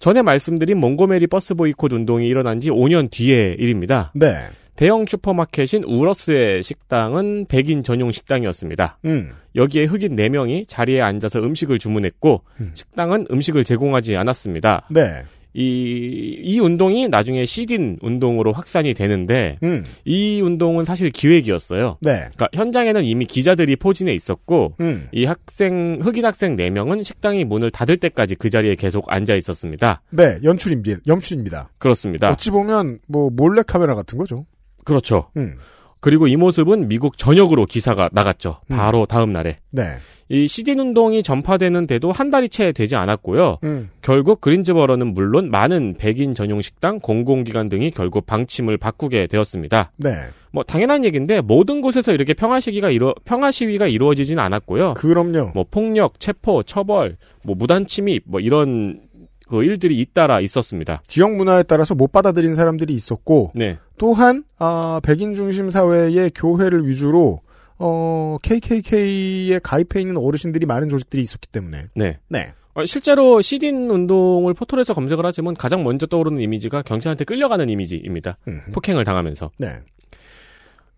전에 0.00 0.22
말씀드린 0.22 0.78
몽고메리 0.78 1.28
버스 1.28 1.54
보이콧 1.54 1.92
운동이 1.92 2.26
일어난 2.26 2.58
지 2.58 2.70
5년 2.70 3.08
뒤의 3.08 3.54
일입니다. 3.60 4.10
네. 4.16 4.34
대형 4.74 5.06
슈퍼마켓인 5.06 5.84
울워스의 5.84 6.64
식당은 6.64 7.46
백인 7.48 7.84
전용 7.84 8.10
식당이었습니다. 8.10 8.98
음. 9.04 9.30
여기에 9.54 9.84
흑인 9.84 10.16
4명이 10.16 10.66
자리에 10.66 11.00
앉아서 11.02 11.38
음식을 11.38 11.78
주문했고 11.78 12.42
식당은 12.74 13.28
음식을 13.30 13.62
제공하지 13.62 14.16
않았습니다. 14.16 14.88
네. 14.90 15.22
이, 15.54 16.40
이 16.42 16.58
운동이 16.58 17.08
나중에 17.08 17.44
sit-in 17.44 17.98
운동으로 18.02 18.52
확산이 18.52 18.92
되는데 18.92 19.58
음. 19.62 19.84
이 20.04 20.40
운동은 20.40 20.84
사실 20.84 21.10
기획이었어요. 21.10 21.98
네. 22.00 22.26
그러니까 22.34 22.48
현장에는 22.52 23.04
이미 23.04 23.24
기자들이 23.24 23.76
포진해 23.76 24.12
있었고 24.12 24.74
음. 24.80 25.08
이 25.12 25.24
학생 25.24 26.00
흑인 26.02 26.24
학생 26.24 26.56
4명은 26.56 27.04
식당이 27.04 27.44
문을 27.44 27.70
닫을 27.70 27.96
때까지 27.98 28.34
그 28.34 28.50
자리에 28.50 28.74
계속 28.74 29.04
앉아 29.12 29.34
있었습니다. 29.36 30.02
네. 30.10 30.38
연출입니다. 30.42 31.00
연출입니다. 31.06 31.70
그렇습니다. 31.78 32.30
어찌 32.30 32.50
보면 32.50 32.98
뭐 33.06 33.30
몰래 33.30 33.62
카메라 33.64 33.94
같은 33.94 34.18
거죠. 34.18 34.46
그렇죠. 34.84 35.30
음. 35.36 35.56
그리고 36.04 36.28
이 36.28 36.36
모습은 36.36 36.86
미국 36.86 37.16
전역으로 37.16 37.64
기사가 37.64 38.10
나갔죠. 38.12 38.58
음. 38.70 38.76
바로 38.76 39.06
다음 39.06 39.32
날에. 39.32 39.56
네. 39.70 39.94
이 40.28 40.46
시딘 40.46 40.78
운동이 40.78 41.22
전파되는데도 41.22 42.12
한 42.12 42.28
달이 42.30 42.50
채 42.50 42.72
되지 42.72 42.94
않았고요. 42.94 43.56
음. 43.64 43.88
결국 44.02 44.42
그린즈버러는 44.42 45.14
물론 45.14 45.50
많은 45.50 45.94
백인 45.96 46.34
전용 46.34 46.60
식당, 46.60 47.00
공공기관 47.00 47.70
등이 47.70 47.92
결국 47.92 48.26
방침을 48.26 48.76
바꾸게 48.76 49.28
되었습니다. 49.28 49.92
네. 49.96 50.16
뭐 50.52 50.62
당연한 50.62 51.06
얘기인데 51.06 51.40
모든 51.40 51.80
곳에서 51.80 52.12
이렇게 52.12 52.34
평화 52.34 52.60
시기가 52.60 52.90
이루 52.90 53.14
평화 53.24 53.50
시위가 53.50 53.86
이루어지진 53.86 54.38
않았고요. 54.38 54.92
그럼요. 54.98 55.52
뭐 55.54 55.64
폭력, 55.70 56.20
체포, 56.20 56.62
처벌, 56.64 57.16
뭐 57.44 57.54
무단 57.56 57.86
침입 57.86 58.24
뭐 58.26 58.40
이런 58.40 59.00
그 59.48 59.62
일들이 59.62 59.98
잇따라 60.00 60.40
있었습니다. 60.40 61.02
지역 61.06 61.34
문화에 61.34 61.62
따라서 61.62 61.94
못 61.94 62.12
받아들인 62.12 62.54
사람들이 62.54 62.92
있었고 62.92 63.52
네. 63.54 63.78
또한 63.98 64.44
아, 64.58 65.00
백인 65.02 65.34
중심 65.34 65.70
사회의 65.70 66.30
교회를 66.34 66.86
위주로 66.86 67.40
어, 67.78 68.36
KKK에 68.42 69.58
가입해 69.62 70.00
있는 70.00 70.16
어르신들이 70.16 70.66
많은 70.66 70.88
조직들이 70.88 71.22
있었기 71.22 71.48
때문에 71.48 71.86
네. 71.94 72.18
네. 72.28 72.52
어, 72.74 72.84
실제로 72.84 73.40
시딘 73.40 73.88
운동을 73.88 74.52
포털에서 74.54 74.94
검색을 74.94 75.24
하지만 75.24 75.54
가장 75.54 75.84
먼저 75.84 76.06
떠오르는 76.06 76.40
이미지가 76.42 76.82
경찰한테 76.82 77.24
끌려가는 77.24 77.68
이미지입니다. 77.68 78.36
음흠. 78.48 78.72
폭행을 78.72 79.04
당하면서. 79.04 79.52
네. 79.58 79.74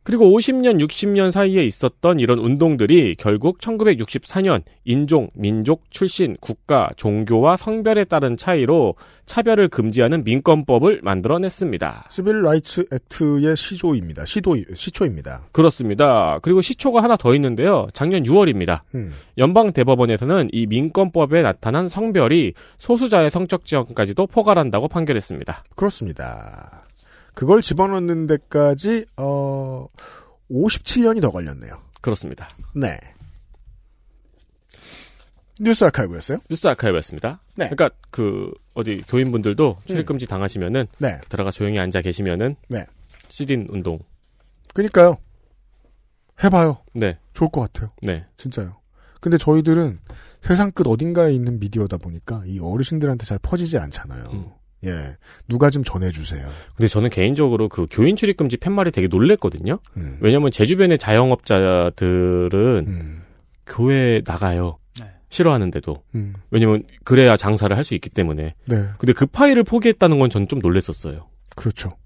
그리고 0.06 0.26
50년, 0.26 0.78
60년 0.86 1.32
사이에 1.32 1.64
있었던 1.64 2.20
이런 2.20 2.38
운동들이 2.38 3.16
결국 3.18 3.58
1964년 3.58 4.62
인종, 4.84 5.30
민족, 5.34 5.90
출신, 5.90 6.36
국가, 6.40 6.90
종교와 6.96 7.56
성별에 7.56 8.04
따른 8.04 8.36
차이로 8.36 8.94
차별을 9.24 9.66
금지하는 9.66 10.22
민권법을 10.22 11.00
만들어냈습니다. 11.02 12.06
시빌 12.08 12.40
라이츠 12.40 12.86
액트의 12.92 13.56
시조입니다. 13.56 14.26
시도 14.26 14.56
시초입니다. 14.72 15.48
그렇습니다. 15.50 16.38
그리고 16.40 16.60
시초가 16.60 17.02
하나 17.02 17.16
더 17.16 17.34
있는데요. 17.34 17.88
작년 17.92 18.22
6월입니다. 18.22 18.82
음. 18.94 19.12
연방 19.38 19.72
대법원에서는 19.72 20.50
이 20.52 20.66
민권법에 20.66 21.42
나타난 21.42 21.88
성별이 21.88 22.52
소수자의 22.78 23.32
성적 23.32 23.64
지원까지도 23.64 24.28
포괄한다고 24.28 24.86
판결했습니다. 24.86 25.64
그렇습니다. 25.74 26.85
그걸 27.36 27.60
집어넣는 27.60 28.26
데까지 28.26 29.04
어 29.18 29.86
57년이 30.50 31.20
더 31.20 31.30
걸렸네요. 31.30 31.78
그렇습니다. 32.00 32.48
네. 32.74 32.98
뉴스 35.60 35.84
아카이브였어요? 35.84 36.38
뉴스 36.48 36.66
아카이브였습니다. 36.66 37.42
네. 37.56 37.68
그러니까 37.68 37.90
그 38.10 38.50
어디 38.72 39.02
교인분들도 39.06 39.82
출입금지 39.84 40.26
당하시면은 40.26 40.86
네. 40.98 41.18
들어가 41.28 41.50
조용히 41.50 41.78
앉아 41.78 42.00
계시면은 42.00 42.56
네. 42.68 42.86
시딘 43.28 43.66
운동. 43.68 43.98
그니까요. 44.72 45.18
해봐요. 46.42 46.78
네. 46.94 47.18
좋을 47.34 47.50
것 47.50 47.60
같아요. 47.60 47.90
네. 48.00 48.24
진짜요. 48.38 48.78
근데 49.20 49.36
저희들은 49.36 49.98
세상 50.40 50.70
끝 50.70 50.86
어딘가에 50.86 51.34
있는 51.34 51.58
미디어다 51.60 51.98
보니까 51.98 52.44
이 52.46 52.58
어르신들한테 52.60 53.26
잘 53.26 53.38
퍼지질 53.38 53.78
않잖아요. 53.80 54.56
예. 54.84 55.16
누가 55.48 55.70
좀 55.70 55.82
전해주세요. 55.82 56.46
근데 56.76 56.86
저는 56.86 57.10
개인적으로 57.10 57.68
그 57.68 57.86
교인 57.90 58.14
출입 58.16 58.36
금지 58.36 58.56
팻말이 58.56 58.90
되게 58.90 59.08
놀랬거든요. 59.08 59.78
음. 59.96 60.18
왜냐면 60.20 60.50
제 60.50 60.66
주변의 60.66 60.98
자영업자들은 60.98 62.84
음. 62.86 63.22
교회 63.66 64.22
나가요. 64.24 64.78
싫어하는데도. 65.28 66.04
음. 66.14 66.34
왜냐면 66.50 66.84
그래야 67.04 67.36
장사를 67.36 67.76
할 67.76 67.82
수 67.84 67.94
있기 67.94 68.10
때문에. 68.10 68.54
네. 68.68 68.84
근데 68.98 69.12
그 69.12 69.26
파일을 69.26 69.64
포기했다는 69.64 70.18
건전좀 70.20 70.60
놀랬었어요. 70.60 71.26
그렇죠. 71.56 71.96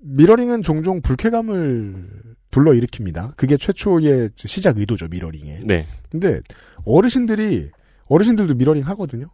미러링은 0.00 0.62
종종 0.62 1.02
불쾌감을 1.02 2.06
불러일으킵니다. 2.52 3.36
그게 3.36 3.56
최초의 3.56 4.30
시작 4.36 4.78
의도죠, 4.78 5.08
미러링의. 5.08 5.60
네. 5.64 5.86
근데 6.10 6.40
어르신들이 6.84 7.68
어르신들도 8.08 8.54
미러링 8.54 8.84
하거든요. 8.88 9.26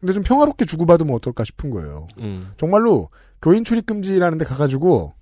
근데 0.00 0.12
좀 0.14 0.22
평화롭게 0.22 0.64
주고받으면 0.64 1.14
어떨까 1.14 1.44
싶은 1.44 1.70
거예요. 1.70 2.06
음. 2.18 2.52
정말로 2.56 3.10
교인 3.42 3.64
출입 3.64 3.86
금지라는 3.86 4.38
데 4.38 4.44
가가지고 4.44 5.14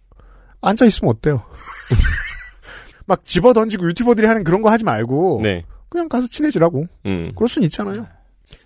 앉아 0.61 0.85
있으면 0.85 1.15
어때요? 1.15 1.43
막 3.07 3.25
집어 3.25 3.53
던지고 3.53 3.87
유튜버들이 3.89 4.27
하는 4.27 4.45
그런 4.45 4.63
거 4.63 4.71
하지 4.71 4.85
말고 4.85 5.41
네. 5.43 5.65
그냥 5.89 6.09
가서 6.09 6.29
친해지라고. 6.29 6.87
음. 7.07 7.33
그럴 7.35 7.49
수는 7.49 7.67
있잖아요. 7.67 8.07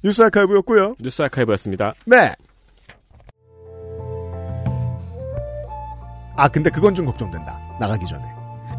뉴스 0.05 0.23
아카이브였고요. 0.23 0.97
뉴스 1.01 1.23
아카이브였습니다. 1.23 1.95
네. 2.07 2.35
아 6.37 6.49
근데 6.49 6.71
그건 6.71 6.95
좀 6.95 7.07
걱정된다. 7.07 7.59
나가기 7.81 8.07
전에. 8.07 8.25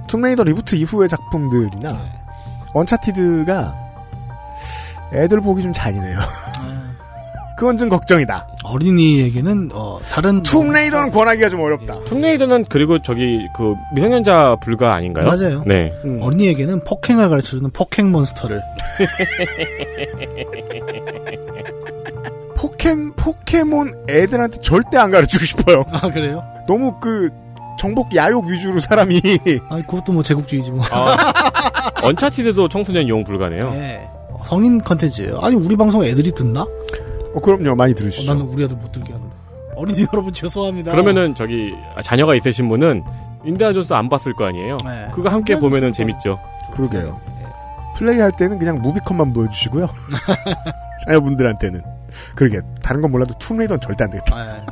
툼레이더 0.08 0.44
reboot 0.44 0.76
이후의 0.76 1.08
작품들이나 1.10 1.98
언차티드가 2.74 3.82
애들 5.14 5.42
보기 5.42 5.64
좀 5.64 5.72
잔인해요. 5.72 6.20
그건 7.56 7.78
좀 7.78 7.90
걱정이다. 7.90 8.48
어린이에게는 8.64 9.70
어, 9.74 10.00
다른 10.10 10.42
툼레이더는 10.44 11.12
권하기가 11.12 11.50
좀 11.50 11.62
어렵다. 11.62 12.00
툼레이더는 12.06 12.66
그리고 12.70 13.00
저기 13.00 13.48
그 13.56 13.76
미성년자 13.94 14.58
불가 14.62 14.94
아닌가요? 14.94 15.26
맞아요. 15.26 15.64
네. 15.66 15.94
음. 16.04 16.20
어린이에게는 16.22 16.84
폭행을 16.84 17.30
가르쳐주는 17.30 17.70
폭행 17.72 18.12
몬스터를 18.12 18.62
포켓 22.56 22.96
포켓몬 23.16 23.94
애들한테 24.10 24.60
절대 24.62 24.98
안 24.98 25.12
가르치고 25.12 25.46
싶어요. 25.46 25.84
아 25.92 26.10
그래요? 26.10 26.44
너무 26.68 27.00
그 27.00 27.30
정복 27.78 28.16
야욕 28.16 28.46
위주로 28.46 28.80
사람이 28.80 29.22
아 29.70 29.82
그것도 29.82 30.14
뭐 30.14 30.24
제국주의지 30.24 30.72
뭐. 30.72 30.84
아, 30.90 31.16
언차티드도 32.04 32.70
청소년 32.70 33.06
이용 33.06 33.24
불가네요. 33.24 33.70
네. 33.72 34.08
성인 34.46 34.78
컨텐츠예요. 34.78 35.40
아니 35.40 35.56
우리 35.56 35.76
방송 35.76 36.04
애들이 36.04 36.32
듣나? 36.32 36.66
어, 37.36 37.40
그럼요. 37.40 37.76
많이 37.76 37.94
들으시죠. 37.94 38.32
어, 38.32 38.36
나는 38.36 38.50
우리 38.50 38.64
애들 38.64 38.76
못 38.76 38.92
들게 38.92 39.14
하는데. 39.14 39.36
어린이 39.76 40.06
여러분 40.14 40.34
죄송합니다. 40.34 40.92
그러면은 40.92 41.34
저기 41.36 41.74
자녀가 42.04 42.36
있으신 42.36 42.70
분은 42.70 43.04
인디아 43.46 43.74
존스 43.74 43.94
안 43.94 44.10
봤을 44.10 44.34
거 44.34 44.46
아니에요. 44.46 44.78
네. 44.86 45.08
그거 45.14 45.30
함께 45.30 45.58
보면은 45.60 45.92
재밌죠. 45.92 46.40
그러게요. 46.72 47.20
플레이할 47.96 48.32
때는 48.32 48.58
그냥 48.58 48.82
movie 48.82 49.05
cut만 49.05 49.34
보여주시고요. 49.34 49.88
자녀분들한테는 51.06 51.82
그러게 52.36 52.60
다른 52.82 53.02
건 53.02 53.12
몰라도 53.12 53.34
툼레이더는 53.38 53.80
절대 53.80 54.04
안 54.06 54.10
되겠다. 54.10 54.36
아, 54.36 54.58
예. 54.58 54.64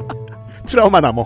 트라우마 0.66 1.00
남어. 1.00 1.24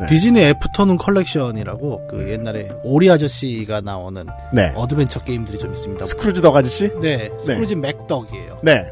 네. 0.00 0.06
디즈니 0.06 0.40
Afternoon 0.42 0.96
Collection이라고 0.98 2.08
그 2.08 2.28
옛날에 2.30 2.68
오리 2.82 3.08
아저씨가 3.10 3.80
나오는 3.80 4.26
네. 4.52 4.72
어드벤처 4.74 5.20
게임들이 5.20 5.58
좀 5.58 5.70
있습니다. 5.72 6.04
스크루지 6.04 6.42
덕 6.42 6.56
아저씨? 6.56 6.90
네, 7.00 7.30
스크루지 7.38 7.76
맥덕이에요. 7.76 8.58
네. 8.62 8.88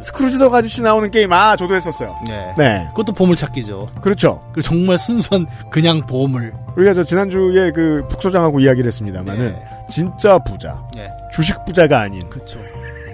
네, 0.00 0.02
그 0.02 0.02
스크루지 0.02 0.38
덕 0.38 0.54
아저씨 0.54 0.82
나오는 0.82 1.10
게임 1.10 1.32
아 1.32 1.56
저도 1.56 1.74
했었어요. 1.74 2.16
네. 2.26 2.54
네. 2.56 2.86
그것도 2.90 3.12
보물 3.12 3.36
찾기죠. 3.36 3.86
그렇죠. 4.00 4.42
그 4.52 4.62
정말 4.62 4.98
순수한 4.98 5.46
그냥 5.70 6.06
보물. 6.06 6.52
우리가 6.76 6.94
저 6.94 7.02
지난주에 7.02 7.70
그 7.72 8.06
북소장하고 8.08 8.60
이야기를 8.60 8.86
했습니다만은 8.88 9.56
진짜 9.90 10.38
부자. 10.38 10.82
네. 10.94 11.10
주식 11.32 11.64
부자가 11.64 12.00
아닌. 12.00 12.28
그렇죠. 12.28 12.58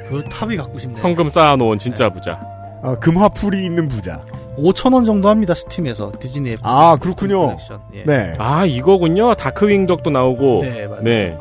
그 0.08 0.22
탑이 0.30 0.56
갖고 0.56 0.78
싶네요. 0.78 1.02
현금 1.02 1.28
쌓아놓은 1.28 1.78
진짜 1.78 2.08
부자. 2.08 2.38
어, 2.82 2.96
금화풀이 3.00 3.64
있는 3.64 3.88
부자. 3.88 4.22
5천 4.58 4.94
원 4.94 5.04
정도 5.04 5.28
합니다 5.28 5.54
스팀에서 5.54 6.12
디즈니 6.18 6.50
Afternoon 6.50 6.74
아 6.76 6.96
그렇군요. 6.96 7.56
예. 7.94 8.04
네. 8.04 8.34
아 8.38 8.64
이거군요. 8.64 9.34
다크윙 9.34 9.86
덕도 9.86 10.10
나오고. 10.10 10.60
네, 10.62 10.86
맞아요. 10.86 11.02
네. 11.02 11.36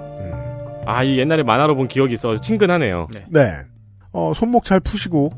아, 0.88 1.04
이 1.04 1.18
옛날에 1.18 1.42
만화로 1.42 1.76
본 1.76 1.88
기억이 1.88 2.14
있어서 2.14 2.40
친근하네요. 2.40 3.08
네. 3.30 3.52
어, 4.16 4.34
손목 4.34 4.64
잘 4.64 4.80
푸시고 4.80 5.34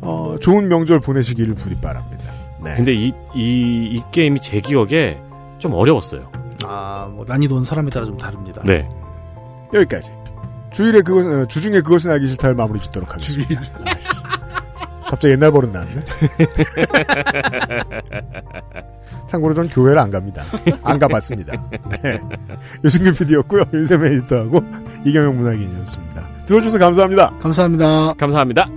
어, 0.00 0.34
좋은 0.40 0.66
명절 0.66 0.98
보내시기를 0.98 1.54
부디 1.54 1.80
바랍니다. 1.80 2.24
네. 2.60 2.74
근데 2.74 2.92
이, 2.92 3.12
이, 3.32 3.94
이 3.94 4.02
게임이 4.10 4.40
제 4.40 4.60
기억에 4.60 5.20
좀 5.60 5.72
어려웠어요. 5.72 6.28
아, 6.64 7.08
뭐 7.14 7.24
난이도는 7.26 7.62
사람에 7.62 7.90
따라 7.90 8.04
좀 8.04 8.18
다릅니다. 8.18 8.60
네. 8.66 8.88
여기까지. 9.72 10.10
주일에 10.72 11.02
그것 11.02 11.24
어, 11.24 11.46
주중에 11.46 11.80
그것은 11.80 12.10
알기 12.10 12.26
싫다를 12.26 12.56
마무리 12.56 12.80
짓도록 12.80 13.14
하겠습니다. 13.14 13.62
아이씨. 13.86 14.08
갑자기 15.04 15.34
옛날 15.34 15.52
버릇 15.52 15.70
나왔네. 15.70 15.94
참고로 19.28 19.54
전 19.54 19.68
교회를 19.68 20.00
안 20.00 20.10
갑니다. 20.10 20.42
안 20.82 20.98
가봤습니다. 20.98 21.52
네. 22.02 22.18
유승균 22.82 23.14
PD였고요. 23.14 23.62
윤세민 23.72 24.14
에디터하고 24.14 24.60
이경영 25.04 25.36
문학인이었습니다. 25.36 26.31
들어주셔서 26.52 26.78
감사합니다. 26.78 27.32
감사합니다. 27.40 28.12
감사합니다. 28.18 28.68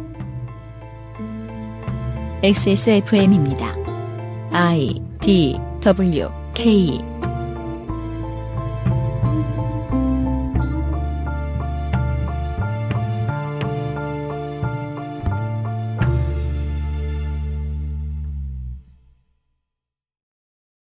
XSFM입니다. 2.41 3.75
I 4.53 5.01
D 5.19 5.59
W 5.81 6.29
K 6.53 7.03